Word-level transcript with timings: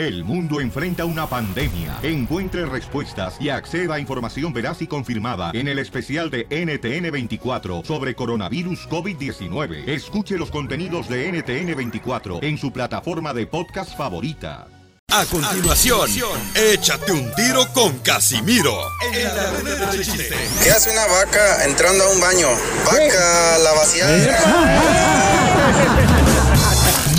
El 0.00 0.24
mundo 0.24 0.62
enfrenta 0.62 1.04
una 1.04 1.26
pandemia. 1.26 1.98
Encuentre 2.02 2.64
respuestas 2.64 3.36
y 3.38 3.50
acceda 3.50 3.96
a 3.96 4.00
información 4.00 4.50
veraz 4.50 4.80
y 4.80 4.86
confirmada 4.86 5.50
en 5.52 5.68
el 5.68 5.78
especial 5.78 6.30
de 6.30 6.48
NTN24 6.48 7.84
sobre 7.84 8.14
coronavirus 8.14 8.88
COVID-19. 8.88 9.86
Escuche 9.86 10.38
los 10.38 10.50
contenidos 10.50 11.06
de 11.06 11.30
NTN24 11.30 12.42
en 12.42 12.56
su 12.56 12.72
plataforma 12.72 13.34
de 13.34 13.46
podcast 13.46 13.94
favorita. 13.94 14.68
A 15.12 15.26
continuación, 15.26 16.08
échate 16.54 17.12
un 17.12 17.30
tiro 17.34 17.68
con 17.74 17.98
Casimiro 17.98 18.80
en 19.12 19.24
la 19.24 19.50
ruleta 19.50 19.92
de 19.92 19.98
chiste. 20.02 20.34
¿Qué 20.64 20.70
hace 20.70 20.92
una 20.92 21.04
vaca 21.08 21.66
entrando 21.66 22.04
a 22.04 22.10
un 22.10 22.20
baño? 22.22 22.48
Vaca, 22.86 23.58
la 23.58 23.72
vaciada. 23.72 24.40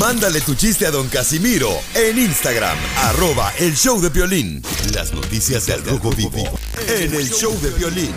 Mándale 0.02 0.42
tu 0.42 0.56
chiste 0.56 0.88
a 0.88 0.90
don 0.90 1.08
Casimiro 1.10 1.70
en 1.94 2.18
Instagram, 2.18 2.76
arroba 3.04 3.54
el 3.60 3.76
show 3.76 4.02
de 4.02 4.10
violín. 4.10 4.60
Las 4.96 5.14
noticias 5.14 5.68
del 5.68 5.86
Rojo 5.86 6.10
Vivo 6.10 6.44
en 6.90 7.14
el 7.14 7.30
show 7.30 7.56
de 7.62 7.70
violín. 7.70 8.10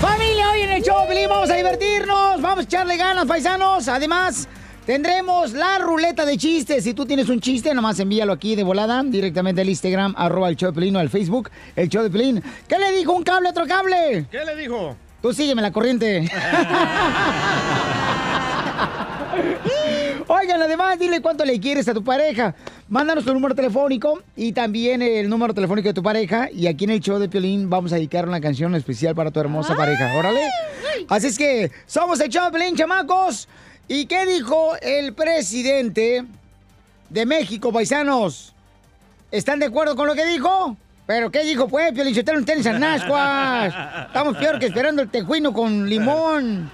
Familia, 0.00 0.52
hoy 0.52 0.60
en 0.60 0.70
el 0.70 0.82
show, 0.84 1.04
Pelín, 1.08 1.28
vamos 1.28 1.50
a 1.50 1.56
divertirnos, 1.56 2.40
vamos 2.40 2.60
a 2.60 2.62
echarle 2.62 2.96
ganas, 2.96 3.26
paisanos. 3.26 3.88
Además, 3.88 4.46
tendremos 4.86 5.50
la 5.54 5.78
ruleta 5.80 6.24
de 6.24 6.38
chistes. 6.38 6.84
Si 6.84 6.94
tú 6.94 7.04
tienes 7.04 7.28
un 7.28 7.40
chiste, 7.40 7.74
nomás 7.74 7.98
envíalo 7.98 8.32
aquí 8.32 8.54
de 8.54 8.62
volada, 8.62 9.02
directamente 9.02 9.60
al 9.60 9.68
Instagram, 9.68 10.14
arroba 10.16 10.48
el 10.48 10.54
show 10.54 10.70
de 10.70 10.74
Pelín 10.76 10.94
o 10.94 11.00
al 11.00 11.10
Facebook, 11.10 11.50
el 11.74 11.88
show 11.88 12.04
de 12.04 12.10
Pelín. 12.10 12.44
¿Qué 12.68 12.78
le 12.78 12.92
dijo 12.92 13.12
un 13.12 13.24
cable 13.24 13.48
a 13.48 13.50
otro 13.50 13.66
cable? 13.66 14.26
¿Qué 14.30 14.44
le 14.44 14.54
dijo? 14.54 14.96
Tú 15.20 15.34
sígueme 15.34 15.62
la 15.62 15.72
corriente. 15.72 16.30
Oigan, 20.44 20.60
además, 20.60 20.98
dile 20.98 21.22
cuánto 21.22 21.42
le 21.42 21.58
quieres 21.58 21.88
a 21.88 21.94
tu 21.94 22.04
pareja. 22.04 22.54
Mándanos 22.90 23.24
tu 23.24 23.32
número 23.32 23.54
telefónico 23.54 24.22
y 24.36 24.52
también 24.52 25.00
el 25.00 25.26
número 25.30 25.54
telefónico 25.54 25.88
de 25.88 25.94
tu 25.94 26.02
pareja. 26.02 26.50
Y 26.52 26.66
aquí 26.66 26.84
en 26.84 26.90
el 26.90 27.00
show 27.00 27.18
de 27.18 27.30
Piolín 27.30 27.70
vamos 27.70 27.92
a 27.92 27.94
dedicar 27.94 28.28
una 28.28 28.42
canción 28.42 28.74
especial 28.74 29.14
para 29.14 29.30
tu 29.30 29.40
hermosa 29.40 29.74
pareja. 29.74 30.14
Órale. 30.18 30.42
Así 31.08 31.28
es 31.28 31.38
que 31.38 31.70
somos 31.86 32.20
el 32.20 32.28
show 32.28 32.44
de 32.44 32.58
Piolín, 32.58 32.76
chamacos. 32.76 33.48
¿Y 33.88 34.04
qué 34.04 34.26
dijo 34.26 34.72
el 34.82 35.14
presidente 35.14 36.26
de 37.08 37.24
México, 37.24 37.72
paisanos? 37.72 38.54
¿Están 39.30 39.60
de 39.60 39.64
acuerdo 39.64 39.96
con 39.96 40.06
lo 40.06 40.14
que 40.14 40.26
dijo? 40.26 40.76
¿Pero 41.06 41.30
qué 41.30 41.42
dijo, 41.44 41.68
pues, 41.68 41.90
Piolín? 41.94 42.14
Sotelo 42.14 42.38
en 42.38 42.44
tenis 42.44 42.66
Nascuas. 42.66 43.74
Estamos 44.08 44.36
peor 44.36 44.58
que 44.58 44.66
esperando 44.66 45.00
el 45.00 45.08
tejuino 45.08 45.54
con 45.54 45.88
limón. 45.88 46.70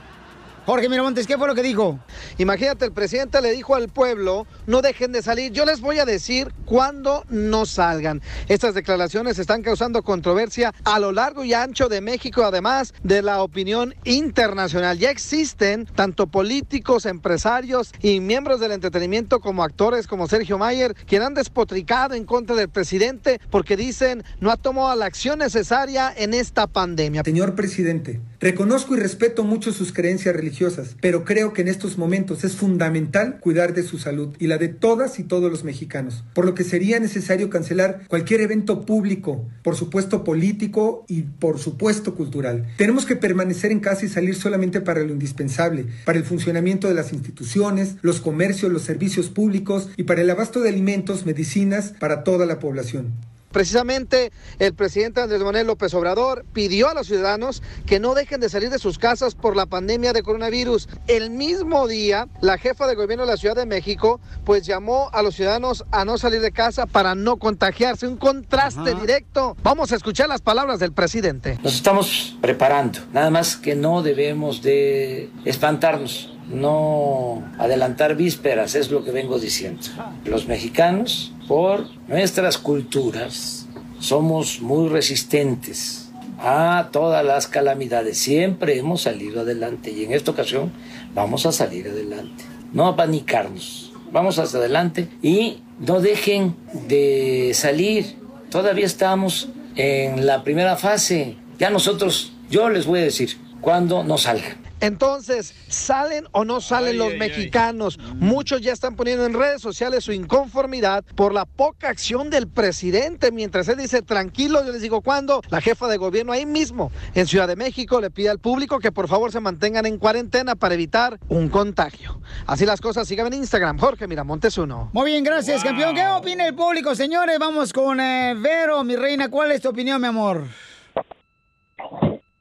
Jorge 0.71 0.89
Miramontes, 0.89 1.27
¿qué 1.27 1.37
fue 1.37 1.49
lo 1.49 1.57
que 1.57 1.65
dijo? 1.65 1.99
Imagínate, 2.39 2.85
el 2.85 2.93
presidente 2.93 3.43
le 3.43 3.51
dijo 3.51 3.75
al 3.75 3.89
pueblo, 3.89 4.47
no 4.69 4.83
dejen 4.83 5.11
de 5.11 5.21
salir, 5.21 5.51
yo 5.51 5.65
les 5.65 5.81
voy 5.81 5.99
a 5.99 6.05
decir 6.05 6.53
cuándo 6.65 7.25
no 7.29 7.67
salgan. 7.67 8.23
Estas 8.47 8.77
declaraciones 8.77 9.41
están 9.41 9.63
causando 9.63 10.05
controversia 10.05 10.73
a 10.85 11.01
lo 11.01 11.11
largo 11.11 11.43
y 11.43 11.55
ancho 11.55 11.89
de 11.89 12.01
México, 12.01 12.45
además 12.45 12.95
de 13.03 13.21
la 13.21 13.43
opinión 13.43 13.97
internacional. 14.05 14.97
Ya 14.97 15.11
existen 15.11 15.87
tanto 15.87 16.29
políticos, 16.29 17.05
empresarios 17.05 17.93
y 18.01 18.21
miembros 18.21 18.61
del 18.61 18.71
entretenimiento 18.71 19.41
como 19.41 19.65
actores 19.65 20.07
como 20.07 20.29
Sergio 20.29 20.57
Mayer, 20.57 20.95
quien 20.95 21.23
han 21.23 21.35
despotricado 21.35 22.15
en 22.15 22.25
contra 22.25 22.55
del 22.55 22.69
presidente 22.69 23.41
porque 23.51 23.77
dicen 23.77 24.23
no 24.39 24.53
ha 24.53 24.57
tomado 24.57 24.95
la 24.95 25.07
acción 25.07 25.41
necesaria 25.41 26.15
en 26.17 26.33
esta 26.33 26.69
pandemia. 26.69 27.25
Señor 27.25 27.57
presidente, 27.57 28.21
reconozco 28.39 28.95
y 28.95 29.01
respeto 29.01 29.43
mucho 29.43 29.73
sus 29.73 29.93
creencias 29.93 30.37
religiosas, 30.37 30.60
pero 31.01 31.25
creo 31.25 31.53
que 31.53 31.63
en 31.63 31.69
estos 31.69 31.97
momentos 31.97 32.45
es 32.45 32.55
fundamental 32.55 33.39
cuidar 33.41 33.73
de 33.73 33.83
su 33.83 33.99
salud 33.99 34.37
y 34.39 34.47
la 34.47 34.59
de 34.59 34.69
todas 34.69 35.19
y 35.19 35.25
todos 35.25 35.51
los 35.51 35.65
mexicanos, 35.65 36.23
por 36.35 36.45
lo 36.45 36.55
que 36.55 36.65
sería 36.65 37.01
necesario 37.01 37.49
cancelar 37.49 38.03
cualquier 38.09 38.43
evento 38.43 38.85
público, 38.85 39.49
por 39.63 39.77
supuesto 39.77 40.23
político 40.23 41.05
y 41.09 41.23
por 41.23 41.59
supuesto 41.59 42.15
cultural. 42.15 42.67
Tenemos 42.77 43.07
que 43.07 43.17
permanecer 43.17 43.73
en 43.73 43.81
casa 43.81 44.05
y 44.05 44.09
salir 44.09 44.35
solamente 44.35 44.81
para 44.81 45.03
lo 45.03 45.13
indispensable, 45.13 45.87
para 46.05 46.19
el 46.19 46.25
funcionamiento 46.25 46.89
de 46.89 46.95
las 46.95 47.13
instituciones, 47.13 47.97
los 48.03 48.21
comercios, 48.21 48.71
los 48.71 48.83
servicios 48.83 49.31
públicos 49.31 49.89
y 49.97 50.03
para 50.03 50.21
el 50.21 50.31
abasto 50.31 50.61
de 50.61 50.69
alimentos, 50.69 51.25
medicinas 51.27 51.95
para 51.99 52.23
toda 52.25 52.47
la 52.47 52.59
población. 52.59 53.13
Precisamente 53.51 54.33
el 54.59 54.75
presidente 54.75 55.21
Andrés 55.21 55.43
Manuel 55.43 55.67
López 55.67 55.93
Obrador 55.95 56.45
pidió 56.53 56.89
a 56.89 56.95
los 56.95 57.09
ciudadanos 57.09 57.63
que 57.87 57.99
no 57.99 58.15
dejen 58.15 58.41
de 58.41 58.49
salir 58.49 58.71
de 58.71 58.79
sus 58.79 58.99
casas 58.99 59.35
por 59.35 59.57
la 59.57 59.67
pandemia 59.67 60.13
de 60.13 60.23
coronavirus. 60.23 60.89
El 61.09 61.31
mismo 61.31 61.89
día, 61.89 62.29
la 62.41 62.59
jefa 62.59 62.87
de 62.87 62.95
gobierno 62.95 63.25
de 63.25 63.33
la 63.33 63.37
Ciudad 63.37 63.57
de 63.57 63.67
México 63.67 64.21
pues 64.45 64.67
llamó 64.67 65.11
a 65.13 65.23
los 65.23 65.35
ciudadanos 65.35 65.85
a 65.91 66.05
no 66.05 66.19
salir 66.19 66.41
de 66.41 66.53
casa 66.53 66.87
para 66.87 67.15
no 67.15 67.39
contagiarse. 67.39 68.07
Un 68.07 68.17
contraste 68.17 68.95
directo. 68.95 69.57
Vamos 69.63 69.93
a 69.93 69.97
escuchar 69.97 70.29
las 70.29 70.41
palabras 70.41 70.79
del 70.79 70.93
presidente. 70.93 71.59
Nos 71.63 71.75
estamos 71.75 72.37
preparando, 72.41 73.01
nada 73.13 73.31
más 73.31 73.57
que 73.57 73.75
no 73.75 74.03
debemos 74.03 74.63
de 74.63 75.31
espantarnos 75.45 76.37
no 76.51 77.43
adelantar 77.59 78.17
vísperas, 78.17 78.75
es 78.75 78.91
lo 78.91 79.05
que 79.05 79.13
vengo 79.13 79.39
diciendo. 79.39 79.83
Los 80.25 80.47
mexicanos, 80.47 81.33
por 81.47 81.87
nuestras 82.09 82.59
culturas, 82.59 83.67
somos 83.99 84.61
muy 84.61 84.89
resistentes 84.89 86.11
a 86.39 86.89
todas 86.91 87.25
las 87.25 87.47
calamidades. 87.47 88.19
Siempre 88.19 88.79
hemos 88.79 89.03
salido 89.03 89.41
adelante 89.41 89.91
y 89.91 90.05
en 90.05 90.13
esta 90.13 90.31
ocasión 90.31 90.73
vamos 91.15 91.47
a 91.47 91.53
salir 91.53 91.89
adelante. 91.89 92.45
No 92.73 92.89
apanicarnos, 92.89 93.93
vamos 94.13 94.39
hacia 94.39 94.59
adelante 94.59 95.09
y 95.23 95.59
no 95.79 96.01
dejen 96.01 96.57
de 96.89 97.53
salir. 97.55 98.17
Todavía 98.51 98.87
estamos 98.87 99.49
en 99.77 100.27
la 100.27 100.43
primera 100.43 100.77
fase. 100.77 101.37
Ya 101.59 101.71
nosotros, 101.71 102.33
yo 102.51 102.71
les 102.71 102.87
voy 102.87 103.01
a 103.01 103.05
decir, 103.05 103.37
cuando 103.61 104.03
no 104.03 104.19
salgan. 104.19 104.70
Entonces, 104.81 105.55
¿salen 105.69 106.25
o 106.33 106.45
no 106.45 106.61
salen 106.61 106.99
los 106.99 107.15
mexicanos? 107.17 107.99
Muchos 108.17 108.61
ya 108.61 108.73
están 108.73 108.97
poniendo 108.97 109.27
en 109.27 109.35
redes 109.35 109.61
sociales 109.61 110.05
su 110.05 110.13
inconformidad 110.13 111.05
por 111.15 111.33
la 111.33 111.45
poca 111.45 111.89
acción 111.89 112.31
del 112.31 112.49
presidente. 112.49 113.31
Mientras 113.31 113.69
él 113.69 113.77
dice 113.77 114.03
tranquilo, 114.03 114.65
yo 114.65 114.73
les 114.73 114.83
digo 114.83 115.03
cuándo. 115.03 115.43
La 115.51 115.61
jefa 115.61 115.89
de 115.89 115.97
gobierno 115.97 116.33
ahí 116.33 116.47
mismo, 116.47 116.91
en 117.15 117.27
Ciudad 117.27 117.47
de 117.47 117.57
México, 117.57 118.01
le 118.01 118.11
pide 118.11 118.31
al 118.31 118.39
público 118.39 118.79
que 118.79 118.93
por 118.93 119.09
favor 119.09 119.33
se 119.33 119.41
mantengan 119.41 119.87
en 119.87 119.99
cuarentena 119.99 120.57
para 120.57 120.75
evitar 120.75 121.19
un 121.29 121.49
contagio. 121.49 122.21
Así 122.47 122.65
las 122.65 122.81
cosas, 122.81 123.07
síganme 123.07 123.29
en 123.29 123.43
Instagram, 123.43 123.79
Jorge 123.79 124.07
Miramontes 124.07 124.57
uno. 124.59 124.91
Muy 124.93 125.11
bien, 125.11 125.25
gracias, 125.25 125.63
campeón. 125.63 125.95
¿Qué 125.95 126.07
opina 126.07 126.47
el 126.47 126.55
público, 126.55 126.95
señores? 126.95 127.39
Vamos 127.39 127.73
con 127.73 128.01
eh, 128.01 128.35
Vero, 128.37 128.83
mi 128.85 128.97
reina. 128.97 129.29
¿Cuál 129.29 129.53
es 129.53 129.61
tu 129.61 129.69
opinión, 129.69 130.01
mi 130.01 130.09
amor? 130.09 130.45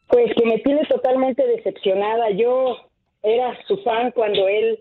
Pues 0.09 0.33
que 0.35 0.45
me 0.45 0.59
tiene 0.59 0.83
totalmente 0.85 1.45
decepcionada. 1.45 2.31
Yo 2.31 2.77
era 3.23 3.57
su 3.67 3.77
fan 3.77 4.11
cuando 4.11 4.47
él 4.47 4.79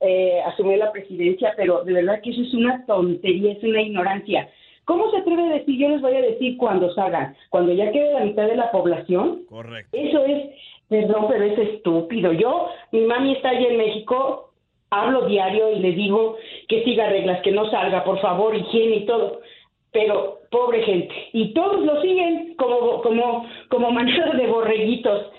eh, 0.00 0.40
asumió 0.46 0.76
la 0.76 0.92
presidencia, 0.92 1.54
pero 1.56 1.84
de 1.84 1.92
verdad 1.92 2.20
que 2.22 2.30
eso 2.30 2.42
es 2.42 2.54
una 2.54 2.84
tontería, 2.86 3.52
es 3.52 3.62
una 3.62 3.82
ignorancia. 3.82 4.48
¿Cómo 4.84 5.10
se 5.10 5.18
atreve 5.18 5.44
a 5.44 5.58
decir? 5.58 5.78
Yo 5.78 5.88
les 5.88 6.00
voy 6.02 6.14
a 6.14 6.20
decir 6.20 6.56
cuando 6.58 6.92
salgan, 6.92 7.34
cuando 7.48 7.72
ya 7.72 7.90
quede 7.90 8.12
la 8.12 8.24
mitad 8.24 8.46
de 8.46 8.56
la 8.56 8.70
población. 8.70 9.44
Correcto. 9.48 9.96
Eso 9.96 10.24
es, 10.26 10.50
perdón, 10.88 11.26
pero 11.28 11.44
es 11.44 11.58
estúpido. 11.58 12.32
Yo, 12.32 12.68
mi 12.92 13.00
mami 13.00 13.32
está 13.32 13.50
allá 13.50 13.68
en 13.68 13.78
México, 13.78 14.50
hablo 14.90 15.26
diario 15.26 15.70
y 15.72 15.78
le 15.78 15.92
digo 15.92 16.36
que 16.68 16.84
siga 16.84 17.08
reglas, 17.08 17.40
que 17.42 17.52
no 17.52 17.70
salga, 17.70 18.04
por 18.04 18.20
favor, 18.20 18.54
higiene 18.54 18.96
y 18.96 19.06
todo. 19.06 19.40
Pero, 19.94 20.40
pobre 20.50 20.82
gente. 20.82 21.14
Y 21.32 21.54
todos 21.54 21.84
lo 21.84 22.02
siguen 22.02 22.54
como, 22.56 23.00
como, 23.00 23.46
como 23.70 23.92
manada 23.92 24.32
de 24.34 24.46
borreguitos. 24.48 25.30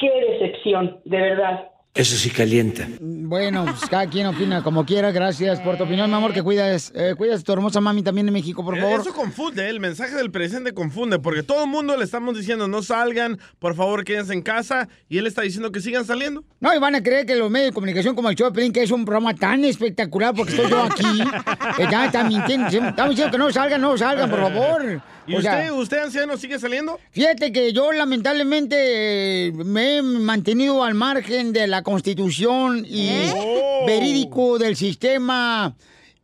Qué 0.00 0.10
decepción, 0.10 0.98
de 1.04 1.16
verdad. 1.16 1.69
Eso 1.92 2.16
sí 2.16 2.30
calienta. 2.30 2.86
Bueno, 3.00 3.64
pues 3.64 3.90
cada 3.90 4.06
quien 4.06 4.26
opina 4.28 4.62
como 4.62 4.86
quiera. 4.86 5.10
Gracias 5.10 5.60
por 5.60 5.76
tu 5.76 5.82
opinión, 5.84 6.08
mi 6.08 6.16
amor, 6.16 6.32
que 6.32 6.40
cuidas, 6.40 6.92
eh, 6.94 7.14
cuidas 7.16 7.40
a 7.40 7.44
tu 7.44 7.52
hermosa 7.52 7.80
mami 7.80 8.04
también 8.04 8.28
en 8.28 8.32
México, 8.32 8.64
por 8.64 8.78
favor. 8.78 9.00
Eso 9.00 9.12
confunde, 9.12 9.66
¿eh? 9.66 9.70
el 9.70 9.80
mensaje 9.80 10.14
del 10.14 10.30
presidente 10.30 10.72
confunde, 10.72 11.18
porque 11.18 11.42
todo 11.42 11.64
el 11.64 11.70
mundo 11.70 11.96
le 11.96 12.04
estamos 12.04 12.36
diciendo 12.36 12.68
no 12.68 12.82
salgan, 12.82 13.40
por 13.58 13.74
favor 13.74 14.04
quédense 14.04 14.32
en 14.32 14.42
casa, 14.42 14.88
y 15.08 15.18
él 15.18 15.26
está 15.26 15.42
diciendo 15.42 15.72
que 15.72 15.80
sigan 15.80 16.04
saliendo. 16.04 16.44
No, 16.60 16.72
y 16.72 16.78
van 16.78 16.94
a 16.94 17.02
creer 17.02 17.26
que 17.26 17.34
los 17.34 17.50
medios 17.50 17.70
de 17.70 17.74
comunicación 17.74 18.14
como 18.14 18.30
el 18.30 18.36
show 18.36 18.48
de 18.48 18.54
Pelín, 18.54 18.72
que 18.72 18.84
es 18.84 18.90
un 18.92 19.04
programa 19.04 19.34
tan 19.34 19.64
espectacular 19.64 20.32
porque 20.34 20.52
estoy 20.52 20.70
yo 20.70 20.84
aquí, 20.84 21.22
que 21.76 21.88
ya 21.90 22.06
están 22.06 22.28
mintiendo. 22.28 22.68
Estamos 22.68 23.10
diciendo 23.10 23.32
que 23.32 23.38
no 23.38 23.50
salgan, 23.50 23.80
no 23.80 23.98
salgan, 23.98 24.30
por 24.30 24.40
favor. 24.40 25.02
¿Y 25.26 25.34
O 25.36 25.42
sea, 25.42 25.52
usted, 25.58 25.70
usted 25.72 25.98
anciano, 25.98 26.36
sigue 26.36 26.58
saliendo? 26.58 26.98
Fíjate 27.12 27.52
que 27.52 27.72
yo 27.72 27.92
lamentablemente 27.92 29.46
eh, 29.48 29.52
me 29.52 29.98
he 29.98 30.02
mantenido 30.02 30.82
al 30.82 30.94
margen 30.94 31.52
de 31.52 31.66
la 31.66 31.82
constitución 31.82 32.84
y 32.88 33.30
Oh. 33.34 33.86
verídico 33.86 34.58
del 34.58 34.76
sistema 34.76 35.74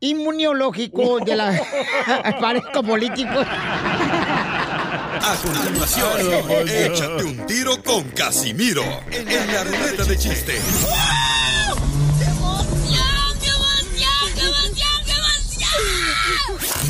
inmunológico 0.00 1.20
de 1.20 1.36
la 1.36 1.52
parezco 2.40 2.82
político. 2.82 3.30
A 5.18 5.34
continuación, 5.42 6.10
échate 6.68 7.24
un 7.24 7.46
tiro 7.46 7.82
con 7.82 8.04
Casimiro 8.10 8.82
en 9.10 9.26
la 9.52 9.64
ruleta 9.64 10.04
de 10.04 10.16
chiste. 10.18 10.54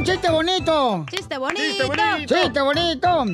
Un 0.00 0.06
chiste 0.06 0.30
bonito! 0.30 1.04
Chiste 1.10 1.36
bonito. 1.36 1.60
Chiste 1.60 1.84
bonito. 1.84 2.34
¡Chiste 2.34 2.60
bonito! 2.62 3.24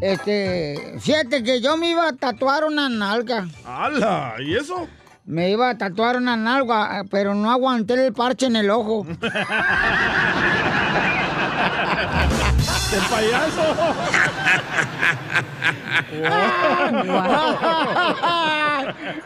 Este, 0.00 0.96
fíjate 0.98 1.44
que 1.44 1.60
yo 1.60 1.76
me 1.76 1.90
iba 1.90 2.08
a 2.08 2.12
tatuar 2.12 2.64
una 2.64 2.88
nalga. 2.88 3.46
¡Hala! 3.64 4.34
¿Y 4.40 4.56
eso? 4.56 4.88
Me 5.24 5.50
iba 5.50 5.70
a 5.70 5.78
tatuar 5.78 6.16
una 6.16 6.36
nalga, 6.36 7.04
pero 7.08 7.36
no 7.36 7.52
aguanté 7.52 8.06
el 8.06 8.12
parche 8.12 8.46
en 8.46 8.56
el 8.56 8.68
ojo. 8.70 9.06
¡El 12.90 13.00
payaso! 13.10 13.62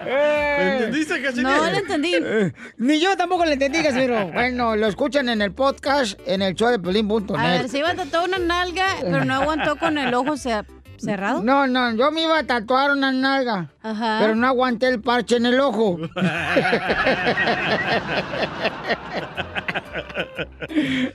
¿Me 0.06 0.72
entendiste, 0.76 1.22
Cachanilla? 1.22 1.56
No 1.56 1.70
le 1.70 1.78
entendí. 1.78 2.14
Eh, 2.14 2.52
Ni 2.78 3.00
yo 3.00 3.16
tampoco 3.16 3.44
le 3.44 3.52
entendí, 3.54 3.82
Casimiro. 3.82 4.26
Bueno, 4.28 4.76
lo 4.76 4.86
escuchan 4.86 5.28
en 5.28 5.42
el 5.42 5.52
podcast, 5.52 6.18
en 6.26 6.42
el 6.42 6.54
show 6.54 6.68
de 6.70 6.78
Pelín.net. 6.78 7.36
A 7.38 7.42
ver, 7.48 7.68
se 7.68 7.78
iba 7.78 7.90
a 7.90 7.94
tatuar 7.94 8.28
una 8.28 8.38
nalga, 8.38 8.86
pero 9.00 9.24
no 9.24 9.34
aguantó 9.34 9.76
con 9.76 9.98
el 9.98 10.12
ojo 10.14 10.36
ce- 10.36 10.64
cerrado. 10.98 11.42
No, 11.42 11.66
no, 11.66 11.92
yo 11.94 12.10
me 12.12 12.22
iba 12.22 12.38
a 12.38 12.44
tatuar 12.44 12.90
una 12.92 13.10
nalga, 13.12 13.70
Ajá. 13.82 14.18
pero 14.20 14.34
no 14.36 14.46
aguanté 14.46 14.88
el 14.88 15.00
parche 15.00 15.36
en 15.36 15.46
el 15.46 15.58
ojo. 15.60 15.98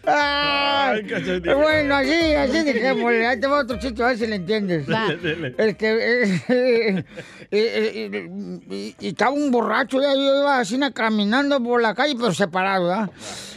Ay, 0.06 1.02
bueno, 1.56 1.96
así, 1.96 2.34
así 2.34 2.64
dejémosle. 2.64 3.28
Ahí 3.28 3.40
te 3.40 3.48
va 3.48 3.60
otro 3.60 3.78
chiste, 3.80 4.04
a 4.04 4.08
ver 4.08 4.18
si 4.18 4.28
le 4.28 4.36
entiendes. 4.38 4.90
Va. 4.90 5.08
Este, 5.58 5.88
eh, 7.00 7.04
eh, 7.52 7.52
eh, 7.52 8.30
y, 8.70 8.96
y 9.00 9.08
estaba 9.10 9.32
un 9.32 9.52
borracho, 9.52 10.02
ya 10.02 10.14
yo 10.14 10.40
iba 10.42 10.60
así 10.60 10.78
na- 10.78 10.92
caminando 10.92 11.62
por 11.64 11.82
la 11.82 11.94
calle, 11.94 12.16
pero 12.20 12.34
separado, 12.34 12.88
¿verdad? 12.88 13.10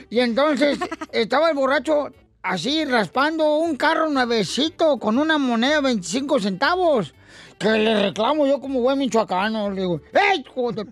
Y 0.09 0.21
entonces 0.21 0.79
estaba 1.13 1.51
el 1.51 1.55
borracho 1.57 2.11
así 2.43 2.85
raspando 2.85 3.57
un 3.59 3.77
carro 3.77 4.09
nuevecito 4.09 4.99
con 4.99 5.19
una 5.19 5.39
moneda 5.39 5.77
de 5.77 5.83
25 5.83 6.41
centavos. 6.41 7.15
Que 7.61 7.69
le 7.69 8.03
reclamo 8.05 8.47
yo 8.47 8.59
como 8.59 8.81
buen 8.81 8.99
michoacano. 8.99 9.71
Le 9.71 9.83
digo, 9.83 10.01
¡Ey, 10.15 10.41
hijo 10.41 10.73
de 10.73 10.87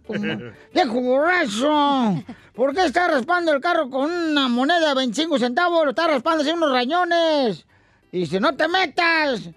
¡Viejo 0.75 1.00
borracho! 1.00 2.23
¿Por 2.55 2.75
qué 2.75 2.85
está 2.85 3.09
raspando 3.09 3.55
el 3.55 3.61
carro 3.62 3.88
con 3.88 4.11
una 4.12 4.49
moneda 4.49 4.91
de 4.91 4.94
25 4.94 5.38
centavos? 5.38 5.82
Lo 5.85 5.91
está 5.93 6.06
raspando 6.06 6.43
así 6.43 6.53
unos 6.53 6.70
rañones. 6.70 7.65
Y 8.12 8.19
dice, 8.20 8.38
no 8.38 8.55
te 8.55 8.69
metas 8.69 9.49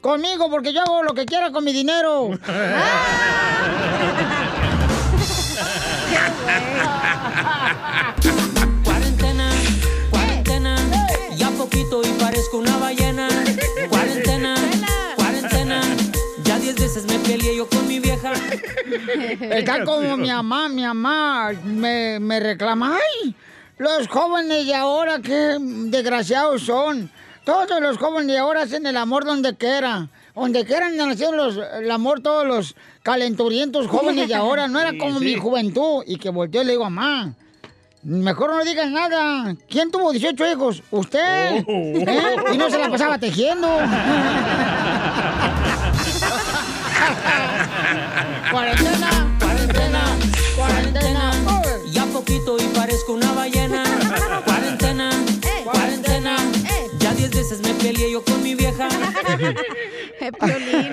conmigo 0.00 0.50
porque 0.50 0.72
yo 0.72 0.80
hago 0.80 1.02
lo 1.02 1.12
que 1.12 1.26
quiera 1.26 1.52
con 1.52 1.64
mi 1.64 1.74
dinero. 1.74 2.30
Cuarentena, 8.84 9.50
cuarentena, 10.10 10.76
ya 11.36 11.50
poquito 11.50 12.00
y 12.02 12.08
parezco 12.18 12.56
una 12.56 12.78
ballena. 12.78 13.28
Veces 16.94 17.10
me 17.10 17.18
peleé 17.28 17.56
yo 17.56 17.68
con 17.68 17.86
mi 17.88 17.98
vieja. 17.98 18.32
Está 19.40 19.84
como 19.84 20.16
mi 20.16 20.28
mamá, 20.28 20.68
mi 20.68 20.82
mamá 20.82 21.52
me, 21.64 22.20
me 22.20 22.38
reclama, 22.40 22.96
¡ay! 22.96 23.34
Los 23.78 24.06
jóvenes 24.06 24.66
de 24.66 24.74
ahora, 24.74 25.18
qué 25.20 25.56
desgraciados 25.60 26.62
son. 26.62 27.10
Todos 27.44 27.80
los 27.80 27.98
jóvenes 27.98 28.28
de 28.28 28.38
ahora 28.38 28.62
hacen 28.62 28.86
el 28.86 28.96
amor 28.96 29.24
donde 29.24 29.56
quiera. 29.56 30.08
Donde 30.36 30.64
quieran 30.64 30.98
hacer 31.00 31.34
los, 31.34 31.58
el 31.80 31.90
amor 31.90 32.20
todos 32.20 32.46
los 32.46 32.76
calenturientos 33.02 33.88
jóvenes 33.88 34.28
de 34.28 34.34
ahora. 34.34 34.68
No 34.68 34.78
era 34.80 34.90
Sí, 34.92 34.98
como 34.98 35.18
sí. 35.18 35.24
mi 35.24 35.34
juventud. 35.34 36.04
Y 36.06 36.16
que 36.16 36.30
volteó 36.30 36.62
y 36.62 36.64
le 36.66 36.72
digo, 36.72 36.84
mamá, 36.84 37.34
mejor 38.04 38.50
no 38.50 38.64
digas 38.64 38.90
nada. 38.90 39.54
¿Quién 39.68 39.90
tuvo 39.90 40.12
18 40.12 40.52
hijos? 40.52 40.82
¿Usted? 40.92 41.64
Oh. 41.66 41.72
¿Eh? 41.72 42.36
Y 42.52 42.56
no 42.56 42.70
se 42.70 42.78
la 42.78 42.88
pasaba 42.88 43.18
tejiendo. 43.18 43.68
Cuarentena, 48.50 49.10
Cuarentena, 49.38 50.02
cuarentena. 50.56 51.32
ya 51.90 52.04
poquito 52.06 52.56
y 52.58 52.64
parezco 52.68 53.12
una 53.12 53.32
ballena. 53.32 53.63
Veces 57.56 57.66
me 57.74 57.82
peleé 57.82 58.12
yo 58.12 58.24
con 58.24 58.42
mi 58.42 58.54
vieja. 58.54 58.88
Piolín. 60.40 60.92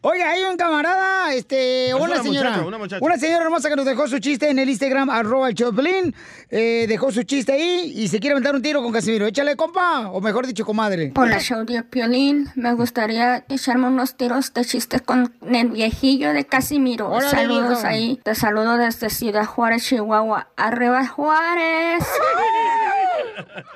Oiga, 0.00 0.30
hay 0.30 0.42
un 0.44 0.56
camarada, 0.56 1.34
este, 1.34 1.88
Es 1.88 1.94
una, 1.94 2.04
una 2.04 2.22
señora. 2.22 2.50
muchacha, 2.50 2.66
una 2.66 2.78
muchacha. 2.78 3.04
una 3.04 3.18
señora 3.18 3.44
hermosa 3.44 3.68
que 3.68 3.76
nos 3.76 3.84
dejó 3.84 4.08
su 4.08 4.18
chiste 4.20 4.48
en 4.48 4.58
el 4.58 4.70
Instagram, 4.70 5.10
arroba 5.10 5.48
el 5.48 5.54
Choplin. 5.54 6.14
Eh, 6.50 6.86
dejó 6.88 7.10
su 7.12 7.22
chiste 7.24 7.52
ahí 7.52 7.92
y 7.94 8.08
se 8.08 8.20
quiere 8.20 8.32
aventar 8.32 8.54
un 8.54 8.62
tiro 8.62 8.82
con 8.82 8.92
Casimiro. 8.92 9.26
Échale, 9.26 9.56
compa, 9.56 10.08
o 10.10 10.20
mejor 10.20 10.46
dicho, 10.46 10.64
comadre. 10.64 11.12
Hola, 11.14 11.38
show 11.40 11.64
de 11.64 11.82
Piolín. 11.82 12.48
Me 12.54 12.72
gustaría 12.74 13.44
echarme 13.48 13.88
unos 13.88 14.16
tiros 14.16 14.52
de 14.54 14.64
chistes 14.64 15.02
con 15.02 15.34
el 15.46 15.68
viejillo 15.68 16.32
de 16.32 16.46
Casimiro. 16.46 17.10
Órale, 17.10 17.30
Saludos 17.30 17.84
ahí. 17.84 18.20
Te 18.24 18.34
saludo 18.34 18.76
desde 18.76 19.10
Ciudad 19.10 19.44
Juárez, 19.44 19.84
Chihuahua. 19.84 20.48
¡Arriba 20.56 21.06
Juárez! 21.06 22.04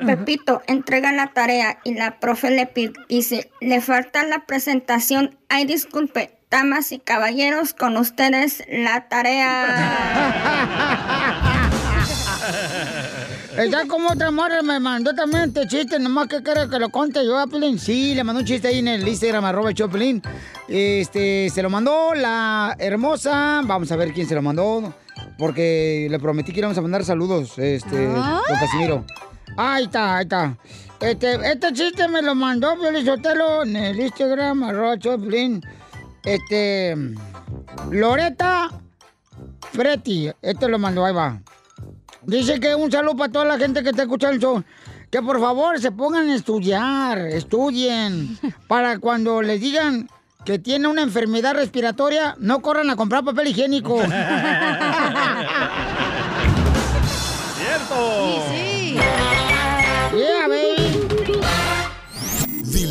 Pepito 0.04 0.62
entrega 0.66 1.12
la 1.12 1.28
tarea 1.28 1.78
y 1.84 1.94
la 1.94 2.18
profe 2.18 2.50
le 2.50 2.70
dice, 3.08 3.50
le 3.60 3.80
falta 3.80 4.24
la 4.24 4.46
presentación. 4.46 5.36
Ay, 5.48 5.64
disculpe, 5.64 6.38
damas 6.50 6.92
y 6.92 6.98
caballeros, 6.98 7.74
con 7.74 7.96
ustedes 7.96 8.62
la 8.68 9.08
tarea. 9.08 10.46
Está 13.56 13.86
como 13.86 14.10
otra 14.10 14.30
morra 14.30 14.60
me 14.62 14.78
mandó 14.78 15.14
también 15.14 15.44
este 15.44 15.66
chiste, 15.66 15.98
nomás 15.98 16.28
que 16.28 16.42
quiere 16.42 16.68
que 16.68 16.78
lo 16.78 16.90
conte 16.90 17.24
yo 17.24 17.38
a 17.38 17.46
Pelín. 17.46 17.78
Sí, 17.78 18.14
le 18.14 18.22
mandó 18.22 18.40
un 18.40 18.46
chiste 18.46 18.68
ahí 18.68 18.80
en 18.80 18.88
el 18.88 19.08
Instagram, 19.08 19.46
arroba 19.46 19.72
Choplin. 19.72 20.20
Este, 20.68 21.48
se 21.48 21.62
lo 21.62 21.70
mandó 21.70 22.14
la 22.14 22.76
hermosa. 22.78 23.62
Vamos 23.64 23.90
a 23.90 23.96
ver 23.96 24.12
quién 24.12 24.28
se 24.28 24.34
lo 24.34 24.42
mandó. 24.42 24.92
Porque 25.38 26.06
le 26.10 26.18
prometí 26.18 26.52
que 26.52 26.58
íbamos 26.60 26.76
a 26.76 26.82
mandar 26.82 27.04
saludos, 27.04 27.58
este, 27.58 28.06
don 28.06 28.42
Casimiro. 28.60 29.04
Ahí 29.56 29.84
está, 29.84 30.16
ahí 30.16 30.24
está. 30.24 30.56
Este, 31.00 31.34
este 31.50 31.72
chiste 31.72 32.08
me 32.08 32.22
lo 32.22 32.34
mandó 32.34 32.74
Piolín 32.78 33.04
Sotelo 33.04 33.62
en 33.62 33.76
el 33.76 34.00
Instagram, 34.00 34.62
arroba 34.64 34.98
Choplin. 34.98 35.62
Este, 36.24 36.96
Loreta 37.90 38.70
Freti, 39.72 40.30
este 40.42 40.68
lo 40.68 40.78
mandó, 40.78 41.04
ahí 41.04 41.14
va. 41.14 41.40
Dice 42.22 42.58
que 42.58 42.74
un 42.74 42.90
saludo 42.90 43.16
para 43.16 43.32
toda 43.32 43.44
la 43.44 43.58
gente 43.58 43.82
que 43.82 43.90
está 43.90 44.02
escuchando 44.02 44.34
el 44.34 44.40
show. 44.40 44.64
Que 45.10 45.22
por 45.22 45.40
favor 45.40 45.78
se 45.80 45.92
pongan 45.92 46.28
a 46.28 46.34
estudiar, 46.34 47.18
estudien. 47.18 48.36
Para 48.68 48.98
cuando 48.98 49.40
les 49.40 49.60
digan 49.60 50.10
que 50.44 50.58
tiene 50.58 50.88
una 50.88 51.02
enfermedad 51.02 51.54
respiratoria, 51.54 52.34
no 52.38 52.60
corran 52.60 52.90
a 52.90 52.96
comprar 52.96 53.24
papel 53.24 53.48
higiénico. 53.48 53.96
¡Cierto! 57.56 58.42
Sí. 58.50 58.56
Yeah, 58.56 58.65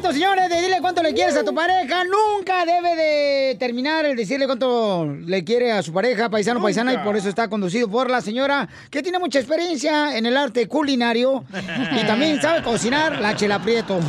Señores, 0.00 0.48
de 0.48 0.62
dile 0.62 0.78
cuánto 0.80 1.02
le 1.02 1.12
quieres 1.12 1.36
a 1.36 1.44
tu 1.44 1.54
pareja. 1.54 2.02
Nunca 2.04 2.64
debe 2.64 2.96
de 2.96 3.56
terminar 3.58 4.06
el 4.06 4.16
decirle 4.16 4.46
cuánto 4.46 5.04
le 5.06 5.44
quiere 5.44 5.70
a 5.70 5.82
su 5.82 5.92
pareja, 5.92 6.30
paisano, 6.30 6.62
paisana, 6.62 6.94
y 6.94 6.98
por 6.98 7.14
eso 7.16 7.28
está 7.28 7.48
conducido 7.48 7.88
por 7.88 8.10
la 8.10 8.22
señora 8.22 8.68
que 8.90 9.02
tiene 9.02 9.18
mucha 9.18 9.38
experiencia 9.38 10.16
en 10.16 10.24
el 10.24 10.36
arte 10.36 10.66
culinario 10.66 11.44
y 11.92 12.06
también 12.06 12.40
sabe 12.40 12.62
cocinar 12.62 13.20
la 13.20 13.36
chela 13.36 13.62
prieto. 13.62 14.00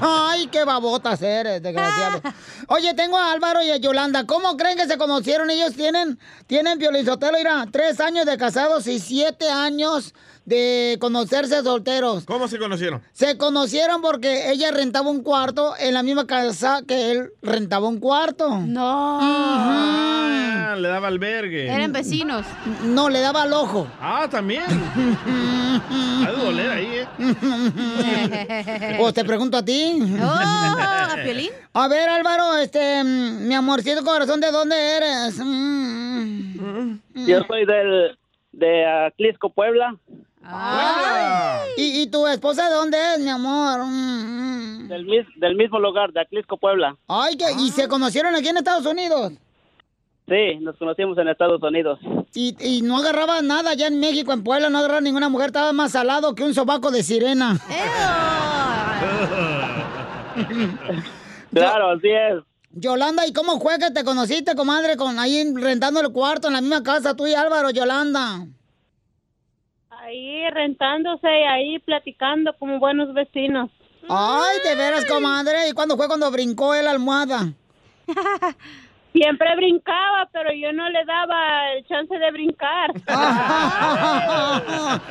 Ay, 0.00 0.46
qué 0.46 0.64
babotas 0.64 1.20
eres, 1.20 1.62
desgraciado. 1.62 2.22
Oye, 2.68 2.94
tengo 2.94 3.18
a 3.18 3.32
Álvaro 3.32 3.62
y 3.62 3.70
a 3.70 3.76
Yolanda. 3.76 4.24
¿Cómo 4.24 4.56
creen 4.56 4.78
que 4.78 4.86
se 4.86 4.98
conocieron? 4.98 5.50
Ellos 5.50 5.74
tienen, 5.74 6.18
tienen 6.46 6.78
Piolizotelo, 6.78 7.38
mira, 7.38 7.66
tres 7.70 7.98
años 8.00 8.24
de 8.24 8.38
casados 8.38 8.86
y 8.86 9.00
siete 9.00 9.50
años 9.50 10.14
de 10.48 10.96
conocerse 10.98 11.62
solteros. 11.62 12.24
¿Cómo 12.24 12.48
se 12.48 12.58
conocieron? 12.58 13.02
Se 13.12 13.36
conocieron 13.36 14.00
porque 14.00 14.50
ella 14.50 14.70
rentaba 14.70 15.10
un 15.10 15.22
cuarto 15.22 15.74
en 15.78 15.92
la 15.94 16.02
misma 16.02 16.26
casa 16.26 16.82
que 16.88 17.12
él 17.12 17.30
rentaba 17.42 17.86
un 17.86 18.00
cuarto. 18.00 18.58
No. 18.60 19.18
Ah, 19.20 20.74
le 20.78 20.88
daba 20.88 21.08
albergue. 21.08 21.66
Eran 21.70 21.92
vecinos. 21.92 22.46
No, 22.82 23.10
le 23.10 23.20
daba 23.20 23.42
al 23.42 23.52
ojo. 23.52 23.86
Ah, 24.00 24.26
también. 24.30 24.64
Ha 25.80 26.32
de 26.32 26.36
doler 26.36 26.70
ahí, 26.70 26.86
¿eh? 26.96 27.06
Pues 28.98 29.14
te 29.14 29.24
pregunto 29.24 29.56
a 29.58 29.64
ti. 29.64 29.96
Oh, 30.20 30.24
¿a 30.24 31.16
Piolín? 31.24 31.50
A 31.72 31.86
ver, 31.88 32.08
Álvaro, 32.08 32.56
este, 32.56 33.02
mm, 33.04 33.46
mi 33.46 33.54
amorcito 33.54 34.04
corazón, 34.04 34.40
¿de 34.40 34.50
dónde 34.50 34.76
eres? 34.96 35.38
Mm. 35.38 36.98
Yo 37.26 37.42
soy 37.46 37.64
del, 37.64 38.18
de 38.52 38.86
Aclisco, 38.86 39.50
Puebla. 39.50 39.96
¿Y, 41.76 42.02
y 42.02 42.06
tu 42.08 42.26
esposa 42.26 42.68
de 42.68 42.74
dónde 42.74 42.96
es, 43.14 43.20
mi 43.20 43.28
amor? 43.28 43.80
Mm, 43.84 44.88
Del, 44.88 45.04
mis- 45.04 45.26
del 45.40 45.54
mismo 45.56 45.78
lugar, 45.78 46.12
de 46.12 46.20
Aclisco, 46.20 46.56
Puebla. 46.56 46.96
Ay, 47.08 47.36
que, 47.36 47.44
¿y 47.60 47.70
se 47.70 47.86
conocieron 47.88 48.34
aquí 48.34 48.48
en 48.48 48.56
Estados 48.56 48.86
Unidos? 48.86 49.32
Sí, 50.28 50.56
nos 50.60 50.76
conocimos 50.76 51.16
en 51.18 51.28
Estados 51.28 51.62
Unidos. 51.62 51.98
Y, 52.34 52.54
y 52.60 52.82
no 52.82 52.98
agarraba 52.98 53.40
nada 53.42 53.70
allá 53.70 53.86
en 53.86 53.98
México, 53.98 54.32
en 54.32 54.44
Puebla, 54.44 54.68
no 54.68 54.78
agarraba 54.78 55.00
ninguna 55.00 55.28
mujer, 55.28 55.46
estaba 55.46 55.72
más 55.72 55.92
salado 55.92 56.34
que 56.34 56.44
un 56.44 56.54
sobaco 56.54 56.90
de 56.90 57.02
sirena. 57.02 57.58
Claro, 61.52 61.90
así 61.92 62.08
es. 62.08 62.44
Yolanda, 62.72 63.26
¿y 63.26 63.32
cómo 63.32 63.58
fue 63.60 63.78
que 63.78 63.90
te 63.90 64.04
conociste, 64.04 64.54
comadre, 64.54 64.96
con 64.96 65.18
ahí 65.18 65.52
rentando 65.54 66.00
el 66.00 66.12
cuarto 66.12 66.48
en 66.48 66.52
la 66.54 66.60
misma 66.60 66.82
casa, 66.82 67.16
tú 67.16 67.26
y 67.26 67.34
Álvaro, 67.34 67.70
Yolanda? 67.70 68.46
Ahí 70.08 70.48
rentándose 70.50 71.26
y 71.28 71.44
ahí 71.44 71.78
platicando 71.80 72.54
como 72.58 72.78
buenos 72.78 73.12
vecinos. 73.12 73.68
Ay, 74.08 74.56
de 74.64 74.74
veras, 74.74 75.04
comadre, 75.04 75.68
¿y 75.68 75.72
cuándo 75.72 75.98
fue 75.98 76.06
cuando 76.08 76.30
brincó 76.30 76.74
él 76.74 76.86
la 76.86 76.92
almohada? 76.92 77.52
Siempre 79.12 79.54
brincaba, 79.56 80.26
pero 80.32 80.50
yo 80.52 80.72
no 80.72 80.88
le 80.88 81.04
daba 81.04 81.72
el 81.72 81.84
chance 81.86 82.14
de 82.18 82.30
brincar. 82.30 82.92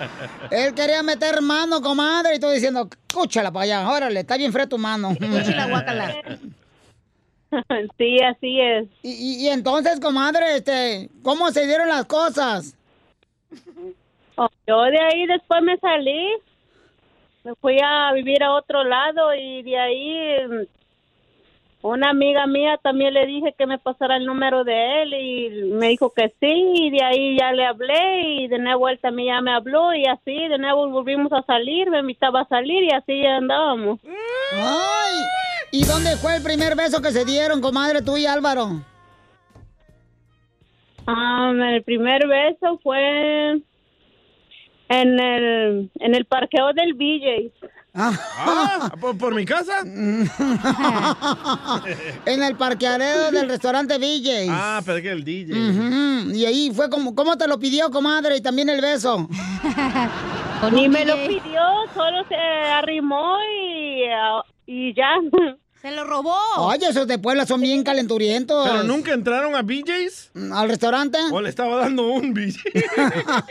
Él 0.52 0.74
quería 0.74 1.04
meter 1.04 1.42
mano, 1.42 1.82
comadre, 1.82 2.36
y 2.36 2.40
tú 2.40 2.50
diciendo, 2.50 2.88
escúchala 3.08 3.52
para 3.52 3.64
allá, 3.66 3.90
órale, 3.92 4.22
está 4.22 4.38
bien 4.38 4.52
fría 4.54 4.68
tu 4.68 4.78
mano. 4.80 5.10
Sí, 7.98 8.18
así 8.22 8.60
es. 8.60 8.88
Y, 9.04 9.12
y- 9.12 9.46
y 9.46 9.48
entonces, 9.48 10.00
comadre, 10.02 10.58
este, 10.58 11.10
¿cómo 11.24 11.50
se 11.52 11.66
dieron 11.66 11.88
las 11.88 12.06
cosas? 12.06 12.76
Oh, 14.38 14.50
Yo 14.68 14.82
de 14.84 15.00
ahí 15.00 15.26
después 15.26 15.64
me 15.64 15.78
salí, 15.78 16.30
me 17.44 17.56
fui 17.56 17.78
a 17.84 18.14
vivir 18.14 18.44
a 18.44 18.54
otro 18.54 18.84
lado 18.84 19.34
y 19.34 19.64
de 19.64 19.80
ahí 19.80 20.48
mm, 20.48 21.88
una 21.88 22.12
amiga 22.12 22.46
mía 22.46 22.80
también 22.84 23.16
le 23.16 23.26
dije 23.26 23.56
que 23.58 23.66
me 23.66 23.80
pasara 23.80 24.18
el 24.18 24.26
número 24.26 24.64
de 24.64 25.02
él 25.02 25.14
y 25.14 25.50
me 25.72 25.90
dijo 25.90 26.12
que 26.12 26.30
sí 26.40 26.72
y 26.76 26.92
de 26.92 27.04
ahí 27.04 27.38
ya 27.40 27.52
le 27.52 27.66
hablé 27.66 28.42
y 28.42 28.48
de 28.48 28.60
nuevo 28.60 28.90
él 28.90 29.00
también 29.00 29.36
ya 29.36 29.42
me 29.42 29.54
habló 29.54 29.94
y 29.96 30.06
así 30.06 30.48
de 30.48 30.60
nuevo 30.60 30.88
volvimos 30.88 31.32
a 31.34 31.42
salir, 31.44 31.90
me 31.90 32.00
invitaba 32.00 32.42
a 32.42 32.48
salir 32.48 32.84
y 32.84 32.92
así 32.92 33.26
andábamos. 33.26 34.00
Ay, 34.54 35.16
¿y 35.72 35.84
dónde 35.84 36.16
fue 36.18 36.36
el 36.36 36.44
primer 36.44 36.76
beso 36.76 37.02
que 37.02 37.12
se 37.12 37.26
dieron, 37.26 37.60
comadre, 37.60 38.04
tú 38.04 38.18
y 38.18 38.28
Álvaro? 38.28 38.82
Ah, 41.08 41.54
el 41.72 41.84
primer 41.84 42.28
beso 42.28 42.80
fue 42.84 43.62
en 44.90 45.20
el, 45.20 45.90
en 46.00 46.16
el 46.16 46.26
parqueo 46.26 46.74
del 46.74 46.94
BJ. 46.94 47.52
Ah, 48.00 48.92
¿por, 49.02 49.18
por 49.18 49.34
mi 49.34 49.44
casa? 49.44 49.80
en 52.26 52.44
el 52.44 52.56
parqueadero 52.56 53.32
del 53.32 53.50
restaurante 53.50 53.98
BJ. 53.98 54.50
Ah, 54.52 54.82
pero 54.86 55.02
que 55.02 55.10
el 55.10 55.24
DJ. 55.24 55.56
Y 56.36 56.46
ahí 56.46 56.70
fue 56.72 56.92
como, 56.92 57.16
¿cómo 57.16 57.36
te 57.38 57.48
lo 57.48 57.58
pidió, 57.58 57.90
comadre? 57.90 58.38
Y 58.38 58.42
también 58.42 58.70
el 58.70 58.82
beso. 58.82 59.28
Ni 60.74 60.88
me 60.90 61.06
lo 61.06 61.16
pidió, 61.28 61.62
solo 61.96 62.24
se 62.28 62.36
arrimó 62.36 63.38
y, 63.40 64.04
ah, 64.12 64.44
y 64.68 64.94
ya. 64.94 65.16
Se 65.82 65.92
lo 65.92 66.04
robó. 66.06 66.36
Oye, 66.58 66.88
esos 66.90 67.08
de 67.08 67.20
Puebla 67.20 67.46
son 67.46 67.62
bien 67.62 67.84
calenturientos. 67.84 68.68
¿Pero 68.68 68.84
nunca 68.84 69.14
entraron 69.14 69.56
a 69.56 69.62
BJ's? 69.62 70.32
¿Al 70.54 70.68
restaurante? 70.70 71.20
¿O 71.32 71.40
le 71.40 71.50
estaba 71.50 71.78
dando 71.78 72.08
un 72.08 72.34
BJ? 72.34 72.58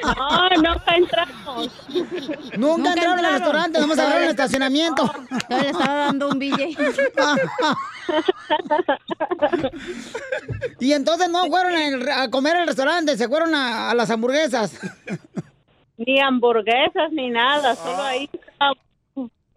No, 0.04 0.48
nunca 0.72 0.94
entramos. 0.96 1.70
Nunca, 2.56 2.92
entraron 2.92 3.24
al 3.24 3.32
restaurante, 3.34 3.80
nomás 3.80 3.98
abrieron 3.98 4.24
el 4.24 4.30
estacionamiento. 4.30 5.10
Le 5.48 5.70
estaba 5.70 5.94
dando 6.06 6.28
un 6.28 6.38
BJ. 6.38 6.66
y 10.80 10.92
entonces 10.92 11.28
no 11.30 11.46
fueron 11.46 11.74
al- 11.74 12.08
a 12.08 12.30
comer 12.30 12.56
al 12.56 12.66
restaurante, 12.66 13.16
se 13.16 13.28
fueron 13.28 13.54
a, 13.54 13.90
a 13.90 13.94
las 13.94 14.10
hamburguesas. 14.10 14.78
Ni 15.96 16.20
hamburguesas 16.20 17.10
ni 17.12 17.30
nada, 17.30 17.74
solo 17.76 18.02
ahí. 18.02 18.28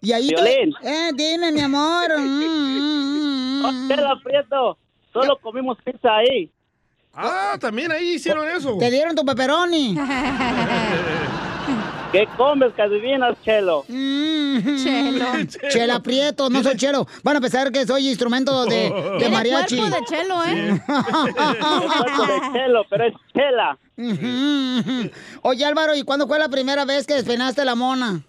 Y 0.01 0.12
ahí 0.13 0.29
te- 0.29 0.36
Violín. 0.36 0.74
Eh, 0.84 1.10
dime, 1.15 1.51
mi 1.51 1.62
amor. 1.62 2.08
Mm, 3.62 3.89
Chela 3.89 4.15
Prieto, 4.24 4.77
solo 5.12 5.38
comimos 5.41 5.77
pizza 5.84 6.15
ahí. 6.15 6.50
Ah, 7.13 7.58
también 7.60 7.91
ahí 7.91 8.13
hicieron 8.13 8.48
eso. 8.48 8.77
Te 8.79 8.89
dieron 8.89 9.13
tu 9.15 9.25
pepperoni. 9.25 9.98
¿Qué 12.13 12.25
comes 12.38 12.74
que 12.74 12.82
adivinas, 12.82 13.36
Chelo? 13.44 13.84
Chelo. 13.88 15.25
Chela 15.70 16.00
Prieto, 16.00 16.50
no 16.50 16.63
soy 16.63 16.75
chelo. 16.77 17.06
Van 17.22 17.36
a 17.38 17.41
pensar 17.41 17.70
que 17.72 17.86
soy 17.86 18.08
instrumento 18.10 18.65
de, 18.65 18.89
de 19.20 19.29
mariachi. 19.29 19.77
cuerpo 19.77 19.96
de 19.98 20.06
chelo, 20.06 20.44
¿eh? 20.46 20.82
cuerpo 20.88 22.25
de 22.25 22.39
Chelo, 22.53 22.84
pero 22.89 23.03
es 23.06 23.13
Chela. 23.34 23.77
Oye, 25.44 25.65
Álvaro, 25.65 25.94
¿y 25.96 26.01
cuándo 26.03 26.27
fue 26.27 26.39
la 26.39 26.48
primera 26.50 26.86
vez 26.86 27.06
que 27.06 27.13
despeinaste 27.15 27.63
la 27.65 27.75
mona? 27.75 28.22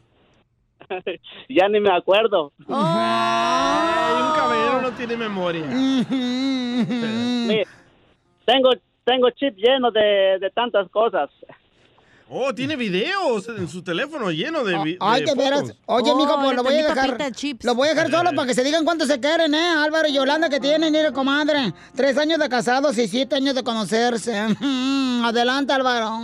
ya 1.49 1.69
ni 1.69 1.81
me 1.81 1.91
acuerdo. 1.91 2.53
Ay, 2.69 4.23
un 4.23 4.33
caballero 4.35 4.83
no 4.83 4.91
tiene 4.93 5.17
memoria. 5.17 5.65
Mira, 7.47 7.65
tengo, 8.45 8.71
tengo 9.05 9.31
chip 9.31 9.57
lleno 9.57 9.91
de, 9.91 10.39
de 10.41 10.51
tantas 10.55 10.89
cosas. 10.91 11.31
Oh, 12.33 12.55
tiene 12.55 12.77
videos 12.77 13.49
en 13.49 13.67
su 13.67 13.83
teléfono 13.83 14.31
lleno 14.31 14.63
de, 14.63 14.79
vi- 14.85 14.97
Ay, 15.01 15.25
de 15.25 15.35
veras. 15.35 15.63
fotos. 15.63 15.77
Oye, 15.87 16.15
mijo, 16.15 16.39
pues 16.41 16.55
lo 16.55 16.63
voy 16.63 16.75
a 16.75 16.87
dejar. 16.87 17.19
Lo 17.65 17.75
voy 17.75 17.89
a 17.89 17.91
dejar 17.95 18.09
solo 18.09 18.31
para 18.37 18.47
que 18.47 18.55
se 18.55 18.63
digan 18.63 18.85
cuánto 18.85 19.05
se 19.05 19.19
quieren, 19.19 19.53
¿eh? 19.53 19.69
Álvaro 19.77 20.07
y 20.07 20.13
Yolanda 20.13 20.49
que 20.49 20.61
tienen, 20.61 20.93
mire, 20.93 21.13
comadre. 21.13 21.73
Tres 21.97 22.17
años 22.19 22.39
de 22.39 22.49
casados 22.49 22.97
y 22.99 23.09
siete 23.09 23.35
años 23.35 23.57
de 23.57 23.65
conocerse. 23.65 24.39
Adelante, 25.25 25.73
Álvaro. 25.73 26.21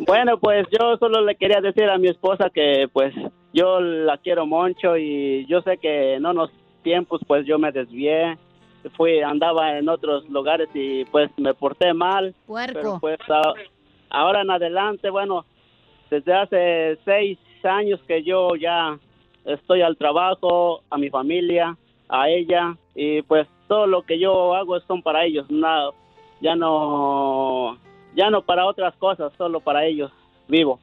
Bueno, 0.00 0.38
pues 0.38 0.66
yo 0.70 0.96
solo 0.98 1.22
le 1.22 1.36
quería 1.36 1.60
decir 1.60 1.84
a 1.88 1.98
mi 1.98 2.08
esposa 2.08 2.50
que 2.50 2.88
pues 2.92 3.14
yo 3.52 3.80
la 3.80 4.18
quiero 4.18 4.46
mucho 4.46 4.96
y 4.96 5.46
yo 5.46 5.62
sé 5.62 5.78
que 5.78 6.14
en 6.14 6.26
unos 6.26 6.50
tiempos 6.82 7.20
pues 7.26 7.46
yo 7.46 7.58
me 7.58 7.70
desvié, 7.70 8.36
fui 8.96 9.20
andaba 9.20 9.78
en 9.78 9.88
otros 9.88 10.28
lugares 10.28 10.68
y 10.74 11.04
pues 11.06 11.30
me 11.38 11.54
porté 11.54 11.94
mal. 11.94 12.34
Puerco. 12.46 12.72
Pero 12.74 12.98
pues 13.00 13.18
a- 13.30 13.54
ahora 14.10 14.42
en 14.42 14.50
adelante, 14.50 15.10
bueno, 15.10 15.44
desde 16.10 16.32
hace 16.34 16.98
seis 17.04 17.38
años 17.62 18.00
que 18.06 18.22
yo 18.22 18.56
ya 18.56 18.98
estoy 19.44 19.82
al 19.82 19.96
trabajo, 19.96 20.82
a 20.90 20.98
mi 20.98 21.08
familia, 21.08 21.76
a 22.08 22.28
ella 22.28 22.76
y 22.94 23.22
pues 23.22 23.46
todo 23.68 23.86
lo 23.86 24.02
que 24.02 24.18
yo 24.18 24.54
hago 24.54 24.78
son 24.80 25.02
para 25.02 25.24
ellos, 25.24 25.46
no, 25.50 25.92
ya 26.40 26.54
no, 26.54 27.78
ya 28.14 28.30
no 28.30 28.42
para 28.42 28.66
otras 28.66 28.94
cosas, 28.96 29.32
solo 29.36 29.60
para 29.60 29.84
ellos 29.86 30.10
vivo. 30.48 30.78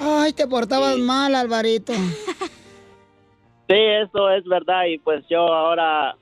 Ay, 0.00 0.32
te 0.32 0.46
portabas 0.46 0.98
mal, 0.98 1.34
Alvarito. 1.34 1.92
Sí, 3.68 3.78
eso 3.78 4.28
es 4.30 4.44
verdad 4.44 4.84
y 4.86 4.98
pues 4.98 5.24
yo 5.30 5.40
ahora, 5.40 6.14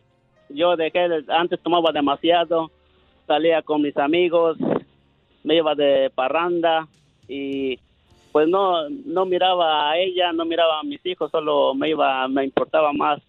yo 0.50 0.76
dejé, 0.76 1.08
de- 1.08 1.24
antes 1.32 1.58
tomaba 1.60 1.90
demasiado, 1.90 2.70
salía 3.26 3.60
con 3.62 3.82
mis 3.82 3.96
amigos, 3.96 4.56
me 5.42 5.56
iba 5.56 5.74
de 5.74 6.12
parranda 6.14 6.86
y 7.26 7.76
pues 8.30 8.46
no 8.46 8.88
no 8.88 9.24
miraba 9.24 9.90
a 9.90 9.98
ella, 9.98 10.32
no 10.32 10.44
miraba 10.44 10.78
a 10.78 10.82
mis 10.84 11.04
hijos, 11.04 11.30
solo 11.32 11.74
me 11.74 11.88
iba 11.88 12.28
me 12.28 12.44
importaba 12.44 12.92
más 12.92 13.20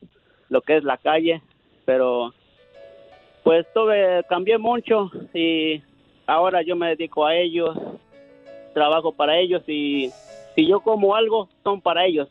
lo 0.49 0.61
que 0.61 0.77
es 0.77 0.83
la 0.83 0.97
calle, 0.97 1.41
pero 1.85 2.31
pues 3.43 3.65
tuve 3.73 4.23
cambié 4.29 4.57
mucho 4.57 5.09
y 5.33 5.81
ahora 6.27 6.61
yo 6.61 6.75
me 6.75 6.89
dedico 6.89 7.25
a 7.25 7.35
ellos, 7.35 7.77
trabajo 8.73 9.11
para 9.11 9.37
ellos 9.39 9.63
y 9.67 10.11
si 10.55 10.67
yo 10.67 10.79
como 10.81 11.15
algo 11.15 11.49
son 11.63 11.81
para 11.81 12.05
ellos. 12.05 12.29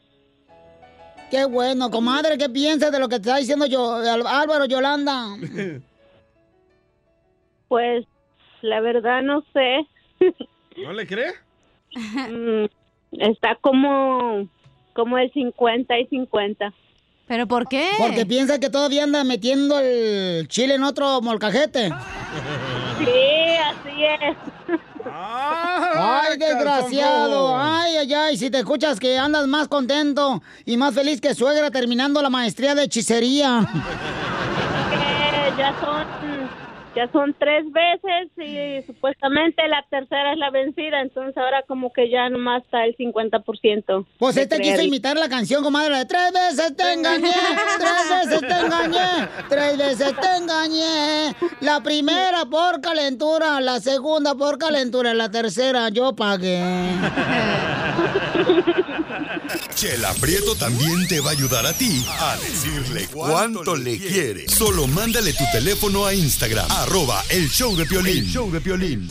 Qué 1.31 1.45
bueno, 1.45 1.91
comadre, 1.91 2.37
¿qué 2.39 2.49
piensas 2.49 2.91
de 2.91 2.99
lo 2.99 3.09
que 3.09 3.17
te 3.17 3.23
está 3.29 3.37
diciendo 3.37 3.67
yo, 3.67 3.95
Al- 3.95 4.27
Álvaro 4.27 4.67
Yolanda? 4.67 5.27
Pues 7.69 8.05
la 8.63 8.81
verdad 8.81 9.23
no 9.23 9.45
sé. 9.53 9.87
¿No 10.77 10.93
le 10.93 11.07
cree? 11.07 11.33
Mm, 11.95 12.65
Está 13.13 13.55
como 13.61 14.49
como 14.93 15.19
el 15.19 15.33
50 15.33 15.99
y 16.01 16.07
50. 16.07 16.73
¿Pero 17.31 17.47
por 17.47 17.69
qué? 17.69 17.91
Porque 17.97 18.27
piensa 18.27 18.59
que 18.59 18.71
todavía 18.71 19.05
anda 19.05 19.23
metiendo 19.23 19.79
el 19.79 20.49
chile 20.49 20.75
en 20.75 20.83
otro 20.83 21.23
molcajete. 21.23 21.89
Sí, 22.99 23.55
así 23.69 24.05
es. 24.05 24.37
Ay, 25.15 26.37
desgraciado. 26.37 27.57
Ay, 27.57 27.99
ay, 27.99 28.15
ay. 28.15 28.37
Si 28.37 28.51
te 28.51 28.59
escuchas 28.59 28.99
que 28.99 29.17
andas 29.17 29.47
más 29.47 29.69
contento 29.69 30.43
y 30.65 30.77
más 30.77 30.93
feliz 30.93 31.21
que 31.21 31.33
suegra 31.37 31.71
terminando 31.71 32.21
la 32.21 32.31
maestría 32.31 32.75
de 32.75 32.83
hechicería. 32.83 33.61
Eh, 34.93 35.53
ya 35.57 35.75
son 35.81 36.07
ya 36.95 37.11
son 37.13 37.35
tres 37.39 37.65
veces 37.73 38.31
y 38.37 38.87
supuestamente 38.87 39.67
la 39.69 39.85
tercera 39.91 40.33
es 40.33 40.39
la 40.39 40.51
vencida, 40.51 41.01
entonces 41.01 41.37
ahora 41.37 41.63
como 41.67 41.93
que 41.93 42.11
ya 42.11 42.29
nomás 42.29 42.65
está 42.65 42.85
el 42.85 42.97
50%. 42.97 44.07
Pues 44.19 44.37
este 44.37 44.59
quiso 44.61 44.83
imitar 44.83 45.17
la 45.17 45.29
canción, 45.29 45.63
comadre, 45.63 45.99
de 45.99 46.05
tres 46.07 46.33
veces 46.33 46.77
te 46.77 46.93
engañé, 46.93 47.33
tres 47.79 48.27
veces 48.27 48.41
te 48.41 48.67
engañé, 48.67 49.29
tres 49.49 49.79
veces 49.79 50.15
te 50.21 50.37
engañé. 50.37 51.35
La 51.61 51.83
primera 51.83 52.45
por 52.47 52.81
calentura, 52.81 53.61
la 53.61 53.81
segunda 53.81 54.35
por 54.35 54.59
calentura, 54.59 55.15
la 55.15 55.31
tercera 55.31 55.89
yo 55.91 56.15
pagué. 56.15 56.61
Chela 59.75 60.13
Prieto 60.21 60.55
también 60.57 61.07
te 61.09 61.21
va 61.21 61.31
a 61.31 61.33
ayudar 61.33 61.65
a 61.67 61.73
ti 61.73 62.05
a 62.07 62.37
decirle 62.37 63.09
cuánto 63.11 63.77
le 63.77 63.99
quiere. 63.99 64.47
Solo 64.49 64.87
mándale 64.87 65.33
tu 65.33 65.45
teléfono 65.53 66.05
a 66.05 66.13
Instagram, 66.13 66.67
arroba 66.81 67.23
el 67.29 67.47
show 67.49 67.77
de 67.77 67.85
Piolín. 67.85 68.19
El 68.19 68.27
show 68.27 68.51
de 68.51 68.59
Piolín. 68.61 69.11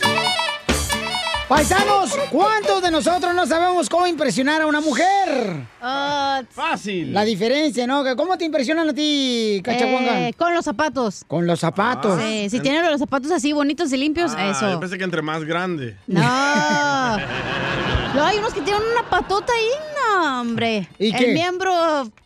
Paisanos, 1.47 2.11
¿cuántos 2.31 2.81
de 2.81 2.89
nosotros 2.91 3.33
no 3.33 3.45
sabemos 3.45 3.89
cómo 3.89 4.05
impresionar 4.07 4.61
a 4.61 4.65
una 4.67 4.81
mujer? 4.81 5.67
Fácil. 6.51 7.13
La 7.13 7.23
diferencia, 7.23 7.85
¿no? 7.85 8.03
¿Cómo 8.15 8.37
te 8.37 8.45
impresionan 8.45 8.89
a 8.89 8.93
ti, 8.93 9.61
Cachacuanga? 9.63 10.27
Eh, 10.29 10.33
con 10.33 10.53
los 10.53 10.65
zapatos. 10.65 11.23
Con 11.27 11.45
los 11.47 11.59
zapatos. 11.59 12.19
Sí, 12.21 12.49
si 12.49 12.59
tienen 12.59 12.83
los 12.89 12.99
zapatos 12.99 13.31
así 13.31 13.51
bonitos 13.53 13.91
y 13.93 13.97
limpios, 13.97 14.31
Ah, 14.35 14.49
eso. 14.49 14.71
Yo 14.71 14.79
pensé 14.79 14.97
que 14.97 15.03
entre 15.03 15.21
más 15.21 15.43
grande. 15.43 15.95
No. 16.07 16.21
No, 18.15 18.25
hay 18.25 18.37
unos 18.39 18.53
que 18.53 18.61
tienen 18.61 18.81
una 18.91 19.07
patota 19.07 19.53
ahí, 19.53 19.69
no, 19.95 20.41
hombre. 20.41 20.89
¿Y 20.97 21.09
El 21.13 21.15
qué? 21.15 21.33
miembro. 21.33 21.71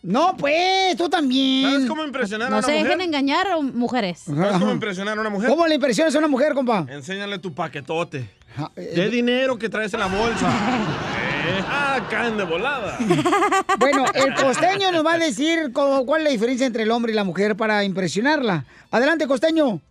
No, 0.02 0.36
pues, 0.38 0.96
tú 0.98 1.10
también. 1.10 1.72
¿Sabes 1.72 1.88
cómo 1.90 2.04
impresionar 2.06 2.48
a 2.48 2.52
No 2.52 2.58
una 2.60 2.66
se 2.66 2.72
mujer? 2.74 2.86
dejen 2.88 3.02
engañar, 3.02 3.48
mujeres. 3.62 4.20
¿Sabes 4.26 4.54
cómo 4.60 4.72
impresionar 4.72 5.18
a 5.18 5.22
una 5.22 5.30
mujer? 5.30 5.50
¿Cómo 5.50 5.68
le 5.68 5.76
impresionas 5.76 6.16
a 6.16 6.20
una 6.20 6.30
mujer, 6.30 6.54
compa? 6.54 6.86
Enséñale 6.90 7.38
tu 7.40 7.54
paquetote. 7.54 8.30
eh, 8.78 8.94
De 8.96 9.10
dinero 9.10 9.58
que 9.60 9.68
traes 9.68 9.94
en 9.94 10.00
la 10.00 10.08
bolsa. 10.08 10.48
Eh, 10.48 11.64
ah, 11.68 12.00
caen 12.10 12.38
de 12.38 12.44
volada. 12.46 12.98
Bueno, 13.78 14.06
el 14.14 14.34
costeño 14.36 14.92
nos 14.94 15.06
va 15.06 15.14
a 15.14 15.18
decir 15.20 15.72
cómo- 15.74 16.06
cuál 16.06 16.22
es 16.22 16.26
la 16.26 16.30
diferencia 16.32 16.66
entre 16.66 16.84
el 16.84 16.92
hombre 16.92 17.12
y 17.12 17.16
la 17.16 17.26
mujer 17.26 17.58
para 17.58 17.84
impresionarla. 17.84 18.64
Adelante, 18.90 19.28
costeño. 19.28 19.82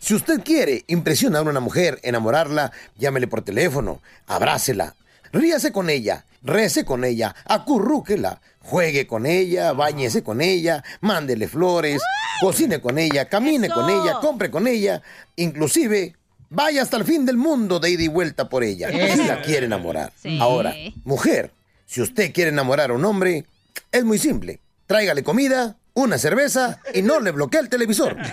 Si 0.00 0.14
usted 0.14 0.42
quiere 0.42 0.84
impresionar 0.88 1.46
a 1.46 1.50
una 1.50 1.60
mujer, 1.60 2.00
enamorarla, 2.02 2.72
llámele 2.98 3.28
por 3.28 3.42
teléfono, 3.42 4.00
abrácela, 4.26 4.94
ríase 5.32 5.72
con 5.72 5.90
ella, 5.90 6.24
rece 6.42 6.84
con 6.84 7.04
ella, 7.04 7.34
acurrúquela, 7.44 8.40
juegue 8.60 9.06
con 9.06 9.26
ella, 9.26 9.72
bañese 9.72 10.22
con 10.22 10.40
ella, 10.40 10.82
mándele 11.00 11.48
flores, 11.48 12.00
cocine 12.40 12.80
con 12.80 12.98
ella, 12.98 13.28
camine 13.28 13.68
con 13.68 13.88
ella, 13.88 14.18
compre 14.20 14.50
con 14.50 14.66
ella, 14.66 15.02
inclusive 15.36 16.16
vaya 16.50 16.82
hasta 16.82 16.96
el 16.96 17.04
fin 17.04 17.26
del 17.26 17.36
mundo 17.36 17.78
de 17.78 17.90
ida 17.90 18.02
y 18.02 18.08
vuelta 18.08 18.48
por 18.48 18.64
ella, 18.64 18.90
si 18.90 19.24
la 19.24 19.42
quiere 19.42 19.66
enamorar. 19.66 20.12
Sí. 20.20 20.38
Ahora, 20.40 20.74
mujer, 21.04 21.52
si 21.86 22.00
usted 22.00 22.32
quiere 22.32 22.50
enamorar 22.50 22.90
a 22.90 22.94
un 22.94 23.04
hombre, 23.04 23.46
es 23.92 24.04
muy 24.04 24.18
simple. 24.18 24.60
Tráigale 24.86 25.22
comida, 25.22 25.76
una 25.94 26.18
cerveza 26.18 26.80
y 26.94 27.02
no 27.02 27.20
le 27.20 27.30
bloquee 27.32 27.60
el 27.60 27.68
televisor. 27.68 28.16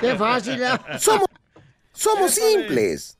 Qué 0.00 0.16
fácil. 0.16 0.62
¿eh? 0.62 0.68
Somos, 0.98 1.28
somos 1.92 2.32
simples. 2.32 3.16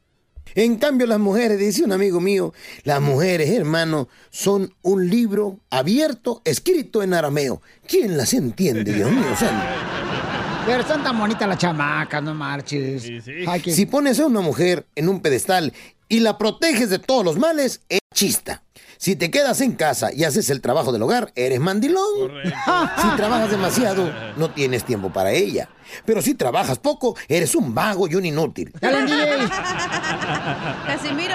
En 0.54 0.76
cambio, 0.76 1.06
las 1.06 1.18
mujeres, 1.18 1.58
dice 1.58 1.82
un 1.82 1.92
amigo 1.92 2.20
mío, 2.20 2.52
las 2.84 3.00
mujeres, 3.00 3.48
hermano, 3.50 4.08
son 4.30 4.74
un 4.82 5.08
libro 5.08 5.58
abierto, 5.70 6.42
escrito 6.44 7.02
en 7.02 7.14
arameo. 7.14 7.62
¿Quién 7.86 8.16
las 8.18 8.34
entiende, 8.34 8.92
Dios 8.92 9.10
mío? 9.10 9.24
santo? 9.38 9.64
Pero 10.66 10.86
son 10.86 11.02
tan 11.02 11.18
bonitas 11.18 11.48
las 11.48 11.58
chamacas, 11.58 12.22
no 12.22 12.34
marches. 12.34 13.04
Ay, 13.48 13.60
que- 13.60 13.72
Si 13.72 13.86
pones 13.86 14.20
a 14.20 14.26
una 14.26 14.40
mujer 14.42 14.86
en 14.94 15.08
un 15.08 15.20
pedestal 15.20 15.72
y 16.08 16.20
la 16.20 16.36
proteges 16.38 16.90
de 16.90 16.98
todos 16.98 17.24
los 17.24 17.38
males, 17.38 17.80
es 17.88 18.00
chista. 18.14 18.62
Si 19.02 19.16
te 19.16 19.32
quedas 19.32 19.60
en 19.62 19.72
casa 19.72 20.12
y 20.14 20.22
haces 20.22 20.48
el 20.48 20.60
trabajo 20.60 20.92
del 20.92 21.02
hogar, 21.02 21.32
eres 21.34 21.58
mandilón. 21.58 22.30
Si 23.02 23.16
trabajas 23.16 23.50
demasiado, 23.50 24.08
no 24.36 24.50
tienes 24.52 24.84
tiempo 24.84 25.12
para 25.12 25.32
ella. 25.32 25.68
Pero 26.04 26.22
si 26.22 26.34
trabajas 26.34 26.78
poco, 26.78 27.16
eres 27.26 27.56
un 27.56 27.74
vago 27.74 28.06
y 28.06 28.14
un 28.14 28.24
inútil. 28.24 28.72
Casimiro. 30.86 31.34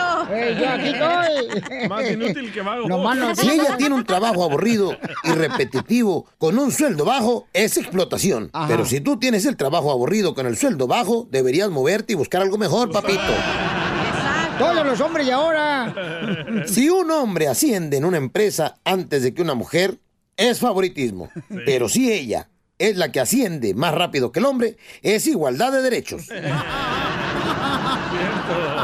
yo 0.58 0.70
aquí 0.70 0.88
estoy. 0.88 1.90
Más 1.90 2.10
inútil 2.10 2.54
que 2.54 2.62
vago. 2.62 2.88
No, 2.88 3.00
mano. 3.00 3.36
Si 3.36 3.50
ella 3.50 3.76
tiene 3.76 3.96
un 3.96 4.06
trabajo 4.06 4.46
aburrido 4.46 4.96
y 5.26 5.32
repetitivo 5.32 6.26
con 6.38 6.58
un 6.58 6.72
sueldo 6.72 7.04
bajo, 7.04 7.48
es 7.52 7.76
explotación. 7.76 8.50
Ajá. 8.54 8.70
Pero 8.70 8.86
si 8.86 9.02
tú 9.02 9.20
tienes 9.20 9.46
el 9.46 9.58
trabajo 9.58 9.92
aburrido 9.92 10.34
con 10.34 10.46
el 10.48 10.56
sueldo 10.56 10.88
bajo, 10.88 11.28
deberías 11.32 11.70
moverte 11.70 12.14
y 12.14 12.16
buscar 12.16 12.42
algo 12.42 12.58
mejor, 12.58 12.94
papito. 12.94 13.20
Todos 14.58 14.86
los 14.86 15.02
hombres 15.02 15.28
y 15.28 15.32
ahora. 15.32 15.94
Si 16.66 16.90
un 16.90 17.10
hombre 17.12 17.48
asciende 17.48 17.98
en 17.98 18.06
una 18.06 18.18
empresa 18.18 18.76
antes 18.84 19.24
de 19.24 19.34
que 19.34 19.42
una 19.42 19.54
mujer, 19.54 20.00
es 20.36 20.60
favoritismo. 20.60 21.30
Pero 21.66 21.90
si 21.90 22.12
ella 22.12 22.50
es 22.78 22.98
la 22.98 23.12
que 23.12 23.20
asciende 23.20 23.74
más 23.74 23.94
rápido 23.94 24.32
que 24.32 24.40
el 24.40 24.46
hombre, 24.46 24.78
es 25.02 25.28
igualdad 25.28 25.72
de 25.72 25.82
derechos. 25.82 26.28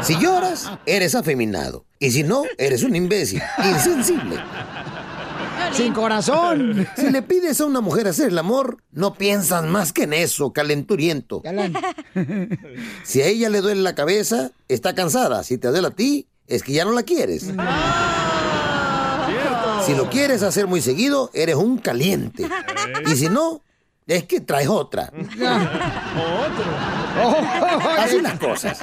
Si 0.02 0.18
lloras, 0.18 0.70
eres 0.84 1.14
afeminado. 1.14 1.86
Y 1.98 2.10
si 2.10 2.22
no, 2.22 2.42
eres 2.58 2.82
un 2.82 2.94
imbécil, 2.94 3.42
insensible. 3.64 4.36
Sin 5.74 5.92
corazón. 5.92 6.86
Si 6.96 7.10
le 7.10 7.22
pides 7.22 7.60
a 7.60 7.64
una 7.64 7.80
mujer 7.80 8.06
hacer 8.08 8.28
el 8.28 8.38
amor, 8.38 8.78
no 8.92 9.14
piensas 9.14 9.64
más 9.64 9.92
que 9.92 10.04
en 10.04 10.12
eso, 10.12 10.52
calenturiento. 10.52 11.42
Si 13.02 13.20
a 13.20 13.26
ella 13.26 13.48
le 13.48 13.60
duele 13.60 13.82
la 13.82 13.94
cabeza, 13.94 14.52
está 14.68 14.94
cansada. 14.94 15.42
Si 15.42 15.58
te 15.58 15.68
duele 15.68 15.88
a 15.88 15.90
ti, 15.90 16.28
es 16.46 16.62
que 16.62 16.72
ya 16.72 16.84
no 16.84 16.92
la 16.92 17.02
quieres. 17.02 17.50
Si 19.84 19.94
lo 19.94 20.08
quieres 20.10 20.42
hacer 20.42 20.66
muy 20.66 20.80
seguido, 20.80 21.30
eres 21.34 21.56
un 21.56 21.78
caliente. 21.78 22.48
Y 23.06 23.16
si 23.16 23.28
no, 23.28 23.60
es 24.06 24.24
que 24.24 24.40
traes 24.40 24.68
otra. 24.68 25.12
Así 27.98 28.20
las 28.20 28.38
cosas. 28.38 28.78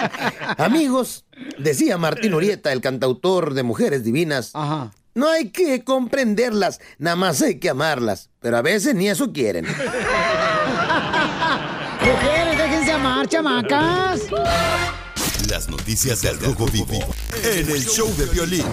Amigos, 0.58 1.25
decía 1.58 1.97
Martín 1.97 2.34
Urieta, 2.34 2.71
el 2.73 2.82
cantautor 2.82 3.54
de 3.54 3.63
Mujeres 3.63 4.04
Divinas. 4.04 4.51
No 5.13 5.30
hay 5.30 5.50
que 5.50 5.84
comprenderlas, 5.84 6.80
nada 6.97 7.17
más 7.17 7.41
hay 7.41 7.60
que 7.60 7.69
amarlas. 7.69 8.30
Pero 8.39 8.58
a 8.58 8.62
veces 8.62 8.95
ni 8.95 9.10
eso 9.10 9.34
quieren. 9.34 9.65
Mujeres, 12.02 12.58
déjense 12.58 12.91
amar, 12.93 13.28
chamacas. 13.28 14.21
Las 15.50 15.67
noticias 15.69 16.21
del 16.21 16.39
Rojo 16.39 16.65
Vivo 16.67 17.00
en 17.43 17.69
el 17.69 17.86
show 17.86 18.08
de 18.15 18.26
violín. 18.28 18.65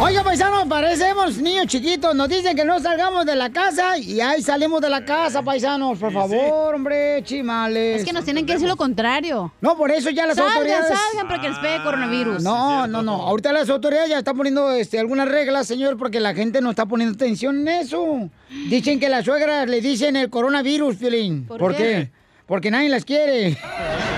Oiga, 0.00 0.22
paisanos, 0.22 0.64
parecemos 0.68 1.38
niños 1.38 1.66
chiquitos. 1.66 2.14
Nos 2.14 2.28
dicen 2.28 2.54
que 2.54 2.64
no 2.64 2.78
salgamos 2.78 3.26
de 3.26 3.34
la 3.34 3.50
casa 3.50 3.98
y 3.98 4.20
ahí 4.20 4.40
salimos 4.42 4.80
de 4.80 4.88
la 4.88 5.04
casa, 5.04 5.42
paisanos. 5.42 5.98
Por 5.98 6.12
favor, 6.12 6.76
hombre, 6.76 7.20
chimales. 7.24 8.00
Es 8.00 8.06
que 8.06 8.12
nos 8.12 8.24
tienen 8.24 8.46
que 8.46 8.52
decir 8.52 8.68
lo 8.68 8.76
contrario. 8.76 9.52
No, 9.60 9.76
por 9.76 9.90
eso 9.90 10.08
ya 10.10 10.24
las 10.24 10.36
salgan, 10.36 10.52
autoridades... 10.54 10.96
Salgan, 10.96 11.26
para 11.26 11.40
que 11.40 11.48
les 11.48 11.58
pegue 11.58 11.82
coronavirus. 11.82 12.44
No, 12.44 12.86
no, 12.86 13.02
no. 13.02 13.22
Ahorita 13.22 13.52
las 13.52 13.68
autoridades 13.70 14.08
ya 14.08 14.18
están 14.18 14.36
poniendo 14.36 14.70
este, 14.70 15.00
algunas 15.00 15.26
reglas, 15.26 15.66
señor, 15.66 15.98
porque 15.98 16.20
la 16.20 16.32
gente 16.32 16.60
no 16.60 16.70
está 16.70 16.86
poniendo 16.86 17.16
atención 17.16 17.62
en 17.62 17.68
eso. 17.68 18.30
Dicen 18.68 19.00
que 19.00 19.08
las 19.08 19.24
suegras 19.24 19.68
le 19.68 19.80
dicen 19.80 20.14
el 20.14 20.30
coronavirus, 20.30 20.94
Piolín. 20.94 21.44
¿Por 21.44 21.74
qué? 21.74 21.82
qué? 21.82 22.10
Porque 22.46 22.70
nadie 22.70 22.88
las 22.88 23.04
quiere. 23.04 23.58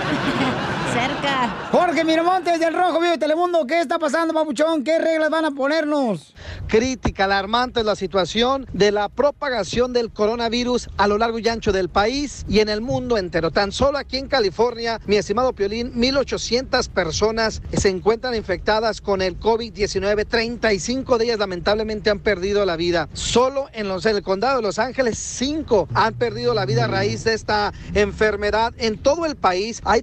Jorge 1.73 2.05
Miramontes 2.05 2.59
del 2.59 2.75
Rojo 2.75 2.99
Vivo 2.99 3.13
de 3.13 3.19
Telemundo, 3.19 3.65
¿qué 3.65 3.81
está 3.81 4.01
pasando, 4.01 4.35
papuchón? 4.35 4.83
¿Qué 4.83 4.99
reglas 4.99 5.31
van 5.31 5.45
a 5.45 5.53
ponernos? 5.53 6.35
Crítica 6.67 7.27
alarmante 7.27 7.79
es 7.79 7.87
la 7.87 7.95
situación 7.95 8.67
de 8.73 8.91
la 8.91 9.09
propagación 9.09 9.93
del 9.93 10.11
coronavirus 10.11 10.89
a 10.97 11.07
lo 11.07 11.17
largo 11.17 11.39
y 11.39 11.49
ancho 11.49 11.71
del 11.71 11.89
país 11.89 12.45
y 12.49 12.59
en 12.59 12.71
el 12.71 12.81
mundo 12.81 13.19
entero. 13.19 13.53
Tan 13.53 13.71
solo 13.71 13.99
aquí 13.99 14.17
en 14.17 14.27
California, 14.27 15.01
mi 15.07 15.15
estimado 15.15 15.53
Piolín, 15.53 15.95
1.800 15.95 16.89
personas 16.89 17.63
se 17.73 17.89
encuentran 17.89 18.35
infectadas 18.35 19.01
con 19.01 19.23
el 19.23 19.39
COVID-19. 19.39 20.27
35 20.27 21.19
de 21.19 21.25
ellas 21.25 21.39
lamentablemente 21.39 22.11
han 22.11 22.19
perdido 22.19 22.67
la 22.67 22.75
vida. 22.75 23.09
Solo 23.13 23.69
en, 23.73 23.87
en 23.87 24.17
el 24.17 24.23
condado 24.25 24.57
de 24.57 24.63
Los 24.63 24.81
Ángeles, 24.81 25.19
5 25.19 25.89
han 25.95 26.15
perdido 26.15 26.53
la 26.53 26.67
vida 26.67 26.87
a 26.87 26.89
raíz 26.89 27.23
de 27.23 27.35
esta 27.35 27.73
enfermedad. 27.95 28.75
En 28.77 28.99
todo 28.99 29.25
el 29.25 29.37
país 29.37 29.81
hay 29.85 30.03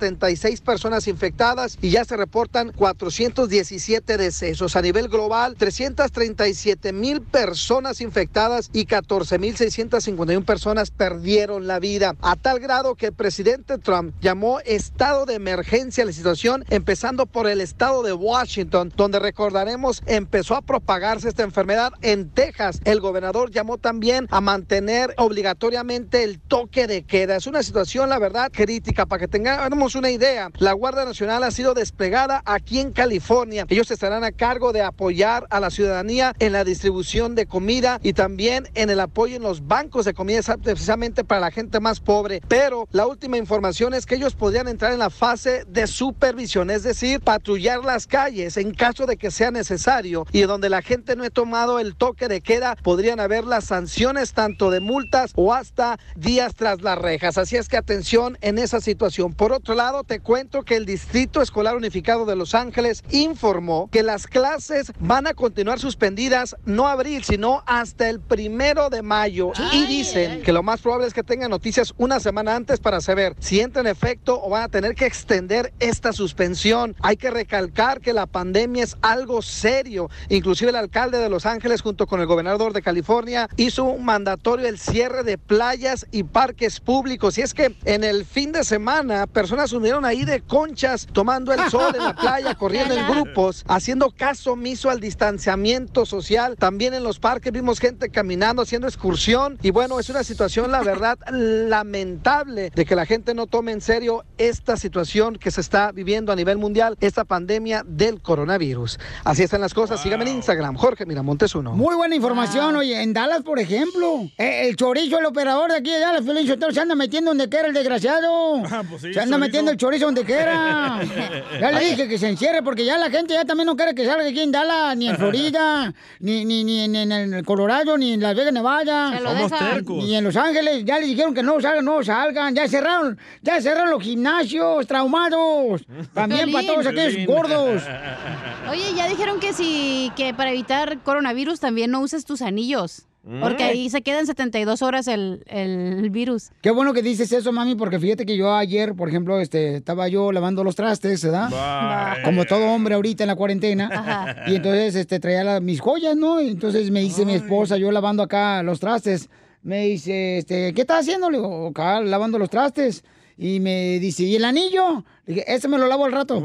33.276 0.00 0.60
personas 0.62 1.06
infectadas 1.06 1.78
y 1.80 1.90
ya 1.90 2.04
se 2.04 2.16
reportan 2.16 2.72
417 2.72 4.16
decesos. 4.16 4.76
A 4.76 4.82
nivel 4.82 5.08
global, 5.08 5.56
337 5.56 6.92
mil 6.92 7.22
personas 7.22 8.00
infectadas 8.00 8.70
y 8.72 8.86
14.651 8.86 10.44
personas 10.44 10.90
perdieron 10.90 11.66
la 11.66 11.78
vida. 11.78 12.16
A 12.20 12.36
tal 12.36 12.60
grado 12.60 12.94
que 12.94 13.06
el 13.06 13.12
presidente 13.12 13.78
Trump 13.78 14.14
llamó 14.20 14.60
estado 14.60 15.26
de 15.26 15.34
emergencia 15.34 16.04
a 16.04 16.06
la 16.06 16.12
situación, 16.12 16.64
empezando 16.70 17.26
por 17.26 17.48
el 17.48 17.60
estado 17.60 18.02
de 18.02 18.12
Washington, 18.12 18.92
donde 18.96 19.18
recordaremos 19.18 20.02
empezó 20.06 20.56
a 20.56 20.62
propagarse 20.62 21.28
esta 21.28 21.42
enfermedad. 21.42 21.92
En 22.02 22.30
Texas, 22.30 22.80
el 22.84 23.00
gobernador 23.00 23.50
llamó 23.50 23.78
también 23.78 24.26
a 24.30 24.40
mantener 24.40 25.14
obligatoriamente 25.16 26.24
el 26.24 26.40
toque 26.40 26.86
de 26.86 27.02
queda. 27.02 27.36
Es 27.36 27.46
una 27.46 27.62
situación, 27.62 28.08
la 28.08 28.18
verdad, 28.18 28.50
crítica. 28.52 29.06
Para 29.06 29.20
que 29.20 29.28
tengamos 29.28 29.89
una 29.94 30.10
idea, 30.10 30.50
la 30.58 30.72
Guardia 30.72 31.04
Nacional 31.04 31.44
ha 31.44 31.50
sido 31.50 31.74
desplegada 31.74 32.42
aquí 32.44 32.80
en 32.80 32.92
California. 32.92 33.66
Ellos 33.68 33.90
estarán 33.90 34.24
a 34.24 34.32
cargo 34.32 34.72
de 34.72 34.82
apoyar 34.82 35.46
a 35.50 35.60
la 35.60 35.70
ciudadanía 35.70 36.34
en 36.38 36.52
la 36.52 36.64
distribución 36.64 37.34
de 37.34 37.46
comida 37.46 38.00
y 38.02 38.12
también 38.12 38.68
en 38.74 38.90
el 38.90 39.00
apoyo 39.00 39.36
en 39.36 39.42
los 39.42 39.66
bancos 39.66 40.04
de 40.04 40.14
comida, 40.14 40.40
precisamente 40.62 41.24
para 41.24 41.40
la 41.40 41.50
gente 41.50 41.80
más 41.80 42.00
pobre. 42.00 42.40
Pero 42.48 42.88
la 42.92 43.06
última 43.06 43.36
información 43.36 43.94
es 43.94 44.06
que 44.06 44.14
ellos 44.14 44.34
podrían 44.34 44.68
entrar 44.68 44.92
en 44.92 44.98
la 44.98 45.10
fase 45.10 45.64
de 45.66 45.86
supervisión, 45.86 46.70
es 46.70 46.82
decir, 46.82 47.20
patrullar 47.20 47.84
las 47.84 48.06
calles 48.06 48.56
en 48.56 48.72
caso 48.72 49.06
de 49.06 49.16
que 49.16 49.30
sea 49.30 49.50
necesario 49.50 50.26
y 50.32 50.42
donde 50.42 50.68
la 50.68 50.82
gente 50.82 51.16
no 51.16 51.24
ha 51.24 51.30
tomado 51.30 51.78
el 51.78 51.96
toque 51.96 52.28
de 52.28 52.40
queda, 52.40 52.76
podrían 52.82 53.20
haber 53.20 53.44
las 53.44 53.64
sanciones 53.64 54.32
tanto 54.32 54.70
de 54.70 54.80
multas 54.80 55.32
o 55.34 55.52
hasta 55.52 55.98
días 56.16 56.54
tras 56.54 56.82
las 56.82 56.98
rejas. 56.98 57.38
Así 57.38 57.56
es 57.56 57.68
que 57.68 57.76
atención 57.76 58.38
en 58.40 58.58
esa 58.58 58.80
situación. 58.80 59.32
Por 59.32 59.52
otro 59.52 59.74
lado, 59.74 59.79
te 60.06 60.20
cuento 60.20 60.62
que 60.62 60.76
el 60.76 60.84
Distrito 60.84 61.40
Escolar 61.40 61.74
Unificado 61.74 62.26
de 62.26 62.36
Los 62.36 62.54
Ángeles 62.54 63.02
informó 63.08 63.88
que 63.90 64.02
las 64.02 64.26
clases 64.26 64.92
van 65.00 65.26
a 65.26 65.32
continuar 65.32 65.78
suspendidas 65.78 66.54
no 66.66 66.86
abril, 66.86 67.24
sino 67.24 67.62
hasta 67.64 68.10
el 68.10 68.20
primero 68.20 68.90
de 68.90 69.00
mayo. 69.00 69.52
Y 69.72 69.86
dicen 69.86 70.42
que 70.42 70.52
lo 70.52 70.62
más 70.62 70.82
probable 70.82 71.06
es 71.06 71.14
que 71.14 71.22
tengan 71.22 71.50
noticias 71.50 71.94
una 71.96 72.20
semana 72.20 72.56
antes 72.56 72.78
para 72.78 73.00
saber 73.00 73.34
si 73.38 73.60
entra 73.60 73.80
en 73.80 73.86
efecto 73.86 74.38
o 74.42 74.50
van 74.50 74.64
a 74.64 74.68
tener 74.68 74.94
que 74.94 75.06
extender 75.06 75.72
esta 75.80 76.12
suspensión. 76.12 76.94
Hay 77.00 77.16
que 77.16 77.30
recalcar 77.30 78.02
que 78.02 78.12
la 78.12 78.26
pandemia 78.26 78.84
es 78.84 78.98
algo 79.00 79.40
serio. 79.40 80.10
Inclusive 80.28 80.72
el 80.72 80.76
alcalde 80.76 81.16
de 81.16 81.30
Los 81.30 81.46
Ángeles 81.46 81.80
junto 81.80 82.06
con 82.06 82.20
el 82.20 82.26
gobernador 82.26 82.74
de 82.74 82.82
California 82.82 83.48
hizo 83.56 83.84
un 83.84 84.04
mandatorio 84.04 84.68
el 84.68 84.78
cierre 84.78 85.22
de 85.22 85.38
playas 85.38 86.06
y 86.10 86.24
parques 86.24 86.80
públicos. 86.80 87.38
Y 87.38 87.40
es 87.40 87.54
que 87.54 87.74
en 87.86 88.04
el 88.04 88.26
fin 88.26 88.52
de 88.52 88.62
semana 88.62 89.26
personas 89.26 89.69
unieron 89.72 90.04
ahí 90.04 90.24
de 90.24 90.40
conchas 90.40 91.06
tomando 91.12 91.52
el 91.52 91.70
sol 91.70 91.94
en 91.94 92.04
la 92.04 92.14
playa, 92.14 92.54
corriendo 92.58 92.94
en 92.94 93.06
grupos, 93.08 93.64
haciendo 93.68 94.10
caso 94.10 94.52
omiso 94.52 94.90
al 94.90 95.00
distanciamiento 95.00 96.06
social. 96.06 96.56
También 96.56 96.94
en 96.94 97.02
los 97.02 97.18
parques 97.18 97.52
vimos 97.52 97.78
gente 97.78 98.10
caminando, 98.10 98.62
haciendo 98.62 98.86
excursión. 98.86 99.58
Y 99.62 99.70
bueno, 99.70 99.98
es 100.00 100.08
una 100.08 100.24
situación, 100.24 100.70
la 100.70 100.82
verdad, 100.82 101.18
lamentable 101.30 102.70
de 102.74 102.84
que 102.84 102.96
la 102.96 103.06
gente 103.06 103.34
no 103.34 103.46
tome 103.46 103.72
en 103.72 103.80
serio 103.80 104.24
esta 104.38 104.76
situación 104.76 105.36
que 105.36 105.50
se 105.50 105.60
está 105.60 105.92
viviendo 105.92 106.32
a 106.32 106.36
nivel 106.36 106.58
mundial, 106.58 106.96
esta 107.00 107.24
pandemia 107.24 107.82
del 107.86 108.20
coronavirus. 108.20 108.98
Así 109.24 109.42
están 109.42 109.60
las 109.60 109.74
cosas. 109.74 110.00
Síganme 110.00 110.24
en 110.24 110.36
Instagram, 110.36 110.76
Jorge 110.76 111.06
Miramontes 111.06 111.54
uno. 111.54 111.72
Muy 111.72 111.94
buena 111.94 112.14
información, 112.14 112.76
oye, 112.76 113.02
en 113.02 113.12
Dallas, 113.12 113.42
por 113.42 113.58
ejemplo, 113.58 114.28
eh, 114.38 114.68
el 114.68 114.76
chorizo, 114.76 115.18
el 115.18 115.26
operador 115.26 115.70
de 115.70 115.78
aquí 115.78 115.90
de 115.90 116.00
Dallas, 116.00 116.24
Sotelo, 116.24 116.72
se 116.72 116.80
anda 116.80 116.94
metiendo 116.94 117.30
donde 117.30 117.48
quiera 117.48 117.68
el 117.68 117.74
desgraciado. 117.74 118.62
pues 118.88 119.02
sí, 119.02 119.12
se 119.12 119.20
anda 119.20 119.38
chorizo. 119.38 119.59
Metiendo 119.60 119.70
el 119.72 119.76
chorizo 119.76 120.06
donde 120.06 120.24
quiera. 120.24 121.00
ya 121.60 121.70
le 121.70 121.80
dije 121.80 122.08
que 122.08 122.18
se 122.18 122.28
encierre 122.28 122.62
porque 122.62 122.84
ya 122.84 122.98
la 122.98 123.10
gente 123.10 123.34
ya 123.34 123.44
también 123.44 123.66
no 123.66 123.76
quiere 123.76 123.94
que 123.94 124.04
salga 124.04 124.26
aquí 124.26 124.40
en 124.40 124.52
Dallas, 124.52 124.96
ni 124.96 125.08
en 125.08 125.16
Florida, 125.16 125.92
ni, 126.20 126.44
ni, 126.44 126.64
ni 126.64 126.80
en, 126.80 126.96
en 126.96 127.34
el 127.34 127.44
Colorado, 127.44 127.96
ni 127.98 128.14
en 128.14 128.20
Las 128.20 128.34
Vegas, 128.34 128.52
Nevada. 128.52 129.18
Somos 129.22 129.52
tercos. 129.52 130.04
Ni 130.04 130.16
en 130.16 130.24
Los 130.24 130.36
Ángeles. 130.36 130.84
Ya 130.84 130.98
les 130.98 131.08
dijeron 131.08 131.34
que 131.34 131.42
no 131.42 131.60
salgan, 131.60 131.84
no 131.84 132.02
salgan. 132.02 132.54
Ya 132.54 132.68
cerraron, 132.68 133.18
ya 133.42 133.60
cerraron 133.60 133.90
los 133.90 134.02
gimnasios 134.02 134.86
traumados. 134.86 135.82
También 136.14 136.50
para 136.52 136.66
todos 136.66 136.86
aquellos 136.86 137.26
gordos. 137.26 137.82
Oye, 138.70 138.94
ya 138.96 139.08
dijeron 139.08 139.40
que 139.40 139.52
si 139.52 140.12
que 140.16 140.34
para 140.34 140.50
evitar 140.50 140.98
coronavirus 141.02 141.60
también 141.60 141.90
no 141.90 142.00
uses 142.00 142.24
tus 142.24 142.42
anillos. 142.42 143.06
Porque 143.22 143.64
Mm. 143.64 143.68
ahí 143.68 143.90
se 143.90 144.00
quedan 144.00 144.24
72 144.26 144.80
horas 144.80 145.06
el, 145.06 145.44
el 145.46 146.08
virus. 146.10 146.50
Qué 146.62 146.70
bueno 146.70 146.94
que 146.94 147.02
dices 147.02 147.30
eso, 147.32 147.52
mami, 147.52 147.74
porque 147.74 147.98
fíjate 147.98 148.24
que 148.24 148.34
yo 148.36 148.54
ayer, 148.54 148.94
por 148.94 149.08
ejemplo, 149.10 149.38
este, 149.40 149.76
estaba 149.76 150.08
yo 150.08 150.32
lavando 150.32 150.64
los 150.64 150.74
trastes, 150.74 151.22
¿verdad? 151.22 151.50
Bye. 151.50 152.22
Como 152.24 152.46
todo 152.46 152.66
hombre 152.72 152.94
ahorita 152.94 153.24
en 153.24 153.28
la 153.28 153.36
cuarentena. 153.36 153.90
Ajá. 153.92 154.36
Y 154.50 154.56
entonces 154.56 154.94
este, 154.94 155.20
traía 155.20 155.44
la- 155.44 155.60
mis 155.60 155.80
joyas, 155.80 156.16
¿no? 156.16 156.40
Y 156.40 156.48
entonces 156.48 156.90
me 156.90 157.00
dice 157.00 157.26
mi 157.26 157.34
esposa, 157.34 157.76
yo 157.76 157.90
lavando 157.92 158.22
acá 158.22 158.62
los 158.62 158.80
trastes, 158.80 159.28
me 159.62 159.82
dice, 159.84 160.38
este, 160.38 160.72
¿qué 160.72 160.80
estás 160.80 161.00
haciendo? 161.00 161.30
Le 161.30 161.36
digo, 161.36 161.68
acá 161.68 162.00
lavando 162.00 162.38
los 162.38 162.48
trastes. 162.48 163.04
Y 163.36 163.58
me 163.60 163.98
dice, 164.00 164.22
¿y 164.24 164.36
el 164.36 164.44
anillo? 164.44 165.04
Le 165.26 165.34
dije, 165.34 165.44
ese 165.54 165.66
me 165.68 165.78
lo 165.78 165.86
lavo 165.86 166.04
al 166.06 166.12
rato. 166.12 166.42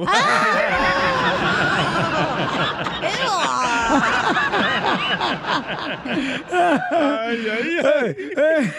Ay, 6.92 7.48
ay, 7.50 8.72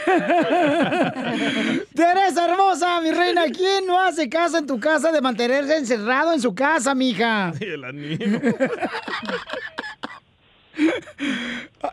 Teresa 1.95 2.45
hermosa, 2.45 3.01
mi 3.01 3.11
reina, 3.11 3.45
¿quién 3.55 3.87
no 3.87 4.01
hace 4.01 4.29
caso 4.29 4.59
en 4.59 4.67
tu 4.67 4.79
casa 4.81 5.11
de 5.13 5.21
mantenerse 5.21 5.77
encerrado 5.77 6.33
en 6.33 6.41
su 6.41 6.55
casa, 6.55 6.95
mija? 6.95 7.53
El 7.61 7.85
anillo. 7.85 8.41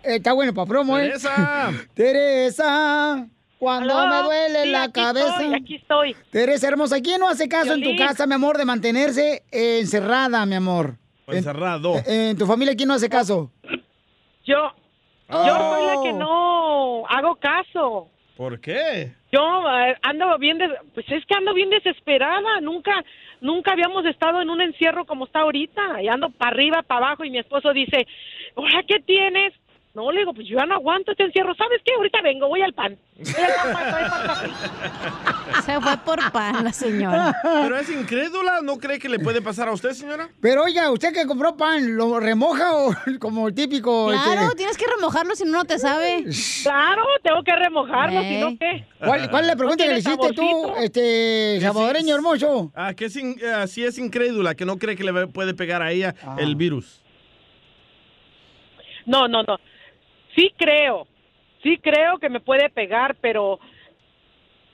Eh, 0.04 0.16
Está 0.18 0.34
bueno 0.34 0.54
para 0.54 0.68
promo, 0.68 0.98
¿eh? 1.00 1.08
Teresa. 1.10 1.72
Teresa, 1.94 3.28
cuando 3.58 3.98
Aló, 3.98 4.14
me 4.16 4.24
duele 4.24 4.64
sí, 4.64 4.70
la 4.72 4.84
aquí 4.84 4.92
cabeza. 5.02 5.30
estoy, 5.42 5.54
aquí 5.54 5.76
estoy. 5.76 6.16
Teresa 6.32 6.68
hermosa, 6.68 7.00
¿quién 7.02 7.20
no 7.22 7.30
hace 7.30 7.48
caso 7.48 7.74
en 7.74 7.82
tu 7.84 7.96
casa, 7.98 8.28
mi 8.28 8.34
amor, 8.34 8.58
de 8.58 8.66
mantenerse 8.66 9.44
eh, 9.52 9.80
encerrada, 9.80 10.46
mi 10.46 10.56
amor? 10.56 10.98
Encerrado. 11.28 11.96
En, 12.06 12.22
en 12.32 12.38
tu 12.38 12.46
familia, 12.46 12.76
¿quién 12.76 12.90
no 12.90 12.96
hace 12.96 13.08
caso? 13.08 13.50
Yo, 14.46 14.72
Oh. 15.30 15.46
yo 15.48 15.56
soy 15.56 15.86
la 15.86 16.04
que 16.04 16.14
no 16.14 17.06
hago 17.08 17.36
caso. 17.38 18.10
¿Por 18.36 18.60
qué? 18.60 19.14
Yo 19.32 19.42
eh, 19.80 19.96
ando 20.02 20.38
bien, 20.38 20.58
des- 20.58 20.72
pues 20.94 21.10
es 21.10 21.26
que 21.26 21.36
ando 21.36 21.54
bien 21.54 21.70
desesperada. 21.70 22.60
Nunca, 22.62 23.04
nunca 23.42 23.72
habíamos 23.72 24.06
estado 24.06 24.42
en 24.42 24.50
un 24.50 24.62
encierro 24.62 25.06
como 25.06 25.26
está 25.26 25.40
ahorita. 25.42 26.02
Y 26.02 26.08
ando 26.10 26.30
para 26.30 26.52
arriba, 26.52 26.82
para 26.82 27.06
abajo 27.08 27.24
y 27.24 27.30
mi 27.30 27.38
esposo 27.40 27.72
dice, 27.74 28.06
¿ahora 28.56 28.84
qué 28.88 29.00
tienes? 29.00 29.54
No, 29.96 30.12
le 30.12 30.22
digo, 30.22 30.34
pues 30.34 30.48
yo 30.48 30.58
ya 30.58 30.66
no 30.66 30.74
aguanto 30.74 31.12
este 31.12 31.24
encierro. 31.24 31.54
¿Sabes 31.54 31.80
qué? 31.86 31.94
Ahorita 31.94 32.20
vengo, 32.24 32.48
voy 32.48 32.64
al 32.64 32.74
pan. 32.74 32.98
Voy 33.16 33.44
al 33.44 33.74
pan 33.74 33.92
para 33.92 34.26
pan 34.26 34.52
Se 35.64 35.80
fue 35.80 35.98
por 36.04 36.32
pan 36.32 36.64
la 36.64 36.74
señora. 36.74 37.32
¿Pero 37.44 37.78
es 37.78 37.90
incrédula? 37.92 38.62
¿No 38.64 38.80
cree 38.80 38.98
que 38.98 39.08
le 39.08 39.20
puede 39.20 39.40
pasar 39.44 39.68
a 39.68 39.72
usted, 39.72 39.92
señora? 39.92 40.30
Pero 40.42 40.64
oiga, 40.64 40.90
usted 40.90 41.14
que 41.14 41.28
compró 41.28 41.56
pan, 41.56 41.96
¿lo 41.96 42.20
remoja 42.20 42.74
o 42.76 42.92
como 43.20 43.48
el 43.50 43.54
típico? 43.54 44.08
Claro, 44.08 44.42
este, 44.46 44.56
tienes 44.56 44.78
que 44.78 44.86
remojarlo 44.98 45.36
si 45.36 45.44
no, 45.46 45.52
no 45.60 45.66
te 45.66 45.78
sabe. 45.78 46.26
Claro, 46.64 47.04
tengo 47.22 47.44
que 47.44 47.56
remojarlo, 47.56 48.20
si 48.24 48.38
no, 48.40 48.48
Ey. 48.48 48.58
¿qué? 48.58 48.86
¿Cuál, 48.98 49.30
cuál 49.30 49.42
es 49.44 49.48
la 49.48 49.56
pregunta 49.56 49.84
¿No 49.86 49.90
que 49.90 49.96
le 49.96 50.02
tiene 50.02 50.16
hiciste 50.16 50.34
tú, 50.34 50.42
saborcito? 50.42 50.74
Que 50.74 50.86
este, 50.86 51.60
salvadoreño 51.68 52.16
hermoso? 52.16 52.72
Ah, 52.74 52.96
que 52.96 53.06
es 53.06 53.16
in- 53.16 53.38
ah, 53.56 53.68
sí 53.68 53.84
es 53.86 54.00
incrédula, 54.00 54.56
que 54.56 54.66
no 54.66 54.78
cree 54.80 54.96
que 54.96 55.04
le 55.04 55.28
puede 55.28 55.54
pegar 55.54 55.84
a 55.84 55.92
ella 55.92 56.16
Ah. 56.26 56.38
el 56.40 56.56
virus. 56.56 57.00
No, 59.06 59.28
no, 59.28 59.44
no. 59.44 59.60
Sí 60.36 60.54
creo, 60.58 61.08
sí 61.62 61.78
creo 61.78 62.18
que 62.20 62.30
me 62.30 62.40
puede 62.40 62.70
pegar, 62.70 63.16
pero 63.22 63.60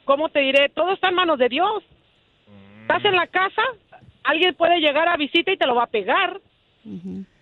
¿cómo 0.05 0.29
te 0.29 0.39
diré? 0.39 0.69
Todo 0.69 0.93
está 0.93 1.09
en 1.09 1.15
manos 1.15 1.37
de 1.39 1.49
Dios. 1.49 1.83
Estás 2.81 3.03
en 3.05 3.15
la 3.15 3.27
casa, 3.27 3.61
alguien 4.23 4.55
puede 4.55 4.79
llegar 4.79 5.07
a 5.07 5.17
visita 5.17 5.51
y 5.51 5.57
te 5.57 5.67
lo 5.67 5.75
va 5.75 5.83
a 5.83 5.87
pegar. 5.87 6.39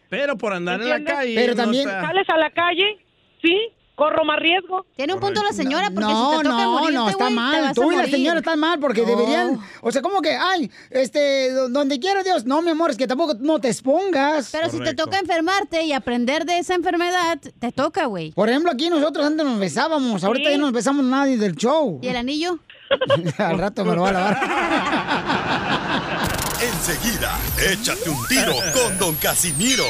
Pero 0.10 0.38
por 0.38 0.54
andar 0.54 0.82
en 0.82 0.90
la 0.90 1.04
calle. 1.04 1.36
Pero 1.36 1.54
no 1.56 1.64
también- 1.64 1.88
está- 1.88 2.02
Sales 2.08 2.30
a 2.30 2.38
la 2.38 2.50
calle, 2.50 2.98
sí, 3.42 3.70
corro 3.98 4.24
más 4.24 4.38
riesgo. 4.40 4.86
Tiene 4.96 5.16
un 5.16 5.20
punto 5.20 5.42
la 5.44 5.52
señora, 5.52 5.90
porque 5.90 6.14
No, 6.14 6.32
si 6.32 6.38
te 6.38 6.44
toca 6.44 6.64
no, 6.64 6.72
morirte, 6.74 6.94
no, 6.94 7.10
está 7.10 7.30
mal. 7.32 7.74
Tú 7.74 7.92
y 7.92 7.96
la 7.96 8.06
señora 8.06 8.40
están 8.40 8.60
mal 8.60 8.80
porque 8.80 9.02
No. 9.02 9.08
deberían. 9.08 9.60
O 9.82 9.92
sea, 9.92 10.04
como 10.04 10.22
que, 10.22 10.36
ay, 10.36 10.70
este, 10.92 11.52
do- 11.52 11.68
donde 11.68 12.00
quiera 12.00 12.22
Dios. 12.22 12.46
No, 12.46 12.62
mi 12.62 12.70
amor, 12.70 12.92
es 12.92 12.98
que 12.98 13.08
tampoco 13.08 13.34
no 13.40 13.60
te 13.60 13.70
expongas. 13.70 14.50
Pero 14.52 14.70
si 14.70 14.80
te 14.80 14.94
toca 14.94 15.18
enfermarte 15.18 15.82
y 15.84 15.94
aprender 15.94 16.46
de 16.46 16.60
esa 16.60 16.76
enfermedad, 16.76 17.40
te 17.60 17.72
toca, 17.72 18.06
güey. 18.06 18.32
Por 18.34 18.50
ejemplo, 18.50 18.72
aquí 18.72 18.88
nosotros 18.90 19.26
antes 19.26 19.44
nos 19.44 19.58
besábamos. 19.60 20.24
Ahorita 20.24 20.50
Sí. 20.50 20.54
ya 20.54 20.58
no 20.60 20.66
nos 20.66 20.74
besamos 20.74 21.04
nadie 21.04 21.38
del 21.38 21.56
show. 21.56 22.00
¿Y 22.04 22.08
el 22.08 22.18
anillo? 22.18 22.60
Al 23.40 23.58
rato 23.58 23.84
me 23.84 23.96
lo 23.96 24.04
va 24.04 24.10
a 24.10 24.14
lavar. 24.14 24.38
Enseguida, 26.62 27.38
échate 27.72 28.10
un 28.10 28.28
tiro 28.28 28.54
con 28.74 28.98
Don 29.00 29.16
Casimiro. 29.16 29.84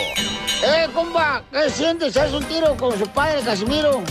¡Eh, 0.64 0.88
compa! 0.94 1.44
¿Qué 1.52 1.70
sientes? 1.70 2.16
¿Haz 2.18 2.34
un 2.34 2.44
tiro 2.46 2.76
con 2.78 2.98
su 2.98 3.06
padre, 3.08 3.42
Casimiro? 3.44 4.02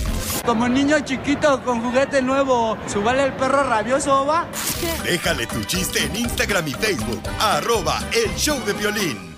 Como 0.45 0.69
niño 0.69 1.01
chiquito 1.01 1.61
con 1.65 1.83
juguete 1.83 2.23
nuevo, 2.23 2.77
¿subale 2.87 3.25
el 3.25 3.33
perro 3.33 3.65
rabioso, 3.65 4.25
va? 4.27 4.47
Déjale 5.03 5.47
tu 5.47 5.65
chiste 5.65 6.05
en 6.05 6.15
Instagram 6.15 6.69
y 6.69 6.73
Facebook. 6.75 7.21
Arroba 7.41 7.99
el 8.13 8.33
show 8.37 8.61
de 8.65 8.73
violín. 8.75 9.37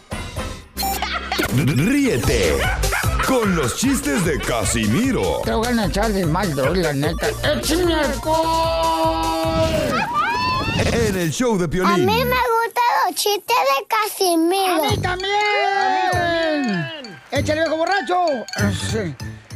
Ríete 1.54 2.58
con 3.26 3.56
los 3.56 3.76
chistes 3.76 4.24
de 4.24 4.38
Casimiro 4.38 5.40
Te 5.44 5.52
voy 5.52 5.66
a 5.66 5.86
echar 5.86 6.12
de 6.12 6.26
mal, 6.26 6.54
droga, 6.54 6.70
la 6.74 6.92
neta. 6.92 7.28
¡Échame 7.42 7.94
alcohol! 7.94 9.68
en 10.92 11.16
el 11.16 11.32
show 11.32 11.56
de 11.58 11.64
A 11.64 11.68
violín. 11.68 12.06
mí 12.06 12.24
me 12.24 12.36
gustan 12.36 12.84
los 13.06 13.14
chistes 13.14 13.56
de 13.56 13.86
Casimiro. 13.88 14.84
¡A 14.84 14.90
mí 14.90 14.96
también! 14.98 16.97
¡Échale, 17.30 17.60
viejo 17.62 17.76
borracho! 17.76 18.24
Sí. 18.72 19.14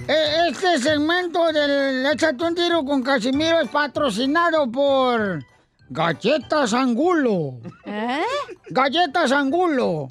Eh, 0.08 0.48
Este 0.48 0.78
segmento 0.78 1.52
del 1.52 2.04
Échate 2.06 2.44
un 2.44 2.54
tiro 2.54 2.84
con 2.84 3.02
Casimiro 3.02 3.60
es 3.60 3.68
patrocinado 3.68 4.70
por 4.70 5.42
Galletas 5.88 6.74
Angulo. 6.74 7.54
¿Eh? 7.86 8.22
Galletas 8.68 9.32
Angulo. 9.32 10.08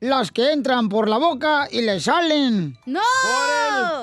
Las 0.00 0.30
que 0.30 0.52
entran 0.52 0.88
por 0.88 1.08
la 1.08 1.18
boca 1.18 1.68
y 1.70 1.80
le 1.82 2.00
salen. 2.00 2.76
¡No! 2.86 3.00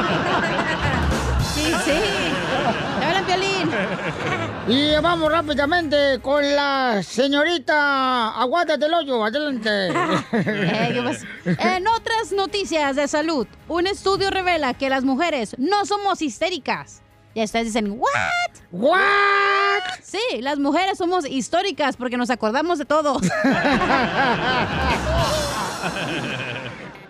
Y 4.67 4.91
vamos 5.01 5.31
rápidamente 5.31 6.19
con 6.21 6.43
la 6.43 7.01
señorita. 7.01 8.29
Aguántate 8.39 8.85
el 8.85 8.93
hoyo, 8.93 9.23
adelante. 9.23 9.69
Eh. 10.33 11.55
En 11.59 11.87
otras 11.87 12.31
noticias 12.33 12.95
de 12.97 13.07
salud, 13.07 13.47
un 13.67 13.87
estudio 13.87 14.29
revela 14.29 14.73
que 14.73 14.89
las 14.89 15.03
mujeres 15.05 15.55
no 15.57 15.85
somos 15.85 16.21
histéricas. 16.21 17.01
Y 17.33 17.43
ustedes 17.43 17.67
dicen, 17.67 17.91
¿what? 17.91 18.51
¿What? 18.71 19.83
Sí, 20.03 20.41
las 20.41 20.59
mujeres 20.59 20.97
somos 20.97 21.25
históricas 21.25 21.95
porque 21.95 22.17
nos 22.17 22.29
acordamos 22.29 22.77
de 22.79 22.85
todo. 22.85 23.19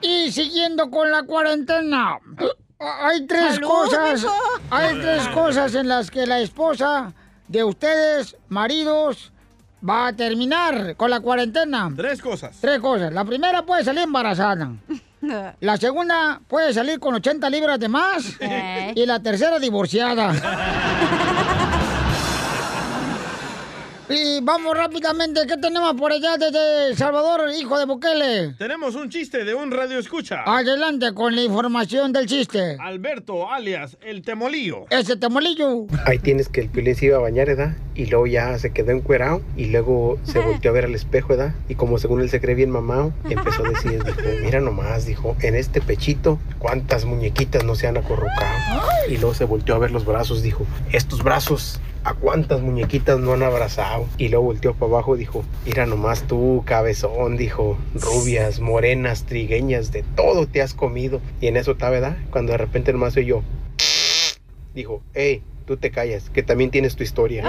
Y 0.02 0.32
siguiendo 0.32 0.92
con 0.92 1.12
la 1.12 1.24
cuarentena. 1.24 2.20
Hay 2.80 3.26
tres 3.26 3.60
cosas. 3.60 4.22
mijo. 4.22 4.36
Hay 4.70 5.00
tres 5.00 5.28
cosas 5.30 5.74
en 5.74 5.88
las 5.88 6.12
que 6.12 6.28
la 6.28 6.40
esposa 6.40 7.14
de 7.48 7.64
ustedes, 7.64 8.36
maridos, 8.50 9.32
va 9.88 10.08
a 10.08 10.14
terminar 10.14 10.96
con 10.96 11.10
la 11.10 11.20
cuarentena. 11.20 11.92
Tres 11.96 12.22
cosas. 12.22 12.58
Tres 12.60 12.80
cosas. 12.80 13.14
La 13.14 13.26
primera 13.26 13.66
puede 13.66 13.84
salir 13.84 14.04
embarazada. 14.04 14.72
La 15.60 15.78
segunda 15.78 16.40
puede 16.48 16.74
salir 16.74 17.00
con 17.00 17.16
80 17.16 17.50
libras 17.50 17.80
de 17.80 17.90
más. 17.90 18.36
Eh. 18.40 18.94
Y 18.96 19.06
la 19.06 19.20
tercera 19.20 19.60
divorciada. 19.60 20.32
Y 24.10 24.40
vamos 24.42 24.78
rápidamente, 24.78 25.42
¿qué 25.48 25.58
tenemos 25.58 25.94
por 25.96 26.14
allá 26.14 26.38
desde 26.38 26.88
El 26.88 26.96
Salvador, 26.96 27.50
hijo 27.60 27.78
de 27.78 27.86
Bukele? 27.86 28.54
Tenemos 28.58 28.96
un 28.96 29.10
chiste 29.10 29.44
de 29.44 29.54
un 29.54 29.70
radio 29.70 30.00
escucha. 30.00 30.44
Adelante 30.46 31.14
con 31.14 31.36
la 31.36 31.42
información 31.42 32.14
del 32.14 32.26
chiste. 32.26 32.78
Alberto, 32.80 33.52
alias 33.52 33.98
el 34.02 34.22
temolío. 34.22 34.86
Ese 34.92 35.18
temolillo. 35.18 35.88
Ahí 36.06 36.20
tienes 36.20 36.48
que 36.48 36.62
el 36.62 36.70
Piolín 36.70 36.96
se 36.96 37.08
iba 37.08 37.18
a 37.18 37.20
bañar, 37.20 37.48
¿verdad? 37.48 37.76
Y 37.96 38.06
luego 38.06 38.28
ya 38.28 38.58
se 38.60 38.72
quedó 38.72 38.92
encuerado 38.92 39.42
y 39.58 39.66
luego 39.66 40.18
se 40.24 40.40
volteó 40.40 40.72
a 40.72 40.74
ver 40.74 40.86
al 40.86 40.96
espejo, 40.96 41.30
¿verdad? 41.30 41.54
Y 41.68 41.76
como 41.76 41.98
según 41.98 42.22
él 42.22 42.30
se 42.30 42.40
cree 42.40 42.56
bien 42.56 42.70
mamado, 42.70 43.12
empezó 43.30 43.66
a 43.66 43.70
decir, 43.70 44.02
dijo, 44.06 44.22
mira 44.42 44.62
nomás, 44.62 45.06
dijo, 45.06 45.36
en 45.42 45.56
este 45.56 45.82
pechito, 45.82 46.40
¿cuántas 46.60 47.04
muñequitas 47.04 47.66
no 47.66 47.76
se 47.76 47.88
han 47.88 47.98
acorrucado? 47.98 48.56
Y 49.10 49.18
luego 49.18 49.34
se 49.34 49.44
volteó 49.44 49.76
a 49.76 49.80
ver 49.80 49.92
los 49.92 50.06
brazos, 50.06 50.42
dijo, 50.44 50.66
estos 50.94 51.24
brazos, 51.24 51.82
¿a 52.04 52.14
cuántas 52.14 52.62
muñequitas 52.62 53.20
no 53.20 53.34
han 53.34 53.44
abrazado? 53.44 54.08
Y 54.18 54.30
luego 54.30 54.46
volteó 54.46 54.74
para 54.74 54.92
abajo, 54.92 55.16
dijo, 55.16 55.44
mira 55.66 55.86
nomás 55.86 56.24
tú, 56.24 56.64
cabezón, 56.66 57.38
dijo, 57.38 57.78
rubias, 57.94 58.60
morenas, 58.60 59.24
trigueñas, 59.24 59.92
de 59.92 60.04
todo 60.04 60.48
te 60.48 60.62
has 60.62 60.74
comido. 60.74 61.22
Y 61.42 61.48
en 61.48 61.58
eso 61.58 61.72
está, 61.72 61.90
¿verdad? 61.90 62.18
Cuando 62.32 62.52
de 62.52 62.58
repente 62.58 62.94
nomás 62.94 63.14
soy 63.14 63.26
yo, 63.26 63.44
dijo, 64.74 65.02
hey, 65.14 65.44
tú 65.66 65.78
te 65.78 65.92
callas, 65.92 66.30
que 66.30 66.44
también 66.44 66.72
tienes 66.72 66.96
tu 66.96 67.04
historia. 67.04 67.44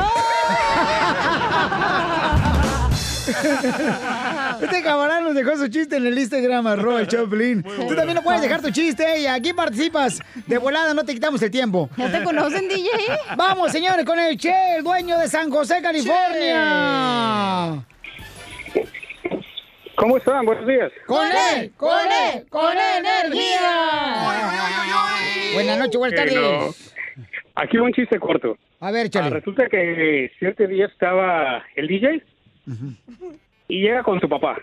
Este 4.61 4.83
camarada 4.83 5.21
nos 5.21 5.35
dejó 5.35 5.57
su 5.57 5.69
chiste 5.69 5.97
en 5.97 6.07
el 6.07 6.19
Instagram, 6.19 6.67
arroba 6.67 7.01
el 7.01 7.07
Choplin. 7.09 7.63
Tú 7.63 7.95
también 7.95 8.15
no 8.15 8.23
puedes 8.23 8.41
dejar 8.43 8.61
tu 8.61 8.71
chiste 8.71 9.21
y 9.21 9.27
aquí 9.27 9.53
participas. 9.53 10.21
De 10.47 10.59
volada, 10.59 10.95
no 10.95 11.05
te 11.05 11.15
quitamos 11.15 11.41
el 11.43 11.51
tiempo. 11.51 11.89
¿Ya 11.97 12.11
te 12.11 12.23
conocen, 12.25 12.69
DJ? 12.69 12.89
Vamos, 13.37 13.71
señores, 13.73 14.05
con 14.05 14.19
el 14.19 14.37
Che, 14.37 14.77
el 14.79 14.85
dueño 14.85 15.19
de 15.19 15.29
San 15.29 15.51
José, 15.51 15.81
California. 15.83 17.85
¿Cómo 19.97 20.17
están? 20.17 20.47
Buenos 20.47 20.67
días. 20.67 20.91
¡Con 21.07 21.27
él! 21.27 21.73
¡Con 21.77 21.99
él! 22.07 22.47
¡Con 22.49 22.73
energía! 22.73 23.71
Buenas 25.55 25.79
noches, 25.79 25.97
buenas 25.99 26.21
Eh, 26.21 26.25
tardes. 26.25 26.37
no. 26.37 26.75
Aquí 27.57 27.77
un 27.79 27.93
chiste 27.93 28.19
corto. 28.21 28.57
A 28.81 28.93
ver, 28.93 29.07
Ah, 29.07 29.11
chale. 29.11 29.31
resulta 29.31 29.69
que 29.69 30.31
cierto 30.39 30.65
día 30.69 30.87
estaba 30.87 31.65
el 31.75 31.89
DJ 31.89 32.23
y 33.69 33.83
llega 33.83 34.03
con 34.03 34.21
su 34.21 34.29
papá. 34.29 34.57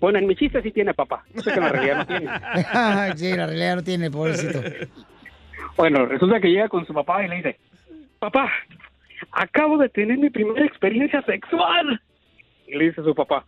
Bueno, 0.00 0.18
en 0.18 0.26
mi 0.26 0.36
chiste 0.36 0.60
sí 0.62 0.70
tiene 0.70 0.94
papá. 0.94 1.24
No 1.34 1.42
sé 1.42 1.52
que 1.52 1.58
en 1.58 1.64
la 1.64 1.70
realidad 1.70 1.96
no 1.98 2.06
tiene. 2.06 2.26
sí, 3.16 3.36
la 3.36 3.46
realidad 3.46 3.76
no 3.76 3.82
tiene, 3.82 4.10
pobrecito. 4.10 4.60
Bueno, 5.76 6.06
resulta 6.06 6.40
que 6.40 6.50
llega 6.50 6.68
con 6.68 6.86
su 6.86 6.92
papá 6.92 7.24
y 7.24 7.28
le 7.28 7.36
dice, 7.36 7.58
papá, 8.18 8.50
acabo 9.32 9.78
de 9.78 9.88
tener 9.88 10.18
mi 10.18 10.30
primera 10.30 10.64
experiencia 10.64 11.22
sexual. 11.22 12.00
Y 12.66 12.76
le 12.76 12.86
dice 12.86 13.02
su 13.02 13.14
papá, 13.14 13.44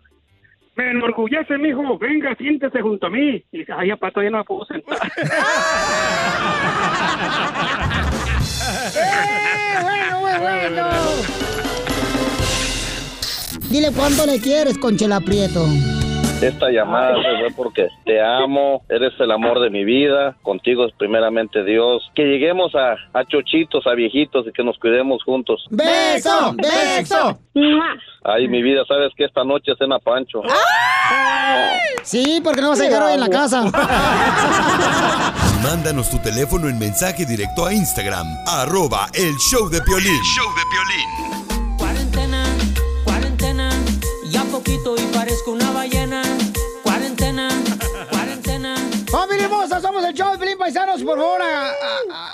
Me 0.76 0.90
enorgullece, 0.90 1.58
mijo. 1.58 1.98
Venga, 1.98 2.34
siéntese 2.36 2.80
junto 2.80 3.06
a 3.06 3.10
mí. 3.10 3.44
Y 3.52 3.58
dice, 3.58 3.72
ay, 3.76 3.90
papá, 3.90 4.10
todavía 4.12 4.30
no 4.30 4.38
me 4.38 4.44
puedo 4.44 4.64
sentar. 4.64 4.96
¡Eh! 8.96 9.78
Bueno, 9.82 10.20
bueno, 10.20 10.40
bueno. 10.40 10.90
Dile 13.70 13.90
cuánto 13.96 14.26
le 14.26 14.40
quieres, 14.40 14.76
Conchela 14.78 15.20
Prieto. 15.20 15.64
Esta 16.42 16.70
llamada 16.70 17.14
fue 17.14 17.48
porque 17.54 17.86
te 18.04 18.20
amo, 18.20 18.82
eres 18.88 19.12
el 19.20 19.30
amor 19.30 19.60
de 19.60 19.70
mi 19.70 19.84
vida, 19.84 20.36
contigo 20.42 20.86
es 20.86 20.92
primeramente 20.98 21.62
Dios. 21.64 22.02
Que 22.14 22.22
lleguemos 22.24 22.74
a, 22.74 22.94
a 23.12 23.24
chochitos, 23.26 23.86
a 23.86 23.92
viejitos 23.94 24.46
y 24.48 24.52
que 24.52 24.64
nos 24.64 24.78
cuidemos 24.78 25.22
juntos. 25.22 25.66
¡Beso! 25.70 26.54
¡Beso! 26.56 27.38
Ay, 28.24 28.48
mi 28.48 28.62
vida, 28.62 28.82
sabes 28.88 29.12
que 29.16 29.24
esta 29.24 29.44
noche 29.44 29.72
cena 29.78 29.98
Pancho. 29.98 30.42
Sí, 32.02 32.40
porque 32.42 32.62
no 32.62 32.70
vas 32.70 32.80
a 32.80 32.84
llegar 32.84 33.02
hoy 33.02 33.12
en 33.12 33.20
la 33.20 33.28
casa. 33.28 33.62
Mándanos 35.62 36.08
tu 36.10 36.18
teléfono 36.18 36.68
en 36.68 36.78
mensaje 36.78 37.26
directo 37.26 37.66
a 37.66 37.74
Instagram, 37.74 38.26
arroba 38.46 39.08
el 39.12 39.36
show 39.36 39.68
de 39.68 39.80
Piolín. 39.82 40.22
show 40.22 40.46
de 40.54 40.62
Piolín. 40.72 41.39
Poquito 44.60 44.94
y 44.96 45.02
parezco 45.14 45.52
una 45.52 45.70
ballena. 45.70 46.22
Cuarentena, 46.82 47.48
cuarentena. 48.10 48.74
¡Familia 49.10 49.44
hermosa! 49.46 49.80
Somos 49.80 50.04
el 50.04 50.12
show 50.14 50.32
de 50.32 50.38
Pelín 50.38 50.58
Paisanos. 50.58 51.02
Por 51.02 51.18
favor, 51.18 51.40
a- 51.42 51.70
a- 51.70 51.72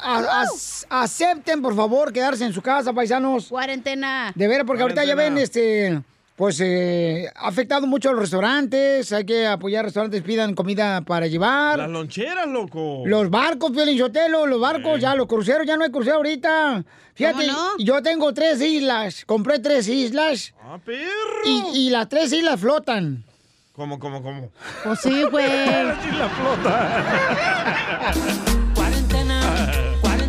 a- 0.03 0.41
as- 0.43 0.87
acepten, 0.91 1.62
por 1.62 1.75
favor, 1.77 2.12
quedarse 2.12 2.45
en 2.45 2.53
su 2.53 2.61
casa, 2.62 2.93
paisanos. 2.93 3.47
Cuarentena. 3.47 4.33
De 4.35 4.49
veras, 4.49 4.67
porque 4.67 4.83
ahorita 4.83 5.05
ya 5.05 5.15
ven, 5.15 5.39
este, 5.39 6.01
pues, 6.37 6.61
eh, 6.61 7.31
ha 7.35 7.49
afectado 7.49 7.87
mucho 7.87 8.11
a 8.11 8.12
los 8.12 8.20
restaurantes. 8.20 9.11
Hay 9.12 9.25
que 9.25 9.46
apoyar 9.46 9.87
restaurantes, 9.87 10.22
pidan 10.22 10.55
comida 10.55 11.01
para 11.01 11.27
llevar. 11.27 11.79
Las 11.79 11.90
loncheras, 11.90 12.46
loco. 12.46 13.03
Los 13.07 13.31
barcos, 13.31 13.72
Piolín 13.72 13.99
Sotelo, 13.99 14.46
los 14.46 14.61
barcos, 14.61 15.01
ya, 15.01 15.14
los 15.14 15.27
cruceros, 15.27 15.66
ya 15.66 15.77
no 15.77 15.85
hay 15.85 15.90
crucero 15.90 16.16
ahorita. 16.16 16.85
Fíjate, 17.14 17.49
yo 17.79 18.03
tengo 18.03 18.35
tres 18.35 18.61
islas, 18.61 19.25
compré 19.25 19.59
tres 19.59 19.88
islas. 19.88 20.53
Ah, 20.62 20.79
perro. 20.85 21.01
Y, 21.46 21.87
y 21.87 21.90
las 21.90 22.09
tres 22.11 22.31
islas 22.33 22.61
flotan. 22.61 23.25
¿Cómo, 23.72 23.99
cómo, 23.99 24.22
cómo? 24.22 24.51
Pues 24.85 25.01
sí, 25.01 25.22
güey. 25.31 25.46
Sí, 25.46 26.11
la 26.18 26.29
flota. 26.29 28.12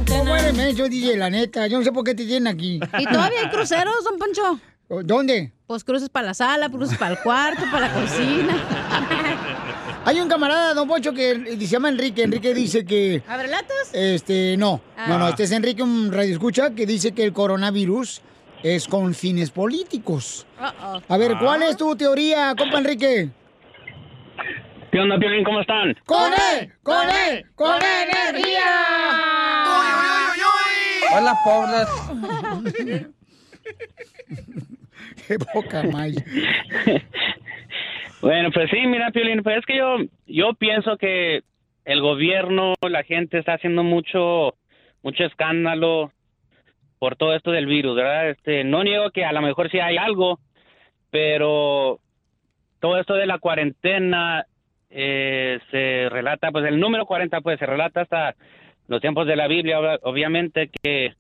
¿Cómo 0.08 0.36
eres 0.36 0.54
menso, 0.54 0.88
DJ, 0.88 1.18
la 1.18 1.30
neta? 1.30 1.68
Yo 1.68 1.78
no 1.78 1.84
sé 1.84 1.92
por 1.92 2.04
qué 2.04 2.16
te 2.16 2.26
tienen 2.26 2.48
aquí. 2.48 2.80
¿Y 2.98 3.06
todavía 3.06 3.42
hay 3.42 3.50
cruceros, 3.50 4.04
don 4.04 4.18
Poncho? 4.18 4.60
¿Dónde? 4.90 5.52
Pues 5.68 5.84
cruces 5.84 6.10
para 6.10 6.28
la 6.28 6.34
sala, 6.34 6.70
cruces 6.70 6.98
para 6.98 7.12
el 7.12 7.20
cuarto, 7.20 7.62
para 7.72 7.88
la 7.90 7.94
cocina. 7.94 8.56
Hay 10.06 10.22
un 10.22 10.30
camarada, 10.30 10.74
don 10.74 10.88
Poncho, 10.88 11.14
que 11.14 11.36
se 11.60 11.68
llama 11.68 11.90
Enrique. 11.90 12.24
Enrique 12.24 12.54
dice 12.54 12.86
que... 12.86 13.22
¿Abre 13.28 13.50
latas? 13.50 13.90
Este, 13.92 14.56
no. 14.56 14.80
No, 15.08 15.18
no, 15.20 15.26
Ah. 15.26 15.30
este 15.30 15.44
es 15.44 15.52
Enrique, 15.52 15.84
un 15.84 16.10
radio 16.14 16.32
escucha, 16.32 16.70
que 16.70 16.86
dice 16.86 17.12
que 17.12 17.26
el 17.26 17.34
coronavirus 17.34 18.22
es 18.64 18.88
con 18.88 19.14
fines 19.14 19.52
políticos. 19.52 20.48
A 20.58 21.18
ver, 21.18 21.38
¿cuál 21.38 21.64
es 21.64 21.76
tu 21.76 21.94
teoría, 21.98 22.56
compa 22.58 22.78
Enrique? 22.78 23.30
¿Qué 24.90 25.00
onda, 25.00 25.20
Piolín? 25.20 25.44
¿Cómo 25.44 25.60
están? 25.60 25.94
¡Con 26.06 26.32
él! 26.32 26.74
¡Con 26.82 27.10
él! 27.10 27.46
¡Con 27.56 27.76
energía! 27.84 28.64
Hola, 31.14 31.36
pobres. 31.44 33.08
¡Qué 35.28 35.38
poca 35.40 35.84
más! 35.84 36.12
Bueno, 38.20 38.50
pues 38.52 38.70
sí, 38.72 38.80
mira, 38.88 39.12
Piolín, 39.12 39.44
pues 39.44 39.58
es 39.58 39.66
que 39.66 39.78
yo, 39.78 39.98
yo 40.26 40.54
pienso 40.56 40.98
que 40.98 41.44
el 41.86 42.02
gobierno, 42.02 42.74
la 42.82 43.04
gente 43.04 43.38
está 43.38 43.54
haciendo 43.54 43.84
mucho, 43.84 44.56
mucho 45.04 45.24
escándalo 45.24 46.12
por 46.98 47.16
todo 47.16 47.36
esto 47.36 47.52
del 47.52 47.68
virus, 47.68 47.96
¿verdad? 47.96 48.32
Este, 48.32 48.64
no 48.64 48.84
niego 48.84 49.12
que 49.12 49.24
a 49.24 49.32
lo 49.32 49.42
mejor 49.42 49.70
sí 49.70 49.80
hay 49.80 49.98
algo, 49.98 50.40
pero 51.12 52.00
todo 52.80 53.00
esto 53.00 53.14
de 53.14 53.28
la 53.28 53.38
cuarentena 53.38 54.48
eh, 54.90 55.60
se 55.70 56.10
relata, 56.10 56.52
pues 56.52 56.66
el 56.66 56.80
número 56.80 57.06
40, 57.06 57.42
pues 57.42 57.60
se 57.60 57.68
relata 57.68 58.02
hasta 58.02 58.36
los 58.88 59.00
tiempos 59.00 59.28
de 59.28 59.36
la 59.36 59.48
Biblia, 59.48 59.80
obviamente 60.02 60.72
que, 60.82 61.14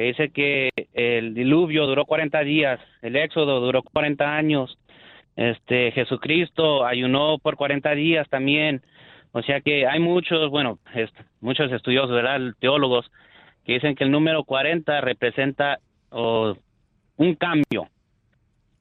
que 0.00 0.06
dice 0.06 0.30
que 0.30 0.70
el 0.94 1.34
diluvio 1.34 1.86
duró 1.86 2.06
40 2.06 2.40
días, 2.40 2.80
el 3.02 3.16
éxodo 3.16 3.60
duró 3.60 3.82
40 3.82 4.34
años, 4.34 4.78
este 5.36 5.92
Jesucristo 5.92 6.86
ayunó 6.86 7.36
por 7.38 7.56
40 7.56 7.94
días 7.96 8.26
también. 8.30 8.80
O 9.32 9.42
sea 9.42 9.60
que 9.60 9.86
hay 9.86 10.00
muchos, 10.00 10.48
bueno, 10.48 10.78
muchos 11.42 11.70
estudiosos, 11.70 12.12
¿verdad? 12.12 12.40
Teólogos 12.60 13.12
que 13.66 13.74
dicen 13.74 13.94
que 13.94 14.04
el 14.04 14.10
número 14.10 14.44
40 14.44 15.02
representa 15.02 15.80
un 16.10 17.34
cambio, 17.34 17.88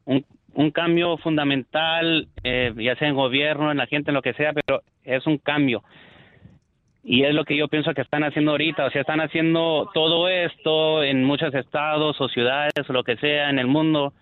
un, 0.05 0.25
un 0.53 0.71
cambio 0.71 1.17
fundamental, 1.17 2.29
eh, 2.45 2.73
ya 2.77 2.95
sea 2.95 3.09
en 3.09 3.15
gobierno, 3.15 3.71
en 3.71 3.77
la 3.77 3.87
gente, 3.87 4.11
en 4.11 4.15
lo 4.15 4.21
que 4.21 4.35
sea, 4.35 4.53
pero 4.53 4.83
es 5.03 5.27
un 5.27 5.37
cambio. 5.37 5.83
Y 7.03 7.23
es 7.23 7.33
lo 7.33 7.45
que 7.45 7.55
yo 7.57 7.67
pienso 7.69 7.93
que 7.93 8.01
están 8.01 8.23
haciendo 8.23 8.51
ahorita, 8.51 8.85
o 8.85 8.91
sea, 8.91 9.01
están 9.01 9.21
haciendo 9.21 9.89
todo 9.93 10.27
esto 10.27 11.01
en 11.03 11.23
muchos 11.23 11.53
estados 11.53 12.19
o 12.19 12.27
ciudades 12.27 12.73
o 12.87 12.93
lo 12.93 13.03
que 13.03 13.15
sea 13.17 13.49
en 13.49 13.57
el 13.57 13.67
mundo 13.67 14.13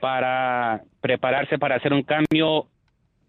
para 0.00 0.82
prepararse 1.00 1.58
para 1.58 1.76
hacer 1.76 1.92
un 1.92 2.02
cambio 2.02 2.66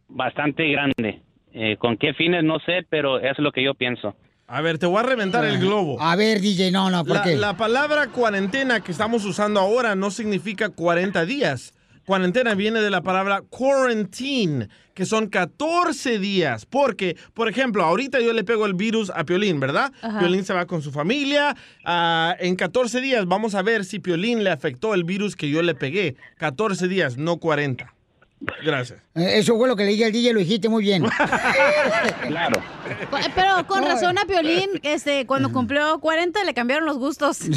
bastante 0.08 0.68
grande. 0.70 1.22
Eh, 1.54 1.78
¿Con 1.78 1.98
qué 1.98 2.14
fines? 2.14 2.44
No 2.44 2.60
sé, 2.60 2.86
pero 2.90 3.18
eso 3.20 3.32
es 3.32 3.40
lo 3.40 3.52
que 3.52 3.64
yo 3.64 3.74
pienso. 3.74 4.16
A 4.48 4.62
ver, 4.62 4.78
te 4.80 4.86
voy 4.88 5.00
a 5.00 5.04
reventar 5.04 5.46
el 5.46 5.60
globo. 5.60 6.02
A 6.02 6.16
ver, 6.16 6.42
DJ, 6.42 6.72
no, 6.72 6.90
no, 6.90 7.06
¿por 7.06 7.18
La, 7.18 7.24
qué? 7.24 7.36
la 7.36 7.56
palabra 7.56 8.08
cuarentena 8.08 8.82
que 8.82 8.92
estamos 8.92 9.24
usando 9.26 9.60
ahora 9.60 9.96
no 9.96 10.10
significa 10.12 10.70
40 10.70 11.26
días. 11.26 11.74
Cuarentena 12.10 12.56
viene 12.56 12.82
de 12.82 12.90
la 12.90 13.04
palabra 13.04 13.44
quarantine, 13.52 14.68
que 14.96 15.06
son 15.06 15.28
14 15.28 16.18
días. 16.18 16.66
Porque, 16.66 17.16
por 17.36 17.48
ejemplo, 17.48 17.84
ahorita 17.84 18.20
yo 18.20 18.34
le 18.34 18.44
pego 18.44 18.66
el 18.66 18.74
virus 18.74 19.12
a 19.14 19.26
Piolín, 19.26 19.60
¿verdad? 19.60 19.92
Ajá. 20.02 20.18
Piolín 20.18 20.44
se 20.44 20.52
va 20.56 20.66
con 20.66 20.82
su 20.82 20.92
familia. 20.92 21.56
ah, 21.86 22.36
en 22.40 22.56
14 22.56 23.00
días 23.02 23.28
vamos 23.28 23.54
a 23.54 23.62
ver 23.62 23.86
si 23.86 24.00
Piolín 24.00 24.44
le 24.44 24.50
afectó 24.50 24.96
el 24.96 25.04
virus 25.04 25.36
que 25.36 25.52
yo 25.52 25.62
le 25.62 25.76
pegué. 25.76 26.16
14 26.40 26.88
días, 26.88 27.16
no 27.18 27.38
40. 27.38 27.94
Gracias. 28.66 29.00
Eh, 29.14 29.34
Eso 29.38 29.56
fue 29.58 29.68
lo 29.68 29.76
que 29.76 29.84
le 29.84 29.92
dije 29.92 30.06
al 30.06 30.12
DJ, 30.12 30.34
lo 30.34 30.40
dijiste 30.40 30.68
muy 30.68 30.82
bien. 30.82 31.04
Claro. 32.28 32.62
Pero 33.36 33.68
con 33.68 33.84
razón 33.84 34.18
a 34.18 34.26
Piolín, 34.26 34.70
este, 34.82 35.26
cuando 35.28 35.52
cumplió 35.52 36.00
40 36.00 36.44
le 36.44 36.54
cambiaron 36.56 36.86
los 36.88 36.98
gustos. 36.98 37.40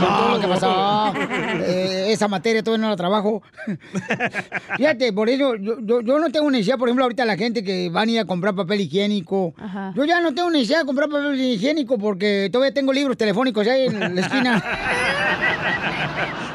No, 0.00 0.40
¿qué 0.40 0.48
pasó? 0.48 1.12
Eh, 1.60 2.06
esa 2.12 2.28
materia 2.28 2.62
todavía 2.62 2.86
no 2.86 2.90
la 2.90 2.96
trabajo. 2.96 3.42
Fíjate, 4.76 5.12
por 5.12 5.28
eso 5.28 5.56
yo, 5.56 5.78
yo, 5.80 6.00
yo 6.00 6.18
no 6.18 6.30
tengo 6.30 6.50
necesidad, 6.50 6.78
por 6.78 6.88
ejemplo, 6.88 7.04
ahorita 7.04 7.24
la 7.24 7.36
gente 7.36 7.62
que 7.62 7.90
van 7.90 8.08
a 8.08 8.12
ir 8.12 8.20
a 8.20 8.24
comprar 8.24 8.54
papel 8.54 8.80
higiénico. 8.80 9.54
Ajá. 9.58 9.92
Yo 9.94 10.04
ya 10.04 10.20
no 10.20 10.34
tengo 10.34 10.50
necesidad 10.50 10.80
de 10.80 10.86
comprar 10.86 11.08
papel 11.08 11.40
higiénico 11.40 11.98
porque 11.98 12.48
todavía 12.52 12.72
tengo 12.72 12.92
libros 12.92 13.16
telefónicos 13.16 13.66
ahí 13.66 13.86
en 13.86 14.14
la 14.14 14.20
esquina. 14.20 14.62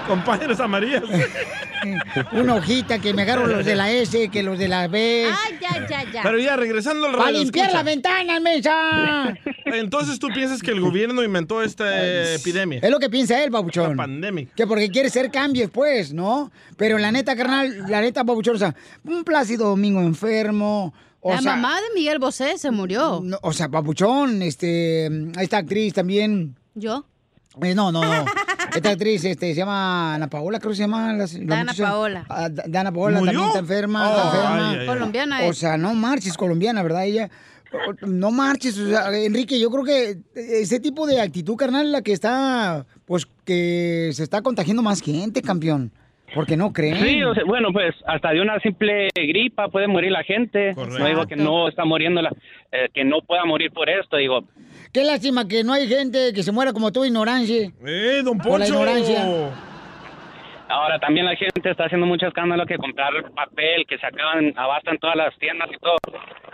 Compañeros 0.07 0.59
amarillas. 0.59 1.03
Una 2.31 2.55
hojita 2.55 2.99
que 2.99 3.13
me 3.13 3.23
agarro 3.23 3.47
los 3.47 3.65
de 3.65 3.75
la 3.75 3.91
S, 3.91 4.29
que 4.29 4.43
los 4.43 4.57
de 4.57 4.67
la 4.67 4.87
B. 4.87 5.25
Ay, 5.27 5.57
ya, 5.61 5.87
ya, 5.87 6.11
ya. 6.11 6.21
Pero 6.23 6.39
ya, 6.39 6.55
regresando 6.55 7.05
al 7.05 7.11
¡Para 7.13 7.25
radio. 7.25 7.39
limpiar 7.39 7.65
escucha. 7.67 7.77
las 7.77 7.85
ventanas, 7.85 8.41
mensa! 8.41 9.33
Entonces 9.65 10.19
tú 10.19 10.27
piensas 10.33 10.61
que 10.61 10.71
el 10.71 10.81
gobierno 10.81 11.23
inventó 11.23 11.61
esta 11.61 12.33
epidemia. 12.35 12.79
Es 12.81 12.89
lo 12.89 12.99
que 12.99 13.09
piensa 13.09 13.43
él, 13.43 13.49
babuchón. 13.49 13.91
La 13.91 13.95
pandemia. 14.03 14.47
Que 14.55 14.67
porque 14.67 14.89
quiere 14.89 15.07
hacer 15.07 15.31
cambios, 15.31 15.69
pues, 15.71 16.13
¿no? 16.13 16.51
Pero 16.77 16.97
la 16.97 17.11
neta, 17.11 17.35
carnal, 17.35 17.89
la 17.89 18.01
neta, 18.01 18.23
babuchón, 18.23 18.55
o 18.55 18.59
sea, 18.59 18.75
un 19.03 19.23
Plácido 19.23 19.69
Domingo 19.69 20.01
enfermo. 20.01 20.93
O 21.21 21.31
la 21.31 21.41
sea, 21.41 21.55
mamá 21.55 21.77
de 21.77 21.87
Miguel 21.95 22.19
Bosé 22.19 22.57
se 22.57 22.69
murió. 22.71 23.21
no, 23.23 23.37
o 23.41 23.53
sea, 23.53 23.67
babuchón, 23.67 24.41
este, 24.41 25.05
esta 25.39 25.57
actriz 25.57 25.93
también. 25.93 26.55
¿Yo? 26.75 27.05
Eh, 27.61 27.75
no, 27.75 27.91
no, 27.91 28.03
no. 28.03 28.25
Esta 28.75 28.89
actriz 28.91 29.23
este, 29.25 29.47
se 29.53 29.55
llama 29.55 30.15
Ana 30.15 30.27
Paola, 30.29 30.59
creo 30.59 30.71
que 30.71 30.75
se 30.77 30.83
llama. 30.83 31.13
La, 31.13 31.25
la 31.25 31.27
Dana 31.41 31.63
muchacha. 31.71 31.83
Paola. 31.83 32.25
Ah, 32.29 32.49
Da- 32.49 32.63
Dana 32.67 32.91
Paola 32.91 33.19
¿Murió? 33.19 33.31
también 33.33 33.47
está 33.47 33.59
enferma. 33.59 34.09
Oh, 34.09 34.15
está 34.17 34.23
enferma. 34.29 34.69
ay, 34.69 34.75
ay, 34.75 34.79
ay. 34.81 34.87
Colombiana 34.87 35.39
O 35.41 35.49
es. 35.51 35.57
sea, 35.57 35.77
no 35.77 35.93
marches, 35.93 36.37
colombiana, 36.37 36.83
¿verdad? 36.83 37.05
Ella. 37.05 37.29
No 38.01 38.29
marches, 38.29 38.77
o 38.77 38.87
sea, 38.87 39.11
Enrique, 39.17 39.59
yo 39.59 39.71
creo 39.71 39.83
que 39.83 40.17
ese 40.35 40.79
tipo 40.79 41.07
de 41.07 41.19
actitud, 41.19 41.55
carnal, 41.55 41.91
la 41.91 42.03
que 42.03 42.11
está, 42.13 42.85
pues, 43.05 43.25
que 43.45 44.11
se 44.13 44.21
está 44.21 44.41
contagiando 44.43 44.83
más 44.83 45.01
gente, 45.01 45.41
campeón. 45.41 45.91
Porque 46.35 46.55
no 46.57 46.71
creen. 46.73 46.97
Sí, 47.03 47.23
o 47.23 47.33
sea, 47.33 47.43
bueno, 47.45 47.69
pues 47.71 47.93
hasta 48.07 48.29
de 48.31 48.41
una 48.41 48.59
simple 48.59 49.09
gripa 49.15 49.69
puede 49.69 49.87
morir 49.87 50.11
la 50.11 50.23
gente. 50.23 50.73
Correcto. 50.73 50.97
No 50.99 51.05
digo 51.07 51.25
que 51.27 51.35
no 51.35 51.67
está 51.67 51.85
muriendo, 51.85 52.21
la, 52.23 52.29
eh, 52.71 52.89
que 52.93 53.03
no 53.03 53.21
pueda 53.21 53.45
morir 53.45 53.71
por 53.71 53.87
esto. 53.89 54.17
Digo, 54.17 54.43
Qué 54.93 55.03
lástima 55.03 55.47
que 55.47 55.63
no 55.63 55.73
hay 55.73 55.87
gente 55.87 56.31
que 56.33 56.43
se 56.43 56.51
muera 56.51 56.71
como 56.71 56.91
tú, 56.91 57.03
ignorancia. 57.03 57.71
¡Eh, 57.83 58.21
don 58.23 58.37
Por 58.37 58.59
la 58.59 58.65
Poncho! 58.67 58.73
ignorancia. 58.73 59.25
Ahora 60.73 60.97
también 60.97 61.27
la 61.27 61.35
gente 61.35 61.69
está 61.69 61.85
haciendo 61.85 62.07
mucho 62.07 62.25
escándalo 62.25 62.65
que 62.65 62.77
comprar 62.77 63.13
papel, 63.35 63.85
que 63.87 63.95
se 63.99 64.07
acaban, 64.07 64.53
abastan 64.57 64.97
todas 64.97 65.15
las 65.15 65.37
tiendas 65.37 65.69
y 65.71 65.77
todo. 65.77 65.97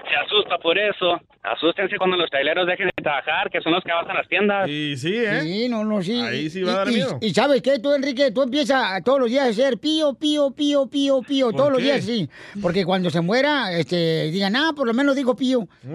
Se 0.09 0.15
asusta 0.15 0.57
por 0.57 0.77
eso. 0.77 1.21
Asústense 1.41 1.95
cuando 1.97 2.17
los 2.17 2.29
traileros 2.29 2.67
dejen 2.67 2.87
de 2.97 3.01
trabajar, 3.01 3.49
que 3.49 3.61
son 3.61 3.71
los 3.71 3.81
que 3.81 3.91
abastan 3.93 4.17
las 4.17 4.27
tiendas. 4.27 4.67
Y 4.67 4.97
sí, 4.97 5.15
¿eh? 5.15 5.39
Sí, 5.41 5.69
no, 5.69 5.85
no, 5.85 6.01
sí. 6.01 6.19
Ahí 6.19 6.49
sí 6.49 6.59
Y- 6.59 6.63
va 6.63 6.71
a 6.73 6.75
dar 6.79 6.89
y, 6.89 6.95
miedo. 6.95 7.17
Y, 7.21 7.29
sabes 7.33 7.61
qué, 7.61 7.79
tú, 7.79 7.93
Enrique, 7.93 8.29
tú 8.31 8.41
empiezas 8.43 9.01
todos 9.05 9.21
los 9.21 9.29
días 9.29 9.45
a 9.45 9.49
hacer 9.51 9.77
pío, 9.77 10.13
pío, 10.15 10.51
pío, 10.51 10.87
pío, 10.87 11.21
pío, 11.21 11.53
todos 11.53 11.69
los 11.71 11.77
qué? 11.77 11.85
días, 11.85 12.03
sí. 12.03 12.29
Porque 12.61 12.83
cuando 12.83 13.09
se 13.09 13.21
muera, 13.21 13.71
este, 13.71 14.31
digan, 14.31 14.53
ah, 14.57 14.71
por 14.75 14.85
lo 14.85 14.93
menos 14.93 15.15
digo 15.15 15.33
pío. 15.33 15.65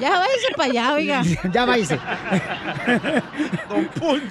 Ya 0.00 0.10
váyase 0.10 0.48
para 0.56 0.70
allá, 0.70 0.94
oiga. 0.94 1.22
ya 1.52 1.64
váyase. 1.64 1.98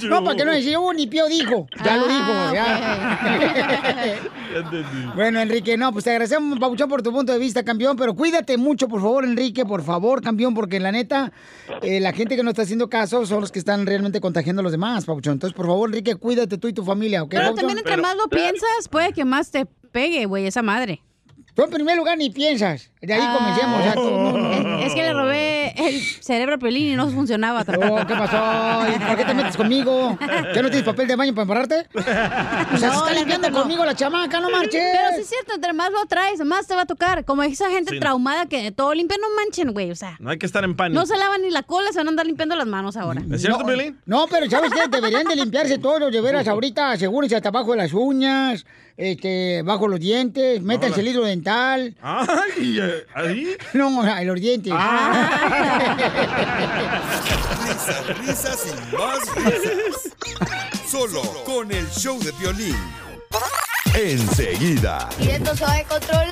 No, 0.09 0.24
para 0.24 0.36
que 0.36 0.45
no 0.45 0.51
decía, 0.52 0.80
uh, 0.80 0.93
ni 0.93 1.08
pío 1.08 1.28
dijo. 1.28 1.68
Ya 1.84 1.97
lo 1.97 2.08
dijo, 2.08 2.54
ya. 2.54 4.20
Bueno, 5.16 5.39
Enrique, 5.39 5.78
no, 5.78 5.91
pues 5.93 6.04
te 6.04 6.12
agradecemos, 6.12 6.60
Pabuchón, 6.60 6.89
por 6.89 7.02
tu 7.02 7.12
punto 7.12 7.32
de 7.32 7.39
vista, 7.39 7.64
campeón, 7.64 7.95
pero 7.95 8.14
cuídate 8.14 8.58
mucho, 8.58 8.88
por 8.88 9.02
favor, 9.02 9.24
Enrique, 9.24 9.66
por 9.66 9.84
favor, 9.84 10.22
campeón, 10.22 10.54
porque 10.54 10.80
la 10.80 10.91
neta, 10.91 11.32
eh, 11.82 11.99
la 11.99 12.12
gente 12.14 12.36
que 12.36 12.43
no 12.43 12.49
está 12.49 12.64
haciendo 12.64 12.89
caso 12.89 13.26
son 13.26 13.41
los 13.41 13.52
que 13.52 13.60
están 13.60 13.86
realmente 13.86 14.20
contagiando 14.20 14.60
a 14.60 14.64
los 14.64 14.72
demás, 14.72 15.06
Pabuchón. 15.06 15.34
Entonces, 15.34 15.56
por 15.56 15.68
favor, 15.68 15.89
Enrique, 15.89 16.16
cuídate 16.16 16.58
tú 16.58 16.68
y 16.68 16.74
tu 16.74 16.84
familia, 16.84 17.24
¿ok? 17.24 17.30
Pero 17.30 17.43
Pabuchón? 17.43 17.68
también 17.68 17.78
entre 17.80 17.97
más 17.97 18.16
lo 18.16 18.28
piensas, 18.28 18.89
puede 18.89 19.14
que 19.14 19.26
más 19.26 19.52
te 19.52 19.66
pegue, 19.66 20.26
güey, 20.26 20.47
esa 20.47 20.62
madre. 20.62 21.02
Tú 21.54 21.64
en 21.64 21.70
primer 21.70 21.97
lugar 21.97 22.18
ni 22.18 22.30
piensas. 22.30 22.89
De 23.02 23.14
ahí 23.14 23.22
comencemos. 23.38 23.80
o 23.80 23.84
sea, 23.84 23.93
tú- 23.93 24.02
no, 24.12 24.32
no, 24.32 24.60
no. 24.64 24.80
Es, 24.80 24.88
es 24.88 24.93
que 24.93 25.02
le 25.02 25.14
robé 25.14 25.74
el 25.76 25.99
cerebro 26.02 26.56
a 26.56 26.58
Piolín 26.58 26.93
y 26.93 26.95
no 26.95 27.10
funcionaba 27.10 27.66
tampoco. 27.66 27.95
Oh, 27.95 28.08
¿qué 28.08 28.14
pasó? 28.16 28.88
¿Y 28.95 28.99
¿Por 28.99 29.18
qué 29.18 29.26
te 29.26 29.34
metes 29.34 29.58
conmigo? 29.58 30.18
¿Ya 30.22 30.62
no 30.62 30.70
tienes 30.70 30.84
papel 30.84 31.08
de 31.08 31.16
baño 31.16 31.34
para 31.34 31.41
embarrarte? 31.43 31.88
O 31.95 32.02
sea, 32.02 32.68
No, 32.72 32.78
se 32.78 32.86
está 32.88 33.14
limpiando 33.14 33.52
conmigo 33.52 33.84
la 33.84 33.95
chamaca, 33.95 34.39
no 34.39 34.49
marches. 34.49 34.82
Pero 34.93 35.16
sí 35.16 35.22
es 35.22 35.30
cierto, 35.30 35.56
entre 35.56 35.74
más 35.74 35.91
lo 35.91 36.06
traes, 36.06 36.39
más 36.45 36.68
te 36.68 36.76
va 36.76 36.82
a 36.84 36.86
tocar. 36.86 37.26
Como 37.26 37.43
esa 37.43 37.70
gente 37.70 37.91
Sí. 37.93 37.99
traumada 37.99 38.45
que 38.45 38.62
de 38.64 38.72
todo 38.72 38.93
limpia, 38.93 39.18
no 39.20 39.28
manchen, 39.36 39.74
güey. 39.74 39.91
O 39.91 39.95
sea, 39.95 40.16
No 40.20 40.30
hay 40.30 40.38
que 40.38 40.45
estar 40.45 40.64
en 40.64 40.76
pánico. 40.76 40.99
no 40.99 41.06
se 41.06 41.18
lavan 41.18 41.41
ni 41.41 41.49
la 41.49 41.64
cola, 41.64 41.91
se 41.91 41.97
van 41.97 42.08
a 42.08 42.10
andar 42.12 42.26
limpiando 42.28 42.56
las 42.56 42.68
manos 42.68 42.95
ahora. 42.97 43.22
¿Es 43.32 43.41
cierto, 43.41 43.60
no, 43.60 43.66
Piolín? 43.66 43.99
No, 44.06 44.26
pero 44.30 44.49
¿sabes 44.49 44.72
qué? 44.72 44.88
Deberían 44.89 45.26
de 45.26 45.36
limpiarse 45.36 45.80
todos, 45.80 46.12
de 46.12 46.22
veras, 46.22 46.47
ahorita, 46.47 46.91
asegúrense 46.91 47.36
hasta 47.36 47.49
abajo 47.49 47.72
de 47.72 47.78
las 47.78 47.93
uñas, 47.93 48.66
este, 48.97 49.64
bajo 49.64 49.88
los 49.88 49.99
dientes, 49.99 50.62
métanse 50.62 50.99
el 51.02 51.08
hilo 51.08 51.24
dental. 51.42 51.96
Ay, 52.02 52.80
eh, 52.82 53.06
¿ahí? 53.16 53.58
No, 53.74 54.06
en 54.08 54.28
los 54.28 54.39
dientes. 54.39 54.74
Risas, 57.64 58.18
risas 58.20 58.66
y 58.68 58.96
más 58.96 59.36
risas. 59.36 60.14
Solo 60.89 61.22
con 61.46 61.72
el 61.72 61.89
show 61.92 62.20
de 62.20 62.32
violín. 62.34 62.76
Enseguida, 63.94 65.10
Y 65.20 65.30
esto 65.30 65.56
se 65.56 65.66
va 65.66 65.76
a 65.78 65.84
controlar. 65.84 66.32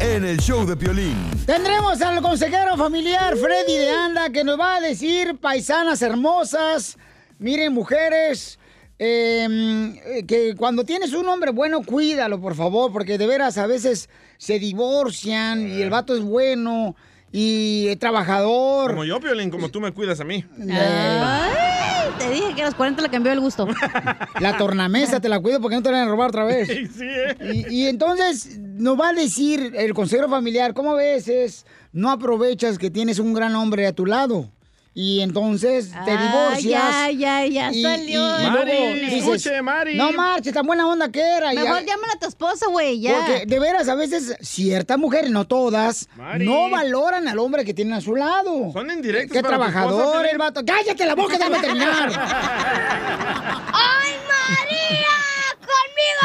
en 0.00 0.24
el 0.24 0.38
show 0.38 0.64
de 0.66 0.74
violín. 0.74 1.30
Tendremos 1.46 2.00
al 2.00 2.22
consejero 2.22 2.76
familiar 2.76 3.36
Freddy 3.36 3.76
de 3.76 3.90
Anda 3.90 4.30
que 4.30 4.42
nos 4.44 4.58
va 4.58 4.76
a 4.76 4.80
decir, 4.80 5.36
paisanas 5.38 6.00
hermosas, 6.02 6.96
miren 7.38 7.72
mujeres, 7.74 8.58
eh, 8.98 10.24
que 10.26 10.54
cuando 10.56 10.84
tienes 10.84 11.12
un 11.12 11.28
hombre 11.28 11.50
bueno, 11.50 11.82
cuídalo, 11.82 12.40
por 12.40 12.54
favor, 12.54 12.92
porque 12.92 13.18
de 13.18 13.26
veras 13.26 13.58
a 13.58 13.66
veces 13.66 14.08
se 14.38 14.58
divorcian 14.58 15.68
y 15.68 15.82
el 15.82 15.90
vato 15.90 16.14
es 16.14 16.22
bueno 16.22 16.94
y 17.32 17.88
es 17.88 17.98
trabajador. 17.98 18.92
Como 18.92 19.04
yo, 19.04 19.18
Piolín, 19.18 19.50
como 19.50 19.68
tú 19.68 19.80
me 19.80 19.92
cuidas 19.92 20.20
a 20.20 20.24
mí. 20.24 20.44
Ay, 20.70 22.10
te 22.18 22.30
dije 22.30 22.54
que 22.54 22.62
a 22.62 22.66
los 22.66 22.76
40 22.76 23.02
le 23.02 23.08
cambió 23.08 23.32
el 23.32 23.40
gusto. 23.40 23.66
La 24.40 24.56
tornamesa 24.56 25.18
te 25.18 25.28
la 25.28 25.40
cuido 25.40 25.60
porque 25.60 25.74
no 25.74 25.82
te 25.82 25.90
la 25.90 25.98
van 25.98 26.06
a 26.06 26.10
robar 26.10 26.28
otra 26.28 26.44
vez. 26.44 26.68
¿eh? 26.70 27.36
y, 27.52 27.74
y 27.74 27.86
entonces 27.88 28.58
nos 28.60 28.98
va 28.98 29.08
a 29.08 29.12
decir 29.12 29.72
el 29.74 29.94
consejero 29.94 30.28
familiar, 30.28 30.74
¿cómo 30.74 30.92
a 30.92 30.96
veces 30.96 31.66
no 31.92 32.10
aprovechas 32.12 32.78
que 32.78 32.90
tienes 32.90 33.18
un 33.18 33.34
gran 33.34 33.56
hombre 33.56 33.86
a 33.88 33.92
tu 33.92 34.06
lado? 34.06 34.52
Y 34.96 35.22
entonces 35.22 35.90
te 35.90 36.12
Ah, 36.12 36.22
divorcias. 36.56 36.62
ya, 36.62 37.10
ya, 37.10 37.46
ya 37.46 37.72
y- 37.72 37.82
salió 37.82 38.40
y- 38.40 38.50
luego 38.50 38.94
dices, 38.94 39.12
Escuche, 39.24 39.60
Mari. 39.60 39.96
No 39.96 40.12
marches, 40.12 40.54
tan 40.54 40.64
buena 40.64 40.86
onda 40.86 41.10
que 41.10 41.20
era. 41.20 41.52
Mejor 41.52 41.78
a- 41.78 41.82
llámala 41.82 42.12
a 42.14 42.18
tu 42.20 42.28
esposa, 42.28 42.66
güey, 42.68 43.00
ya. 43.00 43.16
Porque 43.16 43.44
de 43.46 43.58
veras, 43.58 43.88
a 43.88 43.96
veces 43.96 44.36
ciertas 44.40 44.96
mujeres, 44.96 45.30
no 45.32 45.46
todas, 45.48 46.08
Mari. 46.16 46.46
no 46.46 46.70
valoran 46.70 47.26
al 47.26 47.40
hombre 47.40 47.64
que 47.64 47.74
tienen 47.74 47.94
a 47.94 48.00
su 48.00 48.14
lado. 48.14 48.70
Son 48.72 48.88
indirectos 48.88 49.32
Qué 49.36 49.42
para 49.42 49.56
tu 49.56 49.62
trabajador 49.62 50.04
esposa, 50.26 50.30
el 50.30 50.38
vato. 50.38 50.60
¡Cállate 50.64 51.06
la 51.06 51.14
boca, 51.16 51.38
déjame 51.38 51.58
terminar! 51.58 52.08
¡Ay, 53.72 54.12
María! 54.28 55.14
¡Conmigo 55.58 56.22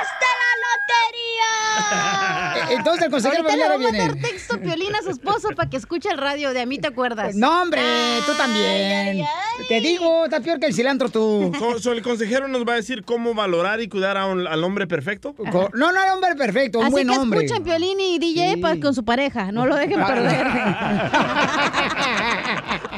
te 0.00 0.02
sacaste 0.06 0.26
la 0.42 0.52
lotería! 0.68 2.52
Eh, 2.52 2.74
Entonces 2.76 3.04
el 3.06 3.10
consejero 3.10 3.42
Ahorita 3.44 3.56
le 3.56 3.64
voy 3.76 3.86
a 3.86 3.90
mandar 3.90 4.12
viene. 4.14 4.28
texto 4.28 4.60
Piolín 4.60 4.94
a 4.94 5.00
su 5.02 5.08
esposo 5.10 5.48
para 5.56 5.70
que 5.70 5.78
escuche 5.78 6.10
el 6.10 6.18
radio. 6.18 6.52
De 6.52 6.60
a 6.60 6.66
mí 6.66 6.78
te 6.78 6.88
acuerdas. 6.88 7.34
No, 7.34 7.62
hombre, 7.62 7.80
tú 8.26 8.34
también. 8.34 9.24
Te 9.68 9.80
digo, 9.80 10.24
está 10.26 10.40
peor 10.40 10.60
que 10.60 10.66
el 10.66 10.74
cilantro 10.74 11.08
tú. 11.08 11.50
So- 11.58 11.78
so 11.78 11.92
el 11.92 12.02
consejero 12.02 12.48
nos 12.48 12.64
va 12.68 12.74
a 12.74 12.76
decir 12.76 13.04
cómo 13.04 13.32
valorar 13.34 13.80
y 13.80 13.88
cuidar 13.88 14.16
a 14.18 14.26
un- 14.26 14.46
al 14.46 14.62
hombre 14.64 14.86
perfecto. 14.86 15.34
No, 15.38 15.70
no 15.72 15.90
era 16.02 16.14
hombre 16.14 16.34
perfecto, 16.36 16.78
un 16.80 16.84
Así 16.86 16.92
buen 16.92 17.08
que 17.08 17.16
hombre. 17.16 17.44
escuchen 17.44 17.64
Piolín 17.64 17.98
y 18.00 18.18
DJ 18.18 18.58
pa- 18.58 18.78
con 18.80 18.94
su 18.94 19.02
pareja. 19.04 19.50
No 19.50 19.64
lo 19.66 19.74
dejen 19.76 20.04
perder. 20.04 20.46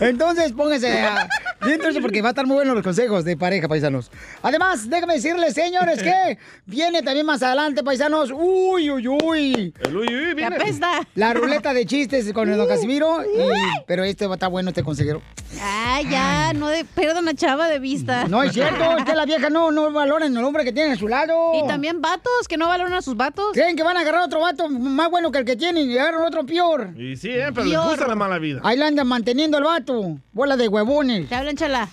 Entonces, 0.00 0.52
pónganse 0.52 0.90
a... 1.02 1.28
bien 1.64 1.80
trucho, 1.80 2.00
porque 2.00 2.22
va 2.22 2.28
a 2.28 2.32
estar 2.32 2.46
muy 2.46 2.56
buenos 2.56 2.74
los 2.74 2.84
consejos 2.84 3.24
de 3.24 3.36
pareja, 3.36 3.68
paisanos. 3.68 4.10
Además, 4.42 4.88
déjame 4.88 5.14
decirles, 5.14 5.54
señores, 5.54 6.02
que 6.02 6.10
viene 6.66 7.02
también 7.02 7.26
más 7.26 7.42
adelante, 7.42 7.82
paisanos. 7.82 8.30
Uy, 8.34 8.90
uy, 8.90 9.08
uy. 9.08 9.74
El 9.80 9.96
uy, 9.96 10.06
uy, 10.06 10.34
viene. 10.34 10.56
La 11.14 11.32
ruleta 11.34 11.72
de 11.72 11.86
chistes 11.86 12.32
con 12.32 12.48
el 12.48 12.56
don 12.56 12.66
Casimiro. 12.68 13.22
y- 13.24 13.82
pero 13.86 14.04
este 14.04 14.26
va 14.26 14.34
a 14.34 14.36
estar 14.36 14.50
bueno, 14.50 14.70
este 14.70 14.82
consejero. 14.82 15.22
Ah, 15.60 16.00
ya, 16.08 16.52
no 16.52 16.68
de, 16.68 16.84
pierdan 16.84 17.28
a 17.28 17.34
Chava 17.34 17.68
de 17.68 17.78
vista. 17.78 18.26
No 18.28 18.42
es 18.42 18.52
cierto, 18.52 18.96
es 18.98 19.04
que 19.04 19.14
la 19.14 19.24
vieja 19.24 19.50
no, 19.50 19.70
no 19.70 19.90
valora 19.92 20.26
el 20.26 20.36
hombre 20.38 20.64
que 20.64 20.72
tiene 20.72 20.92
a 20.92 20.96
su 20.96 21.08
lado. 21.08 21.52
Y 21.54 21.66
también 21.66 22.00
vatos, 22.00 22.48
que 22.48 22.56
no 22.56 22.66
valoran 22.68 22.92
a 22.94 23.02
sus 23.02 23.16
vatos. 23.16 23.46
Creen 23.52 23.76
que 23.76 23.82
van 23.82 23.96
a 23.96 24.00
agarrar 24.00 24.22
otro 24.22 24.40
vato 24.40 24.68
más 24.68 25.10
bueno 25.10 25.30
que 25.30 25.38
el 25.38 25.44
que 25.44 25.56
tienen 25.56 25.90
y 25.90 25.98
agarran 25.98 26.22
otro 26.22 26.44
peor. 26.44 26.90
Y 26.96 27.16
sí, 27.16 27.30
eh, 27.30 27.50
pero 27.54 27.64
les 27.66 27.78
gusta 27.78 28.06
la 28.06 28.14
mala 28.14 28.38
vida. 28.38 28.60
Ahí 28.64 28.76
la 28.76 28.86
andan 28.86 29.06
manteniendo 29.06 29.56
al 29.56 29.64
vato. 29.64 30.18
Bola 30.32 30.56
de 30.56 30.68
huevones. 30.68 31.28
Te 31.28 31.34
hablan, 31.34 31.56
chala. 31.56 31.88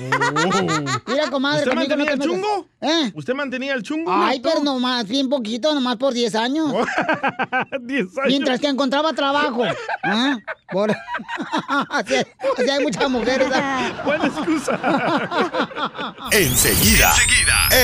Mira, 1.06 1.30
comadre, 1.30 1.60
¿Usted 1.60 1.74
no 1.74 1.80
mantenía 1.80 2.06
te 2.06 2.12
el 2.12 2.20
chungo? 2.20 2.68
¿Eh? 2.80 3.12
¿Usted 3.14 3.34
mantenía 3.34 3.74
el 3.74 3.82
chungo? 3.82 4.10
Ay, 4.12 4.40
pero 4.40 4.62
nomás, 4.62 5.06
bien 5.06 5.28
poquito, 5.28 5.74
nomás 5.74 5.96
por 5.96 6.14
10 6.14 6.34
años. 6.34 6.72
10 7.80 8.00
años. 8.00 8.26
Mientras 8.26 8.60
que 8.60 8.68
encontraba 8.68 9.12
trabajo. 9.12 9.64
¿Ah? 10.02 10.38
Por... 10.70 10.90
así, 11.90 12.14
así 12.14 12.70
hay 12.70 12.82
muchas 12.82 13.10
mujeres. 13.10 13.48
¿ah? 13.52 14.02
Buena 14.04 14.26
excusa. 14.26 16.14
Enseguida, 16.32 17.12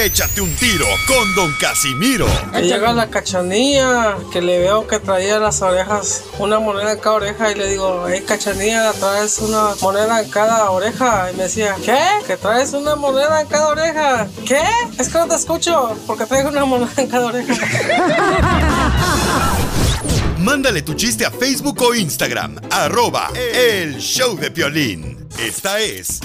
échate 0.05 0.41
un 0.41 0.55
tiro 0.57 0.87
con 1.07 1.35
don 1.35 1.53
Casimiro. 1.61 2.27
Llega 2.63 2.93
la 2.93 3.09
cachanilla, 3.09 4.17
que 4.33 4.41
le 4.41 4.59
veo 4.59 4.87
que 4.87 4.99
traía 4.99 5.39
las 5.39 5.61
orejas, 5.63 6.25
una 6.39 6.59
moneda 6.59 6.93
en 6.93 7.01
cada 7.01 7.17
oreja, 7.17 7.53
y 7.53 7.55
le 7.57 7.69
digo, 7.69 8.07
hey 8.09 8.25
cachanilla, 8.27 8.93
traes 8.93 9.39
una 9.39 9.75
moneda 9.83 10.23
en 10.23 10.31
cada 10.31 10.71
oreja. 10.71 11.31
Y 11.33 11.37
me 11.37 11.45
decía, 11.45 11.76
¿qué? 11.85 11.99
¿Que 12.27 12.37
traes 12.37 12.73
una 12.73 12.97
moneda 12.97 13.41
en 13.41 13.49
cada 13.49 13.69
oreja? 13.69 14.29
¿Qué? 14.47 14.63
Es 14.99 15.09
que 15.09 15.19
no 15.19 15.27
te 15.27 15.35
escucho, 15.35 15.97
porque 16.07 16.27
traigo 16.27 16.49
una 16.49 16.65
moneda 16.65 16.93
en 16.97 17.09
cada 17.09 17.27
oreja. 17.27 17.55
Mándale 20.39 20.83
tu 20.83 20.95
chiste 20.95 21.27
a 21.27 21.31
Facebook 21.31 21.83
o 21.83 21.95
Instagram, 21.95 22.57
arroba 22.71 23.31
el 23.35 23.99
show 23.99 24.37
de 24.37 24.51
Piolín. 24.51 25.29
Esta 25.39 25.81
es 25.81 26.21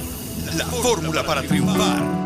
la 0.58 0.66
fórmula 0.66 1.24
para 1.24 1.42
triunfar. 1.42 2.22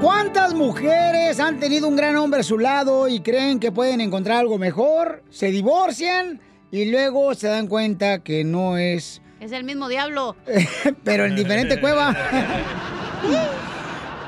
¿Cuántas 0.00 0.54
mujeres 0.54 1.38
han 1.38 1.60
tenido 1.60 1.86
un 1.86 1.94
gran 1.94 2.16
hombre 2.16 2.40
a 2.40 2.42
su 2.42 2.58
lado 2.58 3.06
y 3.06 3.20
creen 3.20 3.60
que 3.60 3.70
pueden 3.70 4.00
encontrar 4.00 4.38
algo 4.38 4.58
mejor? 4.58 5.22
Se 5.30 5.52
divorcian 5.52 6.40
y 6.72 6.86
luego 6.86 7.34
se 7.34 7.46
dan 7.46 7.68
cuenta 7.68 8.24
que 8.24 8.42
no 8.42 8.78
es, 8.78 9.22
Es 9.42 9.50
el 9.50 9.64
mismo 9.64 9.88
diablo. 9.88 10.36
pero 11.04 11.24
en 11.26 11.34
diferente 11.34 11.80
cueva. 11.80 12.14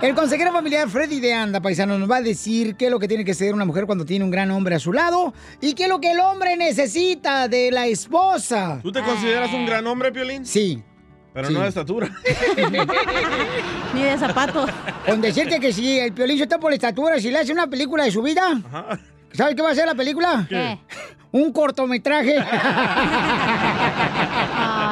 El 0.02 0.12
consejero 0.16 0.50
familiar 0.52 0.88
Freddy 0.90 1.20
de 1.20 1.32
Anda, 1.32 1.60
paisano, 1.60 1.96
nos 1.96 2.10
va 2.10 2.16
a 2.16 2.20
decir 2.20 2.74
qué 2.74 2.86
es 2.86 2.90
lo 2.90 2.98
que 2.98 3.06
tiene 3.06 3.24
que 3.24 3.32
ser 3.32 3.54
una 3.54 3.64
mujer 3.64 3.86
cuando 3.86 4.04
tiene 4.04 4.24
un 4.24 4.32
gran 4.32 4.50
hombre 4.50 4.74
a 4.74 4.80
su 4.80 4.92
lado 4.92 5.32
y 5.60 5.74
qué 5.74 5.84
es 5.84 5.88
lo 5.88 6.00
que 6.00 6.10
el 6.10 6.18
hombre 6.18 6.56
necesita 6.56 7.46
de 7.46 7.70
la 7.70 7.86
esposa. 7.86 8.80
¿Tú 8.82 8.90
te 8.90 9.02
consideras 9.02 9.52
un 9.52 9.66
gran 9.66 9.86
hombre, 9.86 10.10
Piolín? 10.10 10.44
Sí. 10.44 10.82
Pero 11.32 11.46
Sí. 11.46 11.54
no 11.54 11.60
de 11.60 11.68
estatura. 11.68 12.08
Ni 13.94 14.02
de 14.02 14.18
zapatos. 14.18 14.68
Con 15.06 15.20
decirte 15.20 15.60
que 15.60 15.72
si 15.72 15.96
el 16.00 16.12
piolín 16.12 16.42
está 16.42 16.58
por 16.58 16.72
la 16.72 16.74
estatura, 16.74 17.20
si 17.20 17.30
le 17.30 17.38
hace 17.38 17.52
una 17.52 17.68
película 17.68 18.02
de 18.02 18.10
su 18.10 18.20
vida, 18.20 18.60
¿sabes 19.32 19.54
qué 19.54 19.62
va 19.62 19.70
a 19.70 19.74
ser 19.76 19.86
la 19.86 19.94
película? 19.94 20.44
¿Qué? 20.48 20.78
Un 21.32 21.52
cortometraje. 21.52 22.36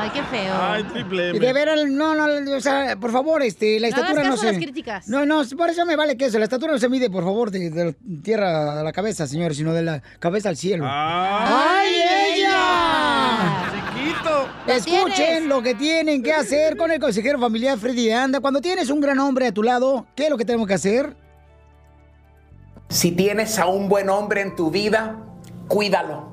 Ay, 0.03 0.11
qué 0.13 0.23
feo. 0.25 0.55
Ay, 0.61 0.83
triple 0.83 1.31
Y 1.31 1.39
de 1.39 1.53
veras, 1.53 1.79
no, 1.89 2.17
no, 2.17 2.57
o 2.57 2.61
sea, 2.61 2.97
por 2.97 3.13
favor, 3.13 3.41
este, 3.43 3.79
la 3.79 3.89
No 3.89 3.95
hagas 3.95 4.11
estatura 4.11 4.29
no, 4.29 4.37
se... 4.37 4.47
las 4.47 4.57
críticas. 4.57 5.09
No, 5.09 5.25
no, 5.25 5.43
por 5.57 5.71
eso 5.71 5.87
me 5.87 5.95
vale 5.95 6.17
que 6.17 6.25
eso, 6.25 6.39
la 6.41 6.45
estatura 6.45 6.73
no 6.73 6.79
se 6.81 6.89
mide, 6.89 7.09
por 7.09 7.23
favor, 7.23 7.53
de, 7.53 7.71
de 7.71 7.85
la 7.85 7.95
tierra 8.23 8.81
a 8.81 8.83
la 8.83 8.93
cabeza, 8.93 9.29
señor, 9.29 9.55
sino 9.55 9.73
de 9.73 9.83
la 9.83 10.03
cabeza 10.19 10.49
al 10.49 10.57
cielo. 10.57 10.85
¡Ay, 10.89 11.95
ella! 12.35 13.71
¡Chiquito! 13.95 14.49
Escuchen 14.67 15.49
lo 15.49 15.63
que 15.63 15.77
tienen 15.77 16.21
que 16.21 16.33
hacer 16.33 16.77
con 16.77 16.91
el 16.91 16.99
consejero 16.99 17.39
familiar 17.39 17.79
Freddy 17.79 18.07
de 18.07 18.15
Anda. 18.15 18.41
Cuando 18.41 18.61
tienes 18.61 18.91
un 18.91 19.01
gran 19.01 19.21
hombre 19.21 19.47
a 19.47 19.53
tu 19.53 19.63
lado, 19.63 20.07
¿qué 20.17 20.25
es 20.25 20.31
lo 20.31 20.37
que 20.37 20.45
tenemos 20.45 20.67
que 20.67 20.75
hacer? 20.75 21.15
Si 22.89 23.13
tienes 23.13 23.57
a 23.61 23.67
un 23.67 23.89
buen 23.89 24.11
hombre 24.11 24.41
en 24.41 24.57
tu 24.57 24.71
vida, 24.73 25.17
cuídalo. 25.69 26.31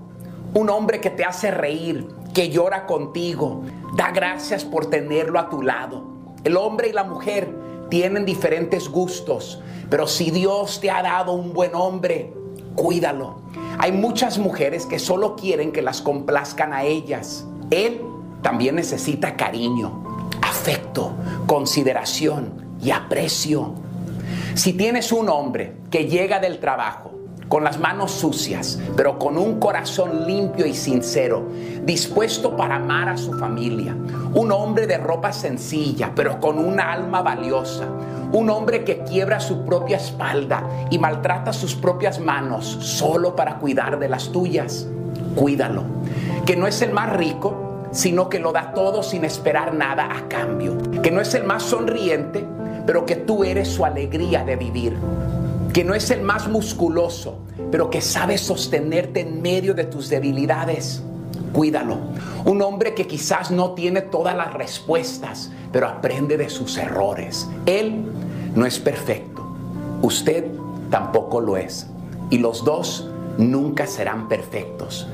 Un 0.56 0.70
hombre 0.72 1.00
que 1.00 1.12
te 1.12 1.24
hace 1.24 1.52
reír, 1.52 2.08
que 2.34 2.50
llora 2.50 2.86
contigo. 2.86 3.64
Da 3.96 4.12
gracias 4.12 4.64
por 4.64 4.88
tenerlo 4.88 5.40
a 5.40 5.50
tu 5.50 5.62
lado. 5.62 6.04
El 6.44 6.58
hombre 6.58 6.90
y 6.90 6.94
la 6.94 7.04
mujer 7.04 7.54
tienen 7.90 8.26
diferentes 8.26 8.88
gustos, 8.88 9.62
pero 9.90 10.08
si 10.08 10.32
Dios 10.32 10.80
te 10.80 10.92
ha 10.92 11.02
dado 11.02 11.34
un 11.34 11.54
buen 11.54 11.76
hombre, 11.76 12.34
cuídalo. 12.76 13.42
Hay 13.78 13.92
muchas 13.92 14.38
mujeres 14.38 14.86
que 14.86 15.00
solo 15.00 15.36
quieren 15.36 15.72
que 15.72 15.82
las 15.82 16.02
complazcan 16.02 16.74
a 16.74 16.84
ellas. 16.84 17.46
Él 17.72 18.02
también 18.42 18.76
necesita 18.76 19.36
cariño, 19.36 20.30
afecto, 20.42 21.14
consideración 21.46 22.78
y 22.82 22.92
aprecio. 22.92 23.74
Si 24.56 24.74
tienes 24.74 25.12
un 25.12 25.30
hombre 25.30 25.76
que 25.90 26.06
llega 26.06 26.40
del 26.40 26.60
trabajo 26.60 27.19
con 27.50 27.64
las 27.64 27.80
manos 27.80 28.12
sucias, 28.12 28.80
pero 28.96 29.18
con 29.18 29.38
un 29.38 29.60
corazón 29.60 30.28
limpio 30.28 30.68
y 30.68 30.76
sincero, 30.76 31.48
dispuesto 31.84 32.56
para 32.56 32.76
amar 32.76 33.10
a 33.10 33.18
su 33.18 33.34
familia, 33.34 33.96
un 34.34 34.52
hombre 34.52 34.86
de 34.86 35.00
ropa 35.00 35.34
sencilla, 35.34 36.12
pero 36.16 36.40
con 36.40 36.60
una 36.60 36.94
alma 36.94 37.24
valiosa, 37.24 37.88
un 38.32 38.52
hombre 38.52 38.84
que 38.84 39.00
quiebra 39.00 39.40
su 39.40 39.66
propia 39.66 39.98
espalda 39.98 40.64
y 40.92 41.00
maltrata 41.00 41.52
sus 41.52 41.74
propias 41.74 42.20
manos 42.20 42.66
solo 42.82 43.36
para 43.36 43.58
cuidar 43.58 43.98
de 43.98 44.10
las 44.10 44.32
tuyas, 44.32 44.88
cuídalo, 45.36 45.84
que 46.46 46.56
no 46.56 46.68
es 46.68 46.84
el 46.84 46.94
más 46.94 47.12
rico, 47.18 47.88
sino 47.92 48.30
que 48.30 48.40
lo 48.40 48.52
da 48.52 48.74
todo 48.74 49.02
sin 49.02 49.26
esperar 49.26 49.74
nada 49.74 50.16
a 50.16 50.28
cambio, 50.28 50.78
que 51.02 51.10
no 51.10 51.20
es 51.20 51.34
el 51.34 51.46
más 51.46 51.64
sonriente, 51.64 52.46
pero 52.86 53.08
que 53.08 53.16
tú 53.16 53.44
eres 53.44 53.68
su 53.68 53.84
alegría 53.84 54.44
de 54.44 54.56
vivir, 54.56 54.96
que 55.80 55.86
no 55.86 55.94
es 55.94 56.12
el 56.12 56.24
más 56.24 56.50
musculoso, 56.50 57.38
pero 57.72 57.90
que 57.90 58.02
sabe 58.02 58.38
sostenerte 58.38 59.22
en 59.22 59.42
medio 59.42 59.74
de 59.74 59.86
tus 59.86 60.10
debilidades. 60.10 61.02
Cuídalo. 61.54 62.00
Un 62.44 62.62
hombre 62.62 62.94
que 62.94 63.08
quizás 63.08 63.50
no 63.50 63.72
tiene 63.76 64.02
todas 64.02 64.36
las 64.36 64.54
respuestas, 64.54 65.50
pero 65.72 65.88
aprende 65.88 66.36
de 66.36 66.50
sus 66.50 66.78
errores. 66.78 67.48
Él 67.66 68.04
no 68.56 68.66
es 68.66 68.78
perfecto. 68.78 69.48
Usted 70.02 70.48
tampoco 70.92 71.40
lo 71.40 71.56
es. 71.56 71.88
Y 72.30 72.40
los 72.40 72.66
dos 72.66 73.10
nunca 73.38 73.88
serán 73.88 74.28
perfectos. 74.28 75.08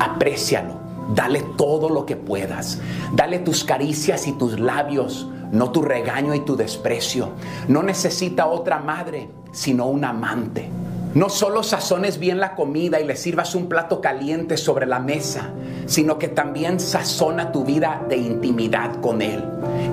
Aprécialo. 0.00 0.72
Dale 1.14 1.42
todo 1.58 1.90
lo 1.90 2.06
que 2.06 2.16
puedas. 2.16 2.80
Dale 3.12 3.40
tus 3.40 3.62
caricias 3.62 4.26
y 4.26 4.32
tus 4.32 4.58
labios, 4.58 5.28
no 5.52 5.70
tu 5.70 5.82
regaño 5.82 6.34
y 6.34 6.40
tu 6.40 6.56
desprecio. 6.56 7.30
No 7.68 7.82
necesita 7.82 8.46
otra 8.46 8.78
madre, 8.78 9.28
sino 9.52 9.86
un 9.86 10.04
amante. 10.04 10.68
No 11.14 11.30
solo 11.30 11.62
sazones 11.62 12.18
bien 12.18 12.38
la 12.38 12.54
comida 12.54 13.00
y 13.00 13.06
le 13.06 13.16
sirvas 13.16 13.54
un 13.54 13.68
plato 13.68 14.00
caliente 14.00 14.56
sobre 14.56 14.86
la 14.86 14.98
mesa, 14.98 15.50
sino 15.86 16.18
que 16.18 16.28
también 16.28 16.80
sazona 16.80 17.50
tu 17.50 17.64
vida 17.64 18.04
de 18.08 18.18
intimidad 18.18 19.00
con 19.00 19.22
Él. 19.22 19.42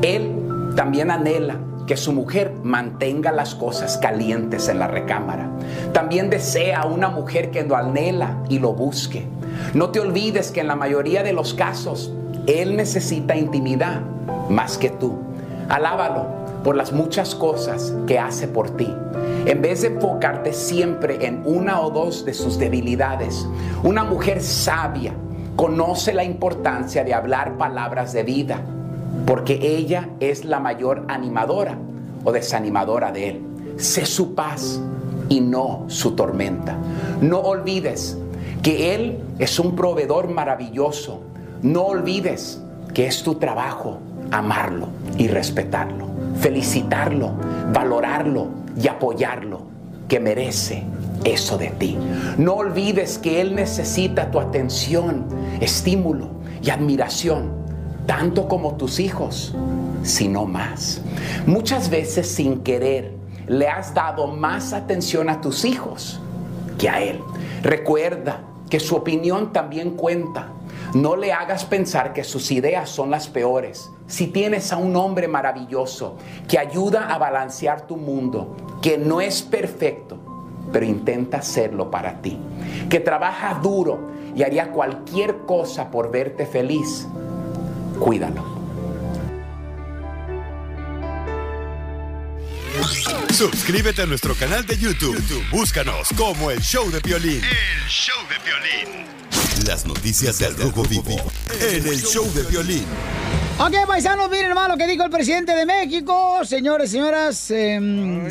Él 0.01 0.32
también 0.76 1.10
anhela 1.10 1.58
que 1.88 1.97
su 1.97 2.12
mujer 2.12 2.51
mantenga 2.64 3.32
las 3.32 3.56
cosas 3.56 3.97
calientes 3.97 4.68
en 4.68 4.80
la 4.80 4.88
recámara. 4.88 5.49
También 5.93 6.30
desea 6.30 6.86
una 6.86 7.10
mujer 7.10 7.51
que 7.51 7.64
lo 7.64 7.76
anhela 7.76 8.43
y 8.49 8.60
lo 8.60 8.74
busque. 8.74 9.26
No 9.74 9.91
te 9.91 9.99
olvides 9.99 10.51
que 10.51 10.62
en 10.62 10.68
la 10.68 10.76
mayoría 10.76 11.24
de 11.24 11.34
los 11.34 11.53
casos, 11.53 12.12
Él 12.47 12.76
necesita 12.76 13.36
intimidad 13.36 14.01
más 14.49 14.78
que 14.78 14.89
tú. 14.89 15.20
Alábalo 15.70 16.26
por 16.63 16.76
las 16.76 16.91
muchas 16.91 17.36
cosas 17.36 17.93
que 18.07 18.20
hace 18.20 18.47
por 18.47 18.72
ti. 18.72 18.93
En 19.45 19.61
vez 19.61 19.82
de 19.82 19.89
enfocarte 19.89 20.53
siempre 20.53 21.26
en 21.26 21.43
una 21.45 21.82
o 21.82 21.91
dos 21.91 22.26
de 22.26 22.34
sus 22.34 22.57
debilidades, 22.57 23.47
una 23.84 24.03
mujer 24.03 24.41
sabia 24.41 25.13
conoce 25.55 26.13
la 26.13 26.24
importancia 26.24 27.03
de 27.03 27.13
hablar 27.13 27.57
palabras 27.57 28.11
de 28.13 28.24
vida, 28.24 28.59
porque 29.26 29.59
ella 29.61 30.09
es 30.20 30.43
la 30.43 30.59
mayor 30.59 31.05
animadora 31.07 31.78
o 32.24 32.32
desanimadora 32.32 33.11
de 33.11 33.30
él. 33.30 33.41
Sé 33.78 34.05
su 34.05 34.36
paz 34.36 34.82
y 35.30 35.41
no 35.41 35.86
su 35.88 36.11
tormenta. 36.11 36.78
No 37.22 37.39
olvides 37.39 38.18
que 38.61 38.95
Él 38.95 39.24
es 39.39 39.59
un 39.59 39.76
proveedor 39.76 40.30
maravilloso. 40.30 41.22
No 41.61 41.84
olvides 41.84 42.61
que 42.93 43.07
es 43.07 43.24
tu 43.24 43.36
trabajo 43.36 43.99
amarlo 44.32 44.88
y 45.17 45.28
respetarlo, 45.28 46.07
felicitarlo, 46.39 47.34
valorarlo 47.73 48.47
y 48.82 48.88
apoyarlo, 48.88 49.63
que 50.07 50.19
merece 50.19 50.84
eso 51.23 51.57
de 51.57 51.69
ti. 51.69 51.97
No 52.38 52.55
olvides 52.55 53.17
que 53.17 53.41
Él 53.41 53.55
necesita 53.55 54.32
tu 54.32 54.39
atención, 54.39 55.26
estímulo 55.59 56.28
y 56.61 56.69
admiración, 56.69 57.51
tanto 58.05 58.47
como 58.47 58.76
tus 58.76 58.99
hijos, 58.99 59.55
sino 60.03 60.45
más. 60.45 61.01
Muchas 61.45 61.89
veces 61.89 62.28
sin 62.28 62.59
querer 62.61 63.13
le 63.47 63.67
has 63.67 63.93
dado 63.93 64.28
más 64.28 64.73
atención 64.73 65.30
a 65.30 65.41
tus 65.41 65.65
hijos 65.65 66.19
que 66.78 66.89
a 66.89 67.01
Él. 67.01 67.19
Recuerda 67.61 68.41
que 68.69 68.80
su 68.80 68.95
opinión 68.95 69.53
también 69.53 69.91
cuenta. 69.91 70.49
No 70.96 71.18
le 71.18 71.34
hagas 71.34 71.66
pensar 71.66 72.14
que 72.14 72.24
sus 72.24 72.52
ideas 72.52 72.89
son 72.89 73.12
las 73.12 73.28
peores. 73.28 73.91
Si 74.08 74.28
tienes 74.28 74.72
a 74.72 74.78
un 74.78 74.96
hombre 74.96 75.28
maravilloso 75.28 76.16
que 76.48 76.58
ayuda 76.58 77.14
a 77.14 77.18
balancear 77.18 77.86
tu 77.86 77.98
mundo, 77.98 78.56
que 78.82 78.98
no 78.98 79.20
es 79.20 79.41
perfecto, 79.41 80.18
pero 80.72 80.86
intenta 80.86 81.39
hacerlo 81.39 81.91
para 81.91 82.22
ti, 82.22 82.39
que 82.89 83.02
trabaja 83.02 83.60
duro 83.62 84.10
y 84.34 84.43
haría 84.43 84.72
cualquier 84.72 85.39
cosa 85.39 85.91
por 85.91 86.12
verte 86.12 86.46
feliz, 86.46 87.06
cuídalo. 88.00 88.46
Suscríbete 93.34 94.04
a 94.04 94.06
nuestro 94.06 94.34
canal 94.34 94.66
de 94.66 94.78
YouTube. 94.78 95.16
YouTube, 95.16 95.43
Búscanos 95.52 96.08
como 96.16 96.52
el 96.52 96.62
Show 96.62 96.89
de 96.89 97.02
Violín. 97.02 97.41
El 97.43 97.89
show 97.89 98.16
de 98.30 98.36
violín. 98.46 99.24
Las 99.66 99.86
noticias 99.86 100.40
del 100.40 100.56
Rojo 100.56 100.84
Vivo 100.84 101.16
en 101.60 101.88
el 101.88 102.02
Show 102.02 102.32
de 102.34 102.44
Violín. 102.44 102.86
Ok, 103.58 103.74
paisanos, 103.88 104.30
miren 104.30 104.50
nomás 104.50 104.68
lo 104.68 104.76
que 104.76 104.86
dijo 104.86 105.06
el 105.06 105.10
presidente 105.10 105.56
de 105.56 105.66
México. 105.66 106.42
Señores, 106.44 106.92
señoras, 106.92 107.50
em, 107.52 108.28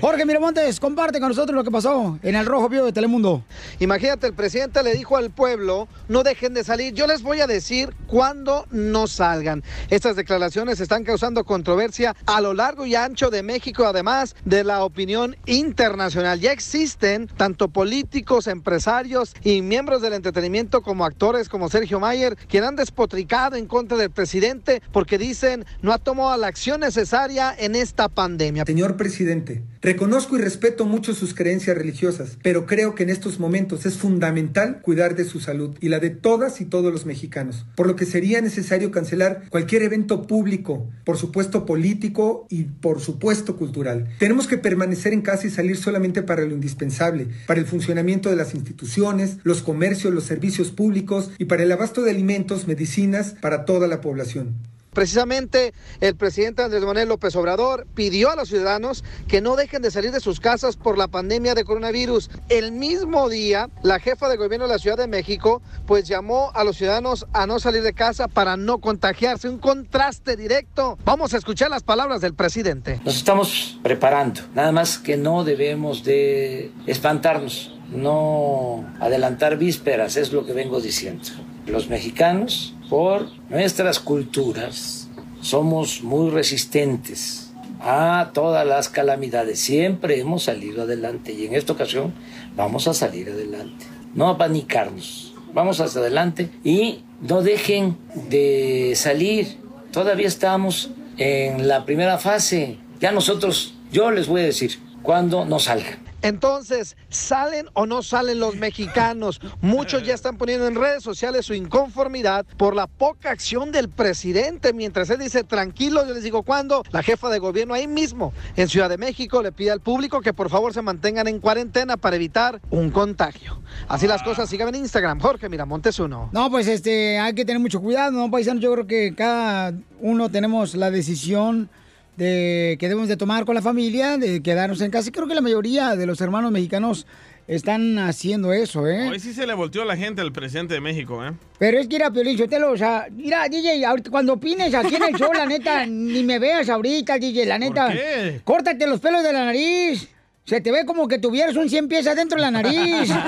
Jorge 0.00 0.24
Miramontes, 0.24 0.78
comparte 0.78 1.18
con 1.18 1.30
nosotros 1.30 1.54
lo 1.56 1.64
que 1.64 1.70
pasó 1.72 2.16
en 2.22 2.36
el 2.36 2.46
Rojo 2.46 2.68
Vivo 2.68 2.84
de 2.84 2.92
Telemundo. 2.92 3.42
Imagínate, 3.80 4.28
el 4.28 4.34
presidente 4.34 4.82
le 4.84 4.94
dijo 4.94 5.16
al 5.16 5.30
pueblo, 5.30 5.88
no 6.06 6.22
dejen 6.22 6.54
de 6.54 6.62
salir. 6.62 6.94
Yo 6.94 7.08
les 7.08 7.22
voy 7.22 7.40
a 7.40 7.48
decir 7.48 7.92
cuándo 8.06 8.66
no 8.70 9.08
salgan. 9.08 9.64
Estas 9.90 10.14
declaraciones 10.14 10.78
están 10.78 11.02
causando 11.02 11.44
controversia 11.44 12.14
a 12.26 12.40
lo 12.40 12.54
largo 12.54 12.86
y 12.86 12.94
ancho 12.94 13.30
de 13.30 13.42
México, 13.42 13.84
además 13.84 14.36
de 14.44 14.62
la 14.62 14.84
opinión 14.84 15.36
internacional. 15.46 16.38
Ya 16.38 16.52
existen 16.52 17.26
tanto 17.26 17.66
políticos, 17.66 18.46
empresarios 18.46 19.34
y 19.42 19.60
miembros 19.60 20.02
del 20.02 20.12
entretenimiento 20.12 20.47
como 20.82 21.04
actores 21.04 21.48
como 21.48 21.68
Sergio 21.68 22.00
Mayer, 22.00 22.36
quien 22.48 22.64
han 22.64 22.74
despotricado 22.74 23.56
en 23.56 23.66
contra 23.66 23.98
del 23.98 24.10
presidente 24.10 24.82
porque 24.92 25.18
dicen 25.18 25.64
no 25.82 25.92
ha 25.92 25.98
tomado 25.98 26.36
la 26.38 26.46
acción 26.46 26.80
necesaria 26.80 27.54
en 27.56 27.76
esta 27.76 28.08
pandemia. 28.08 28.64
Señor 28.64 28.96
presidente, 28.96 29.62
reconozco 29.82 30.36
y 30.36 30.40
respeto 30.40 30.86
mucho 30.86 31.12
sus 31.12 31.34
creencias 31.34 31.76
religiosas, 31.76 32.38
pero 32.42 32.66
creo 32.66 32.94
que 32.94 33.02
en 33.02 33.10
estos 33.10 33.38
momentos 33.38 33.84
es 33.84 33.98
fundamental 33.98 34.80
cuidar 34.80 35.14
de 35.14 35.24
su 35.24 35.38
salud 35.38 35.76
y 35.80 35.90
la 35.90 35.98
de 35.98 36.10
todas 36.10 36.60
y 36.60 36.64
todos 36.64 36.92
los 36.92 37.04
mexicanos, 37.04 37.66
por 37.76 37.86
lo 37.86 37.94
que 37.94 38.06
sería 38.06 38.40
necesario 38.40 38.90
cancelar 38.90 39.42
cualquier 39.50 39.82
evento 39.82 40.26
público, 40.26 40.88
por 41.04 41.18
supuesto 41.18 41.66
político 41.66 42.46
y 42.48 42.64
por 42.64 43.00
supuesto 43.00 43.56
cultural. 43.56 44.08
Tenemos 44.18 44.46
que 44.46 44.56
permanecer 44.56 45.12
en 45.12 45.20
casa 45.20 45.46
y 45.46 45.50
salir 45.50 45.76
solamente 45.76 46.22
para 46.22 46.42
lo 46.42 46.54
indispensable, 46.54 47.28
para 47.46 47.60
el 47.60 47.66
funcionamiento 47.66 48.30
de 48.30 48.36
las 48.36 48.54
instituciones, 48.54 49.38
los 49.42 49.62
comercios, 49.62 50.14
los 50.14 50.27
servicios 50.28 50.70
públicos 50.70 51.30
y 51.38 51.46
para 51.46 51.64
el 51.64 51.72
abasto 51.72 52.02
de 52.02 52.10
alimentos, 52.12 52.68
medicinas 52.68 53.34
para 53.40 53.64
toda 53.64 53.88
la 53.88 54.00
población. 54.00 54.54
Precisamente 54.98 55.74
el 56.00 56.16
presidente 56.16 56.60
Andrés 56.60 56.82
Manuel 56.82 57.08
López 57.08 57.36
Obrador 57.36 57.86
pidió 57.94 58.32
a 58.32 58.34
los 58.34 58.48
ciudadanos 58.48 59.04
que 59.28 59.40
no 59.40 59.54
dejen 59.54 59.80
de 59.80 59.92
salir 59.92 60.10
de 60.10 60.18
sus 60.18 60.40
casas 60.40 60.76
por 60.76 60.98
la 60.98 61.06
pandemia 61.06 61.54
de 61.54 61.62
coronavirus. 61.62 62.28
El 62.48 62.72
mismo 62.72 63.28
día, 63.28 63.70
la 63.84 64.00
jefa 64.00 64.28
de 64.28 64.36
gobierno 64.36 64.66
de 64.66 64.72
la 64.72 64.80
Ciudad 64.80 64.96
de 64.96 65.06
México 65.06 65.62
pues 65.86 66.08
llamó 66.08 66.50
a 66.52 66.64
los 66.64 66.78
ciudadanos 66.78 67.28
a 67.32 67.46
no 67.46 67.60
salir 67.60 67.82
de 67.82 67.92
casa 67.92 68.26
para 68.26 68.56
no 68.56 68.78
contagiarse. 68.80 69.48
Un 69.48 69.58
contraste 69.58 70.36
directo. 70.36 70.98
Vamos 71.04 71.32
a 71.32 71.36
escuchar 71.36 71.70
las 71.70 71.84
palabras 71.84 72.20
del 72.20 72.34
presidente. 72.34 73.00
Nos 73.04 73.14
estamos 73.14 73.78
preparando, 73.84 74.40
nada 74.52 74.72
más 74.72 74.98
que 74.98 75.16
no 75.16 75.44
debemos 75.44 76.02
de 76.02 76.72
espantarnos, 76.88 77.72
no 77.92 78.84
adelantar 78.98 79.58
vísperas, 79.58 80.16
es 80.16 80.32
lo 80.32 80.44
que 80.44 80.54
vengo 80.54 80.80
diciendo. 80.80 81.28
Los 81.70 81.90
mexicanos, 81.90 82.74
por 82.88 83.28
nuestras 83.50 84.00
culturas, 84.00 85.08
somos 85.42 86.02
muy 86.02 86.30
resistentes 86.30 87.52
a 87.80 88.30
todas 88.32 88.66
las 88.66 88.88
calamidades. 88.88 89.60
Siempre 89.60 90.18
hemos 90.18 90.44
salido 90.44 90.82
adelante 90.82 91.32
y 91.32 91.46
en 91.46 91.54
esta 91.54 91.74
ocasión 91.74 92.14
vamos 92.56 92.88
a 92.88 92.94
salir 92.94 93.28
adelante. 93.28 93.84
No 94.14 94.28
apanicarnos, 94.28 95.34
vamos 95.52 95.80
hacia 95.80 96.00
adelante 96.00 96.48
y 96.64 97.00
no 97.20 97.42
dejen 97.42 97.98
de 98.30 98.94
salir. 98.96 99.58
Todavía 99.92 100.26
estamos 100.26 100.90
en 101.18 101.68
la 101.68 101.84
primera 101.84 102.16
fase. 102.16 102.78
Ya 102.98 103.12
nosotros, 103.12 103.74
yo 103.92 104.10
les 104.10 104.26
voy 104.26 104.40
a 104.40 104.44
decir, 104.44 104.78
cuando 105.02 105.44
no 105.44 105.58
salgan. 105.58 106.07
Entonces, 106.22 106.96
¿salen 107.08 107.68
o 107.74 107.86
no 107.86 108.02
salen 108.02 108.40
los 108.40 108.56
mexicanos? 108.56 109.40
Muchos 109.60 110.04
ya 110.04 110.14
están 110.14 110.36
poniendo 110.36 110.66
en 110.66 110.74
redes 110.74 111.02
sociales 111.02 111.46
su 111.46 111.54
inconformidad 111.54 112.44
por 112.56 112.74
la 112.74 112.86
poca 112.86 113.30
acción 113.30 113.70
del 113.72 113.88
presidente. 113.88 114.72
Mientras 114.72 115.10
él 115.10 115.20
dice 115.20 115.44
tranquilo, 115.44 116.06
yo 116.06 116.14
les 116.14 116.24
digo 116.24 116.42
cuándo. 116.42 116.82
La 116.90 117.02
jefa 117.02 117.28
de 117.28 117.38
gobierno 117.38 117.74
ahí 117.74 117.86
mismo, 117.86 118.32
en 118.56 118.68
Ciudad 118.68 118.88
de 118.88 118.98
México, 118.98 119.42
le 119.42 119.52
pide 119.52 119.70
al 119.70 119.80
público 119.80 120.20
que 120.20 120.32
por 120.32 120.50
favor 120.50 120.74
se 120.74 120.82
mantengan 120.82 121.28
en 121.28 121.38
cuarentena 121.38 121.96
para 121.96 122.16
evitar 122.16 122.60
un 122.70 122.90
contagio. 122.90 123.60
Así 123.86 124.06
las 124.06 124.22
cosas, 124.22 124.48
sigan 124.48 124.68
en 124.68 124.76
Instagram. 124.76 125.20
Jorge 125.20 125.48
Miramontes 125.48 125.98
uno. 125.98 126.30
No, 126.32 126.50
pues 126.50 126.66
este, 126.66 127.18
hay 127.18 127.34
que 127.34 127.44
tener 127.44 127.60
mucho 127.60 127.80
cuidado, 127.80 128.10
¿no, 128.10 128.30
paisanos? 128.30 128.62
Yo 128.62 128.72
creo 128.72 128.86
que 128.86 129.14
cada 129.14 129.72
uno 130.00 130.30
tenemos 130.30 130.74
la 130.74 130.90
decisión 130.90 131.70
de 132.18 132.76
que 132.80 132.88
debemos 132.88 133.08
de 133.08 133.16
tomar 133.16 133.44
con 133.44 133.54
la 133.54 133.62
familia, 133.62 134.18
de 134.18 134.42
quedarnos 134.42 134.80
en 134.80 134.90
casa. 134.90 135.08
Y 135.08 135.12
creo 135.12 135.28
que 135.28 135.36
la 135.36 135.40
mayoría 135.40 135.94
de 135.94 136.04
los 136.04 136.20
hermanos 136.20 136.50
mexicanos 136.50 137.06
están 137.46 137.96
haciendo 138.00 138.52
eso, 138.52 138.88
¿eh? 138.88 139.08
Hoy 139.08 139.20
sí 139.20 139.32
se 139.32 139.46
le 139.46 139.54
volteó 139.54 139.84
la 139.84 139.96
gente 139.96 140.20
al 140.20 140.32
presidente 140.32 140.74
de 140.74 140.80
México, 140.80 141.24
¿eh? 141.24 141.32
Pero 141.60 141.78
es 141.78 141.86
que 141.86 141.94
era 141.94 142.10
Piolín 142.10 142.36
Sotelo, 142.36 142.72
o 142.72 142.76
sea, 142.76 143.06
mira, 143.10 143.48
DJ, 143.48 143.86
ahorita 143.86 144.10
cuando 144.10 144.32
opines 144.32 144.74
aquí 144.74 144.96
en 144.96 145.04
el 145.04 145.14
show, 145.14 145.32
la 145.32 145.46
neta, 145.46 145.86
ni 145.88 146.24
me 146.24 146.40
veas 146.40 146.68
ahorita, 146.68 147.18
DJ, 147.18 147.46
la 147.46 147.58
neta. 147.58 147.92
qué? 147.92 148.40
Córtate 148.42 148.84
los 148.88 148.98
pelos 149.00 149.22
de 149.22 149.32
la 149.32 149.44
nariz. 149.44 150.08
Se 150.44 150.60
te 150.60 150.72
ve 150.72 150.84
como 150.84 151.06
que 151.06 151.20
tuvieras 151.20 151.54
un 151.54 151.70
100 151.70 151.86
pies 151.88 152.06
adentro 152.08 152.36
de 152.36 152.42
la 152.42 152.50
nariz. 152.50 153.10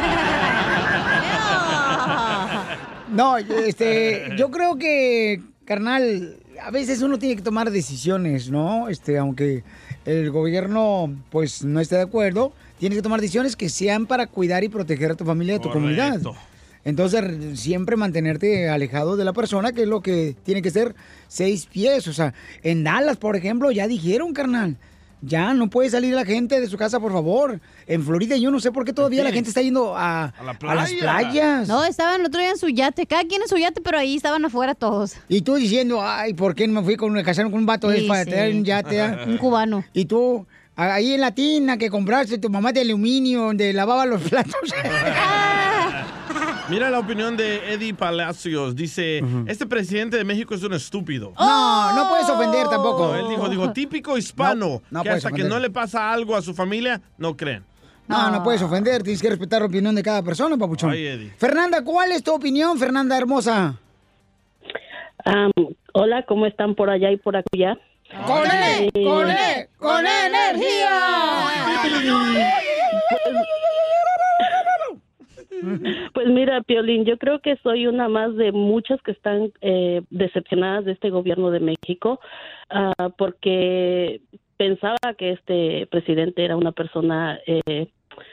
No, 3.12 3.36
este, 3.38 4.30
yo 4.36 4.52
creo 4.52 4.76
que, 4.78 5.42
carnal, 5.64 6.36
a 6.62 6.70
veces 6.70 7.02
uno 7.02 7.18
tiene 7.18 7.36
que 7.36 7.42
tomar 7.42 7.70
decisiones, 7.70 8.50
¿no? 8.50 8.88
Este, 8.88 9.18
aunque 9.18 9.62
el 10.04 10.30
gobierno, 10.30 11.14
pues, 11.30 11.64
no 11.64 11.80
esté 11.80 11.96
de 11.96 12.02
acuerdo, 12.02 12.52
tienes 12.78 12.98
que 12.98 13.02
tomar 13.02 13.20
decisiones 13.20 13.56
que 13.56 13.68
sean 13.68 14.06
para 14.06 14.26
cuidar 14.26 14.64
y 14.64 14.68
proteger 14.68 15.12
a 15.12 15.14
tu 15.14 15.24
familia 15.24 15.54
y 15.54 15.56
a 15.58 15.60
tu 15.60 15.70
comunidad. 15.70 16.20
Entonces, 16.84 17.60
siempre 17.60 17.96
mantenerte 17.96 18.68
alejado 18.68 19.16
de 19.16 19.24
la 19.24 19.32
persona, 19.32 19.72
que 19.72 19.82
es 19.82 19.88
lo 19.88 20.00
que 20.00 20.34
tiene 20.44 20.62
que 20.62 20.70
ser 20.70 20.94
seis 21.28 21.66
pies. 21.66 22.08
O 22.08 22.12
sea, 22.12 22.32
en 22.62 22.84
Dallas, 22.84 23.16
por 23.16 23.36
ejemplo, 23.36 23.70
ya 23.70 23.86
dijeron, 23.86 24.32
carnal. 24.32 24.76
Ya 25.22 25.52
no 25.52 25.68
puede 25.68 25.90
salir 25.90 26.14
la 26.14 26.24
gente 26.24 26.60
de 26.60 26.66
su 26.66 26.78
casa, 26.78 26.98
por 26.98 27.12
favor. 27.12 27.60
En 27.86 28.02
Florida 28.02 28.36
yo 28.38 28.50
no 28.50 28.58
sé 28.58 28.72
por 28.72 28.84
qué 28.86 28.92
todavía 28.92 29.22
la 29.22 29.32
gente 29.32 29.50
está 29.50 29.60
yendo 29.60 29.94
a, 29.96 30.24
a 30.26 30.44
las 30.44 30.56
playas. 30.56 31.68
No, 31.68 31.84
estaban 31.84 32.20
el 32.20 32.26
otro 32.26 32.40
día 32.40 32.50
en 32.50 32.56
su 32.58 32.68
yate. 32.68 33.06
Cada 33.06 33.24
quien 33.24 33.42
en 33.42 33.48
su 33.48 33.56
yate, 33.58 33.80
pero 33.82 33.98
ahí 33.98 34.16
estaban 34.16 34.44
afuera 34.44 34.74
todos. 34.74 35.14
Y 35.28 35.42
tú 35.42 35.56
diciendo, 35.56 36.00
ay, 36.02 36.32
¿por 36.34 36.54
qué 36.54 36.66
no 36.66 36.80
me 36.80 36.84
fui 36.86 36.96
con 36.96 37.10
una 37.10 37.22
casaron 37.22 37.50
con 37.50 37.60
un 37.60 37.66
vato 37.66 37.90
Sí, 37.90 37.98
es 37.98 38.02
para 38.04 38.24
sí. 38.24 38.30
tener 38.30 38.54
un 38.54 38.64
yate? 38.64 39.00
ah? 39.00 39.24
Un 39.26 39.36
cubano. 39.36 39.84
Y 39.92 40.06
tú, 40.06 40.46
ahí 40.80 41.14
en 41.14 41.20
la 41.20 41.32
tina 41.32 41.76
que 41.76 41.90
compraste 41.90 42.38
tu 42.38 42.48
mamá 42.48 42.72
de 42.72 42.80
aluminio, 42.80 43.42
donde 43.42 43.72
lavaba 43.72 44.06
los 44.06 44.22
platos. 44.22 44.54
Mira 46.68 46.88
la 46.88 47.00
opinión 47.00 47.36
de 47.36 47.72
Eddie 47.74 47.94
Palacios. 47.94 48.76
Dice, 48.76 49.22
este 49.48 49.66
presidente 49.66 50.16
de 50.16 50.24
México 50.24 50.54
es 50.54 50.62
un 50.62 50.72
estúpido. 50.72 51.32
No, 51.38 51.92
no 51.94 52.08
puedes 52.08 52.28
ofender 52.28 52.68
tampoco. 52.68 53.08
No, 53.08 53.16
él 53.16 53.28
dijo, 53.28 53.48
dijo, 53.48 53.72
típico 53.72 54.16
hispano, 54.16 54.80
No, 54.90 54.98
no 54.98 55.02
que 55.02 55.10
hasta 55.10 55.28
que 55.30 55.34
ofender. 55.34 55.52
no 55.52 55.58
le 55.58 55.70
pasa 55.70 56.12
algo 56.12 56.36
a 56.36 56.42
su 56.42 56.54
familia, 56.54 57.00
no 57.18 57.36
creen. 57.36 57.64
No, 58.06 58.30
no 58.30 58.42
puedes 58.42 58.62
ofender, 58.62 59.02
tienes 59.02 59.22
que 59.22 59.30
respetar 59.30 59.60
la 59.60 59.66
opinión 59.66 59.94
de 59.94 60.02
cada 60.02 60.22
persona, 60.22 60.56
papuchón. 60.56 60.90
Ay, 60.90 61.06
Eddie. 61.06 61.30
Fernanda, 61.38 61.82
¿cuál 61.84 62.12
es 62.12 62.22
tu 62.22 62.34
opinión, 62.34 62.78
Fernanda 62.78 63.16
hermosa? 63.16 63.76
Am, 65.24 65.50
hola, 65.92 66.24
¿cómo 66.26 66.46
están 66.46 66.74
por 66.74 66.90
allá 66.90 67.10
y 67.10 67.16
por 67.16 67.36
acá? 67.36 67.78
¡Con 68.26 68.46
él! 68.50 68.90
¡Con 68.92 69.30
él! 69.30 69.68
¡Con 69.78 70.06
Pues 76.14 76.26
mira, 76.28 76.62
Piolín, 76.62 77.04
yo 77.04 77.18
creo 77.18 77.40
que 77.40 77.56
soy 77.62 77.86
una 77.86 78.08
más 78.08 78.34
de 78.36 78.50
muchas 78.52 79.00
que 79.02 79.12
están 79.12 79.52
eh, 79.60 80.02
decepcionadas 80.10 80.84
de 80.84 80.92
este 80.92 81.10
gobierno 81.10 81.50
de 81.50 81.60
México, 81.60 82.20
ah, 82.70 83.10
porque 83.16 84.22
pensaba 84.56 84.96
que 85.16 85.32
este 85.32 85.86
presidente 85.86 86.44
era 86.44 86.56
una 86.56 86.72
persona 86.72 87.38
eh, 87.46 87.88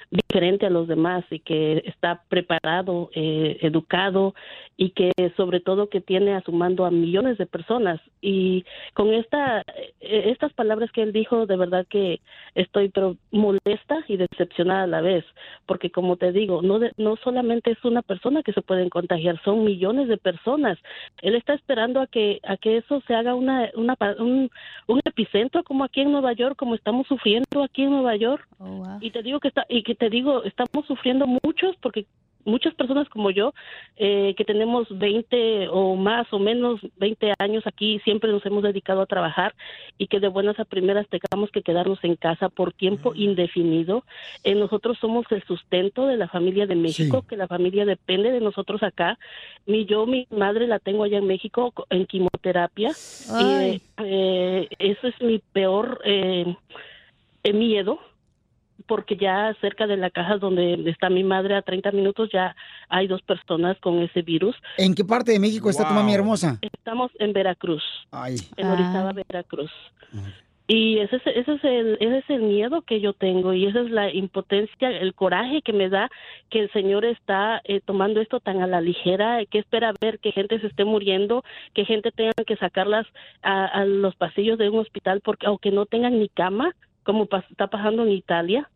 diferente 0.10 0.66
a 0.66 0.70
los 0.70 0.88
demás 0.88 1.26
y 1.30 1.40
que 1.40 1.84
está 1.86 2.24
preparado, 2.30 3.10
eh, 3.14 3.58
educado 3.62 4.34
y 4.78 4.92
que 4.92 5.12
sobre 5.36 5.60
todo 5.60 5.90
que 5.90 6.02
tiene 6.02 6.34
a 6.34 6.42
su 6.42 6.52
mando 6.52 6.86
a 6.86 6.92
millones 6.92 7.38
de 7.38 7.46
personas. 7.46 8.00
Y 8.22 8.64
con 8.94 9.14
esta, 9.14 9.62
eh, 10.00 10.24
estas 10.32 10.54
palabras 10.54 10.92
que 10.92 11.02
él 11.02 11.12
dijo, 11.12 11.46
de 11.46 11.58
verdad 11.58 11.86
que 11.90 12.22
estoy 12.56 12.90
pero 12.90 13.18
molesta 13.32 14.04
y 14.08 14.18
decepcionada 14.18 14.84
a 14.84 14.88
la 14.88 15.02
vez, 15.02 15.26
porque 15.66 15.92
como 15.92 16.16
te 16.16 16.32
digo, 16.32 16.62
no, 16.62 16.80
de- 16.80 16.94
no 16.98 17.16
solamente 17.18 17.72
es 17.72 17.84
una 17.84 18.02
persona 18.02 18.44
que 18.44 18.54
se 18.54 18.62
pueden 18.62 18.90
contagiar, 18.90 19.42
son 19.44 19.66
millones 19.66 20.08
de 20.08 20.18
personas. 20.18 20.78
Él 21.22 21.36
está 21.36 21.54
esperando 21.54 22.00
a 22.00 22.08
que, 22.08 22.40
a 22.44 22.56
que 22.58 22.78
eso 22.78 23.02
se 23.08 23.14
haga 23.14 23.36
una, 23.36 23.70
una, 23.76 23.98
un, 24.20 24.50
un 24.88 25.02
epicentro 25.04 25.64
como 25.64 25.84
aquí 25.84 26.02
en 26.02 26.12
Nueva 26.12 26.34
York, 26.34 26.56
como 26.56 26.76
estamos 26.76 27.08
sufriendo 27.08 27.64
aquí 27.64 27.84
en 27.84 27.92
Nueva 27.92 28.16
York. 28.16 28.48
Y 29.02 29.12
te 29.12 29.22
digo 29.24 29.40
que 29.40 29.50
está, 29.50 29.66
y 29.70 29.84
que 29.84 29.97
te 29.98 30.10
digo, 30.10 30.44
estamos 30.44 30.86
sufriendo 30.86 31.26
muchos 31.44 31.76
porque 31.82 32.06
muchas 32.46 32.74
personas 32.76 33.10
como 33.10 33.30
yo, 33.30 33.54
eh, 33.98 34.34
que 34.38 34.46
tenemos 34.46 34.88
20 34.98 35.68
o 35.68 35.96
más 35.98 36.32
o 36.32 36.40
menos 36.40 36.80
20 36.96 37.34
años 37.40 37.68
aquí, 37.68 38.00
siempre 38.06 38.32
nos 38.32 38.46
hemos 38.46 38.64
dedicado 38.64 39.02
a 39.02 39.06
trabajar 39.06 39.54
y 39.98 40.08
que 40.08 40.22
de 40.22 40.30
buenas 40.30 40.58
a 40.58 40.64
primeras 40.64 41.06
tengamos 41.10 41.52
que 41.52 41.62
quedarnos 41.62 42.02
en 42.04 42.16
casa 42.16 42.48
por 42.48 42.72
tiempo 42.72 43.12
indefinido. 43.16 44.06
Eh, 44.46 44.56
nosotros 44.56 44.98
somos 45.02 45.26
el 45.32 45.44
sustento 45.44 46.08
de 46.08 46.16
la 46.16 46.30
familia 46.30 46.66
de 46.68 46.76
México, 46.76 47.24
que 47.28 47.36
la 47.36 47.50
familia 47.50 47.84
depende 47.86 48.32
de 48.32 48.40
nosotros 48.40 48.82
acá. 48.82 49.20
Mi, 49.66 49.84
yo, 49.86 50.06
mi 50.06 50.26
madre 50.30 50.68
la 50.68 50.80
tengo 50.80 51.04
allá 51.04 51.18
en 51.18 51.28
México 51.28 51.72
co- 51.72 51.86
en 51.90 52.06
quimioterapia. 52.06 52.92
Y, 53.40 53.82
eh, 54.06 54.70
eso 54.80 55.08
es 55.08 55.22
mi 55.22 55.40
peor 55.52 56.00
eh, 56.06 56.56
eh, 57.44 57.52
miedo 57.54 58.00
porque 58.88 59.16
ya 59.18 59.54
cerca 59.62 59.86
de 59.86 59.98
la 59.98 60.10
caja 60.10 60.38
donde 60.38 60.74
está 60.90 61.10
mi 61.10 61.24
madre 61.24 61.56
a 61.56 61.62
30 61.62 61.92
minutos 61.92 62.30
ya 62.32 62.56
hay 62.90 63.08
dos 63.08 63.22
personas 63.22 63.78
con 63.80 64.00
ese 64.02 64.22
virus. 64.22 64.56
¿En 64.78 64.96
qué 64.96 65.04
parte 65.06 65.32
de 65.34 65.40
México 65.40 65.70
está 65.70 65.88
tu 65.88 65.94
mami 65.94 66.14
hermosa? 66.14 66.58
Estamos 66.62 67.12
en 67.20 67.34
Veracruz, 67.34 67.84
Ay. 68.12 68.38
en 68.56 68.68
Orizaba, 68.68 69.12
Veracruz. 69.14 69.72
Y 70.70 71.00
ese 71.00 71.16
es, 71.16 71.22
ese, 71.28 71.54
es 71.54 71.64
el, 71.64 71.98
ese 72.02 72.18
es 72.18 72.30
el 72.30 72.42
miedo 72.42 72.82
que 72.82 73.00
yo 73.00 73.14
tengo 73.14 73.54
y 73.54 73.66
esa 73.68 73.80
es 73.80 73.90
la 73.90 74.14
impotencia, 74.14 74.90
el 74.90 75.14
coraje 75.14 75.62
que 75.62 75.72
me 75.72 75.88
da 75.88 76.10
que 76.50 76.60
el 76.60 76.70
Señor 76.74 77.06
está 77.06 77.62
eh, 77.64 77.80
tomando 77.80 78.20
esto 78.20 78.42
tan 78.42 78.62
a 78.62 78.68
la 78.68 78.82
ligera, 78.82 79.40
que 79.50 79.60
espera 79.60 79.94
ver 80.02 80.20
que 80.20 80.34
gente 80.34 80.60
se 80.60 80.68
esté 80.68 80.84
muriendo, 80.84 81.46
que 81.74 81.86
gente 81.86 82.12
tenga 82.12 82.34
que 82.46 82.58
sacarlas 82.58 83.08
a, 83.44 83.64
a 83.66 83.86
los 83.86 84.14
pasillos 84.18 84.58
de 84.58 84.70
un 84.70 84.80
hospital 84.80 85.22
porque 85.24 85.48
aunque 85.48 85.72
no 85.72 85.86
tengan 85.86 86.20
ni 86.20 86.28
cama, 86.28 86.76
como 87.04 87.28
pas- 87.28 87.50
está 87.50 87.68
pasando 87.68 88.04
en 88.04 88.12
Italia. 88.12 88.70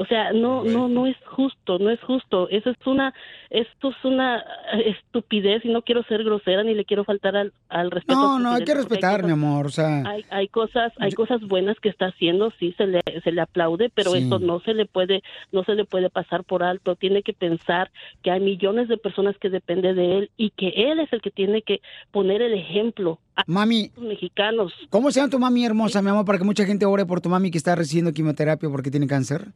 O 0.00 0.06
sea, 0.06 0.32
no, 0.32 0.62
no, 0.62 0.88
no 0.88 1.08
es 1.08 1.16
justo, 1.26 1.78
no 1.80 1.90
es 1.90 2.00
justo. 2.02 2.48
Eso 2.50 2.70
es 2.70 2.76
una, 2.86 3.12
esto 3.50 3.90
es 3.90 4.04
una 4.04 4.44
estupidez 4.84 5.64
y 5.64 5.68
no 5.68 5.82
quiero 5.82 6.04
ser 6.04 6.22
grosera 6.22 6.62
ni 6.62 6.74
le 6.74 6.84
quiero 6.84 7.04
faltar 7.04 7.36
al, 7.36 7.52
al 7.68 7.90
respeto. 7.90 8.20
No, 8.20 8.38
no, 8.38 8.52
hay 8.52 8.64
que 8.64 8.74
respetar, 8.74 9.24
mi 9.24 9.32
amor, 9.32 9.66
o 9.66 9.70
sea... 9.70 10.02
hay, 10.06 10.24
hay 10.30 10.48
cosas 10.48 10.92
hay 10.98 11.12
cosas 11.12 11.40
buenas 11.42 11.78
que 11.80 11.88
está 11.88 12.06
haciendo 12.06 12.52
sí 12.60 12.74
se 12.78 12.86
le 12.86 13.00
se 13.24 13.32
le 13.32 13.40
aplaude 13.40 13.90
pero 13.92 14.12
Sí. 14.12 14.18
eso 14.18 14.38
no 14.38 14.60
se 14.60 14.72
le 14.72 14.86
puede 14.86 15.22
no 15.52 15.64
se 15.64 15.74
le 15.74 15.84
puede 15.84 16.10
pasar 16.10 16.44
por 16.44 16.62
alto 16.62 16.94
tiene 16.96 17.22
que 17.22 17.32
pensar 17.32 17.90
que 18.22 18.30
hay 18.30 18.40
millones 18.40 18.88
de 18.88 18.96
personas 18.96 19.36
que 19.38 19.50
dependen 19.50 19.96
de 19.96 20.18
él 20.18 20.30
y 20.36 20.50
que 20.50 20.68
él 20.68 21.00
es 21.00 21.12
el 21.12 21.20
que 21.20 21.30
tiene 21.30 21.62
que 21.62 21.80
poner 22.12 22.40
el 22.40 22.54
ejemplo 22.54 23.18
a 23.36 23.42
Mami, 23.46 23.90
los 23.96 24.06
mexicanos 24.06 24.72
¿Cómo 24.90 25.10
se 25.10 25.20
llama 25.20 25.30
tu 25.30 25.38
mami 25.38 25.64
hermosa, 25.64 26.00
mi 26.02 26.10
amor, 26.10 26.24
para 26.24 26.38
que 26.38 26.44
mucha 26.44 26.64
gente 26.64 26.86
ore 26.86 27.04
por 27.04 27.20
tu 27.20 27.28
mami 27.28 27.50
que 27.50 27.58
está 27.58 27.74
recibiendo 27.74 28.12
quimioterapia 28.12 28.68
porque 28.68 28.90
tiene 28.90 29.06
cáncer? 29.06 29.48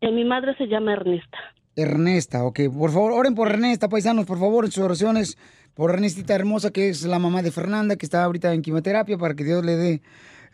Eh, 0.00 0.12
mi 0.12 0.24
madre 0.24 0.54
se 0.56 0.66
llama 0.66 0.92
Ernesta 0.92 1.38
Ernesta, 1.76 2.44
ok. 2.44 2.60
Por 2.76 2.90
favor, 2.90 3.12
oren 3.12 3.34
por 3.34 3.48
Ernesta, 3.48 3.88
paisanos, 3.88 4.24
por 4.24 4.38
favor, 4.38 4.64
en 4.64 4.72
sus 4.72 4.82
oraciones 4.82 5.36
por 5.74 5.90
Ernestita 5.90 6.34
hermosa, 6.34 6.70
que 6.70 6.88
es 6.88 7.04
la 7.04 7.18
mamá 7.18 7.42
de 7.42 7.50
Fernanda, 7.50 7.96
que 7.96 8.06
está 8.06 8.24
ahorita 8.24 8.54
en 8.54 8.62
quimioterapia, 8.62 9.18
para 9.18 9.34
que 9.34 9.44
Dios 9.44 9.62
le 9.62 9.76
dé 9.76 10.02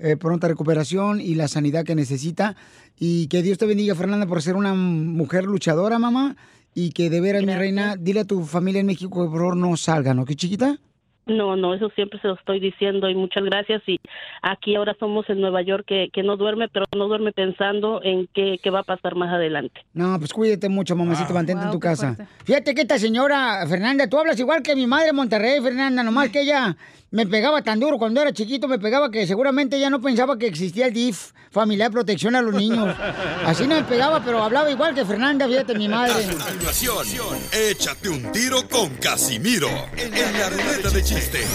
eh, 0.00 0.16
pronta 0.16 0.48
recuperación 0.48 1.20
y 1.20 1.36
la 1.36 1.46
sanidad 1.46 1.84
que 1.84 1.94
necesita. 1.94 2.56
Y 2.98 3.28
que 3.28 3.42
Dios 3.42 3.56
te 3.56 3.66
bendiga, 3.66 3.94
Fernanda, 3.94 4.26
por 4.26 4.42
ser 4.42 4.56
una 4.56 4.74
mujer 4.74 5.44
luchadora, 5.44 6.00
mamá. 6.00 6.36
Y 6.74 6.90
que 6.90 7.08
de 7.08 7.20
veras, 7.20 7.44
mi 7.44 7.54
reina, 7.54 7.96
dile 7.96 8.20
a 8.20 8.24
tu 8.24 8.44
familia 8.44 8.80
en 8.80 8.86
México 8.86 9.10
que 9.10 9.30
por 9.30 9.38
favor 9.38 9.56
no 9.56 9.76
salgan, 9.76 10.18
¿ok, 10.18 10.32
chiquita? 10.34 10.78
No, 11.26 11.54
no, 11.56 11.72
eso 11.72 11.88
siempre 11.94 12.20
se 12.20 12.26
lo 12.28 12.34
estoy 12.34 12.58
diciendo 12.58 13.08
y 13.08 13.14
muchas 13.14 13.44
gracias. 13.44 13.82
Y 13.86 13.98
aquí 14.42 14.74
ahora 14.74 14.96
somos 14.98 15.28
en 15.30 15.40
Nueva 15.40 15.62
York 15.62 15.84
que, 15.86 16.08
que 16.12 16.22
no 16.22 16.36
duerme, 16.36 16.68
pero 16.68 16.84
no 16.96 17.06
duerme 17.06 17.32
pensando 17.32 18.00
en 18.02 18.28
qué, 18.34 18.58
qué 18.62 18.70
va 18.70 18.80
a 18.80 18.84
pasar 18.84 19.14
más 19.14 19.32
adelante. 19.32 19.80
No, 19.94 20.18
pues 20.18 20.32
cuídate 20.32 20.68
mucho, 20.68 20.96
mamacita, 20.96 21.32
mantente 21.32 21.64
en 21.64 21.70
tu 21.70 21.78
casa. 21.78 22.14
fuerte. 22.14 22.34
Fíjate 22.44 22.74
que 22.74 22.80
esta 22.82 22.98
señora, 22.98 23.64
Fernanda, 23.68 24.08
tú 24.08 24.18
hablas 24.18 24.38
igual 24.40 24.62
que 24.62 24.74
mi 24.74 24.86
madre 24.86 25.10
en 25.10 25.16
Monterrey, 25.16 25.60
Fernanda, 25.60 26.02
nomás 26.02 26.30
que 26.30 26.40
ella 26.42 26.76
me 27.12 27.26
pegaba 27.26 27.62
tan 27.62 27.78
duro 27.78 27.98
cuando 27.98 28.20
era 28.22 28.32
chiquito, 28.32 28.66
me 28.66 28.78
pegaba 28.78 29.10
que 29.10 29.26
seguramente 29.26 29.76
ella 29.76 29.90
no 29.90 30.00
pensaba 30.00 30.38
que 30.38 30.46
existía 30.46 30.86
el 30.86 30.94
DIF, 30.94 31.32
Familiar 31.50 31.90
de 31.90 31.92
Protección 31.92 32.34
a 32.34 32.40
los 32.40 32.54
Niños. 32.54 32.96
Así 33.44 33.66
no 33.66 33.74
me 33.74 33.84
pegaba, 33.84 34.24
pero 34.24 34.42
hablaba 34.42 34.70
igual 34.70 34.94
que 34.94 35.04
Fernanda, 35.04 35.46
fíjate, 35.46 35.74
mi 35.74 35.88
madre. 35.88 36.24
A 36.24 36.44
continuación, 36.46 37.38
échate 37.52 38.08
un 38.08 38.32
tiro 38.32 38.66
con 38.66 38.88
Casimiro 38.96 39.68
en 39.98 40.10
la 40.10 40.48
ruleta 40.48 40.88
de 40.88 41.02
chiste. 41.12 41.46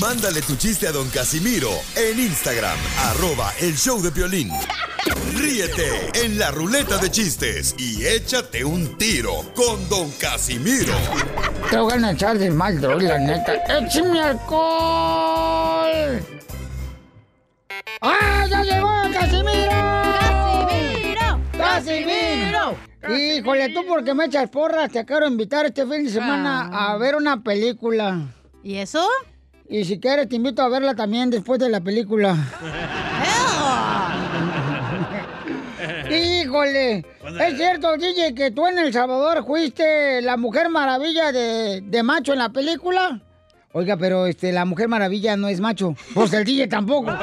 Mándale 0.00 0.42
tu 0.42 0.56
chiste 0.56 0.88
a 0.88 0.92
don 0.92 1.08
Casimiro 1.10 1.70
en 1.96 2.18
Instagram, 2.18 2.76
arroba 2.98 3.52
el 3.60 3.76
show 3.76 4.02
de 4.02 4.10
violín. 4.10 4.50
Ríete 5.34 6.10
en 6.24 6.38
la 6.38 6.50
ruleta 6.50 6.98
de 6.98 7.10
chistes 7.10 7.74
y 7.78 8.04
échate 8.06 8.64
un 8.64 8.96
tiro 8.98 9.44
con 9.54 9.88
don 9.88 10.10
Casimiro. 10.12 10.94
Te 11.70 11.78
voy 11.78 12.02
a 12.02 12.10
echar 12.10 12.38
de 12.38 12.50
mal, 12.50 12.80
droga, 12.80 13.02
la 13.02 13.18
neta. 13.18 13.54
¡Échame 13.68 14.20
alcohol! 14.20 16.24
¡Ah, 18.00 18.46
ya 18.48 18.62
llegó 18.62 18.88
Casimiro! 19.12 19.70
¡Casimiro! 20.20 21.40
¡Casimiro! 21.56 22.91
Híjole, 23.08 23.70
tú 23.70 23.80
porque 23.86 24.14
me 24.14 24.26
echas 24.26 24.48
porras, 24.48 24.90
te 24.90 25.04
quiero 25.04 25.26
invitar 25.26 25.66
este 25.66 25.82
fin 25.86 26.04
de 26.04 26.10
semana 26.10 26.68
a 26.72 26.96
ver 26.96 27.16
una 27.16 27.42
película. 27.42 28.28
¿Y 28.62 28.76
eso? 28.76 29.06
Y 29.68 29.84
si 29.84 29.98
quieres 29.98 30.28
te 30.28 30.36
invito 30.36 30.62
a 30.62 30.68
verla 30.68 30.94
también 30.94 31.30
después 31.30 31.58
de 31.58 31.68
la 31.68 31.80
película. 31.80 32.36
Híjole, 36.10 36.98
es 36.98 37.56
cierto, 37.56 37.96
DJ, 37.96 38.34
que 38.34 38.50
tú 38.50 38.66
en 38.66 38.78
El 38.78 38.92
Salvador 38.92 39.44
fuiste 39.46 40.20
la 40.22 40.36
Mujer 40.36 40.68
Maravilla 40.68 41.32
de, 41.32 41.80
de 41.80 42.02
macho 42.02 42.32
en 42.32 42.38
la 42.38 42.50
película. 42.50 43.20
Oiga, 43.72 43.96
pero 43.96 44.26
este, 44.26 44.52
la 44.52 44.64
Mujer 44.66 44.88
Maravilla 44.88 45.36
no 45.36 45.48
es 45.48 45.58
macho. 45.60 45.96
Pues 46.14 46.32
el 46.34 46.44
DJ 46.44 46.68
tampoco. 46.68 47.10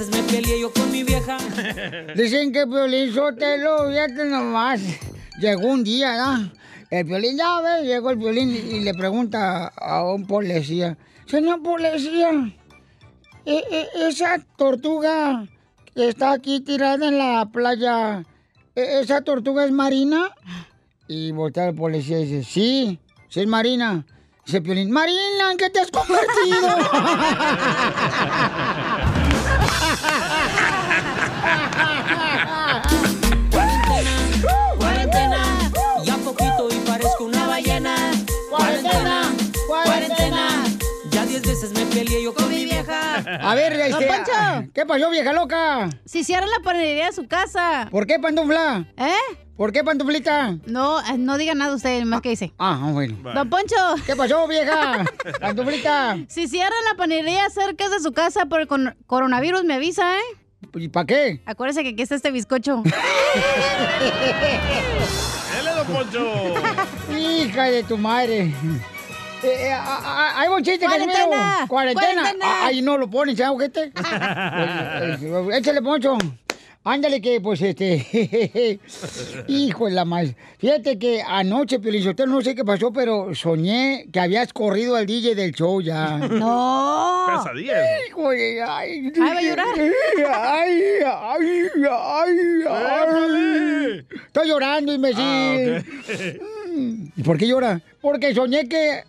veces 0.00 0.16
me 0.16 0.22
peleé 0.32 0.60
yo 0.60 0.72
con 0.72 0.90
mi 0.90 1.04
vieja. 1.04 1.36
Dicen 2.16 2.52
que 2.52 2.66
Piolín 2.66 3.12
Sotelo, 3.12 3.88
fíjate 3.90 4.24
nomás. 4.24 4.80
Llegó 5.38 5.68
un 5.68 5.84
día, 5.84 6.16
¿no? 6.16 6.50
El 6.90 7.06
Piolín, 7.06 7.36
ya 7.36 7.60
ve, 7.60 7.86
llegó 7.86 8.10
el 8.10 8.18
Piolín 8.18 8.50
y 8.50 8.80
le 8.80 8.94
pregunta 8.94 9.68
a 9.68 10.04
un 10.04 10.26
policía. 10.26 10.96
Señor 11.26 11.62
policía, 11.62 12.30
e- 13.44 13.64
e- 13.70 14.08
esa 14.08 14.38
tortuga 14.56 15.46
que 15.94 16.08
está 16.08 16.32
aquí 16.32 16.60
tirada 16.60 17.08
en 17.08 17.18
la 17.18 17.46
playa, 17.52 18.24
¿e- 18.74 19.00
¿esa 19.00 19.20
tortuga 19.20 19.64
es 19.64 19.70
marina? 19.70 20.30
Y 21.08 21.30
voltea 21.32 21.68
el 21.68 21.74
policía 21.74 22.18
y 22.20 22.26
dice, 22.26 22.50
sí, 22.50 22.98
sí 23.28 23.40
es 23.40 23.46
marina. 23.46 24.04
Dice 24.46 24.62
Piolín, 24.62 24.90
Marina, 24.90 25.52
¿en 25.52 25.58
qué 25.58 25.70
te 25.70 25.78
has 25.80 25.90
convertido? 25.90 26.68
Cuarentena, 34.78 35.70
ya 36.04 36.16
poquito 36.16 36.68
y 36.70 36.76
parezco 36.86 37.24
una 37.24 37.46
ballena. 37.46 37.94
Cuarentena, 38.50 39.22
cuarentena, 39.66 40.64
ya 41.10 41.26
diez 41.26 41.42
veces 41.42 41.72
me 41.72 41.84
peleé 41.86 42.22
yo 42.24 42.34
con 42.34 42.48
mi 42.48 42.64
vieja. 42.64 43.16
A 43.16 43.54
ver, 43.54 43.76
Don 43.76 44.02
este, 44.02 44.06
Poncho. 44.06 44.70
¿qué 44.74 44.86
pasó, 44.86 45.10
vieja 45.10 45.32
loca? 45.32 45.90
Si 46.04 46.24
cierran 46.24 46.50
la 46.50 46.60
panadería 46.62 47.06
de 47.06 47.12
su 47.12 47.26
casa. 47.26 47.88
¿Por 47.90 48.06
qué, 48.06 48.18
pantufla? 48.18 48.86
¿Eh? 48.96 49.12
¿Por 49.56 49.72
qué, 49.72 49.84
pantuflita? 49.84 50.56
No, 50.64 51.00
eh, 51.00 51.18
no 51.18 51.36
diga 51.36 51.54
nada 51.54 51.74
usted, 51.74 52.02
más 52.04 52.22
que 52.22 52.30
dice. 52.30 52.54
Ah, 52.58 52.88
bueno. 52.92 53.18
Don 53.34 53.50
Poncho. 53.50 53.76
¿Qué 54.06 54.16
pasó, 54.16 54.48
vieja? 54.48 55.04
Pantuflita. 55.40 56.16
Si 56.28 56.48
cierran 56.48 56.82
la 56.88 56.96
panadería 56.96 57.50
cerca 57.50 57.90
de 57.90 58.00
su 58.00 58.12
casa 58.12 58.46
por 58.46 58.62
el 58.62 58.68
coronavirus, 59.06 59.64
me 59.64 59.74
avisa, 59.74 60.16
¿eh? 60.16 60.39
¿Y 60.74 60.88
para 60.88 61.06
qué? 61.06 61.40
Acuérdese 61.46 61.82
que 61.82 61.90
aquí 61.90 62.02
está 62.02 62.14
este 62.14 62.30
bizcocho. 62.30 62.82
¡Dale, 65.54 65.70
don 65.76 65.86
Poncho! 65.86 66.54
Hija 67.18 67.64
de 67.64 67.82
tu 67.82 67.98
madre. 67.98 68.52
Eh, 69.42 69.68
eh, 69.68 69.72
Hay 69.72 70.48
un 70.48 70.62
chiste, 70.62 70.84
Cuarentena. 70.86 71.18
Casimiro. 71.18 71.68
Cuarentena. 71.68 72.12
Cuarentena. 72.22 72.66
Ay, 72.66 72.82
no 72.82 72.98
lo 72.98 73.08
pones, 73.08 73.36
¿sabes, 73.38 73.52
ojete? 73.54 73.92
Eh, 75.22 75.48
Échale, 75.54 75.80
Poncho. 75.82 76.18
Ándale 76.82 77.20
que, 77.20 77.42
pues, 77.42 77.60
este... 77.60 78.78
Hijo 79.48 79.84
de 79.86 79.92
la 79.92 80.06
madre. 80.06 80.34
Fíjate 80.58 80.98
que 80.98 81.20
anoche, 81.20 81.78
Pelizotero, 81.78 82.30
no 82.30 82.40
sé 82.40 82.54
qué 82.54 82.64
pasó, 82.64 82.90
pero 82.90 83.34
soñé 83.34 84.06
que 84.10 84.18
habías 84.18 84.50
corrido 84.54 84.96
al 84.96 85.04
DJ 85.04 85.34
del 85.34 85.52
show 85.52 85.82
ya. 85.82 86.16
No. 86.30 87.26
Pesadillas. 87.28 87.86
Hijo 88.08 88.30
de... 88.30 88.62
Ay, 88.62 89.12
Ay, 89.14 89.20
va 89.20 89.30
a 89.38 89.42
llorar. 89.42 89.66
Ay, 89.78 90.80
ay, 91.04 91.62
ay, 91.90 92.38
ay. 92.68 94.06
Estoy 94.26 94.48
llorando, 94.48 94.94
imbécil. 94.94 95.84
Ah, 96.40 96.66
¿Y 97.16 97.22
por 97.22 97.36
qué 97.36 97.46
llora? 97.46 97.82
Porque 98.00 98.34
soñé 98.34 98.66
que 98.68 99.04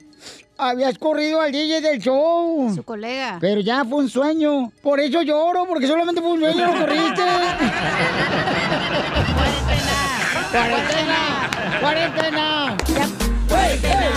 habías 0.62 0.98
corrido 0.98 1.42
al 1.42 1.52
DJ 1.52 1.82
del 1.82 2.00
show. 2.00 2.72
Su 2.74 2.84
colega. 2.84 3.38
Pero 3.42 3.62
ya 3.62 3.84
fue 3.84 4.00
un 4.00 4.10
sueño. 4.10 4.72
Por 4.82 5.00
eso 5.00 5.22
lloro, 5.24 5.66
porque 5.68 5.88
solamente 5.88 6.22
fue 6.22 6.32
un 6.32 6.40
sueño, 6.40 6.68
no 6.68 6.80
corriste. 6.80 7.22
¡Cuarentena! 10.52 11.50
¡Cuarentena! 11.80 12.78
Cuarentena, 13.52 14.12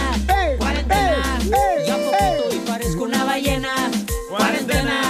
cuarentena, 0.59 1.39
ya 1.85 1.97
poquito 1.97 2.55
y 2.55 2.59
parezco 2.61 3.03
una 3.03 3.25
ballena. 3.25 3.91
Cuarentena, 4.31 4.31
cuarentena, 4.31 5.04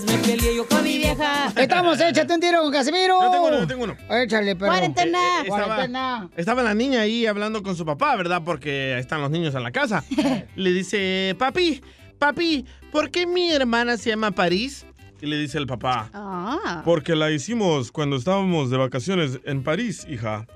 veces 0.00 0.04
me 0.10 0.18
peleé 0.26 0.56
yo 0.56 0.66
con 0.66 0.82
mi 0.82 0.98
vieja. 0.98 1.52
Estamos, 1.56 2.00
échate 2.00 2.34
un 2.34 2.40
tiro 2.40 2.62
con 2.62 2.72
Casimiro. 2.72 3.20
Yo 3.22 3.30
tengo 3.30 3.46
uno, 3.46 3.58
yo 3.60 3.66
tengo 3.66 3.84
uno. 3.84 3.96
Échale, 4.10 4.56
pero. 4.56 4.70
Cuarentena. 4.70 5.18
Eh, 5.18 5.42
estaba- 5.44 5.64
Cuarentena. 5.66 6.28
Estaba 6.36 6.62
la 6.62 6.74
niña 6.74 7.00
ahí 7.00 7.26
hablando 7.26 7.62
con 7.62 7.76
su 7.76 7.84
papá, 7.86 8.16
¿verdad? 8.16 8.42
Porque 8.44 8.98
están 8.98 9.20
los 9.20 9.30
niños 9.30 9.54
en 9.54 9.62
la 9.62 9.70
casa. 9.72 10.04
Le 10.56 10.72
dice, 10.72 11.34
papi, 11.38 11.82
papi, 12.18 12.64
¿por 12.92 13.10
qué 13.10 13.26
mi 13.26 13.50
hermana 13.52 13.96
se 13.96 14.10
llama 14.10 14.30
París? 14.32 14.84
Y 15.20 15.26
le 15.26 15.38
dice 15.38 15.56
el 15.56 15.66
papá, 15.66 16.10
Ah. 16.12 16.82
porque 16.84 17.16
la 17.16 17.30
hicimos 17.30 17.90
cuando 17.90 18.16
estábamos 18.16 18.68
de 18.68 18.76
vacaciones 18.76 19.40
en 19.44 19.62
París, 19.64 20.06
hija. 20.10 20.46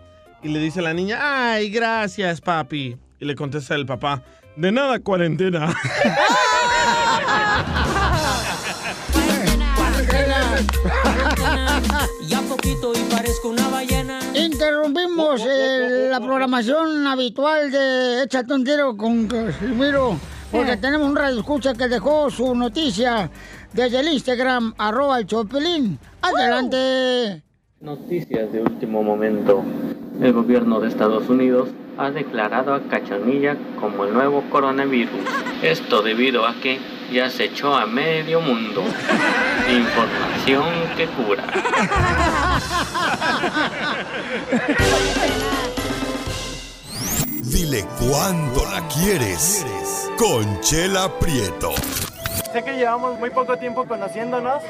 Y 0.42 0.48
le 0.48 0.58
dice 0.58 0.82
la 0.82 0.92
niña, 0.92 1.18
ay, 1.20 1.70
gracias, 1.70 2.42
papi. 2.42 2.96
Y 3.18 3.24
le 3.24 3.34
contesta 3.34 3.74
el 3.74 3.86
papá, 3.86 4.22
de 4.56 4.70
nada, 4.70 4.98
cuarentena. 5.00 5.74
poquito 12.70 12.92
y 12.94 13.10
parezco 13.10 13.48
una 13.48 13.68
ballena. 13.68 14.20
Interrumpimos 14.34 15.42
eh, 15.46 16.08
la 16.10 16.20
programación 16.20 17.06
habitual 17.06 17.70
de 17.70 18.22
Échate 18.24 18.52
un 18.54 18.64
tiro 18.64 18.96
con 18.96 19.26
Casimiro 19.26 20.16
porque 20.50 20.72
Eh. 20.72 20.76
tenemos 20.76 21.08
un 21.08 21.16
radio 21.16 21.38
escucha 21.40 21.74
que 21.74 21.88
dejó 21.88 22.30
su 22.30 22.54
noticia 22.54 23.30
desde 23.72 24.00
el 24.00 24.08
Instagram, 24.08 24.74
arroba 24.78 25.18
el 25.18 25.26
Chopelín. 25.26 25.98
Adelante. 26.22 27.42
Noticias 27.80 28.52
de 28.52 28.60
último 28.60 29.02
momento. 29.02 29.62
El 30.20 30.32
gobierno 30.32 30.80
de 30.80 30.88
Estados 30.88 31.28
Unidos 31.28 31.68
ha 32.00 32.10
declarado 32.10 32.74
a 32.74 32.80
Cachanilla 32.80 33.56
como 33.78 34.04
el 34.04 34.14
nuevo 34.14 34.42
coronavirus. 34.48 35.20
Esto 35.60 36.00
debido 36.00 36.46
a 36.46 36.54
que 36.54 36.80
ya 37.12 37.28
se 37.28 37.44
echó 37.44 37.74
a 37.74 37.84
medio 37.84 38.40
mundo. 38.40 38.82
Información 39.68 40.64
que 40.96 41.06
cura. 41.08 41.44
Dile 47.42 47.84
cuándo 47.98 48.64
la 48.64 48.88
quieres. 48.88 49.66
Conchela 50.16 51.18
Prieto. 51.18 51.74
Sé 52.50 52.64
que 52.64 52.78
llevamos 52.78 53.18
muy 53.18 53.28
poco 53.28 53.58
tiempo 53.58 53.84
conociéndonos. 53.84 54.62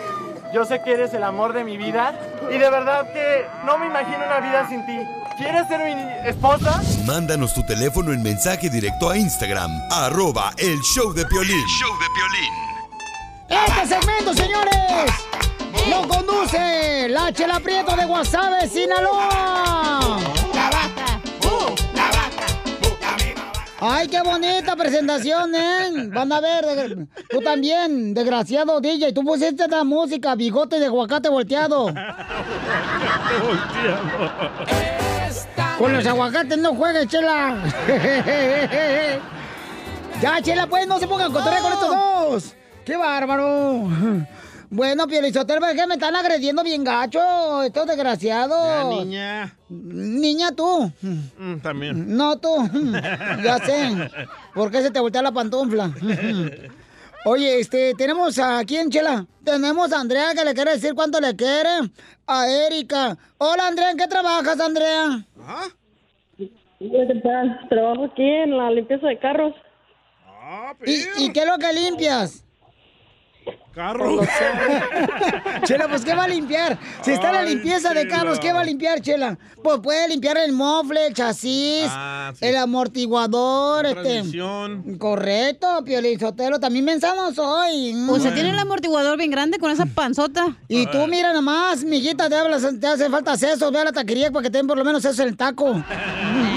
Yo 0.53 0.64
sé 0.64 0.82
que 0.82 0.92
eres 0.92 1.14
el 1.14 1.22
amor 1.22 1.53
de 1.53 1.64
mi 1.64 1.76
vida. 1.76 2.12
Y 2.51 2.59
de 2.59 2.70
verdad 2.70 3.07
que 3.12 3.46
no 3.64 3.78
me 3.78 3.86
imagino 3.86 4.18
una 4.26 4.40
vida 4.40 4.66
sin 4.68 4.84
ti. 4.84 4.98
¿Quieres 5.36 5.68
ser 5.68 5.80
mi 5.84 6.28
esposa? 6.28 6.82
Mándanos 7.07 7.55
tu 7.55 7.64
teléfono 7.64 8.12
en 8.12 8.22
mensaje 8.22 8.68
directo 8.68 9.09
a 9.09 9.16
Instagram, 9.16 9.70
arroba 9.90 10.53
el 10.59 10.78
show 10.80 11.12
de 11.14 11.24
Piolín. 11.24 11.66
show 11.66 11.90
de 11.98 12.07
Piolín. 12.14 12.70
Este 13.66 13.94
segmento, 13.94 14.34
señores, 14.34 15.11
lo 15.88 16.07
conduce 16.09 17.09
la 17.09 17.32
Chela 17.32 17.59
Prieto 17.61 17.96
de 17.96 18.05
Guasave, 18.05 18.68
Sinaloa. 18.68 20.01
Ay, 23.83 24.09
qué 24.09 24.20
bonita 24.20 24.76
presentación, 24.76 25.55
¿eh? 25.55 26.09
Van 26.09 26.31
a 26.33 26.41
ver, 26.41 27.09
tú 27.31 27.41
también, 27.41 28.12
desgraciado 28.12 28.78
DJ, 28.78 29.14
tú 29.14 29.24
pusiste 29.24 29.66
la 29.68 29.85
música, 29.85 30.35
bigote 30.35 30.78
de 30.78 30.87
aguacate 30.87 31.31
volteado. 31.31 31.87
Con 35.78 35.95
los 35.95 36.05
aguacates 36.05 36.59
no 36.59 36.74
juegues, 36.74 37.09
Chela. 37.09 37.57
ya, 40.20 40.43
Chela, 40.43 40.66
pues 40.66 40.87
no 40.87 40.99
se 40.99 41.09
pongan 41.09 41.31
a 41.31 41.35
cotorrear 41.35 41.62
con 41.62 41.72
estos 41.72 41.91
dos. 41.91 42.55
¡Qué 42.85 42.99
bárbaro! 42.99 43.89
Bueno, 44.73 45.09
Pielizotero, 45.09 45.66
es 45.66 45.75
que 45.75 45.87
me 45.89 45.95
están 45.95 46.14
agrediendo 46.14 46.62
bien 46.62 46.85
gacho, 46.85 47.64
estos 47.64 47.89
desgraciados. 47.89 48.57
Ya, 48.57 48.85
niña. 48.85 49.57
Niña, 49.68 50.53
tú. 50.53 50.93
Mm, 51.03 51.59
también. 51.59 52.16
No, 52.16 52.39
tú. 52.39 52.49
ya 53.45 53.59
sé. 53.59 54.11
¿Por 54.55 54.71
qué 54.71 54.81
se 54.81 54.93
te 54.93 55.01
voltea 55.01 55.23
la 55.23 55.33
pantufla? 55.33 55.91
Oye, 57.25 57.59
este, 57.59 57.95
tenemos 57.95 58.39
a 58.39 58.62
quién, 58.64 58.91
Chela. 58.91 59.27
Tenemos 59.45 59.93
a 59.93 60.01
Andrea 60.01 60.35
que 60.37 60.45
le 60.45 60.55
quiere 60.55 60.71
decir 60.75 60.95
cuánto 60.95 61.21
le 61.21 61.35
quiere. 61.35 61.91
A 62.29 62.49
Erika. 62.49 63.18
Hola, 63.39 63.66
Andrea, 63.66 63.91
¿en 63.91 63.97
qué 63.97 64.07
trabajas, 64.07 64.61
Andrea? 64.61 65.27
¿Qué 66.39 67.21
tal? 67.25 67.68
Trabajo 67.68 68.05
aquí 68.05 68.23
en 68.23 68.57
la 68.57 68.71
limpieza 68.71 69.09
de 69.09 69.18
carros. 69.18 69.53
¿Y, 70.87 71.25
y 71.25 71.33
qué 71.33 71.41
es 71.41 71.47
lo 71.47 71.59
que 71.59 71.73
limpias? 71.73 72.45
Carros. 73.74 74.26
Chela, 75.64 75.86
pues 75.88 76.05
¿qué 76.05 76.12
va 76.14 76.24
a 76.24 76.28
limpiar? 76.28 76.76
Si 77.03 77.12
está 77.12 77.30
la 77.30 77.43
limpieza 77.45 77.95
de 77.95 78.09
carros, 78.09 78.41
¿qué 78.41 78.53
va 78.53 78.61
a 78.61 78.64
limpiar, 78.64 79.01
Chela? 79.01 79.38
Pues 79.62 79.78
puede 79.78 80.09
limpiar 80.09 80.36
el 80.38 80.51
mofle, 80.53 81.07
el 81.07 81.14
chasis, 81.14 81.86
Ah, 81.88 82.32
sí. 82.34 82.47
el 82.47 82.57
amortiguador, 82.57 83.84
La 83.84 83.91
este. 83.91 84.03
transmisión. 84.03 84.99
Correcto, 84.99 85.84
Piolizotelo, 85.84 86.59
también 86.59 86.84
pensamos 86.84 87.38
hoy. 87.38 87.95
O 88.09 88.18
sea, 88.18 88.34
tiene 88.34 88.51
el 88.51 88.59
amortiguador 88.59 89.16
bien 89.16 89.30
grande 89.30 89.59
con 89.59 89.70
esa 89.70 89.86
panzota. 89.86 90.57
Y 90.66 90.86
tú 90.86 91.07
mira 91.07 91.32
nomás, 91.32 91.84
mijita, 91.84 92.28
te, 92.28 92.34
hablas, 92.34 92.66
te 92.80 92.86
hace 92.88 93.09
falta 93.09 93.36
sesos, 93.36 93.70
ve 93.72 93.78
a 93.78 93.84
la 93.84 93.93
taquería 93.93 94.32
para 94.32 94.43
que 94.43 94.51
te 94.51 94.59
den 94.59 94.66
por 94.66 94.76
lo 94.78 94.84
menos 94.84 95.05
eso 95.05 95.22
en 95.22 95.28
el 95.28 95.36
taco. 95.36 95.80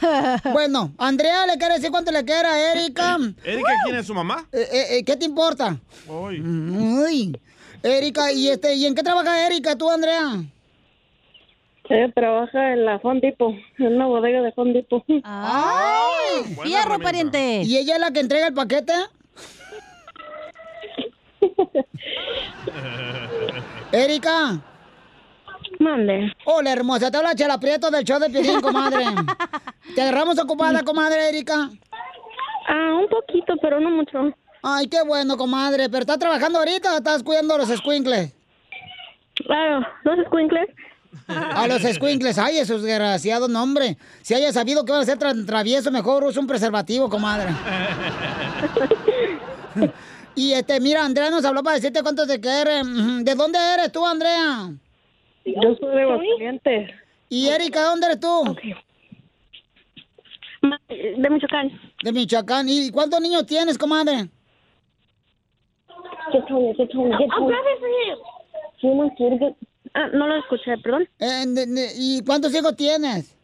Bueno, 0.52 0.92
Andrea 0.98 1.46
le 1.46 1.58
quiere 1.58 1.74
decir 1.74 1.90
cuánto 1.90 2.10
le 2.10 2.24
quiere 2.24 2.48
a 2.48 2.72
Erika. 2.72 3.18
¿Erika 3.44 3.72
quién 3.84 3.96
es 3.96 4.06
su 4.06 4.14
mamá? 4.14 4.46
Eh, 4.52 4.68
eh, 4.72 4.86
eh, 4.98 5.04
¿Qué 5.04 5.16
te 5.16 5.24
importa? 5.24 5.76
Uy. 6.06 6.40
Uy. 6.40 7.40
Erika, 7.82 8.32
¿y 8.32 8.48
este, 8.48 8.74
¿y 8.74 8.86
en 8.86 8.94
qué 8.94 9.02
trabaja 9.02 9.46
Erika 9.46 9.76
tú, 9.76 9.90
Andrea? 9.90 10.42
Ella 11.88 12.12
trabaja 12.14 12.72
en 12.72 12.86
la 12.86 12.98
Fondipo, 13.00 13.54
en 13.78 13.96
una 13.96 14.06
bodega 14.06 14.40
de 14.40 14.52
Fondipo. 14.52 15.04
¡Ay! 15.24 16.56
Fierro, 16.62 16.98
pariente. 17.00 17.62
¿Y 17.64 17.76
ella 17.76 17.94
es 17.94 18.00
la 18.00 18.12
que 18.12 18.20
entrega 18.20 18.46
el 18.46 18.54
paquete? 18.54 18.92
Erika. 23.92 24.60
Mande. 25.78 26.32
Hola, 26.44 26.72
hermosa. 26.72 27.10
Te 27.10 27.16
habla 27.16 27.34
Chela 27.34 27.58
Prieto 27.58 27.90
del 27.90 28.04
show 28.04 28.18
de 28.18 28.30
Piolín, 28.30 28.60
comadre. 28.60 29.04
¿Te 29.94 30.02
agarramos 30.02 30.38
ocupada, 30.38 30.82
comadre 30.82 31.28
Erika? 31.28 31.70
Ah, 32.68 32.94
un 33.00 33.08
poquito, 33.08 33.54
pero 33.60 33.80
no 33.80 33.90
mucho. 33.90 34.34
Ay, 34.62 34.86
qué 34.88 35.02
bueno, 35.02 35.36
comadre. 35.36 35.88
¿Pero 35.88 36.00
estás 36.00 36.18
trabajando 36.18 36.58
ahorita 36.58 36.94
o 36.94 36.96
estás 36.98 37.22
cuidando 37.22 37.54
a 37.54 37.58
los 37.58 37.68
squinkles? 37.68 38.34
Claro, 39.34 39.86
¿los 40.04 40.26
squinkles? 40.26 40.68
A 41.28 41.66
los 41.66 41.82
squinkles. 41.82 42.38
Ay, 42.38 42.58
esos 42.58 42.82
desgraciados, 42.82 43.48
no, 43.48 43.62
hombre. 43.62 43.96
Si 44.22 44.34
haya 44.34 44.52
sabido 44.52 44.84
que 44.84 44.92
van 44.92 45.02
a 45.02 45.04
ser 45.04 45.18
tan 45.18 45.44
travieso, 45.46 45.90
mejor 45.90 46.24
usa 46.24 46.40
un 46.40 46.46
preservativo, 46.46 47.08
comadre. 47.08 47.50
Y 50.34 50.52
este, 50.52 50.80
mira, 50.80 51.04
Andrea 51.04 51.30
nos 51.30 51.44
habló 51.44 51.62
para 51.62 51.76
decirte 51.76 52.02
cuánto 52.02 52.26
te 52.26 52.40
quiere. 52.40 52.82
¿De 53.22 53.34
dónde 53.34 53.58
eres 53.74 53.92
tú, 53.92 54.06
Andrea? 54.06 54.70
Yo 55.44 55.76
soy 55.80 55.94
de 55.94 56.02
Aguascalientes. 56.02 56.90
¿Y 57.28 57.48
Erika, 57.48 57.82
dónde 57.84 58.06
eres 58.06 58.20
tú? 58.20 58.56
De 60.88 61.30
Michoacán. 61.30 61.80
De 62.02 62.12
Michoacán. 62.12 62.68
¿Y 62.68 62.90
cuántos 62.90 63.20
niños 63.20 63.46
tienes, 63.46 63.78
comadre? 63.78 64.28
Ah, 69.94 70.08
no 70.12 70.26
lo 70.26 70.36
escuché, 70.36 70.78
perdón. 70.78 71.08
Eh, 71.18 71.92
¿Y 71.96 72.24
cuántos 72.24 72.54
hijos 72.54 72.76
tienes? 72.76 73.36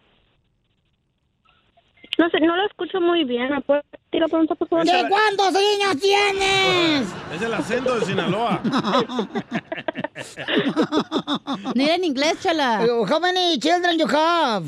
No 2.18 2.28
sé, 2.30 2.40
no 2.40 2.56
lo 2.56 2.66
escucho 2.66 3.00
muy 3.00 3.22
bien. 3.24 3.48
¿Me 3.48 3.60
puedes 3.60 3.84
decir 3.92 4.20
la 4.20 4.26
pregunta, 4.26 4.54
por 4.56 4.68
favor? 4.68 4.84
¿De 4.84 5.04
cuántos 5.08 5.52
niños 5.52 5.96
tienes? 6.00 7.14
Es 7.34 7.42
el 7.42 7.54
acento 7.54 7.94
de 7.98 8.04
Sinaloa. 8.06 8.60
Ni 11.74 11.88
en 11.88 12.04
inglés, 12.04 12.40
chala. 12.42 12.84
How 13.08 13.20
many 13.20 13.58
children 13.60 13.96
you 13.98 14.06
have? 14.08 14.66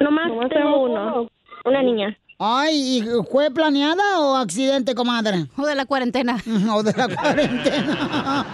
Nomás, 0.00 0.28
tengo 0.50 0.82
uno. 0.82 1.28
Una 1.64 1.82
niña. 1.82 2.16
Ay, 2.40 2.98
¿y 2.98 3.02
¿fue 3.30 3.50
planeada 3.50 4.20
o 4.20 4.36
accidente, 4.36 4.94
comadre? 4.94 5.46
O 5.56 5.66
de 5.66 5.74
la 5.74 5.86
cuarentena. 5.86 6.36
O 6.72 6.82
de 6.82 6.92
la 6.94 7.08
cuarentena. 7.08 8.46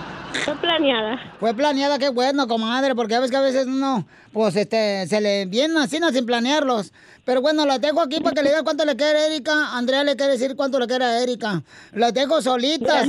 Fue 0.44 0.54
planeada. 0.56 1.18
Fue 1.40 1.54
planeada, 1.54 1.98
qué 1.98 2.10
bueno, 2.10 2.46
comadre, 2.46 2.94
porque 2.94 3.14
a 3.14 3.20
veces 3.20 3.30
que 3.30 3.36
a 3.38 3.40
veces 3.40 3.66
uno, 3.66 4.06
pues, 4.32 4.54
este, 4.56 5.06
se 5.06 5.20
le 5.20 5.46
vienen 5.46 5.78
así, 5.78 5.98
no, 5.98 6.10
sin 6.10 6.26
planearlos. 6.26 6.92
Pero 7.24 7.40
bueno, 7.40 7.64
las 7.64 7.80
dejo 7.80 8.02
aquí 8.02 8.20
para 8.20 8.34
que 8.34 8.42
le 8.42 8.50
diga 8.50 8.62
cuánto 8.62 8.84
le 8.84 8.94
quiere 8.94 9.18
a 9.18 9.26
Erika. 9.28 9.74
Andrea 9.74 10.04
le 10.04 10.16
quiere 10.16 10.32
decir 10.32 10.54
cuánto 10.54 10.78
le 10.78 10.86
quiere 10.86 11.04
a 11.06 11.22
Erika. 11.22 11.62
Las 11.92 12.12
dejo 12.12 12.42
solitas. 12.42 13.08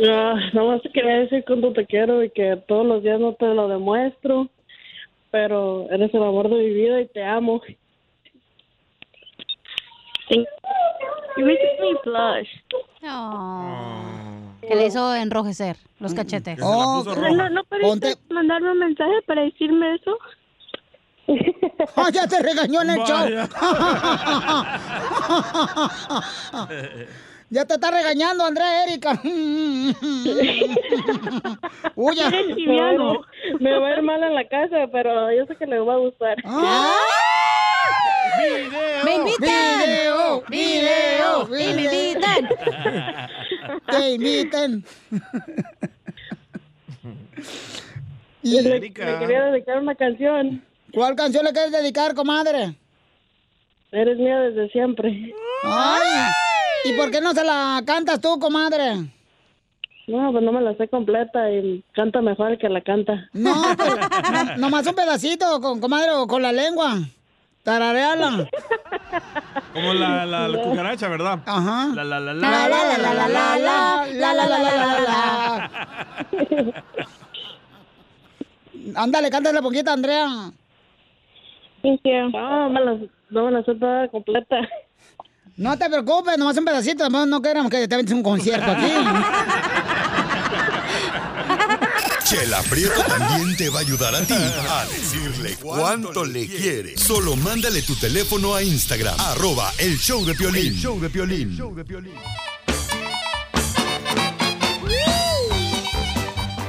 No, 0.00 0.34
nomás 0.52 0.82
te 0.82 0.90
quería 0.90 1.20
decir 1.20 1.44
cuánto 1.46 1.72
te 1.74 1.86
quiero 1.86 2.24
y 2.24 2.30
que 2.30 2.56
todos 2.66 2.84
los 2.84 3.04
días 3.04 3.20
no 3.20 3.34
te 3.34 3.46
lo 3.46 3.68
demuestro, 3.68 4.48
pero 5.30 5.88
eres 5.90 6.12
el 6.12 6.22
amor 6.24 6.48
de 6.48 6.56
mi 6.56 6.70
vida 6.72 7.00
y 7.00 7.06
te 7.06 7.22
amo. 7.22 7.62
You 11.36 11.44
make 11.46 11.58
me 11.80 11.94
blush. 12.04 12.48
Que 14.60 14.74
le 14.74 14.86
hizo 14.86 15.14
enrojecer 15.14 15.76
los 15.98 16.14
cachetes. 16.14 16.58
Oh, 16.62 17.02
¿No, 17.04 17.50
no 17.50 17.64
pudiste 17.64 18.16
mandarme 18.30 18.70
un 18.72 18.78
mensaje 18.78 19.22
para 19.26 19.42
decirme 19.42 19.96
eso? 19.96 20.16
Ah, 21.96 22.10
ya 22.12 22.26
te 22.26 22.42
regañó 22.42 22.82
en 22.82 22.90
el 22.90 22.98
show. 23.04 23.26
ya 27.52 27.64
te 27.66 27.74
está 27.74 27.90
regañando, 27.90 28.44
Andrea 28.44 28.84
Erika. 28.84 29.20
Uy, 31.94 32.16
ya. 32.16 32.30
Me 33.60 33.78
va 33.78 33.88
a 33.88 33.96
ir 33.96 34.02
mal 34.02 34.22
en 34.22 34.34
la 34.34 34.48
casa, 34.48 34.86
pero 34.90 35.30
yo 35.32 35.44
sé 35.44 35.54
que 35.56 35.66
le 35.66 35.78
va 35.80 35.92
a 35.94 35.98
gustar. 35.98 36.38
Ah. 36.46 36.96
¡Me 39.04 39.16
invitan! 39.16 39.84
¡Video! 39.84 40.42
¡Video! 40.48 41.42
¡Y 41.58 41.74
me 41.74 41.82
invitan! 41.84 42.48
¡Te 43.90 44.10
invitan! 44.12 44.82
Y 48.42 48.62
le, 48.62 48.80
le 48.80 48.92
quería 48.94 49.42
dedicar 49.44 49.78
una 49.78 49.94
canción. 49.94 50.64
¿Cuál 50.94 51.14
canción 51.16 51.44
le 51.44 51.52
quieres 51.52 51.72
dedicar, 51.72 52.14
comadre? 52.14 52.76
Eres 53.90 54.16
mía 54.16 54.40
desde 54.40 54.70
siempre. 54.70 55.34
Ay, 55.64 56.00
¿y 56.84 56.92
por 56.94 57.10
qué 57.10 57.20
no 57.20 57.32
se 57.32 57.44
la 57.44 57.82
cantas 57.86 58.20
tú, 58.20 58.38
comadre? 58.38 58.96
No, 60.08 60.32
pues 60.32 60.42
no 60.44 60.52
me 60.52 60.60
la 60.60 60.74
sé 60.76 60.88
completa 60.88 61.50
y 61.50 61.82
canta 61.92 62.20
mejor 62.20 62.52
el 62.52 62.58
que 62.58 62.68
la 62.68 62.80
canta. 62.80 63.28
No, 63.32 63.54
pero 63.76 63.96
no- 63.96 64.56
nomás 64.56 64.86
un 64.86 64.94
pedacito, 64.94 65.60
con, 65.60 65.80
comadre, 65.80 66.10
o 66.10 66.26
con 66.26 66.42
la 66.42 66.52
lengua. 66.52 66.98
Tarareala. 67.62 68.48
Como 69.72 69.94
la, 69.94 70.26
la, 70.26 70.48
la 70.48 70.62
cucaracha, 70.62 71.06
¿verdad? 71.08 71.38
Ajá. 71.46 71.90
La, 71.94 72.02
la, 72.02 72.18
la, 72.18 72.34
La, 72.34 72.50
la, 72.50 72.68
la, 72.68 72.98
la, 72.98 73.12
la, 73.14 73.28
la, 73.28 73.56
la, 73.56 74.06
la, 74.12 74.34
la, 74.34 74.48
la, 74.48 74.58
la, 74.58 75.00
la. 75.00 76.82
Ándale, 78.96 79.30
cántale 79.30 79.54
la 79.54 79.62
poquita, 79.62 79.92
Andrea. 79.92 80.26
No, 81.84 82.70
me 82.70 82.80
la, 82.80 82.98
no 83.30 83.44
me 83.46 83.50
la 83.52 83.62
sé 83.64 83.74
toda 83.76 84.08
completa. 84.08 84.56
No 85.62 85.78
te 85.78 85.88
preocupes, 85.88 86.36
nomás 86.36 86.56
un 86.56 86.64
pedacito, 86.64 87.08
no, 87.08 87.24
no 87.24 87.40
queremos 87.40 87.70
que 87.70 87.86
te 87.86 87.94
aventes 87.94 88.12
un 88.12 88.24
concierto 88.24 88.68
aquí. 88.68 88.84
Chela 92.24 92.60
Prieto 92.62 93.00
también 93.04 93.56
te 93.56 93.70
va 93.70 93.78
a 93.78 93.82
ayudar 93.82 94.16
a 94.16 94.22
ti 94.22 94.34
a 94.34 94.84
decirle 94.86 95.56
cuánto 95.62 96.24
le 96.24 96.48
quiere. 96.48 96.98
Solo 96.98 97.36
mándale 97.36 97.82
tu 97.82 97.94
teléfono 97.94 98.56
a 98.56 98.62
Instagram, 98.64 99.14
arroba 99.20 99.72
el 99.78 99.96
show 99.98 100.24
de 100.24 100.34
Piolín. 100.34 100.72
El 100.72 100.80
show 100.80 101.00
de 101.00 101.08
Piolín. 101.08 101.56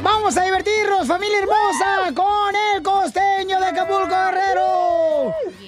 Vamos 0.03 0.37
a 0.37 0.43
divertirnos, 0.43 1.07
familia 1.07 1.39
hermosa, 1.39 2.13
con 2.13 2.53
el 2.75 2.83
costeño 2.83 3.59
de 3.59 3.65
Acapulco 3.65 4.07
Guerrero. 4.07 4.82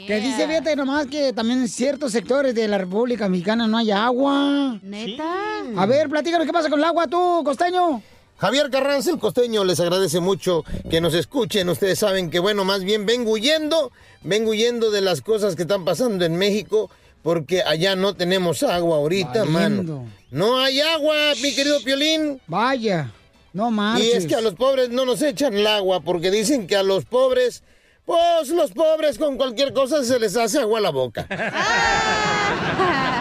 Que 0.07 0.19
dice, 0.19 0.47
fíjate 0.47 0.75
nomás 0.75 1.07
que 1.07 1.33
también 1.33 1.61
en 1.61 1.67
ciertos 1.67 2.11
sectores 2.11 2.53
de 2.53 2.67
la 2.67 2.77
República 2.77 3.27
Mexicana 3.29 3.67
no 3.67 3.77
hay 3.77 3.91
agua. 3.91 4.79
¿Neta? 4.81 5.33
A 5.77 5.85
ver, 5.85 6.09
platícanos 6.09 6.45
qué 6.45 6.53
pasa 6.53 6.69
con 6.69 6.79
el 6.79 6.85
agua 6.85 7.07
tú, 7.07 7.41
costeño. 7.43 8.01
Javier 8.37 8.69
Carranza, 8.69 9.11
el 9.11 9.17
costeño, 9.19 9.63
les 9.63 9.79
agradece 9.79 10.19
mucho 10.19 10.63
que 10.89 10.99
nos 10.99 11.13
escuchen. 11.13 11.69
Ustedes 11.69 11.99
saben 11.99 12.29
que, 12.29 12.39
bueno, 12.39 12.65
más 12.65 12.83
bien 12.83 13.05
vengo 13.05 13.31
huyendo, 13.31 13.91
vengo 14.23 14.51
huyendo 14.51 14.91
de 14.91 15.01
las 15.01 15.21
cosas 15.21 15.55
que 15.55 15.61
están 15.61 15.85
pasando 15.85 16.25
en 16.25 16.35
México, 16.35 16.89
porque 17.23 17.63
allá 17.63 17.95
no 17.95 18.13
tenemos 18.13 18.61
agua 18.63 18.97
ahorita, 18.97 19.45
Valiendo. 19.45 19.93
mano. 20.01 20.07
No 20.31 20.59
hay 20.59 20.81
agua, 20.81 21.15
mi 21.41 21.55
querido 21.55 21.79
Piolín. 21.81 22.41
Vaya, 22.47 23.09
no 23.53 23.69
Y 23.69 23.71
marches. 23.71 24.15
es 24.15 24.27
que 24.27 24.35
a 24.35 24.41
los 24.41 24.55
pobres 24.55 24.89
no 24.89 25.05
nos 25.05 25.21
echan 25.21 25.53
el 25.53 25.65
agua, 25.65 26.01
porque 26.01 26.29
dicen 26.29 26.67
que 26.67 26.75
a 26.75 26.83
los 26.83 27.05
pobres, 27.05 27.63
pues 28.05 28.49
los 28.49 28.71
pobres 28.71 29.17
con 29.17 29.37
cualquier 29.37 29.73
cosa 29.73 30.03
se 30.03 30.19
les 30.19 30.35
hace 30.37 30.59
agua 30.59 30.79
a 30.79 30.81
la 30.81 30.91
boca. 30.91 31.27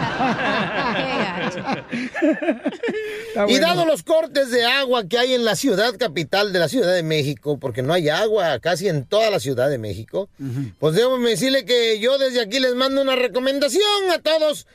Y 3.47 3.59
dado 3.59 3.85
los 3.85 4.03
cortes 4.03 4.49
de 4.49 4.65
agua 4.65 5.07
que 5.07 5.17
hay 5.17 5.33
en 5.33 5.43
la 5.43 5.55
ciudad 5.55 5.95
capital 5.97 6.53
de 6.53 6.59
la 6.59 6.69
Ciudad 6.69 6.93
de 6.93 7.03
México, 7.03 7.59
porque 7.59 7.81
no 7.81 7.93
hay 7.93 8.09
agua 8.09 8.59
casi 8.59 8.87
en 8.87 9.05
toda 9.05 9.29
la 9.29 9.39
Ciudad 9.39 9.69
de 9.69 9.77
México, 9.77 10.29
pues 10.79 10.95
debo 10.95 11.19
decirle 11.19 11.65
que 11.65 11.99
yo 11.99 12.17
desde 12.17 12.41
aquí 12.41 12.59
les 12.59 12.75
mando 12.75 13.01
una 13.01 13.15
recomendación 13.15 13.83
a 14.13 14.19
todos 14.19 14.67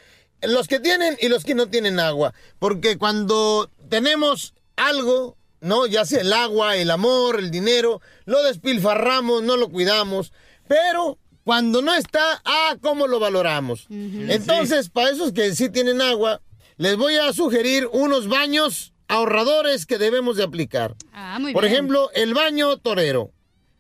los 0.43 0.69
que 0.69 0.81
tienen 0.81 1.17
y 1.21 1.29
los 1.29 1.45
que 1.45 1.55
no 1.55 1.69
tienen 1.69 2.01
agua. 2.01 2.35
Porque 2.59 2.99
cuando 2.99 3.71
tenemos 3.89 4.55
algo, 4.77 5.37
¿no? 5.61 5.87
Ya 5.87 6.05
sea 6.05 6.21
el 6.21 6.33
agua, 6.33 6.77
el 6.77 6.91
amor, 6.91 7.39
el 7.39 7.51
dinero, 7.51 8.01
lo 8.25 8.43
despilfarramos, 8.43 9.43
no 9.43 9.57
lo 9.57 9.69
cuidamos. 9.71 10.33
Pero 10.69 11.19
cuando 11.45 11.83
no 11.83 11.95
está, 11.95 12.41
ah, 12.45 12.77
¿cómo 12.81 13.07
lo 13.07 13.19
valoramos? 13.19 13.87
Entonces, 13.91 14.89
para 14.91 15.11
esos 15.11 15.33
que 15.33 15.55
sí 15.55 15.69
tienen 15.69 16.01
agua, 16.01 16.41
les 16.77 16.97
voy 16.97 17.17
a 17.17 17.33
sugerir 17.33 17.89
unos 17.93 18.29
baños 18.29 18.93
ahorradores 19.09 19.87
que 19.87 19.99
debemos 19.99 20.37
de 20.37 20.45
aplicar. 20.45 20.95
Ah, 21.13 21.39
muy 21.41 21.53
Por 21.53 21.65
bien. 21.65 21.75
ejemplo, 21.75 22.11
el 22.15 22.35
baño 22.35 22.77
torero. 22.79 23.33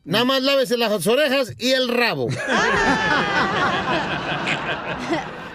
Nada 0.02 0.24
más 0.24 0.42
lávese 0.42 0.76
las 0.76 1.06
orejas 1.06 1.52
y 1.58 1.72
el 1.72 1.88
rabo. 1.88 2.26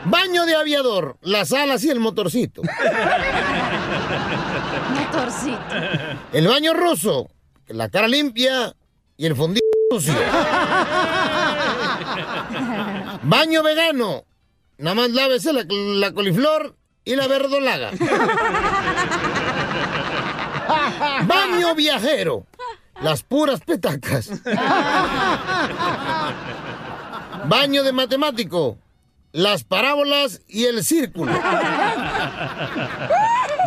Baño 0.05 0.45
de 0.45 0.55
aviador, 0.55 1.17
las 1.21 1.51
alas 1.51 1.83
y 1.83 1.89
el 1.89 1.99
motorcito. 1.99 2.61
El 6.33 6.47
baño 6.47 6.73
ruso, 6.73 7.29
la 7.67 7.89
cara 7.89 8.07
limpia 8.07 8.75
y 9.17 9.25
el 9.25 9.35
fondillo 9.35 9.65
sucio. 9.91 10.13
Baño 13.23 13.63
vegano, 13.63 14.25
nada 14.77 14.95
más 14.95 15.09
lávese 15.11 15.53
la, 15.53 15.65
la 15.67 16.11
coliflor 16.11 16.75
y 17.03 17.15
la 17.15 17.27
verdolaga. 17.27 17.91
Baño 21.25 21.75
viajero, 21.75 22.45
las 23.01 23.23
puras 23.23 23.61
petacas. 23.61 24.29
Baño 27.47 27.83
de 27.83 27.91
matemático, 27.91 28.77
las 29.31 29.63
parábolas 29.63 30.41
y 30.47 30.65
el 30.65 30.83
círculo. 30.83 31.31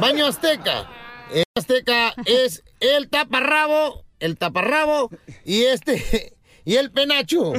Baño 0.00 0.26
azteca. 0.26 0.88
El 1.32 1.44
azteca 1.54 2.14
es 2.24 2.62
el 2.80 3.08
taparrabo, 3.08 4.04
el 4.20 4.38
taparrabo 4.38 5.10
y 5.44 5.64
este 5.64 6.36
y 6.64 6.76
el 6.76 6.90
penacho. 6.90 7.52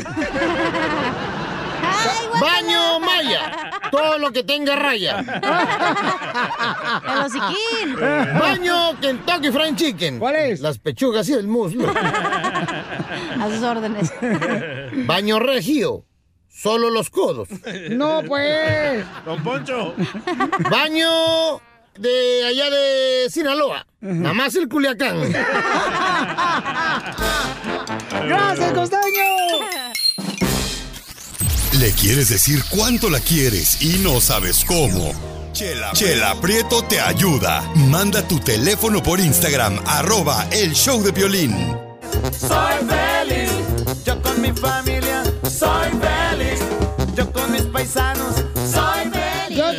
Baño 2.42 3.00
maya, 3.00 3.72
todo 3.92 4.18
lo 4.18 4.32
que 4.32 4.44
tenga 4.44 4.76
raya. 4.76 5.20
El 7.08 7.20
hociquín. 7.26 7.96
Baño 8.40 9.00
Kentucky 9.00 9.52
Fried 9.52 9.76
Chicken. 9.76 10.20
¿Cuál 10.20 10.36
es? 10.36 10.62
Las 10.62 10.78
pechugas 10.80 11.28
y 11.30 11.34
el 11.34 11.48
muslo. 11.48 11.90
A 11.90 13.50
sus 13.50 13.64
órdenes. 13.64 14.14
Baño 15.06 15.40
regio, 15.40 16.06
solo 16.48 16.90
los 16.90 17.10
codos. 17.10 17.50
No, 17.90 18.22
pues. 18.26 19.06
Don 19.26 19.44
Poncho. 19.44 19.96
Baño 20.70 21.62
de 22.00 22.46
allá 22.46 22.70
de 22.70 23.30
Sinaloa. 23.30 23.86
Nada 24.02 24.34
más 24.34 24.56
el 24.56 24.70
Culiacán. 24.70 25.32
¡Gracias, 28.28 28.74
costeño! 28.74 29.24
Le 31.74 31.92
quieres 31.92 32.30
decir 32.30 32.64
cuánto 32.70 33.10
la 33.10 33.20
quieres 33.20 33.82
y 33.82 34.00
no 34.00 34.22
sabes 34.22 34.64
cómo. 34.66 35.12
Chela, 35.52 35.92
Chela 35.94 36.40
Prieto 36.40 36.84
te 36.84 37.02
ayuda. 37.02 37.62
Manda 37.76 38.26
tu 38.28 38.40
teléfono 38.40 39.04
por 39.04 39.20
Instagram, 39.20 39.80
arroba 39.86 40.48
el 40.52 40.74
show 40.74 41.04
de 41.04 41.12
violín. 41.12 41.54
Soy 42.38 42.76
feliz, 42.88 43.52
yo 44.06 44.22
con 44.22 44.42
mi 44.42 44.52
familia. 44.54 45.24
Soy 45.44 45.90
feliz, 45.90 46.60
yo 47.16 47.32
con 47.32 47.52
mis 47.52 47.64
paisanos. 47.64 48.36
Soy 48.56 49.10
feliz. 49.12 49.58
Yo 49.58 49.76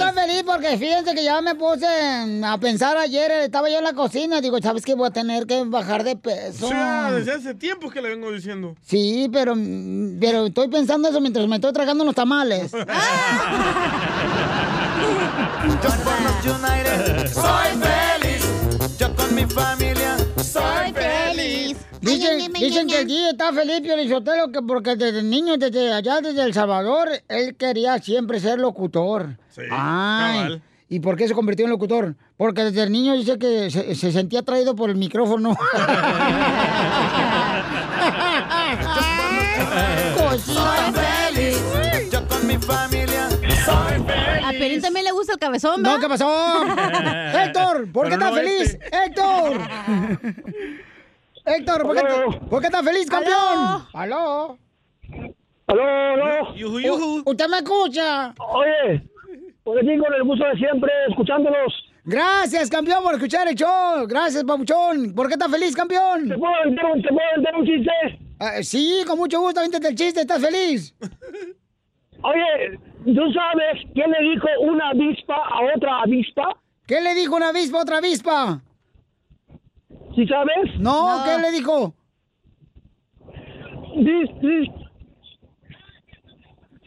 porque 0.60 0.76
fíjense 0.76 1.14
que 1.14 1.24
ya 1.24 1.40
me 1.40 1.54
puse 1.54 1.86
a 1.86 2.58
pensar 2.58 2.94
ayer, 2.98 3.30
estaba 3.30 3.70
yo 3.70 3.78
en 3.78 3.84
la 3.84 3.94
cocina, 3.94 4.42
digo, 4.42 4.58
¿sabes 4.60 4.84
qué? 4.84 4.94
Voy 4.94 5.06
a 5.06 5.10
tener 5.10 5.46
que 5.46 5.64
bajar 5.64 6.04
de 6.04 6.16
peso. 6.16 6.68
Ya, 6.68 7.10
desde 7.12 7.32
hace 7.32 7.54
tiempo 7.54 7.88
que 7.88 8.02
le 8.02 8.10
vengo 8.10 8.30
diciendo. 8.30 8.76
Sí, 8.82 9.30
pero, 9.32 9.54
pero 10.20 10.46
estoy 10.46 10.68
pensando 10.68 11.08
eso 11.08 11.18
mientras 11.18 11.48
me 11.48 11.56
estoy 11.56 11.72
tragando 11.72 12.02
unos 12.04 12.14
tamales. 12.14 12.72
Yo 15.82 15.88
por 16.04 16.20
los 16.20 16.44
United. 16.44 17.32
Soy 17.32 17.68
feliz, 17.80 18.44
yo 18.98 19.14
con 19.16 19.34
mi 19.34 19.46
familia. 19.46 20.16
Soy 20.42 20.89
feliz. 21.74 22.00
Dicen, 22.00 22.52
dicen 22.52 22.86
que 22.88 22.96
aquí 22.98 23.24
está 23.28 23.52
Felipe 23.52 23.92
Orizotelo 23.92 24.50
que 24.52 24.62
porque 24.62 24.96
desde 24.96 25.22
niño, 25.22 25.56
desde 25.56 25.92
allá, 25.92 26.20
desde 26.20 26.42
El 26.42 26.54
Salvador, 26.54 27.08
él 27.28 27.56
quería 27.56 27.98
siempre 27.98 28.40
ser 28.40 28.58
locutor. 28.58 29.36
Sí, 29.50 29.62
Ay, 29.70 30.38
cabal. 30.38 30.62
¿Y 30.88 30.98
por 31.00 31.16
qué 31.16 31.28
se 31.28 31.34
convirtió 31.34 31.64
en 31.66 31.70
locutor? 31.70 32.16
Porque 32.36 32.64
desde 32.64 32.82
el 32.82 32.90
niño 32.90 33.14
dice 33.14 33.38
que 33.38 33.70
se, 33.70 33.94
se 33.94 34.10
sentía 34.10 34.40
atraído 34.40 34.74
por 34.74 34.90
el 34.90 34.96
micrófono. 34.96 35.56
Soy 40.44 40.92
feliz, 40.94 42.10
yo 42.12 42.26
con 42.26 42.46
mi 42.46 42.56
familia. 42.58 43.28
Soy 43.64 44.02
feliz. 44.06 44.44
A 44.44 44.50
Pelín 44.50 44.80
también 44.80 45.04
le 45.04 45.12
gusta 45.12 45.32
el 45.34 45.38
cabezón, 45.38 45.82
¿va? 45.84 45.94
No, 45.94 46.00
¿qué 46.00 46.08
pasó? 46.08 46.64
Héctor, 47.44 47.90
¿por 47.92 48.08
qué 48.08 48.16
Pero 48.16 48.26
estás 48.26 48.30
no 48.30 48.34
feliz? 48.34 48.78
este. 48.80 49.04
Héctor. 49.04 49.60
Héctor, 51.44 51.82
¿por 51.82 51.96
qué. 51.96 52.38
¿por 52.48 52.60
qué 52.60 52.66
estás 52.66 52.84
feliz, 52.84 53.08
campeón? 53.08 53.86
¿Aló? 53.92 54.58
Aló, 55.66 55.82
aló. 55.82 56.54
U- 56.54 57.22
¿Usted 57.26 57.48
me 57.48 57.58
escucha? 57.58 58.34
Oye, 58.38 59.02
por 59.62 59.78
aquí 59.78 59.96
con 59.98 60.14
el 60.14 60.22
gusto 60.24 60.44
de 60.44 60.56
siempre, 60.56 60.90
escuchándolos. 61.08 61.72
Gracias, 62.04 62.68
campeón, 62.70 63.02
por 63.02 63.14
escuchar 63.14 63.46
el 63.48 63.54
show. 63.54 64.06
Gracias, 64.06 64.42
papuchón. 64.44 65.14
¿Por 65.14 65.28
qué 65.28 65.34
estás 65.34 65.50
feliz, 65.50 65.76
campeón? 65.76 66.28
¿Te 66.28 66.36
puedo 66.38 66.54
aventar 66.54 66.86
un, 66.86 67.02
te 67.02 67.08
puedo 67.08 67.28
aventar 67.32 67.54
un 67.56 67.66
chiste? 67.66 68.62
sí, 68.62 69.02
con 69.06 69.18
mucho 69.18 69.40
gusto, 69.40 69.60
avéntate 69.60 69.88
el 69.88 69.94
chiste. 69.94 70.20
¿Estás 70.22 70.40
feliz? 70.42 70.94
Oye, 72.22 72.78
¿tú 73.04 73.32
sabes 73.32 73.82
qué 73.94 74.02
le 74.06 74.30
dijo 74.30 74.46
una 74.62 74.90
avispa 74.90 75.34
a 75.36 75.76
otra 75.76 76.00
avispa? 76.02 76.56
¿Qué 76.86 77.00
le 77.00 77.14
dijo 77.14 77.36
una 77.36 77.48
avispa 77.50 77.78
a 77.78 77.82
otra 77.82 77.98
avispa? 77.98 78.60
¿Sí 80.20 80.26
sabes? 80.26 80.78
No, 80.78 81.22
¿qué 81.24 81.38
le 81.38 81.50
dijo? 81.50 81.94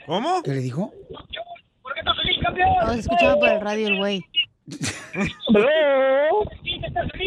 ¿Cómo? 0.05 0.43
¿Qué 0.43 0.51
le 0.51 0.59
dijo? 0.59 0.93
¿Por 1.81 1.93
qué 1.95 1.99
estás 2.01 2.15
feliz, 2.17 2.37
campeón? 2.43 2.69
Oh, 2.83 2.91
escuchaba 2.91 3.39
por 3.39 3.49
el 3.49 3.59
radio 3.59 3.87
el 3.87 3.97
güey. 3.97 4.23
¿Aló? 5.47 5.67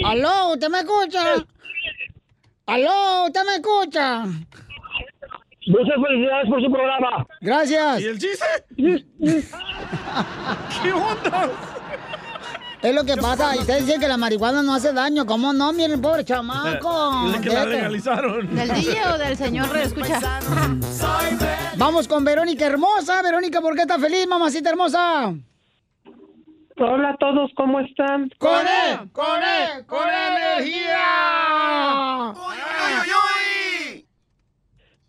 ¿Aló? 0.05 0.53
¿Usted 0.53 0.69
me 0.69 0.79
escucha? 0.79 1.45
¿Aló? 2.67 3.25
¿Usted 3.25 3.41
me 3.45 3.55
escucha? 3.57 4.27
Muchas 5.67 5.97
felicidades 6.07 6.49
por 6.49 6.63
su 6.63 6.71
programa. 6.71 7.27
Gracias. 7.41 8.01
¿Y 8.01 8.05
el 8.05 8.19
chiste? 8.21 8.47
¿Qué 10.83 10.93
onda? 10.93 11.51
Es 12.87 12.95
lo 12.95 13.05
que 13.05 13.17
pasa. 13.17 13.57
Y 13.57 13.59
ustedes 13.59 13.85
dicen 13.85 14.01
que 14.01 14.07
la 14.07 14.17
marihuana 14.17 14.63
no 14.63 14.73
hace 14.73 14.93
daño. 14.93 15.27
¿Cómo 15.27 15.53
no? 15.53 15.73
Miren, 15.73 16.01
pobre 16.01 16.25
chamaco. 16.25 17.23
Dice 17.27 17.41
que 17.41 17.49
la 17.49 17.65
legalizaron. 17.65 18.55
¿Del 18.55 18.69
DJ 18.69 19.09
o 19.13 19.19
del 19.19 19.37
señor 19.37 19.77
escucha? 19.77 20.21
Vamos 21.77 22.07
con 22.07 22.25
Verónica 22.25 22.65
hermosa. 22.65 23.23
Verónica, 23.23 23.61
¿por 23.61 23.75
qué 23.75 23.83
estás 23.83 24.01
feliz, 24.01 24.29
mamacita 24.29 24.71
hermosa? 24.71 25.35
Hola 26.79 27.11
a 27.11 27.17
todos, 27.17 27.51
¿cómo 27.57 27.81
están? 27.81 28.31
¡Con 28.39 28.61
él! 28.61 29.11
¡Con 29.11 29.43
él! 29.43 29.87
¡Con 29.87 30.07
energía! 30.09 30.99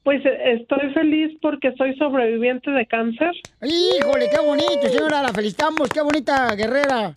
Pues 0.01 0.25
eh, 0.25 0.53
estoy 0.59 0.93
feliz 0.93 1.37
porque 1.43 1.75
soy 1.77 1.95
sobreviviente 1.97 2.71
de 2.71 2.87
cáncer. 2.87 3.33
Híjole, 3.61 4.29
qué 4.31 4.39
bonito, 4.39 4.87
señora. 4.89 5.21
La 5.21 5.29
felicitamos. 5.29 5.89
Qué 5.89 6.01
bonita 6.01 6.55
guerrera. 6.55 7.13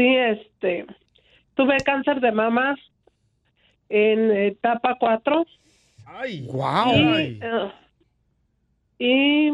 Sí, 0.00 0.16
este, 0.16 0.86
tuve 1.54 1.76
cáncer 1.84 2.20
de 2.20 2.32
mama 2.32 2.74
en 3.90 4.30
etapa 4.30 4.96
4 4.98 5.44
¡Ay! 6.06 6.46
¡Guau! 6.46 6.94
y, 6.94 7.38
eh, 7.42 7.72
y 8.98 9.52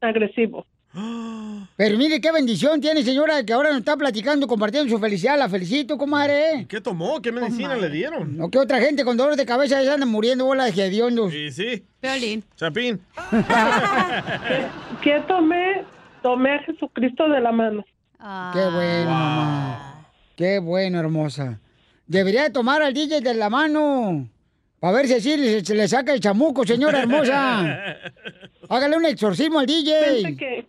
agresivo. 0.00 0.66
Pero 1.76 1.98
mire 1.98 2.20
qué 2.20 2.32
bendición 2.32 2.80
tiene, 2.80 3.04
señora, 3.04 3.44
que 3.44 3.52
ahora 3.52 3.68
nos 3.68 3.78
está 3.78 3.96
platicando, 3.96 4.48
compartiendo 4.48 4.90
su 4.90 4.98
felicidad. 4.98 5.38
La 5.38 5.48
felicito, 5.48 5.96
comadre. 5.96 6.66
¿Qué 6.68 6.80
tomó? 6.80 7.22
¿Qué 7.22 7.30
medicina 7.30 7.76
le 7.76 7.88
dieron? 7.88 8.36
No, 8.36 8.50
que 8.50 8.58
otra 8.58 8.80
gente 8.80 9.04
con 9.04 9.16
dolores 9.16 9.36
de 9.36 9.46
cabeza 9.46 9.80
ya 9.84 9.94
andan 9.94 10.08
muriendo, 10.08 10.46
bola 10.46 10.64
de 10.64 10.70
hediondos. 10.70 11.30
Sí, 11.30 11.52
sí. 11.52 11.84
Violín. 12.02 12.42
Chapín. 12.56 13.00
¿Qué 15.00 15.20
tomé? 15.28 15.84
Tomé 16.24 16.54
a 16.54 16.58
Jesucristo 16.64 17.28
de 17.28 17.40
la 17.40 17.52
mano. 17.52 17.84
Qué 18.52 18.60
bueno, 18.70 19.10
mamá. 19.10 20.06
Qué 20.36 20.58
bueno, 20.58 20.98
hermosa. 20.98 21.60
Debería 22.06 22.44
de 22.44 22.50
tomar 22.50 22.82
al 22.82 22.92
DJ 22.92 23.20
de 23.20 23.34
la 23.34 23.48
mano. 23.50 24.28
Para 24.80 24.94
ver 24.98 25.06
si 25.06 25.14
así 25.14 25.36
le, 25.36 25.64
se 25.64 25.74
le 25.74 25.88
saca 25.88 26.12
el 26.12 26.20
chamuco, 26.20 26.64
señora 26.64 27.00
hermosa. 27.00 27.96
Hágale 28.68 28.96
un 28.96 29.04
exorcismo 29.06 29.60
al 29.60 29.66
DJ. 29.66 30.36
que, 30.36 30.66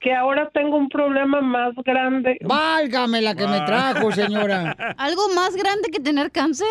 que 0.00 0.14
ahora 0.14 0.50
tengo 0.52 0.76
un 0.76 0.88
problema 0.88 1.40
más 1.40 1.74
grande. 1.84 2.38
Válgame 2.42 3.20
la 3.20 3.34
que 3.34 3.46
me 3.46 3.60
trajo, 3.60 4.10
señora. 4.12 4.72
¿Algo 4.98 5.28
más 5.34 5.54
grande 5.54 5.90
que 5.90 6.00
tener 6.00 6.30
cáncer? 6.30 6.66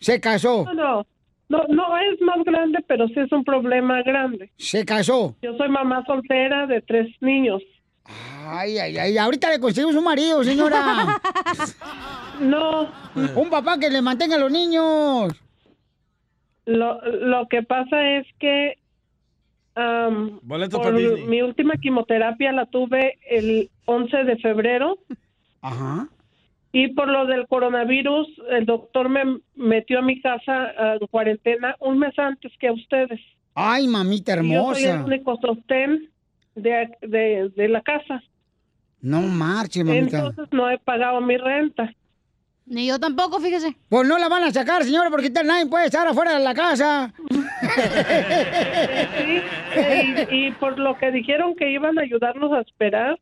Se 0.00 0.20
casó. 0.20 0.64
No, 0.64 0.74
no, 0.74 1.06
no, 1.48 1.64
no 1.68 1.98
es 1.98 2.20
más 2.22 2.42
grande, 2.44 2.78
pero 2.88 3.06
sí 3.08 3.14
es 3.20 3.30
un 3.32 3.44
problema 3.44 4.02
grande. 4.02 4.50
Se 4.56 4.84
casó. 4.84 5.36
Yo 5.42 5.56
soy 5.56 5.68
mamá 5.68 6.04
soltera 6.06 6.66
de 6.66 6.80
tres 6.80 7.08
niños. 7.20 7.62
Ay, 8.46 8.78
ay, 8.78 8.96
ay. 8.98 9.18
Ahorita 9.18 9.50
le 9.50 9.60
conseguimos 9.60 9.94
un 9.96 10.04
marido, 10.04 10.42
señora. 10.44 11.20
No. 12.40 12.88
Un 13.34 13.50
papá 13.50 13.78
que 13.80 13.90
le 13.90 14.00
mantenga 14.00 14.36
a 14.36 14.38
los 14.38 14.52
niños. 14.52 15.34
Lo, 16.66 17.00
lo 17.10 17.48
que 17.48 17.64
pasa 17.64 18.16
es 18.16 18.26
que 18.38 18.74
Boleto 20.42 20.76
por 20.78 20.86
para 20.86 20.98
Disney. 20.98 21.24
mi 21.26 21.42
última 21.42 21.74
quimioterapia 21.76 22.52
la 22.52 22.66
tuve 22.66 23.18
el 23.28 23.70
11 23.86 24.24
de 24.24 24.36
febrero 24.38 24.98
Ajá. 25.62 26.08
y 26.72 26.88
por 26.94 27.08
lo 27.08 27.26
del 27.26 27.46
coronavirus 27.46 28.26
el 28.50 28.66
doctor 28.66 29.08
me 29.08 29.38
metió 29.54 30.00
a 30.00 30.02
mi 30.02 30.20
casa 30.20 30.72
en 30.94 31.06
cuarentena 31.08 31.76
un 31.80 31.98
mes 31.98 32.16
antes 32.18 32.52
que 32.58 32.68
a 32.68 32.72
ustedes. 32.72 33.20
Ay, 33.54 33.86
mamita 33.88 34.32
Y 34.42 34.52
Yo 34.52 34.74
soy 34.74 34.82
el 34.84 34.90
hermosa. 34.90 35.04
único 35.06 35.36
sostén 35.40 36.08
de, 36.62 36.90
de, 37.02 37.50
de 37.54 37.68
la 37.68 37.80
casa. 37.82 38.22
No 39.00 39.20
marche, 39.22 39.84
mamita. 39.84 40.18
Entonces 40.18 40.48
no 40.52 40.70
he 40.70 40.78
pagado 40.78 41.20
mi 41.20 41.36
renta. 41.36 41.92
Ni 42.66 42.86
yo 42.86 42.98
tampoco, 42.98 43.40
fíjese. 43.40 43.76
Pues 43.88 44.06
no 44.06 44.18
la 44.18 44.28
van 44.28 44.42
a 44.42 44.50
sacar, 44.50 44.84
señora, 44.84 45.08
porque 45.08 45.30
tal 45.30 45.46
nadie 45.46 45.66
puede 45.66 45.86
estar 45.86 46.06
afuera 46.06 46.36
de 46.36 46.44
la 46.44 46.52
casa. 46.52 47.14
Sí, 49.16 49.42
y, 50.30 50.46
y 50.48 50.50
por 50.52 50.78
lo 50.78 50.98
que 50.98 51.10
dijeron 51.10 51.54
que 51.56 51.70
iban 51.70 51.98
a 51.98 52.02
ayudarnos 52.02 52.52
a 52.52 52.60
esperar, 52.60 53.18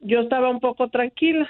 yo 0.00 0.20
estaba 0.20 0.50
un 0.50 0.60
poco 0.60 0.88
tranquila. 0.88 1.48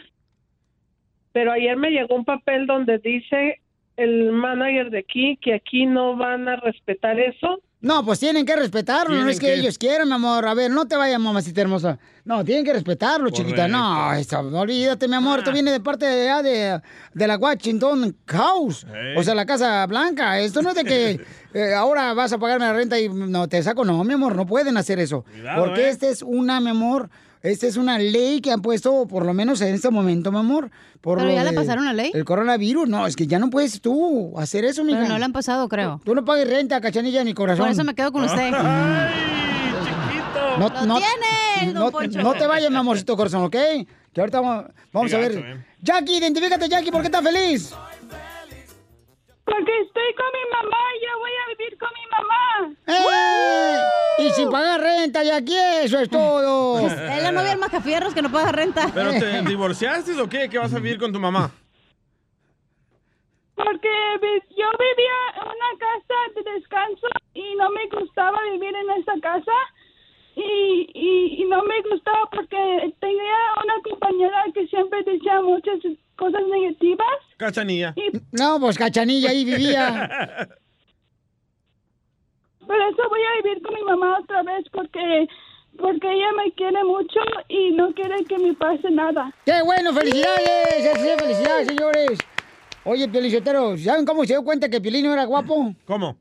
Pero 1.32 1.50
ayer 1.50 1.76
me 1.76 1.90
llegó 1.90 2.14
un 2.14 2.24
papel 2.24 2.66
donde 2.66 2.98
dice 2.98 3.60
el 3.96 4.30
manager 4.32 4.90
de 4.90 4.98
aquí 4.98 5.38
que 5.38 5.54
aquí 5.54 5.86
no 5.86 6.16
van 6.16 6.48
a 6.48 6.56
respetar 6.56 7.18
eso. 7.18 7.62
No, 7.82 8.04
pues 8.04 8.20
tienen 8.20 8.46
que 8.46 8.54
respetarlo, 8.54 9.14
no 9.16 9.28
es 9.28 9.40
que, 9.40 9.46
que- 9.46 9.54
ellos 9.54 9.76
quieran, 9.76 10.08
mi 10.08 10.14
amor. 10.14 10.46
A 10.46 10.54
ver, 10.54 10.70
no 10.70 10.86
te 10.86 10.96
vayas, 10.96 11.18
mamacita 11.18 11.60
hermosa. 11.60 11.98
No, 12.24 12.44
tienen 12.44 12.64
que 12.64 12.72
respetarlo, 12.72 13.28
chiquita. 13.30 13.66
No, 13.66 14.10
olvídate, 14.54 15.08
mi 15.08 15.16
amor. 15.16 15.40
Esto 15.40 15.52
viene 15.52 15.72
de 15.72 15.80
parte 15.80 16.06
de, 16.06 16.42
de, 16.44 16.80
de 17.12 17.26
la 17.26 17.36
Washington 17.36 18.16
House. 18.26 18.86
O 19.16 19.22
sea, 19.24 19.34
la 19.34 19.44
Casa 19.44 19.84
Blanca. 19.86 20.38
Esto 20.38 20.62
no 20.62 20.70
es 20.70 20.76
de 20.76 20.84
que 20.84 21.20
eh, 21.54 21.74
ahora 21.74 22.14
vas 22.14 22.32
a 22.32 22.38
pagarme 22.38 22.66
la 22.66 22.72
renta 22.72 23.00
y 23.00 23.08
no 23.08 23.48
te 23.48 23.60
saco. 23.64 23.84
No, 23.84 24.04
mi 24.04 24.14
amor, 24.14 24.36
no 24.36 24.46
pueden 24.46 24.76
hacer 24.76 25.00
eso. 25.00 25.24
Cuidado, 25.24 25.64
porque 25.64 25.82
eh. 25.86 25.88
esta 25.88 26.08
es 26.08 26.22
una, 26.22 26.60
mi 26.60 26.70
amor, 26.70 27.10
esta 27.42 27.66
es 27.66 27.76
una 27.76 27.98
ley 27.98 28.40
que 28.40 28.52
han 28.52 28.62
puesto, 28.62 29.06
por 29.06 29.26
lo 29.26 29.34
menos 29.34 29.60
en 29.60 29.74
este 29.74 29.90
momento, 29.90 30.30
mi 30.32 30.38
amor. 30.38 30.70
Por 31.00 31.18
¿Pero 31.18 31.30
lo 31.30 31.34
ya 31.36 31.42
le 31.44 31.52
pasaron 31.52 31.84
la 31.84 31.92
ley? 31.92 32.12
El 32.14 32.24
coronavirus. 32.24 32.88
No, 32.88 33.06
es 33.06 33.16
que 33.16 33.26
ya 33.26 33.38
no 33.38 33.50
puedes 33.50 33.80
tú 33.80 34.32
hacer 34.38 34.64
eso, 34.64 34.84
mija. 34.84 34.98
Pero 35.00 35.12
no 35.12 35.18
la 35.18 35.24
han 35.26 35.32
pasado, 35.32 35.68
creo. 35.68 36.00
Tú 36.04 36.14
no 36.14 36.24
pagues 36.24 36.48
renta, 36.48 36.80
cachanilla, 36.80 37.24
ni 37.24 37.34
corazón. 37.34 37.64
Por 37.66 37.72
eso 37.72 37.84
me 37.84 37.94
quedo 37.94 38.12
con 38.12 38.24
usted. 38.24 38.52
No, 40.58 40.68
¡Lo 40.68 40.84
no, 40.86 40.98
tienes, 40.98 41.74
don 41.74 41.84
no, 41.84 41.90
Poncho! 41.90 42.22
no 42.22 42.34
te 42.34 42.46
vayas, 42.46 42.70
mi 42.70 42.76
amorcito 42.76 43.16
corazón, 43.16 43.42
¿ok? 43.44 43.56
Que 44.12 44.20
ahorita 44.20 44.40
vamos, 44.42 44.64
vamos 44.92 45.14
a 45.14 45.18
ver. 45.18 45.32
eh. 45.38 45.64
Jackie, 45.80 46.18
identifícate, 46.18 46.68
Jackie, 46.68 46.90
¿por 46.90 47.00
qué 47.00 47.06
estás 47.06 47.22
feliz? 47.22 47.72
Porque 49.44 49.80
estoy 49.80 50.14
con 50.14 50.26
mi 50.26 50.50
mamá 50.50 50.78
y 50.96 51.04
yo 51.04 51.18
voy 51.18 51.30
a 51.30 51.48
vivir 51.56 51.78
con 51.78 51.88
mi 51.94 52.06
mamá. 52.10 52.76
¡Eh! 52.86 53.76
Y 54.18 54.30
sin 54.30 54.50
pagar 54.50 54.80
renta, 54.80 55.22
Jackie, 55.24 55.84
eso 55.84 55.98
es 55.98 56.08
todo. 56.08 56.78
Es 56.86 57.22
la 57.22 57.32
novia 57.32 57.50
del 57.50 57.58
Macafierros 57.58 58.14
que 58.14 58.22
no 58.22 58.30
paga 58.30 58.52
renta. 58.52 58.88
¿Pero 58.94 59.10
te 59.12 59.42
divorciaste 59.48 60.20
o 60.20 60.28
qué? 60.28 60.48
¿Que 60.48 60.58
vas 60.58 60.72
a 60.74 60.78
vivir 60.78 60.98
con 60.98 61.12
tu 61.12 61.18
mamá? 61.18 61.50
Porque 63.54 63.88
yo 64.56 64.66
vivía 64.78 65.18
en 65.36 65.42
una 65.42 65.78
casa 65.78 66.14
de 66.34 66.52
descanso 66.52 67.06
y 67.34 67.54
no 67.56 67.70
me 67.70 67.86
gustaba 67.88 68.38
vivir 68.52 68.74
en 68.74 68.90
esa 69.00 69.12
casa. 69.20 69.52
Y, 70.34 70.88
y, 70.94 71.42
y 71.42 71.44
no 71.44 71.62
me 71.64 71.82
gustaba 71.82 72.28
porque 72.30 72.94
tenía 73.00 73.36
una 73.62 73.74
compañera 73.84 74.44
que 74.54 74.66
siempre 74.68 75.02
decía 75.02 75.42
muchas 75.42 75.78
cosas 76.22 76.42
negativas. 76.48 77.18
Cachanilla. 77.36 77.94
No, 78.30 78.60
pues 78.60 78.78
cachanilla 78.78 79.30
ahí 79.30 79.44
vivía. 79.44 80.08
Por 82.66 82.76
eso 82.76 83.02
voy 83.10 83.20
a 83.20 83.42
vivir 83.42 83.60
con 83.62 83.74
mi 83.74 83.82
mamá 83.82 84.20
otra 84.20 84.42
vez 84.44 84.64
porque 84.70 85.26
porque 85.76 86.06
ella 86.06 86.32
me 86.36 86.52
quiere 86.52 86.84
mucho 86.84 87.18
y 87.48 87.72
no 87.72 87.92
quiere 87.94 88.24
que 88.24 88.38
me 88.38 88.54
pase 88.54 88.90
nada. 88.90 89.34
¡Qué 89.44 89.62
bueno! 89.64 89.92
¡Felicidades! 89.92 91.18
¡Felicidades, 91.20 91.66
señores! 91.66 92.18
Oye, 92.84 93.08
Piolicetero, 93.08 93.76
¿saben 93.78 94.04
cómo 94.04 94.22
se 94.24 94.34
dio 94.34 94.44
cuenta 94.44 94.68
que 94.68 94.80
Piolín 94.80 95.06
no 95.06 95.12
era 95.12 95.24
guapo? 95.24 95.74
¿Cómo? 95.86 96.16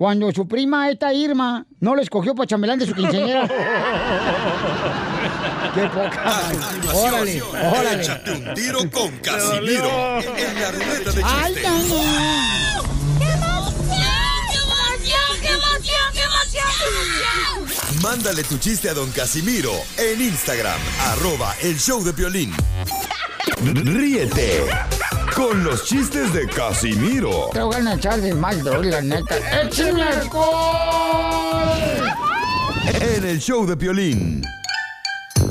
Cuando 0.00 0.32
su 0.32 0.48
prima, 0.48 0.88
esta 0.88 1.12
Irma, 1.12 1.66
no 1.80 1.94
lo 1.94 2.00
escogió 2.00 2.34
para 2.34 2.46
chambelán 2.46 2.78
de 2.78 2.86
su 2.86 2.94
quinceañera. 2.94 3.46
¡Qué 5.74 5.82
poca! 5.88 6.40
¡Órale, 6.94 7.42
órale! 7.42 8.00
Échate 8.00 8.32
un 8.32 8.54
tiro 8.54 8.78
con 8.90 9.10
Casimiro 9.22 10.20
en 10.38 10.54
la 10.58 10.70
ruleta 10.70 11.12
de 11.12 11.22
¡Ay, 11.22 11.52
chiste. 11.52 11.68
¡Ay, 11.68 12.80
¡Qué 13.18 13.30
emoción! 13.30 13.76
¡Qué 14.48 14.56
emoción! 14.56 15.36
¡Qué 15.42 15.50
emoción! 15.50 16.06
¡Qué 16.14 16.22
emoción! 16.22 18.00
Mándale 18.02 18.42
tu 18.44 18.56
chiste 18.56 18.88
a 18.88 18.94
don 18.94 19.10
Casimiro 19.10 19.72
en 19.98 20.22
Instagram, 20.22 20.80
arroba 21.10 21.54
el 21.60 21.78
show 21.78 22.02
de 22.02 22.12
violín. 22.12 22.54
Ríete 23.62 24.64
con 25.40 25.64
los 25.64 25.84
chistes 25.84 26.32
de 26.34 26.46
Casimiro 26.46 27.48
Te 27.52 27.62
voy 27.62 27.74
a 27.74 27.94
echar 27.94 28.20
de 28.20 28.34
mal, 28.34 28.62
la 28.62 29.00
neta. 29.00 29.62
¡Échame 29.62 30.02
alcohol! 30.02 31.70
en 33.00 33.24
el 33.24 33.40
show 33.40 33.64
de 33.66 33.74
violín. 33.74 34.42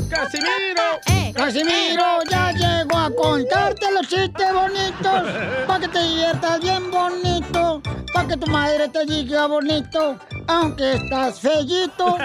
¡Casimiro! 0.10 1.00
Eh, 1.08 1.34
Casimiro 1.34 2.20
ya 2.30 2.52
llegó 2.52 2.98
a 2.98 3.10
contarte 3.16 3.92
los 3.92 4.08
chistes 4.08 4.54
bonitos. 4.54 5.24
Para 5.66 5.80
que 5.80 5.88
te 5.88 6.04
diviertas 6.04 6.60
bien 6.60 6.92
bonito. 6.92 7.82
Para 8.20 8.28
que 8.28 8.38
tu 8.38 8.52
madre 8.52 8.90
te 8.90 9.06
diga 9.06 9.48
bonito. 9.48 10.20
Aunque 10.48 10.96
estás 10.96 11.40
fellito. 11.40 12.18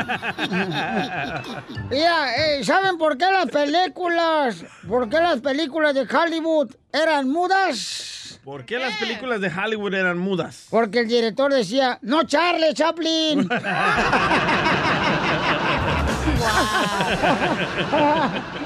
Mira, 1.89 2.37
eh, 2.37 2.65
¿saben 2.65 2.99
por 2.99 3.17
qué 3.17 3.27
las 3.31 3.47
películas, 3.47 4.65
por 4.89 5.09
qué 5.09 5.21
las 5.21 5.41
películas 5.41 5.95
de 5.95 6.01
Hollywood 6.01 6.75
eran 6.93 7.29
mudas? 7.29 8.41
¿Por 8.43 8.65
qué 8.65 8.81
las 8.81 8.97
películas 8.97 9.41
de 9.41 9.47
Hollywood 9.47 9.95
eran 9.95 10.19
mudas? 10.19 10.67
Porque 10.69 10.99
el 10.99 11.07
director 11.07 11.53
decía, 11.53 12.01
no 12.03 12.25
Charlie 12.25 12.75
Chaplin. 12.75 13.49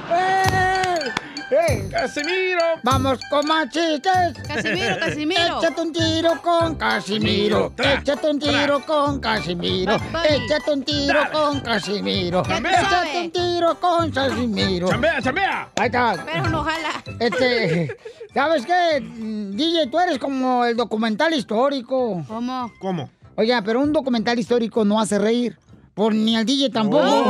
¡Casimiro! 1.90 2.60
Vamos 2.82 3.18
con 3.30 3.46
más 3.46 3.68
chistes. 3.68 4.34
Casimiro, 4.46 4.98
Casimiro. 4.98 5.58
Échate 5.58 5.80
un 5.80 5.92
tiro 5.92 6.42
con 6.42 6.74
Casimiro. 6.76 7.72
Échate 7.76 8.30
un 8.30 8.38
tiro 8.38 8.80
con 8.86 9.20
Casimiro. 9.20 9.96
Échate 10.28 10.72
un 10.72 10.82
tiro 10.84 11.20
con 11.32 11.60
Casimiro. 11.60 12.42
Échate 12.42 13.18
un 13.18 13.30
tiro 13.30 13.80
con 13.80 14.10
Casimiro. 14.10 14.88
¡Chambea, 14.88 15.22
chambea! 15.22 15.68
Ahí 15.76 15.86
está. 15.86 16.24
Pero 16.24 16.48
no 16.50 16.62
jala. 16.62 17.02
Este, 17.18 17.96
¿sabes 18.34 18.64
qué? 18.64 19.00
DJ, 19.00 19.88
tú 19.90 19.98
eres 19.98 20.18
como 20.18 20.64
el 20.64 20.76
documental 20.76 21.34
histórico. 21.34 22.24
¿Cómo? 22.26 22.72
¿Cómo? 22.78 23.10
Oiga, 23.36 23.62
pero 23.62 23.80
un 23.80 23.92
documental 23.92 24.38
histórico 24.38 24.84
no 24.84 25.00
hace 25.00 25.18
reír. 25.18 25.58
Por 25.94 26.14
ni 26.14 26.36
al 26.36 26.46
DJ 26.46 26.70
tampoco. 26.70 27.24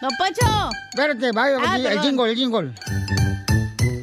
¡Don 0.00 0.10
Poncho! 0.16 0.70
Espérate, 0.90 1.32
vaya, 1.32 1.56
Ah, 1.64 1.76
el 1.76 1.82
perdón. 1.82 2.02
jingle, 2.04 2.30
el 2.30 2.36
jingle. 2.36 2.72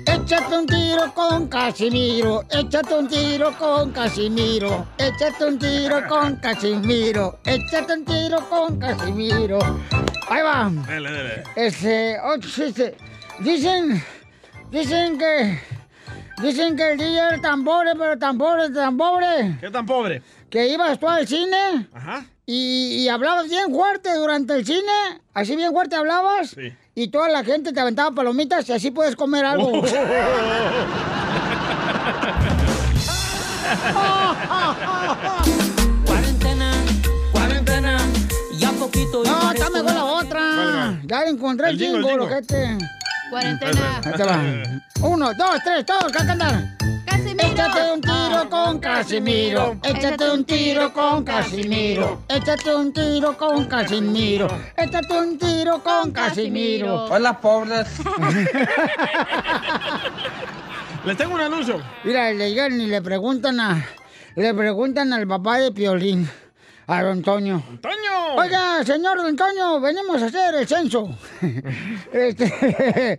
Échate 0.05 0.57
un 0.57 0.65
tiro 0.65 1.13
con 1.13 1.47
Casimiro, 1.47 2.43
échate 2.49 2.93
un 2.95 3.07
tiro 3.07 3.51
con 3.57 3.91
Casimiro, 3.91 4.87
échate 4.97 5.45
un 5.45 5.59
tiro 5.59 6.07
con 6.07 6.35
Casimiro, 6.37 7.39
échate 7.45 7.93
un 7.93 8.05
tiro 8.05 8.49
con 8.49 8.79
Casimiro. 8.79 9.59
Ahí 10.27 10.41
va. 10.41 10.71
Dale, 10.87 11.11
dale. 11.11 11.43
Este. 11.55 12.17
Dicen, 13.39 14.03
dicen 14.71 15.17
que, 15.17 15.59
dicen 16.41 16.75
que 16.75 16.91
el 16.93 16.97
DJ 16.97 17.17
era 17.19 17.41
tan 17.41 17.63
pobre, 17.63 17.91
pero 17.95 18.17
tan 18.17 18.37
pobre, 18.37 18.69
tan 18.71 18.97
pobre, 18.97 19.57
¿Qué 19.61 19.69
tan 19.69 19.85
pobre? 19.85 20.21
que 20.49 20.67
ibas 20.69 20.97
tú 20.99 21.07
al 21.07 21.27
cine 21.27 21.87
Ajá. 21.93 22.25
Y, 22.45 22.97
y 23.03 23.09
hablabas 23.09 23.49
bien 23.49 23.73
fuerte 23.73 24.13
durante 24.15 24.53
el 24.55 24.65
cine, 24.65 25.21
así 25.33 25.55
bien 25.55 25.71
fuerte 25.71 25.95
hablabas, 25.95 26.49
Sí. 26.51 26.73
y 26.95 27.07
toda 27.09 27.29
la 27.29 27.43
gente 27.43 27.73
te 27.73 27.79
aventaba 27.79 28.11
palomitas 28.11 28.67
y 28.69 28.73
así 28.73 28.91
puedes 28.91 29.15
comer 29.15 29.45
algo. 29.45 29.71
Cuarentena, 36.05 36.71
cuarentena, 37.31 37.97
ya 38.57 38.71
poquito 38.71 39.23
no, 39.25 39.51
está 39.51 39.69
mejor 39.69 39.93
la 39.93 40.03
otra. 40.05 40.99
Ya 41.05 41.23
encontré 41.25 41.69
el 41.69 41.73
El 41.73 41.79
jingle, 41.79 42.07
jingle, 42.09 42.41
jingle. 42.47 42.87
Cuarentena. 43.29 44.01
Uno, 45.01 45.33
dos, 45.33 45.59
tres, 45.63 45.85
todos, 45.85 46.15
a 46.15 46.25
cantar. 46.25 46.63
Casimiro. 47.05 47.47
Échate 47.47 47.91
un 47.91 48.01
tiro 48.01 48.49
con 48.49 48.79
Casimiro. 48.79 49.77
Échate 49.83 50.31
un 50.31 50.45
tiro 50.45 50.93
con 50.93 51.23
Casimiro. 51.23 52.23
Échate 52.29 52.75
un 52.75 52.93
tiro 52.93 53.37
con 53.37 53.65
Casimiro. 53.65 54.47
Échate 54.77 55.13
un 55.19 55.37
tiro 55.37 55.83
con 55.83 56.11
Casimiro. 56.11 57.05
Hola, 57.05 57.39
pobres. 57.39 57.87
Les 61.05 61.17
tengo 61.17 61.35
un 61.35 61.41
anuncio. 61.41 61.81
Mira, 62.03 62.31
le 62.31 62.49
llegan 62.49 62.79
y 62.79 62.87
le 62.87 63.01
preguntan 63.01 63.59
a. 63.59 63.85
Le 64.35 64.53
preguntan 64.53 65.13
al 65.13 65.27
papá 65.27 65.57
de 65.59 65.71
Piolín. 65.71 66.29
A 66.87 67.01
don 67.01 67.23
Toño. 67.23 67.63
¡Toño! 67.81 68.35
Oiga, 68.37 68.83
señor 68.85 69.17
Don 69.17 69.35
Toño, 69.35 69.79
venimos 69.79 70.21
a 70.21 70.27
hacer 70.27 70.53
el 70.55 70.67
censo. 70.67 71.09
Este, 72.13 73.17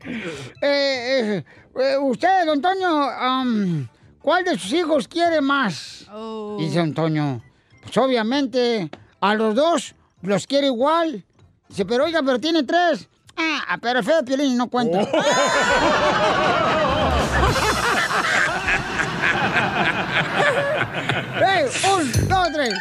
eh, 0.63 1.45
eh, 1.75 1.97
usted, 2.01 2.47
Don 2.47 2.63
Toño, 2.63 3.11
am, 3.11 3.89
¿cuál 4.23 4.45
de 4.45 4.57
sus 4.57 4.73
hijos 4.73 5.09
quiere 5.09 5.41
más? 5.41 6.07
Oh. 6.13 6.57
Dice 6.61 6.79
Don 6.79 6.95
Toño, 6.95 7.43
pues 7.83 7.97
obviamente 7.99 8.89
a 9.21 9.35
los 9.35 9.55
dos 9.57 9.97
los 10.23 10.47
quiere 10.47 10.69
igual. 10.69 11.25
Dice, 11.69 11.85
pero 11.85 12.05
oiga, 12.05 12.23
pero 12.23 12.39
tiene 12.39 12.63
tres. 12.63 13.09
Ah, 13.37 13.77
pero 13.83 13.99
el 13.99 14.05
feo 14.05 14.25
Piolín 14.25 14.57
no 14.57 14.69
cuenta. 14.69 15.01
¡Ey! 21.41 21.65
¡Un, 21.93 22.29
dos, 22.29 22.53
tres! 22.53 22.75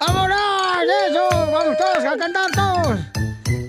¡Vámonos! 0.00 0.38
¡Eso! 1.08 1.28
¡Vamos 1.30 1.76
todos 1.78 2.04
a 2.04 2.16
cantar 2.16 2.50
todos! 2.52 2.98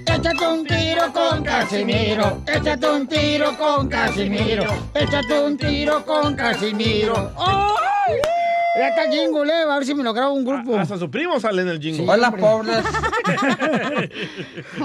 Échate 0.05 0.47
un 0.47 0.65
tiro 0.65 1.13
con 1.13 1.43
Casimiro. 1.43 2.41
Échate 2.47 2.89
un 2.89 3.07
tiro 3.07 3.57
con 3.57 3.87
Casimiro. 3.87 4.65
Échate 4.93 5.39
un 5.39 5.57
tiro 5.57 6.05
con 6.05 6.35
Casimiro. 6.35 7.31
¡Ay! 7.37 8.15
Ya 8.77 8.89
está 8.89 9.09
jingle, 9.09 9.51
eh. 9.51 9.63
A 9.63 9.75
ver 9.75 9.85
si 9.85 9.95
me 9.95 10.03
lo 10.03 10.13
grabo 10.13 10.33
un 10.33 10.45
grupo. 10.45 10.77
Hasta 10.77 10.97
su 10.97 11.09
primo 11.09 11.39
sale 11.39 11.61
en 11.63 11.69
el 11.69 11.79
jingle. 11.79 12.03
Sí, 12.03 12.09
Hola, 12.09 12.31
pobres. 12.31 12.77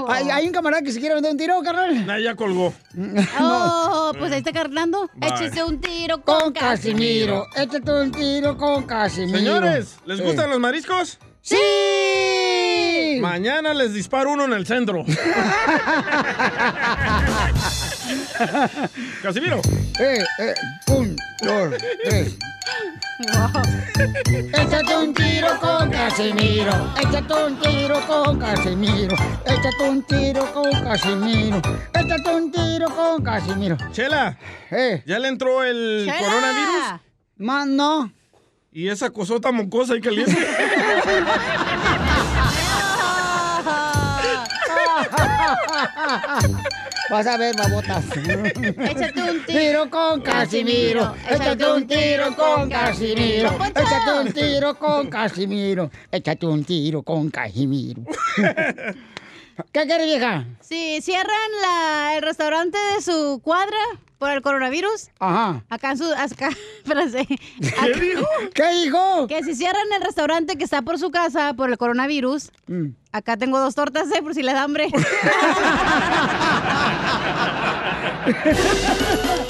¿Hay, 0.08 0.30
hay 0.30 0.46
un 0.46 0.52
camarada 0.52 0.82
que 0.82 0.92
se 0.92 1.00
quiere 1.00 1.14
vender 1.14 1.32
un 1.32 1.38
tiro, 1.38 1.60
carnal? 1.62 2.06
Nah, 2.06 2.18
ya 2.18 2.34
colgó. 2.34 2.72
Oh, 3.40 4.12
pues 4.18 4.32
ahí 4.32 4.38
está 4.38 4.52
carnando. 4.52 5.10
Bye. 5.14 5.30
Échese 5.30 5.62
un 5.64 5.80
tiro 5.80 6.22
con, 6.22 6.40
Con 6.40 6.52
Casimiro. 6.52 7.46
Échate 7.56 7.90
un 7.92 8.12
tiro 8.12 8.56
con 8.56 8.84
Casimiro. 8.84 9.38
Señores, 9.38 9.96
¿les 10.06 10.18
Sí. 10.18 10.24
gustan 10.24 10.50
los 10.50 10.60
mariscos? 10.60 11.18
¡Sí! 11.42 13.18
Mañana 13.20 13.74
les 13.74 13.92
disparo 13.92 14.30
uno 14.32 14.44
en 14.44 14.52
el 14.52 14.64
centro. 14.66 15.04
Casimiro. 19.22 19.60
Eh, 20.00 20.24
eh, 20.38 20.54
un, 20.88 21.16
dos, 21.42 21.74
tres. 22.04 22.36
Échate 24.54 24.96
un 24.96 25.14
tiro 25.14 25.58
con 25.60 25.90
Casimiro. 25.90 26.72
Échate 27.00 27.34
un 27.34 27.56
tiro 27.60 28.00
con 28.06 28.38
Casimiro. 28.38 29.16
Échate 29.46 29.88
un 29.88 30.02
tiro 30.02 30.52
con 30.52 30.70
Casimiro. 30.72 31.60
Échate 31.94 32.34
un 32.34 32.50
tiro 32.50 32.88
con 32.94 33.22
Casimiro. 33.22 33.76
Chela, 33.92 34.36
Eh. 34.70 35.02
¿ya 35.06 35.18
le 35.18 35.28
entró 35.28 35.62
el 35.62 36.04
Chela. 36.06 36.18
coronavirus? 36.18 37.00
Más 37.38 37.66
no. 37.66 38.12
¿Y 38.74 38.88
esa 38.88 39.10
cosota 39.10 39.52
mocosa 39.52 39.94
y 39.96 40.00
caliente? 40.00 40.34
Vas 47.10 47.26
a 47.26 47.36
ver, 47.36 47.54
babotas. 47.54 48.02
Échate 48.16 49.22
un 49.22 49.44
tiro 49.44 49.90
con 49.90 50.22
Casimiro. 50.22 51.14
Échate 51.28 51.70
un 51.70 51.86
tiro 51.86 52.34
con 52.34 52.70
Casimiro. 52.70 53.50
Échate 53.68 54.20
un 54.24 54.32
tiro 54.32 54.78
con 54.78 55.10
Casimiro. 55.10 55.90
Échate 56.10 56.46
un 56.46 56.64
tiro 56.64 57.02
con 57.02 57.28
Casimiro. 57.28 58.04
¿Qué 59.70 59.84
quiere, 59.84 60.06
vieja? 60.06 60.46
Si 60.62 61.02
cierran 61.02 61.50
la, 61.60 62.16
el 62.16 62.22
restaurante 62.22 62.78
de 62.94 63.02
su 63.02 63.42
cuadra 63.44 63.76
por 64.22 64.30
el 64.30 64.40
coronavirus, 64.40 65.08
Ajá. 65.18 65.64
acá 65.68 65.90
en 65.90 65.98
su... 65.98 66.04
Acá, 66.14 66.50
espérate. 66.84 67.26
¿Qué 67.26 68.00
dijo? 68.00 68.24
¿Qué 68.54 68.68
dijo? 68.84 69.26
Que 69.26 69.42
si 69.42 69.56
cierran 69.56 69.82
el 69.96 70.00
restaurante 70.00 70.56
que 70.56 70.62
está 70.62 70.80
por 70.82 70.96
su 71.00 71.10
casa 71.10 71.54
por 71.54 71.68
el 71.70 71.76
coronavirus, 71.76 72.52
Mm. 72.68 72.90
acá 73.10 73.36
tengo 73.36 73.58
dos 73.58 73.74
tortas, 73.74 74.06
¿eh? 74.12 74.22
Por 74.22 74.32
si 74.34 74.44
le 74.44 74.52
da 74.52 74.62
hambre. 74.62 74.90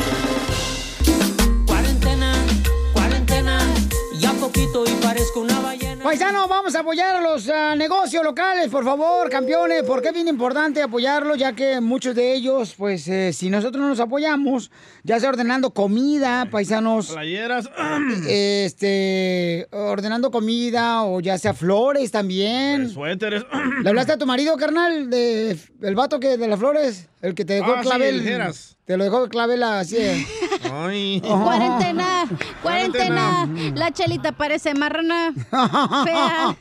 Paisano, 6.12 6.47
vamos 6.47 6.74
a 6.74 6.80
apoyar 6.80 7.16
a 7.16 7.20
los 7.22 7.48
ah, 7.48 7.74
negocios 7.74 8.22
locales, 8.22 8.68
por 8.68 8.84
favor, 8.84 9.30
campeones, 9.30 9.82
porque 9.82 10.09
es 10.09 10.12
bien 10.14 10.28
importante 10.28 10.82
apoyarlos, 10.82 11.39
ya 11.39 11.55
que 11.55 11.80
muchos 11.80 12.14
de 12.14 12.34
ellos, 12.34 12.74
pues, 12.76 13.09
eh, 13.09 13.32
si 13.32 13.48
nosotros 13.48 13.80
no 13.80 13.89
nos 13.89 13.98
apoyamos, 13.98 14.70
ya 15.05 15.18
sea 15.18 15.30
ordenando 15.30 15.70
comida, 15.70 16.48
paisanos, 16.51 17.12
Playeras. 17.12 17.70
este, 18.28 19.66
ordenando 19.70 20.30
comida 20.30 21.05
o 21.05 21.20
ya 21.20 21.39
sea 21.39 21.55
flores 21.55 22.10
también. 22.10 22.90
Suéteres. 22.90 23.44
¿Le 23.82 23.89
hablaste 23.89 24.12
a 24.12 24.18
tu 24.18 24.26
marido, 24.26 24.59
carnal, 24.59 25.09
de 25.09 25.56
el 25.80 25.94
vato 25.94 26.20
que 26.20 26.36
de 26.36 26.47
las 26.47 26.59
flores, 26.59 27.09
el 27.22 27.34
que 27.34 27.47
te 27.47 27.55
dejó 27.55 27.72
Ah, 27.72 27.76
el 27.78 27.82
sí, 27.84 27.89
clavel? 27.89 28.14
el 28.16 28.22
Geras. 28.22 28.76
Te 28.84 28.96
lo 28.96 29.04
dejó 29.04 29.24
el 29.24 29.30
clavel 29.30 29.62
así. 29.62 29.96
eh. 29.98 30.26
Ay. 30.72 31.20
Cuarentena, 31.20 32.24
cuarentena. 32.62 33.48
La 33.74 33.90
chelita 33.92 34.32
parece 34.32 34.74
marrana. 34.74 35.32
Fea. 36.04 36.56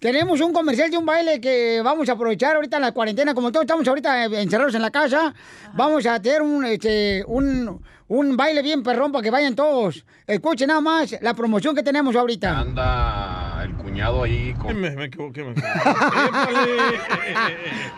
Tenemos 0.00 0.40
un 0.40 0.52
comercial 0.52 0.90
de 0.90 0.98
un 0.98 1.06
baile 1.06 1.40
que 1.40 1.80
vamos 1.82 2.08
a 2.08 2.12
aprovechar 2.12 2.56
ahorita 2.56 2.76
en 2.76 2.82
la 2.82 2.92
cuarentena. 2.92 3.32
Como 3.34 3.50
todos 3.50 3.64
estamos 3.64 3.86
ahorita 3.88 4.26
eh, 4.26 4.42
encerrados 4.42 4.74
en 4.74 4.82
la 4.82 4.90
casa, 4.90 5.32
vamos 5.72 6.04
a 6.06 6.20
tener 6.20 6.42
un, 6.42 6.64
este, 6.66 7.24
un, 7.26 7.82
un 8.08 8.36
baile 8.36 8.60
bien 8.60 8.82
perrón 8.82 9.12
para 9.12 9.22
que 9.22 9.30
vayan 9.30 9.54
todos. 9.54 10.04
Escuchen 10.26 10.68
nada 10.68 10.80
más 10.82 11.16
la 11.22 11.32
promoción 11.32 11.74
que 11.74 11.82
tenemos 11.82 12.14
ahorita. 12.16 12.58
Anda 12.58 13.43
cuñado 13.94 14.24
ahí 14.24 14.52
con... 14.54 14.80
Me, 14.80 14.90
me 14.90 15.04
equivoqué, 15.04 15.44
me 15.44 15.52
equivoqué. 15.52 15.68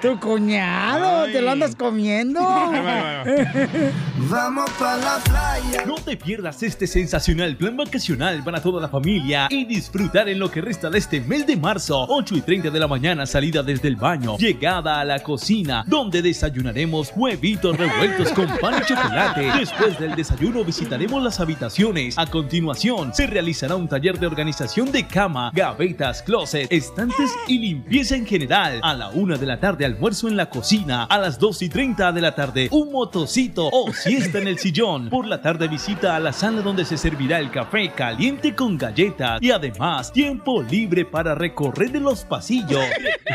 Tu 0.02 0.20
cuñado, 0.20 1.24
te 1.32 1.40
lo 1.40 1.52
andas 1.52 1.74
comiendo. 1.74 2.40
Vamos 4.28 4.70
para 4.78 4.96
la 4.98 5.18
playa. 5.24 5.86
No 5.86 5.94
te 5.94 6.18
pierdas 6.18 6.62
este 6.62 6.86
sensacional 6.86 7.56
plan 7.56 7.78
vacacional 7.78 8.44
para 8.44 8.60
toda 8.60 8.82
la 8.82 8.88
familia 8.88 9.48
y 9.50 9.64
disfrutar 9.64 10.28
en 10.28 10.38
lo 10.38 10.50
que 10.50 10.60
resta 10.60 10.90
de 10.90 10.98
este 10.98 11.22
mes 11.22 11.46
de 11.46 11.56
marzo. 11.56 12.04
8 12.08 12.36
y 12.36 12.40
30 12.42 12.70
de 12.70 12.78
la 12.78 12.88
mañana, 12.88 13.24
salida 13.24 13.62
desde 13.62 13.88
el 13.88 13.96
baño, 13.96 14.36
llegada 14.36 15.00
a 15.00 15.04
la 15.04 15.20
cocina, 15.20 15.82
donde 15.86 16.20
desayunaremos 16.20 17.12
huevitos 17.16 17.74
revueltos 17.76 18.32
con 18.32 18.48
pan 18.58 18.82
y 18.82 18.86
chocolate. 18.86 19.50
Después 19.58 19.98
del 19.98 20.14
desayuno 20.14 20.62
visitaremos 20.62 21.22
las 21.22 21.40
habitaciones. 21.40 22.18
A 22.18 22.26
continuación, 22.26 23.14
se 23.14 23.26
realizará 23.26 23.76
un 23.76 23.88
taller 23.88 24.18
de 24.18 24.26
organización 24.26 24.92
de 24.92 25.06
cama, 25.06 25.50
gavetas, 25.86 26.22
closet, 26.22 26.66
estantes 26.72 27.30
y 27.46 27.58
limpieza 27.58 28.16
en 28.16 28.26
general. 28.26 28.80
A 28.82 28.94
la 28.94 29.10
una 29.10 29.36
de 29.36 29.46
la 29.46 29.60
tarde, 29.60 29.84
almuerzo 29.84 30.28
en 30.28 30.36
la 30.36 30.50
cocina. 30.50 31.04
A 31.04 31.18
las 31.18 31.38
2 31.38 31.62
y 31.62 31.68
30 31.68 32.12
de 32.12 32.20
la 32.20 32.34
tarde, 32.34 32.68
un 32.72 32.90
motocito 32.90 33.68
o 33.72 33.92
siesta 33.92 34.38
en 34.38 34.48
el 34.48 34.58
sillón. 34.58 35.08
Por 35.08 35.26
la 35.26 35.40
tarde, 35.40 35.68
visita 35.68 36.16
a 36.16 36.20
la 36.20 36.32
sala 36.32 36.62
donde 36.62 36.84
se 36.84 36.96
servirá 36.96 37.38
el 37.38 37.50
café 37.50 37.90
caliente 37.92 38.54
con 38.54 38.76
galletas. 38.76 39.40
Y 39.40 39.50
además, 39.52 40.12
tiempo 40.12 40.62
libre 40.62 41.04
para 41.04 41.34
recorrer 41.34 41.92
de 41.92 42.00
los 42.00 42.24
pasillos. 42.24 42.84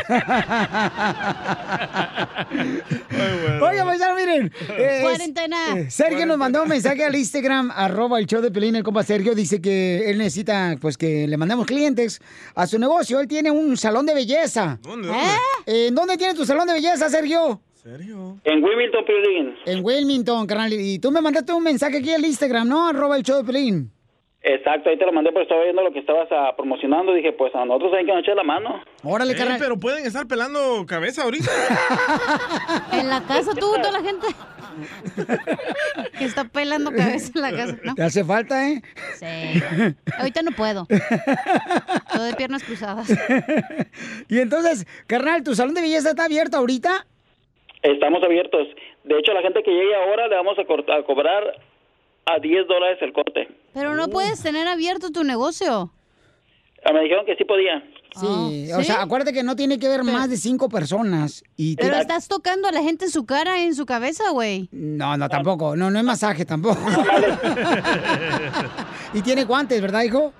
Oiga, 3.62 3.84
paisano, 3.84 4.14
miren. 4.16 4.52
eh, 4.76 4.98
Cuarentena. 5.02 5.78
eh, 5.78 5.90
Sergio 5.90 6.26
nos 6.26 6.36
mandó 6.38 6.62
un 6.62 6.68
mensaje 6.68 7.04
al 7.04 7.14
Instagram, 7.14 7.70
arroba 7.74 8.18
el 8.18 8.26
show 8.26 8.40
de 8.42 8.50
Pelín, 8.50 8.76
el 8.76 8.82
compa 8.82 9.02
Sergio. 9.04 9.34
Dice 9.34 9.60
que 9.60 10.10
él 10.10 10.18
necesita, 10.18 10.76
pues, 10.80 10.98
que 10.98 11.26
le 11.26 11.36
mandemos 11.36 11.66
clientes 11.66 12.20
a 12.54 12.66
su 12.66 12.78
negocio. 12.78 13.20
Él 13.20 13.28
tiene 13.28 13.50
un 13.50 13.76
salón 13.76 14.06
de 14.06 14.14
belleza. 14.14 14.78
¿Dónde? 14.82 15.08
¿Eh? 15.08 15.86
¿En 15.88 15.94
dónde 15.94 16.16
tiene 16.16 16.34
tu 16.34 16.44
salón 16.44 16.66
de 16.66 16.74
belleza, 16.74 17.08
Sergio? 17.08 17.60
¿Serio? 17.74 18.38
En 18.44 18.62
Wilmington, 18.62 19.04
Piolín. 19.04 19.54
En 19.66 19.84
Wilmington, 19.84 20.46
carnal. 20.46 20.72
Y 20.72 20.98
tú 21.00 21.10
me 21.10 21.20
mandaste 21.20 21.52
un 21.52 21.64
mensaje 21.64 21.98
aquí 21.98 22.12
al 22.12 22.24
Instagram, 22.24 22.68
¿no? 22.68 22.86
Arroba 22.88 23.16
el 23.16 23.24
show 23.24 23.38
de 23.38 23.44
Pelín. 23.44 23.90
Exacto, 24.44 24.90
ahí 24.90 24.98
te 24.98 25.06
lo 25.06 25.12
mandé, 25.12 25.30
pero 25.30 25.42
estaba 25.42 25.62
viendo 25.62 25.82
lo 25.82 25.92
que 25.92 26.00
estabas 26.00 26.26
ah, 26.32 26.52
promocionando. 26.56 27.12
Dije, 27.12 27.32
pues 27.32 27.54
a 27.54 27.64
nosotros 27.64 27.92
hay 27.96 28.04
que 28.04 28.12
nos 28.12 28.22
echar 28.22 28.34
la 28.36 28.42
mano. 28.42 28.82
Órale, 29.04 29.32
Eh, 29.32 29.56
pero 29.58 29.78
pueden 29.78 30.04
estar 30.04 30.26
pelando 30.26 30.84
cabeza 30.86 31.22
ahorita. 31.22 31.50
En 32.92 33.08
la 33.08 33.22
casa 33.22 33.52
tú, 33.54 33.72
toda 33.80 33.92
la 33.92 34.00
gente. 34.00 34.26
Que 36.18 36.24
está 36.24 36.44
pelando 36.44 36.90
cabeza 36.92 37.32
en 37.34 37.40
la 37.40 37.50
casa. 37.50 37.78
¿no? 37.84 37.94
Te 37.94 38.02
hace 38.02 38.24
falta, 38.24 38.68
¿eh? 38.68 38.82
Sí. 39.14 39.62
Ahorita 40.18 40.42
no 40.42 40.52
puedo. 40.52 40.86
Todo 42.12 42.22
de 42.24 42.34
piernas 42.34 42.62
cruzadas. 42.64 43.08
Y 44.28 44.38
entonces, 44.38 44.86
carnal, 45.06 45.42
¿tu 45.42 45.54
salón 45.54 45.74
de 45.74 45.82
belleza 45.82 46.10
está 46.10 46.24
abierto 46.24 46.56
ahorita? 46.56 47.06
Estamos 47.82 48.22
abiertos. 48.22 48.68
De 49.04 49.18
hecho, 49.18 49.32
a 49.32 49.34
la 49.34 49.42
gente 49.42 49.62
que 49.62 49.70
llegue 49.70 49.94
ahora 49.94 50.28
le 50.28 50.36
vamos 50.36 50.56
a, 50.58 50.62
a 50.62 51.02
cobrar 51.04 51.42
a 52.26 52.38
10 52.38 52.66
dólares 52.66 52.98
el 53.02 53.12
corte. 53.12 53.48
Pero 53.74 53.94
no 53.94 54.08
puedes 54.08 54.42
tener 54.42 54.68
abierto 54.68 55.10
tu 55.10 55.24
negocio. 55.24 55.90
Ah, 56.84 56.92
Me 56.92 57.00
dijeron 57.02 57.26
que 57.26 57.36
sí 57.36 57.44
podía. 57.44 57.82
Sí, 58.14 58.70
Ah, 58.72 58.76
o 58.76 58.80
¿sí? 58.80 58.86
sea, 58.86 59.02
acuérdate 59.02 59.32
que 59.32 59.42
no 59.42 59.56
tiene 59.56 59.78
que 59.78 59.88
ver 59.88 60.04
más 60.04 60.28
de 60.28 60.36
cinco 60.36 60.68
personas. 60.68 61.42
Y 61.56 61.76
Pero 61.76 61.94
te- 61.94 62.00
estás 62.02 62.28
tocando 62.28 62.68
a 62.68 62.72
la 62.72 62.82
gente 62.82 63.06
en 63.06 63.10
su 63.10 63.24
cara 63.24 63.62
en 63.62 63.74
su 63.74 63.86
cabeza, 63.86 64.30
güey. 64.30 64.68
No, 64.70 65.16
no, 65.16 65.28
tampoco. 65.28 65.74
No, 65.76 65.90
no 65.90 65.98
es 65.98 66.04
masaje 66.04 66.44
tampoco. 66.44 66.80
y 69.14 69.22
tiene 69.22 69.44
guantes, 69.44 69.80
¿verdad, 69.80 70.02
hijo? 70.02 70.32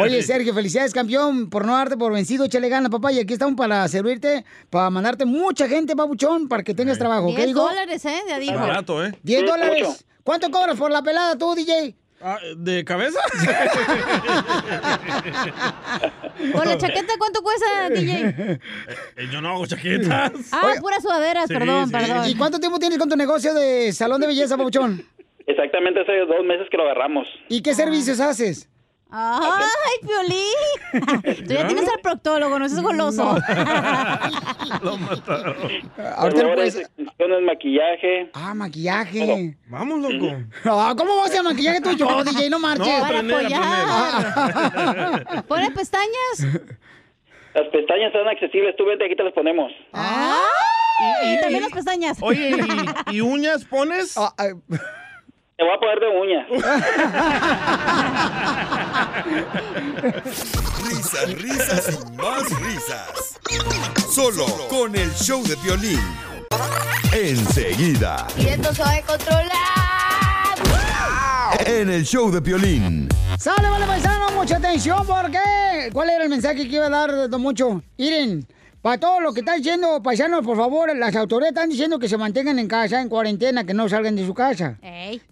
Oye, 0.01 0.21
Sergio, 0.23 0.53
felicidades, 0.53 0.93
campeón, 0.93 1.49
por 1.49 1.65
no 1.65 1.73
darte 1.75 1.97
por 1.97 2.11
vencido. 2.13 2.45
Échale 2.45 2.69
ganas, 2.69 2.89
papá. 2.91 3.11
Y 3.11 3.19
aquí 3.19 3.33
estamos 3.33 3.55
para 3.55 3.87
servirte, 3.87 4.43
para 4.69 4.89
mandarte 4.89 5.25
mucha 5.25 5.67
gente, 5.67 5.93
babuchón, 5.95 6.47
para 6.47 6.63
que 6.63 6.73
tengas 6.73 6.97
trabajo. 6.97 7.27
¿Qué 7.29 7.35
10 7.37 7.47
digo? 7.47 7.61
dólares, 7.61 8.03
¿eh? 8.05 8.19
Ya 8.27 8.39
digo. 8.39 8.59
Barato, 8.59 9.05
¿eh? 9.05 9.11
10 9.23 9.39
Sí, 9.41 9.45
dólares. 9.45 10.05
¿Cuánto 10.23 10.49
cobras 10.51 10.77
por 10.77 10.91
la 10.91 11.01
pelada 11.01 11.37
tú, 11.37 11.55
DJ? 11.55 11.95
Ah, 12.19 12.39
¿De 12.55 12.83
cabeza? 12.83 13.19
¿Con 16.53 16.67
la 16.67 16.77
chaqueta 16.77 17.13
cuánto 17.17 17.41
cuesta, 17.41 17.89
DJ? 17.91 18.29
Eh, 18.29 18.59
yo 19.31 19.41
no 19.41 19.49
hago 19.49 19.65
chaquetas. 19.67 20.31
Ah, 20.51 20.73
puras 20.79 21.01
sudaderas, 21.03 21.45
Sí, 21.47 21.53
perdón, 21.53 21.85
sí. 21.87 21.91
perdón. 21.93 22.29
¿Y 22.29 22.35
cuánto 22.35 22.59
tiempo 22.59 22.79
tienes 22.79 22.97
con 22.97 23.09
tu 23.09 23.15
negocio 23.15 23.53
de 23.53 23.91
salón 23.93 24.21
de 24.21 24.27
belleza, 24.27 24.55
babuchón? 24.55 25.03
Exactamente 25.45 26.01
hace 26.01 26.17
dos 26.25 26.43
meses 26.45 26.67
que 26.71 26.77
lo 26.77 26.83
agarramos. 26.83 27.27
¿Y 27.49 27.61
qué 27.61 27.73
servicios 27.73 28.19
haces? 28.19 28.69
¡Ay, 29.09 30.05
Piolín! 30.05 31.41
Tú 31.47 31.53
ya 31.53 31.65
tienes 31.67 31.87
al 31.89 31.99
proctólogo, 32.01 32.59
no 32.59 32.67
seas 32.67 32.81
goloso. 32.81 33.23
Lo 34.81 34.97
mataron. 34.97 35.55
Ahorita 36.17 36.43
no 36.43 36.53
puedes- 36.55 36.75
extensiones, 36.75 37.41
maquillaje. 37.43 38.29
Ah, 38.33 38.53
maquillaje. 38.53 39.57
Vamos, 39.67 39.99
loco. 40.01 40.35
Ah, 40.65 40.93
¿Cómo 40.97 41.15
vas 41.15 41.25
a 41.25 41.27
hacer 41.31 41.43
maquillaje 41.43 41.81
tú 41.81 41.91
y 41.91 41.95
yo, 41.95 42.23
DJ? 42.23 42.49
No 42.49 42.59
marches. 42.59 42.87
No, 42.87 42.99
Para 42.99 43.19
aprender, 43.19 43.45
apoyar. 43.45 45.45
¿Pone 45.45 45.71
pestañas? 45.71 46.39
Las 47.53 47.67
pestañas 47.69 48.07
están 48.13 48.27
accesibles. 48.27 48.75
Tú 48.77 48.85
vente, 48.85 49.05
aquí 49.05 49.15
te 49.15 49.23
las 49.23 49.33
ponemos. 49.33 49.71
Ah, 49.93 50.39
y, 51.23 51.41
también 51.41 51.63
las 51.63 51.71
pestañas. 51.71 52.17
Oye, 52.21 52.55
¿y, 53.11 53.15
y 53.15 53.21
uñas 53.21 53.65
pones? 53.65 54.15
Te 55.57 55.63
voy 55.63 55.73
a 55.73 55.79
poner 55.79 55.99
de 55.99 56.07
uña. 56.07 56.45
Risas, 60.85 61.33
risas 61.41 61.89
y 61.89 61.97
más 62.15 62.43
risas. 62.61 63.39
Solo 64.07 64.45
con 64.69 64.95
el 64.95 65.11
show 65.15 65.41
de 65.43 65.55
violín. 65.55 65.99
Enseguida. 67.11 68.27
Y 68.37 68.49
esto 68.49 68.71
se 68.71 68.83
va 68.83 68.91
a 68.91 69.01
controlar. 69.01 69.49
En 71.65 71.89
el 71.89 72.05
show 72.05 72.29
de 72.29 72.39
violín. 72.39 73.09
Sale, 73.39 73.67
vale, 73.67 73.87
paisano, 73.87 74.29
mucha 74.35 74.57
atención, 74.57 75.07
porque 75.07 75.89
¿cuál 75.91 76.11
era 76.11 76.23
el 76.25 76.29
mensaje 76.29 76.69
que 76.69 76.75
iba 76.75 76.85
a 76.85 76.89
dar 76.89 77.27
Don 77.29 77.41
Mucho? 77.41 77.81
Miren, 77.97 78.47
para 78.87 79.01
todo 79.01 79.19
lo 79.19 79.33
que 79.33 79.41
están 79.41 79.57
diciendo, 79.57 80.01
paisanos, 80.01 80.45
por 80.45 80.55
favor, 80.55 80.95
las 80.95 81.13
autoridades 81.17 81.53
están 81.53 81.69
diciendo 81.69 81.99
que 81.99 82.07
se 82.07 82.15
mantengan 82.15 82.57
en 82.57 82.69
casa, 82.69 83.01
en 83.01 83.09
cuarentena, 83.09 83.65
que 83.65 83.73
no 83.73 83.89
salgan 83.89 84.15
de 84.15 84.25
su 84.25 84.33
casa. 84.33 84.77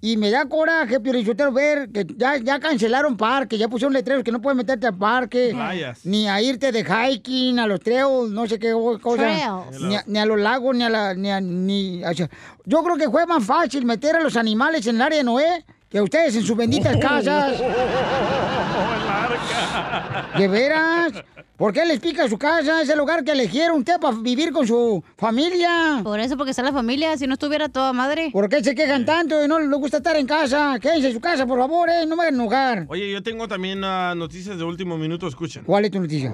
Y 0.01 0.17
me 0.17 0.29
da 0.29 0.43
coraje, 0.43 0.99
Piorichotero, 0.99 1.53
ver 1.53 1.89
que 1.89 2.05
ya, 2.17 2.35
ya 2.35 2.59
cancelaron 2.59 3.15
parques, 3.15 3.57
ya 3.57 3.69
pusieron 3.69 3.93
letreros 3.93 4.25
que 4.25 4.31
no 4.33 4.41
puedes 4.41 4.57
meterte 4.57 4.87
al 4.87 4.97
parque. 4.97 5.51
Playas. 5.53 6.05
Ni 6.05 6.27
a 6.27 6.41
irte 6.41 6.73
de 6.73 6.83
hiking, 6.83 7.57
a 7.59 7.65
los 7.65 7.79
trails, 7.79 8.29
no 8.29 8.45
sé 8.45 8.59
qué 8.59 8.73
cosa. 9.01 9.63
Ni 9.79 9.95
a, 9.95 10.03
ni 10.05 10.19
a 10.19 10.25
los 10.25 10.37
lagos, 10.37 10.75
ni 10.75 10.83
a 10.83 10.89
la... 10.89 11.13
Ni 11.13 11.31
a- 11.31 11.39
ni, 11.39 12.03
o 12.03 12.13
sea, 12.13 12.29
yo 12.65 12.83
creo 12.83 12.97
que 12.97 13.09
fue 13.09 13.25
más 13.25 13.41
fácil 13.41 13.85
meter 13.85 14.17
a 14.17 14.19
los 14.19 14.35
animales 14.35 14.85
en 14.87 14.97
el 14.97 15.01
área 15.01 15.19
de 15.19 15.23
Noé 15.23 15.63
que 15.89 16.01
ustedes 16.01 16.35
en 16.35 16.43
sus 16.43 16.57
benditas 16.57 16.97
casas. 17.01 17.53
¿De 20.37 20.47
veras? 20.49 21.13
¿Por 21.57 21.71
qué 21.71 21.85
les 21.85 22.01
pica 22.01 22.27
su 22.27 22.37
casa? 22.37 22.81
Es 22.81 22.89
el 22.89 22.97
lugar 22.97 23.23
que 23.23 23.31
eligieron 23.31 23.77
usted 23.77 23.97
para 23.97 24.17
vivir 24.17 24.51
con 24.51 24.67
su 24.67 25.01
familia. 25.15 26.01
Por 26.03 26.19
eso, 26.19 26.35
porque 26.35 26.51
está 26.51 26.61
la 26.61 26.73
familia, 26.73 27.17
si 27.17 27.27
no 27.27 27.33
estuviera 27.35 27.69
toda 27.69 27.93
madre. 27.93 28.29
¿Por 28.33 28.49
qué 28.49 28.61
se 28.61 28.75
quejan 28.75 29.05
tanto 29.05 29.41
y 29.41 29.47
no 29.47 29.57
les 29.57 29.69
gusta 29.69 29.97
estar 29.97 30.17
en 30.17 30.27
casa? 30.27 30.77
Quédense 30.81 31.07
en 31.07 31.13
su 31.13 31.21
casa, 31.21 31.47
por 31.47 31.57
favor, 31.57 31.89
¿eh? 31.89 32.05
No 32.05 32.17
me 32.17 32.23
hagan 32.23 32.33
enojar. 32.35 32.85
Oye, 32.89 33.09
yo 33.09 33.23
tengo 33.23 33.47
también 33.47 33.81
ah, 33.85 34.13
noticias 34.17 34.57
de 34.57 34.65
último 34.65 34.97
minuto, 34.97 35.27
escuchen. 35.27 35.63
¿Cuál 35.63 35.85
es 35.85 35.91
tu 35.91 36.01
noticia? 36.01 36.33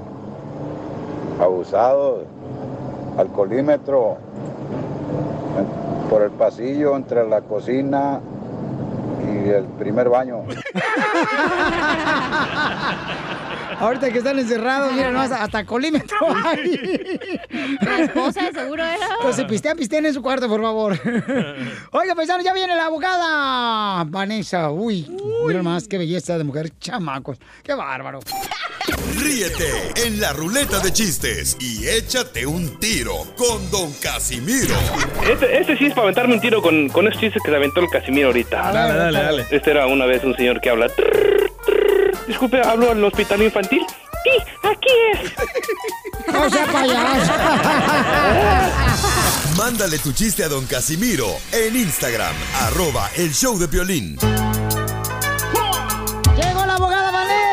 Abusados. 1.40 2.26
Alcoholímetro. 3.16 4.18
Por 6.10 6.24
el 6.24 6.32
pasillo 6.32 6.96
entre 6.96 7.30
la 7.30 7.42
cocina 7.42 8.22
y 9.22 9.50
el 9.50 9.66
primer 9.66 10.10
baño. 10.10 10.44
Ahorita 13.82 14.12
que 14.12 14.20
están 14.20 14.38
encerrados, 14.38 14.94
mira, 14.94 15.10
no, 15.10 15.22
hasta, 15.22 15.66
colímetro 15.66 16.18
hay. 16.46 17.20
La 17.82 18.00
esposa 18.02 18.44
de 18.44 18.52
seguro 18.52 18.84
era. 18.84 19.08
Entonces, 19.18 19.46
pistean, 19.46 19.76
pistean 19.76 20.06
en 20.06 20.14
su 20.14 20.22
cuarto, 20.22 20.48
por 20.48 20.62
favor. 20.62 21.00
Oiga, 21.92 22.14
paisano, 22.14 22.44
ya 22.44 22.54
viene 22.54 22.76
la 22.76 22.86
abogada 22.86 24.04
Vanessa. 24.04 24.70
Uy, 24.70 25.08
mira 25.48 25.64
más 25.64 25.88
qué 25.88 25.98
belleza 25.98 26.38
de 26.38 26.44
mujer, 26.44 26.70
chamacos. 26.80 27.40
Qué 27.64 27.74
bárbaro. 27.74 28.20
Ríete 29.18 29.94
en 30.06 30.20
la 30.20 30.34
ruleta 30.34 30.80
de 30.80 30.92
chistes 30.94 31.58
y 31.60 31.88
échate 31.88 32.46
un 32.46 32.80
tiro 32.80 33.14
con 33.36 33.70
Don 33.72 33.92
Casimiro. 33.94 34.76
Este, 35.28 35.60
este 35.60 35.78
sí 35.78 35.86
es 35.86 35.94
para 35.94 36.04
aventarme 36.04 36.36
un 36.36 36.42
tiro 36.42 36.62
con, 36.62 36.88
con 36.90 37.08
esos 37.08 37.20
chistes 37.20 37.42
que 37.44 37.50
se 37.50 37.56
aventó 37.56 37.80
el 37.80 37.90
Casimiro 37.90 38.28
ahorita. 38.28 38.72
Dale, 38.72 38.94
dale, 38.94 39.21
dale. 39.24 39.46
Este 39.50 39.72
era 39.72 39.88
una 39.88 40.06
vez 40.06 40.24
un 40.24 40.36
señor 40.36 40.62
que 40.62 40.70
habla. 40.70 40.88
Disculpe, 42.28 42.62
¿hablo 42.62 42.92
al 42.92 43.04
hospital 43.04 43.42
infantil? 43.42 43.84
Sí, 44.24 44.30
aquí 44.64 44.90
es. 45.14 45.32
No 46.32 46.50
sea 46.50 46.66
payaso. 46.68 47.34
Mándale 49.58 49.98
tu 50.00 50.14
chiste 50.14 50.44
a 50.44 50.48
Don 50.50 50.66
Casimiro 50.66 51.28
en 51.52 51.76
Instagram, 51.76 52.34
arroba 52.62 53.10
el 53.18 53.34
show 53.34 53.58
de 53.60 53.68
violín. 53.68 54.18
Llegó 56.38 56.66
la 56.66 56.76
abogada 56.76 57.26
de 57.26 57.51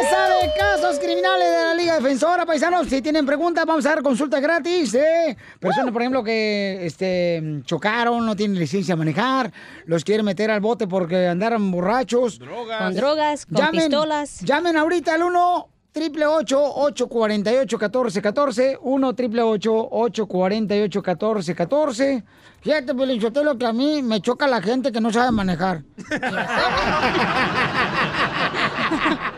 casos 0.81 1.01
criminales 1.01 1.49
de 1.49 1.65
la 1.65 1.75
Liga 1.75 1.95
Defensora. 1.97 2.47
Paisanos, 2.47 2.89
si 2.89 3.03
tienen 3.03 3.27
preguntas, 3.27 3.65
vamos 3.67 3.85
a 3.87 3.91
dar 3.91 4.03
consulta 4.03 4.39
gratis. 4.39 4.95
¿eh? 4.95 5.37
Personas, 5.59 5.93
por 5.93 6.03
ejemplo, 6.03 6.23
que 6.23 6.87
este, 6.87 7.63
chocaron, 7.65 8.25
no 8.25 8.37
tienen 8.37 8.59
licencia 8.59 8.95
de 8.95 8.99
manejar, 8.99 9.53
los 9.87 10.05
quieren 10.05 10.25
meter 10.25 10.51
al 10.51 10.61
bote 10.61 10.87
porque 10.87 11.27
andaron 11.27 11.71
borrachos. 11.71 12.39
Con 12.39 12.95
drogas, 12.95 13.47
con 13.47 13.71
pistolas. 13.71 14.41
Llamen 14.41 14.77
ahorita 14.77 15.15
al 15.15 15.25
1 15.25 15.69
triple 15.91 16.27
848 16.27 17.77
1414 17.77 18.79
1 18.81 19.15
triple 19.15 19.43
848 19.43 21.01
1414 21.01 22.25
Fíjate, 22.61 22.95
Pelinchotelo, 22.95 23.57
que 23.57 23.67
a 23.67 23.73
mí 23.73 24.03
me 24.03 24.21
choca 24.21 24.49
la 24.49 24.61
gente 24.61 24.91
que 24.91 25.01
no 25.01 25.13
sabe 25.13 25.31
manejar. 25.31 25.83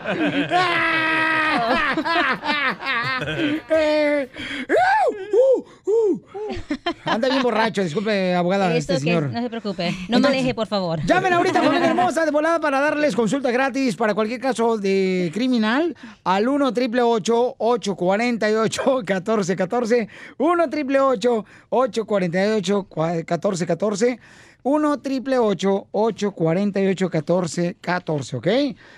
Anda 7.05 7.29
bien 7.29 7.41
borracho, 7.43 7.83
disculpe, 7.83 8.33
abogada, 8.35 8.75
Esto 8.75 8.93
este 8.93 9.05
que- 9.05 9.11
señor. 9.11 9.29
no 9.31 9.41
se 9.41 9.49
preocupe. 9.49 9.91
No 10.09 10.17
Entonces, 10.17 10.21
maneje, 10.31 10.53
por 10.53 10.67
favor. 10.67 10.99
Llamen 11.05 11.33
ahorita, 11.33 11.61
familia 11.61 11.87
hermosa, 11.89 12.25
de 12.25 12.31
volada 12.31 12.59
para 12.59 12.79
darles 12.79 13.15
consulta 13.15 13.51
gratis 13.51 13.95
para 13.95 14.13
cualquier 14.13 14.39
caso 14.39 14.77
de 14.77 15.31
criminal 15.33 15.95
al 16.23 16.47
1 16.47 16.73
triple 16.73 17.01
848 17.01 19.03
1414 19.05 20.07
1 20.37 20.69
triple 20.69 20.99
848 20.99 22.87
1414 22.89 24.19
1 24.63 24.99
triple 24.99 25.37
848 25.39 27.09
1414 27.09 28.35
¿ok? 28.37 28.47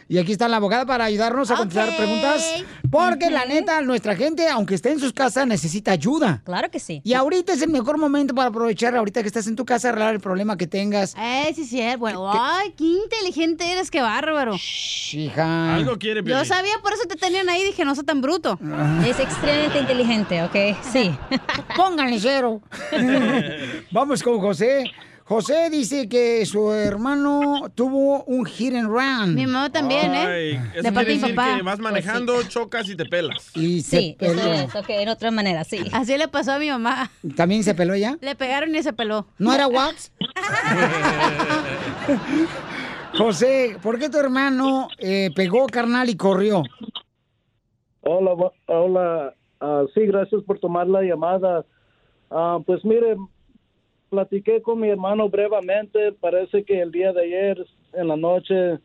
Y 0.10 0.18
aquí 0.18 0.32
está 0.34 0.48
la 0.48 0.58
abogada 0.58 0.86
para 0.86 1.06
ayudarnos 1.06 1.50
a 1.52 1.56
contestar 1.56 1.96
preguntas. 1.96 2.64
Porque 2.92 3.30
la 3.30 3.46
neta, 3.46 3.82
nuestra 3.82 4.16
gente, 4.16 4.48
aunque 4.50 4.76
esté 4.76 4.92
en 4.92 5.00
sus 5.00 5.14
casas, 5.14 5.48
necesita 5.48 5.92
ayuda. 5.92 6.42
Claro 6.44 6.70
que 6.70 6.80
sí. 6.80 7.02
Y 7.04 7.14
ahorita 7.14 7.54
es 7.54 7.62
el 7.62 7.70
mejor 7.70 7.98
momento 7.98 8.36
para 8.36 8.50
aprovechar, 8.50 8.96
ahorita 8.96 9.22
que 9.22 9.28
estás 9.28 9.48
en 9.48 9.56
tu 9.56 9.66
casa, 9.66 9.90
arreglar 9.90 10.14
el 10.14 10.20
problema 10.20 10.58
que 10.58 10.68
tengas. 10.68 11.16
Eh, 11.18 11.52
sí, 11.56 11.66
sí, 11.66 11.82
es 11.82 11.98
bueno. 11.98 12.30
Ay, 12.32 12.74
qué 12.78 12.84
inteligente 12.84 13.72
eres, 13.72 13.90
qué 13.90 14.02
bárbaro. 14.02 14.56
hija. 15.12 15.76
Algo 15.76 15.98
quiere, 15.98 16.24
Yo 16.24 16.46
sabía, 16.46 16.74
por 16.82 16.94
eso 16.94 17.04
te 17.08 17.16
tenían 17.16 17.50
ahí, 17.50 17.64
dije, 17.64 17.86
no 17.86 17.96
soy 17.96 18.04
tan 18.04 18.22
bruto. 18.22 18.60
Es 19.06 19.20
extremadamente 19.20 19.80
inteligente, 19.80 20.44
¿ok? 20.44 20.78
Sí. 20.92 21.12
Pónganle 21.76 22.20
cero. 22.20 22.62
Vamos 23.92 24.22
con 24.24 24.40
José. 24.40 24.92
José 25.34 25.72
dice 25.72 26.08
que 26.08 26.46
su 26.46 26.72
hermano 26.72 27.64
tuvo 27.74 28.24
un 28.26 28.46
hit 28.46 28.76
and 28.76 28.88
run. 28.88 29.34
Mi 29.34 29.48
mamá 29.48 29.72
también, 29.72 30.12
Ay, 30.12 30.52
¿eh? 30.52 30.62
Eso 30.76 30.84
De 30.84 30.92
parte 30.92 31.10
de 31.10 31.16
mi 31.16 31.22
decir 31.22 31.36
papá. 31.36 31.58
que 31.58 31.64
vas 31.64 31.80
manejando, 31.80 32.44
chocas 32.44 32.88
y 32.88 32.96
te 32.96 33.06
pelas. 33.06 33.50
Y 33.56 33.82
Sí, 33.82 34.16
eso 34.20 34.54
es, 34.54 34.76
ok, 34.76 34.86
en 34.90 35.10
otra 35.10 35.32
manera, 35.32 35.64
sí. 35.64 35.80
Así 35.92 36.16
le 36.20 36.28
pasó 36.28 36.52
a 36.52 36.60
mi 36.60 36.70
mamá. 36.70 37.10
¿También 37.36 37.64
se 37.64 37.74
peló 37.74 37.96
ya? 37.96 38.16
Le 38.22 38.36
pegaron 38.36 38.76
y 38.76 38.84
se 38.84 38.94
peló. 38.94 39.26
¿No 39.40 39.52
era 39.52 39.68
wax? 39.68 40.12
José, 43.18 43.78
¿por 43.82 43.98
qué 43.98 44.10
tu 44.10 44.20
hermano 44.20 44.88
eh, 45.00 45.32
pegó 45.36 45.66
carnal 45.66 46.10
y 46.10 46.16
corrió? 46.16 46.62
Hola, 48.02 48.36
hola. 48.68 49.34
Ah, 49.60 49.84
sí, 49.96 50.02
gracias 50.06 50.44
por 50.44 50.60
tomar 50.60 50.86
la 50.86 51.02
llamada. 51.02 51.66
Ah, 52.30 52.60
pues 52.64 52.86
mire, 52.86 53.16
platiqué 54.18 54.62
con 54.62 54.80
mi 54.80 54.90
hermano 54.90 55.28
brevemente. 55.28 56.12
Parece 56.12 56.64
que 56.64 56.80
el 56.82 56.92
día 56.92 57.12
de 57.14 57.22
ayer 57.24 57.66
en 57.94 58.08
la 58.08 58.16
noche 58.16 58.78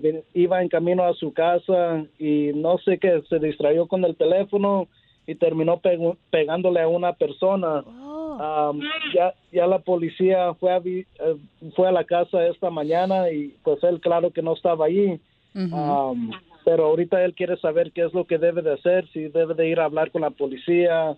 ven- 0.00 0.22
iba 0.32 0.62
en 0.62 0.68
camino 0.68 1.04
a 1.04 1.12
su 1.14 1.32
casa 1.34 2.04
y 2.18 2.52
no 2.54 2.78
sé 2.78 2.98
qué, 2.98 3.22
se 3.28 3.38
distrayó 3.38 3.86
con 3.86 4.02
el 4.04 4.16
teléfono 4.16 4.88
y 5.26 5.34
terminó 5.34 5.80
pegándole 6.30 6.80
a 6.80 6.88
una 6.88 7.12
persona. 7.12 7.82
Ah, 8.38 8.72
ya, 9.14 9.34
ya 9.52 9.66
la 9.66 9.78
policía 9.80 10.54
fue 10.54 10.72
a, 10.72 10.78
vi- 10.78 11.06
eh, 11.20 11.36
fue 11.74 11.88
a 11.88 11.92
la 11.92 12.04
casa 12.04 12.46
esta 12.46 12.70
mañana 12.70 13.30
y 13.30 13.54
pues 13.62 13.82
él 13.84 14.00
claro 14.00 14.30
que 14.30 14.40
no 14.42 14.54
estaba 14.54 14.86
allí. 14.86 15.18
Um, 16.10 16.30
pero 16.64 16.86
ahorita 16.86 17.22
él 17.24 17.34
quiere 17.34 17.56
saber 17.58 17.92
qué 17.92 18.04
es 18.04 18.12
lo 18.14 18.24
que 18.24 18.38
debe 18.38 18.62
de 18.62 18.72
hacer, 18.74 19.06
si 19.12 19.28
debe 19.28 19.54
de 19.54 19.68
ir 19.68 19.80
a 19.80 19.84
hablar 19.84 20.10
con 20.10 20.22
la 20.22 20.30
policía 20.30 21.16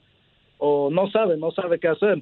o 0.59 0.91
no 0.91 1.09
sabe, 1.11 1.37
no 1.37 1.51
sabe 1.53 1.79
qué 1.79 1.89
hacer. 1.89 2.21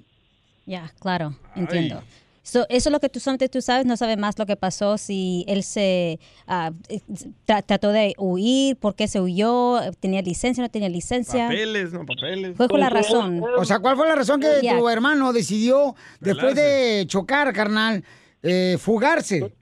Ya, 0.66 0.92
claro, 1.00 1.34
entiendo. 1.54 2.02
So, 2.42 2.64
eso 2.68 2.88
es 2.88 2.92
lo 2.92 3.00
que 3.00 3.08
tú 3.08 3.18
solamente 3.18 3.48
tú 3.48 3.60
sabes, 3.60 3.86
no 3.86 3.96
sabes 3.96 4.16
más 4.18 4.38
lo 4.38 4.46
que 4.46 4.54
pasó, 4.56 4.98
si 4.98 5.44
él 5.48 5.64
se 5.64 6.20
tra- 6.46 7.64
trató 7.66 7.90
de 7.90 8.14
huir, 8.18 8.76
por 8.76 8.94
qué 8.94 9.08
se 9.08 9.20
huyó, 9.20 9.80
tenía 9.98 10.22
licencia, 10.22 10.62
no 10.62 10.68
tenía 10.70 10.88
licencia. 10.88 11.48
Papeles, 11.48 11.92
no 11.92 12.06
papeles. 12.06 12.56
Fue 12.56 12.68
con 12.68 12.78
la 12.80 12.88
razón. 12.90 13.42
O 13.56 13.64
sea, 13.64 13.80
¿cuál 13.80 13.96
fue 13.96 14.06
la 14.06 14.14
razón 14.14 14.40
que 14.40 14.46
tu 14.78 14.88
hermano 14.88 15.32
decidió, 15.32 15.96
después 16.20 16.54
de 16.54 17.04
chocar, 17.08 17.52
carnal, 17.52 18.04
eh, 18.44 18.76
fugarse? 18.78 19.52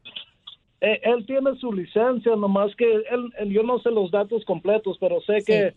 Eh, 0.83 1.01
él 1.05 1.25
tiene 1.27 1.57
su 1.59 1.73
licencia, 1.73 2.37
nomás 2.37 2.75
que 2.77 2.85
él, 2.85 3.33
él- 3.39 3.51
yo 3.51 3.63
no 3.63 3.79
sé 3.79 3.91
los 3.91 4.11
datos 4.11 4.45
completos, 4.45 4.99
pero 5.01 5.23
sé 5.23 5.43
que 5.47 5.75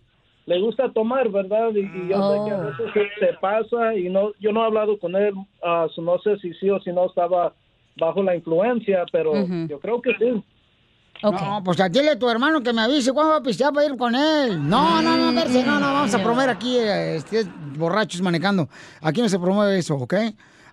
le 0.47 0.59
gusta 0.59 0.91
tomar, 0.91 1.29
¿verdad? 1.29 1.69
Y, 1.75 1.81
y 1.81 2.07
yo 2.09 2.17
sé 2.31 2.41
que 2.45 2.51
a 2.51 2.57
Oh. 2.57 2.63
veces 2.63 2.91
se, 2.93 3.25
se 3.25 3.33
pasa 3.39 3.93
y 3.95 4.09
no, 4.09 4.31
yo 4.39 4.51
no 4.51 4.63
he 4.63 4.65
hablado 4.65 4.97
con 4.97 5.15
él, 5.15 5.33
ah, 5.63 5.87
no 5.97 6.17
sé 6.19 6.37
si 6.39 6.53
sí 6.55 6.69
o 6.69 6.79
si 6.81 6.91
no 6.91 7.05
estaba 7.05 7.53
bajo 7.97 8.23
la 8.23 8.35
influencia, 8.35 9.05
pero 9.11 9.45
yo 9.67 9.79
creo 9.79 10.01
que 10.01 10.11
sí. 10.17 10.43
No, 11.23 11.61
pues 11.65 11.77
dile 11.91 12.11
a 12.11 12.19
tu 12.19 12.29
hermano 12.29 12.61
que 12.61 12.71
me 12.71 12.81
avise 12.81 13.11
cuándo 13.11 13.31
va 13.31 13.37
a 13.37 13.41
pistear 13.43 13.73
para 13.73 13.87
ir 13.87 13.97
con 13.97 14.13
él. 14.15 14.67
No, 14.69 15.01
no, 15.01 15.17
no, 15.17 15.33
verse, 15.33 15.63
no, 15.63 15.79
no, 15.79 15.91
vamos 15.93 16.13
a 16.13 16.21
promover 16.23 16.49
aquí 16.49 16.77
eh, 16.77 17.15
este, 17.17 17.43
borrachos 17.55 18.21
manejando. 18.21 18.69
Aquí 19.01 19.21
no 19.21 19.27
se 19.27 19.39
promueve 19.39 19.79
eso, 19.79 19.95
¿ok? 19.95 20.13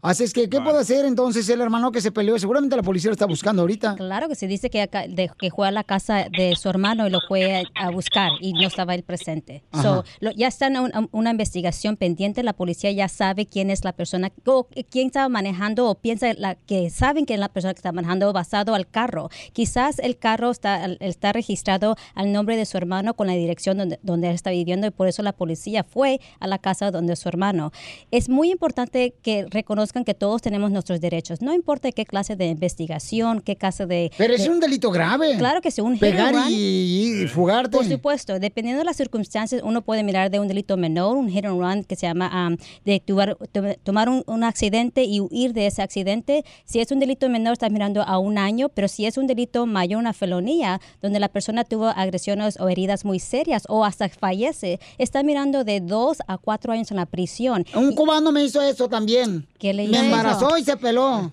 Así 0.05 0.23
es 0.25 0.35
que, 0.35 0.51
¿qué 0.51 0.61
puede 0.61 0.79
hacer 0.79 1.07
entonces 1.07 1.49
el 1.49 1.63
hermano 1.63 1.91
que 1.91 2.03
se 2.03 2.13
peleó? 2.13 2.39
Seguramente 2.39 2.77
la 2.77 2.83
policía 2.83 3.09
lo 3.09 3.15
está 3.15 3.25
buscando 3.25 3.63
ahorita. 3.63 3.95
Claro 3.97 4.29
que 4.29 4.35
se 4.35 4.47
dice 4.47 4.69
que, 4.69 4.83
acá- 4.83 5.07
de- 5.09 5.31
que 5.39 5.51
fue 5.51 5.67
a 5.67 5.71
la 5.71 5.83
casa 5.83 6.27
de 6.37 6.55
su 6.57 6.69
hermano 6.69 7.07
y 7.07 7.11
lo 7.11 7.21
fue 7.27 7.57
a, 7.57 7.87
a 7.87 7.91
buscar 7.91 8.31
y 8.41 8.53
no 8.53 8.67
estaba 8.67 8.95
él 8.95 9.03
presente. 9.03 9.65
So, 9.81 10.05
lo- 10.21 10.31
ya 10.33 10.49
está 10.49 10.67
en 10.67 10.77
un- 10.77 11.09
una 11.13 11.31
investigación 11.31 11.97
pendiente, 11.97 12.43
la 12.43 12.53
policía 12.53 12.93
ya 12.93 13.09
sabe 13.09 13.47
quién 13.47 13.71
es 13.71 13.83
la 13.83 13.95
persona, 13.95 14.31
o 14.45 14.69
quién 14.91 15.07
estaba 15.07 15.31
manejando 15.31 15.89
o 15.89 15.95
piensa 15.95 16.35
la, 16.35 16.55
que 16.57 16.91
saben 16.91 17.25
quién 17.25 17.37
es 17.39 17.41
la 17.41 17.49
persona 17.49 17.73
que 17.73 17.79
está 17.79 17.93
manejando 17.93 18.31
basado 18.35 18.75
al 18.75 18.87
carro. 18.87 19.31
Quizás 19.55 19.99
el 20.01 20.19
carro 20.19 20.51
está, 20.51 20.85
está 21.01 21.33
registrado 21.33 21.97
al 22.15 22.31
nombre 22.31 22.59
de 22.59 22.67
su 22.67 22.77
hermano 22.77 23.15
con 23.15 23.27
la 23.27 23.33
dirección 23.33 23.79
donde, 23.79 23.99
donde 24.03 24.29
él 24.29 24.35
está 24.35 24.51
viviendo 24.51 24.87
y 24.87 24.91
por 24.91 25.09
eso 25.09 25.23
la 25.23 25.33
policía 25.33 25.83
fue 25.83 26.21
a 26.41 26.47
la 26.47 26.59
casa 26.59 26.91
donde 26.91 27.17
su 27.17 27.27
hermano. 27.31 27.73
Es 28.11 28.29
muy 28.29 28.51
importante 28.51 29.15
que 29.23 29.47
reconozcan 29.49 29.94
reconozcan 29.95 30.05
que 30.05 30.15
todos 30.15 30.43
tenemos 30.43 30.71
nuestros 30.71 31.01
derechos. 31.01 31.41
No 31.41 31.53
importa 31.55 31.91
qué 31.93 32.05
clase 32.05 32.37
de 32.37 32.47
investigación, 32.49 33.41
qué 33.41 33.57
clase 33.57 33.87
de... 33.87 34.11
Pero 34.19 34.35
es 34.35 34.43
de- 34.45 34.51
un 34.51 34.59
delito 34.61 34.91
grave. 34.91 35.37
Claro 35.39 35.61
que 35.61 35.71
sí, 35.71 35.81
un 35.81 35.93
hit 35.93 36.01
Pegar 36.01 36.35
and 36.35 36.45
run. 36.47 36.53
y, 36.53 37.23
y 37.23 37.27
fugarte. 37.29 37.77
Por 37.77 37.87
supuesto, 37.87 38.39
dependiendo 38.41 38.81
de 38.81 38.85
las 38.85 38.97
circunstancias, 38.97 39.63
uno 39.65 39.83
puede 39.83 40.03
mirar 40.03 40.31
de 40.31 40.41
un 40.41 40.49
delito 40.49 40.77
menor, 40.77 41.17
un 41.17 41.29
hit 41.29 41.45
and 41.45 41.61
run 41.61 41.85
que 41.85 41.97
se 41.97 42.07
llama 42.07 42.49
um, 42.49 42.57
de 42.85 43.01
to- 43.01 43.63
tomar 43.85 44.09
un, 44.09 44.23
un 44.27 44.43
accidente 44.45 45.05
y 45.05 45.21
huir 45.21 45.53
de 45.53 45.67
ese 45.67 45.83
accidente. 45.83 46.45
Si 46.65 46.81
es 46.81 46.91
un 46.91 46.99
delito 46.99 47.29
menor, 47.29 47.53
estás 47.53 47.71
mirando 47.71 48.03
a 48.03 48.19
un 48.19 48.37
año, 48.39 48.69
pero 48.69 48.89
si 48.89 49.07
es 49.07 49.17
un 49.17 49.27
delito 49.27 49.67
mayor, 49.67 49.99
una 50.01 50.13
felonía, 50.13 50.81
donde 51.03 51.21
la 51.21 51.29
persona 51.29 51.65
tuvo 51.65 51.87
agresiones 51.89 52.59
o 52.61 52.69
heridas 52.69 53.05
muy 53.05 53.19
serias 53.21 53.65
o 53.69 53.85
hasta 53.85 54.09
fallece, 54.09 54.81
está 54.99 55.23
mirando 55.23 55.63
de 55.65 55.81
dos 55.81 56.19
a 56.27 56.37
cuatro 56.39 56.73
años 56.73 56.91
en 56.91 56.97
la 56.97 57.07
prisión. 57.07 57.65
Un 57.75 57.95
cubano 57.95 58.33
me 58.33 58.43
hizo 58.45 58.61
eso 58.61 58.89
también. 58.89 59.47
¿Qué 59.59 59.73
le 59.73 59.84
Me 59.89 59.97
hizo? 59.99 60.05
embarazó 60.07 60.57
y 60.59 60.65
se 60.65 60.77
peló. 60.77 61.31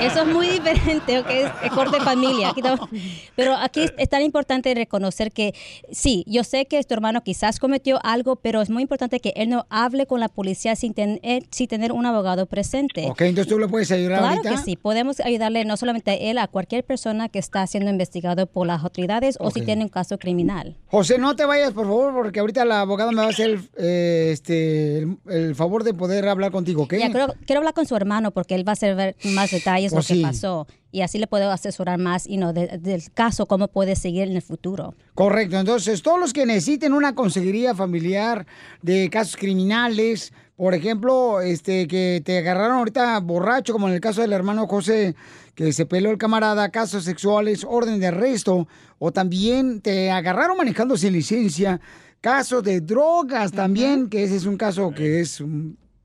Eso 0.00 0.20
es 0.22 0.26
muy 0.26 0.48
diferente, 0.48 1.18
¿ok? 1.18 1.30
Es, 1.30 1.50
es 1.64 1.70
corte 1.72 1.98
de 1.98 2.04
familia. 2.04 2.50
Aquí 2.50 2.60
estamos- 2.60 2.88
Pero 3.36 3.54
aquí 3.56 3.80
es, 3.82 3.94
es 3.98 4.08
tan 4.08 4.22
importante 4.22 4.74
reconocer 4.74 5.32
que 5.32 5.54
sí, 5.90 6.24
yo 6.26 6.44
sé 6.44 6.66
que 6.66 6.82
tu 6.84 6.94
hermano 6.94 7.22
quizás 7.22 7.58
cometió 7.58 7.98
algo, 8.02 8.36
pero 8.36 8.62
es 8.62 8.70
muy 8.70 8.82
importante 8.82 9.20
que 9.20 9.32
él 9.36 9.48
no 9.48 9.66
hable 9.70 10.06
con 10.06 10.20
la 10.20 10.28
policía 10.28 10.76
sin, 10.76 10.94
ten- 10.94 11.20
eh, 11.22 11.40
sin 11.50 11.66
tener 11.68 11.92
un 11.92 12.06
abogado 12.06 12.46
presente. 12.46 13.06
Ok, 13.08 13.22
entonces 13.22 13.52
tú 13.52 13.58
le 13.58 13.68
puedes 13.68 13.90
ayudar 13.90 14.18
Claro 14.18 14.36
ahorita. 14.36 14.50
que 14.50 14.58
sí, 14.58 14.76
podemos 14.76 15.20
ayudarle 15.20 15.64
no 15.64 15.76
solamente 15.76 16.10
a 16.12 16.14
él, 16.14 16.38
a 16.38 16.48
cualquier 16.48 16.84
persona 16.84 17.28
que 17.28 17.38
está 17.38 17.66
siendo 17.66 17.90
investigado 17.90 18.46
por 18.46 18.66
las 18.66 18.82
autoridades 18.82 19.36
o 19.40 19.50
si 19.50 19.60
tiene 19.62 19.84
un 19.84 19.88
caso 19.88 20.18
criminal. 20.18 20.76
José, 20.88 21.18
no 21.18 21.36
te 21.36 21.44
vayas, 21.44 21.72
por 21.72 21.86
favor, 21.86 22.12
porque 22.14 22.40
ahorita 22.40 22.64
la 22.64 22.80
abogada 22.80 23.10
me 23.12 23.18
va 23.18 23.26
a 23.26 23.30
hacer 23.30 23.58
eh, 23.78 24.30
este, 24.32 24.98
el, 24.98 25.18
el 25.30 25.54
favor 25.54 25.84
de 25.84 25.94
poder 25.94 26.28
hablar 26.28 26.50
contigo, 26.52 26.82
¿ok? 26.84 26.94
Ya, 26.94 27.10
quiero, 27.10 27.34
quiero 27.54 27.60
hablar 27.60 27.74
con 27.74 27.86
su 27.86 27.94
hermano 27.94 28.32
porque 28.32 28.56
él 28.56 28.66
va 28.66 28.72
a 28.72 28.76
saber 28.76 29.14
más 29.24 29.52
detalles 29.52 29.92
de 29.92 29.96
Oh, 29.96 30.00
lo 30.00 30.06
que 30.06 30.20
pasó 30.20 30.66
y 30.90 31.02
así 31.02 31.18
le 31.18 31.28
puedo 31.28 31.52
asesorar 31.52 31.98
más 32.00 32.26
y 32.26 32.36
no 32.36 32.52
de- 32.52 32.78
del 32.78 33.02
caso, 33.12 33.46
cómo 33.46 33.68
puede 33.68 33.94
seguir 33.94 34.24
en 34.28 34.34
el 34.34 34.42
futuro. 34.42 34.94
Correcto, 35.14 35.56
entonces 35.58 36.02
todos 36.02 36.18
los 36.18 36.32
que 36.32 36.46
necesiten 36.46 36.92
una 36.92 37.14
consejería 37.14 37.72
familiar 37.72 38.44
de 38.82 39.08
casos 39.08 39.36
criminales, 39.36 40.32
por 40.56 40.74
ejemplo, 40.74 41.40
este 41.42 41.86
que 41.86 42.20
te 42.24 42.38
agarraron 42.38 42.78
ahorita 42.78 43.20
borracho, 43.20 43.72
como 43.72 43.86
en 43.88 43.94
el 43.94 44.00
caso 44.00 44.20
del 44.20 44.32
hermano 44.32 44.66
José, 44.66 45.14
que 45.54 45.72
se 45.72 45.86
peló 45.86 46.10
el 46.10 46.18
camarada, 46.18 46.68
casos 46.70 47.04
sexuales, 47.04 47.64
orden 47.68 48.00
de 48.00 48.08
arresto, 48.08 48.66
o 48.98 49.12
también 49.12 49.80
te 49.80 50.10
agarraron 50.10 50.56
manejando 50.56 50.96
sin 50.96 51.12
licencia, 51.12 51.80
casos 52.20 52.64
de 52.64 52.80
drogas 52.80 53.52
también, 53.52 54.08
que 54.08 54.24
ese 54.24 54.34
es 54.36 54.44
un 54.44 54.56
caso 54.56 54.90
que 54.90 55.20
es... 55.20 55.40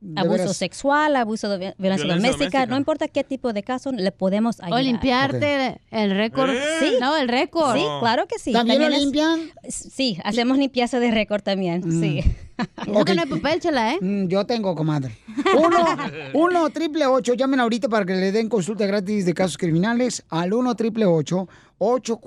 mm, 0.01 0.13
de 0.15 0.21
Abuso 0.21 0.37
veras- 0.37 0.57
sexual, 0.57 1.15
abuso 1.15 1.49
de 1.49 1.57
vi- 1.57 1.73
violencia, 1.77 2.07
doméstica, 2.15 2.65
no 2.65 2.77
importa 2.77 3.07
qué 3.07 3.23
tipo 3.23 3.53
de 3.53 3.63
caso, 3.63 3.91
le 3.91 4.11
podemos 4.11 4.59
ayudar. 4.61 4.79
O 4.79 4.83
limpiarte 4.83 5.81
el 5.91 6.11
récord. 6.11 6.51
Sí. 6.79 6.93
No, 6.99 7.15
el 7.17 7.27
récord. 7.27 7.75
Sí, 7.75 7.83
claro 7.99 8.27
que 8.27 8.39
sí. 8.39 8.51
¿También 8.53 8.79
lo 8.81 8.87
es- 8.87 8.99
limpian? 9.01 9.51
Sí, 9.67 10.17
hacemos 10.23 10.57
limpieza 10.57 10.99
de 10.99 11.11
récord 11.11 11.41
también, 11.41 11.83
sí. 11.99 12.23
Ok. 12.87 13.09
no 13.15 13.21
hay 13.21 13.27
papel, 13.29 13.59
chela, 13.59 13.93
¿eh? 13.93 13.97
Mm, 14.01 14.27
Yo 14.27 14.45
tengo, 14.45 14.75
comadre. 14.75 15.15
Uno, 15.57 15.77
uno 16.33 16.69
triple 16.69 17.05
ocho, 17.05 17.33
llamen 17.33 17.59
ahorita 17.59 17.89
para 17.89 18.05
que 18.05 18.13
le 18.13 18.31
den 18.31 18.49
consulta 18.49 18.85
gratis 18.85 19.25
de 19.25 19.33
casos 19.33 19.57
criminales 19.57 20.23
al 20.29 20.53
1 20.53 20.75
triple 20.75 21.05
848 21.05 22.19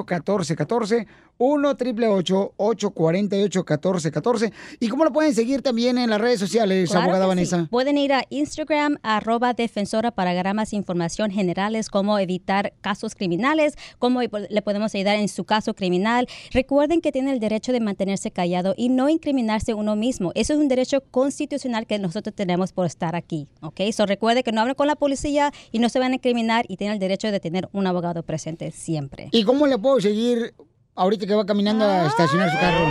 1414 0.00 1.06
1 1.38 1.76
triple 1.76 2.06
848 2.06 3.60
1414 3.60 4.52
¿Y 4.78 4.88
cómo 4.88 5.04
lo 5.04 5.12
pueden 5.12 5.34
seguir 5.34 5.60
también 5.60 5.98
en 5.98 6.08
las 6.10 6.20
redes 6.20 6.38
sociales, 6.38 6.90
Claro 6.90 7.04
abogada 7.04 7.24
que 7.34 7.44
sí. 7.44 7.50
Vanessa? 7.50 7.68
Pueden 7.70 7.98
ir 7.98 8.12
a 8.12 8.24
Instagram, 8.30 8.98
arroba 9.02 9.52
defensora 9.52 10.12
para 10.12 10.30
agarrar 10.30 10.54
más 10.54 10.72
información 10.72 11.32
generales, 11.32 11.90
cómo 11.90 12.18
evitar 12.18 12.72
casos 12.80 13.14
criminales, 13.16 13.74
cómo 13.98 14.20
le 14.22 14.62
podemos 14.62 14.94
ayudar 14.94 15.16
en 15.16 15.28
su 15.28 15.44
caso 15.44 15.74
criminal. 15.74 16.28
Recuerden 16.52 17.00
que 17.00 17.10
tienen 17.10 17.34
el 17.34 17.40
derecho 17.40 17.72
de 17.72 17.80
mantenerse 17.80 18.30
callado 18.30 18.74
y 18.76 18.88
no 18.88 19.08
incriminarse 19.42 19.74
uno 19.74 19.96
mismo. 19.96 20.30
Eso 20.34 20.52
es 20.52 20.58
un 20.60 20.68
derecho 20.68 21.02
constitucional 21.10 21.86
que 21.86 21.98
nosotros 21.98 22.34
tenemos 22.34 22.72
por 22.72 22.86
estar 22.86 23.16
aquí, 23.16 23.48
¿ok? 23.60 23.80
So 23.92 24.06
recuerde 24.06 24.44
que 24.44 24.52
no 24.52 24.60
hablen 24.60 24.76
con 24.76 24.86
la 24.86 24.94
policía 24.94 25.52
y 25.72 25.80
no 25.80 25.88
se 25.88 25.98
van 25.98 26.12
a 26.12 26.14
incriminar 26.14 26.64
y 26.68 26.76
tienen 26.76 26.94
el 26.94 27.00
derecho 27.00 27.32
de 27.32 27.40
tener 27.40 27.68
un 27.72 27.86
abogado 27.86 28.22
presente 28.22 28.70
siempre. 28.70 29.28
¿Y 29.32 29.42
cómo 29.42 29.66
le 29.66 29.78
puedo 29.78 30.00
seguir 30.00 30.54
ahorita 30.94 31.26
que 31.26 31.34
va 31.34 31.44
caminando 31.44 31.84
a 31.84 32.06
estacionar 32.06 32.50
su 32.50 32.58
carro? 32.58 32.86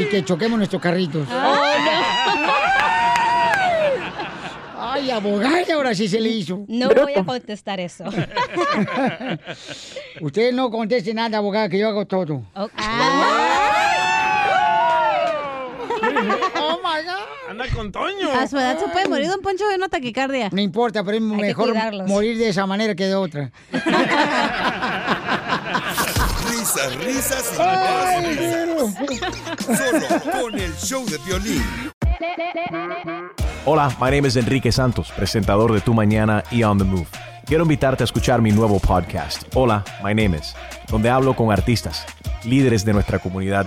Y 0.00 0.06
que 0.06 0.24
choquemos 0.24 0.58
nuestros 0.58 0.82
carritos. 0.82 1.26
Ay, 4.78 5.10
abogada, 5.10 5.74
ahora 5.74 5.94
sí 5.94 6.08
se 6.08 6.20
le 6.20 6.30
hizo. 6.30 6.64
No 6.68 6.88
voy 6.88 7.14
a 7.14 7.24
contestar 7.24 7.78
eso. 7.80 8.04
Usted 10.20 10.52
no 10.52 10.70
conteste 10.70 11.14
nada, 11.14 11.38
abogada, 11.38 11.68
que 11.68 11.78
yo 11.78 11.88
hago 11.88 12.06
todo. 12.06 12.42
Oh, 12.54 12.68
Oh 16.58 16.78
my 16.82 17.02
God. 17.04 17.26
Anda 17.48 17.66
con 17.74 17.92
Toño. 17.92 18.32
A 18.32 18.46
su 18.48 18.58
edad 18.58 18.78
se 18.78 18.88
puede 18.88 19.08
morir 19.08 19.28
Don 19.28 19.40
Poncho 19.40 19.66
de 19.68 19.76
una 19.76 19.88
taquicardia. 19.88 20.48
No 20.52 20.60
importa, 20.60 21.04
pero 21.04 21.16
es 21.16 21.22
mejor 21.22 21.74
morir 22.06 22.38
de 22.38 22.48
esa 22.48 22.66
manera 22.66 22.94
que 22.94 23.04
de 23.04 23.14
otra. 23.14 23.50
Risas, 26.48 26.96
risas 26.96 27.52
y 27.54 27.58
más 27.58 28.24
risas. 29.00 29.38
Solo 29.58 30.42
con 30.42 30.58
el 30.58 30.74
show 30.76 31.04
de 31.06 31.18
violín. 31.18 31.62
Hola, 33.64 33.88
my 34.00 34.10
name 34.10 34.26
is 34.26 34.36
Enrique 34.36 34.72
Santos, 34.72 35.12
presentador 35.12 35.72
de 35.72 35.80
Tu 35.80 35.94
Mañana 35.94 36.42
y 36.50 36.62
On 36.64 36.78
the 36.78 36.84
Move. 36.84 37.06
Quiero 37.46 37.62
invitarte 37.62 38.02
a 38.02 38.06
escuchar 38.06 38.42
mi 38.42 38.50
nuevo 38.50 38.80
podcast, 38.80 39.44
Hola, 39.54 39.84
my 40.02 40.14
name 40.14 40.36
is, 40.36 40.54
donde 40.88 41.08
hablo 41.10 41.34
con 41.36 41.52
artistas, 41.52 42.04
líderes 42.44 42.84
de 42.84 42.92
nuestra 42.92 43.20
comunidad 43.20 43.66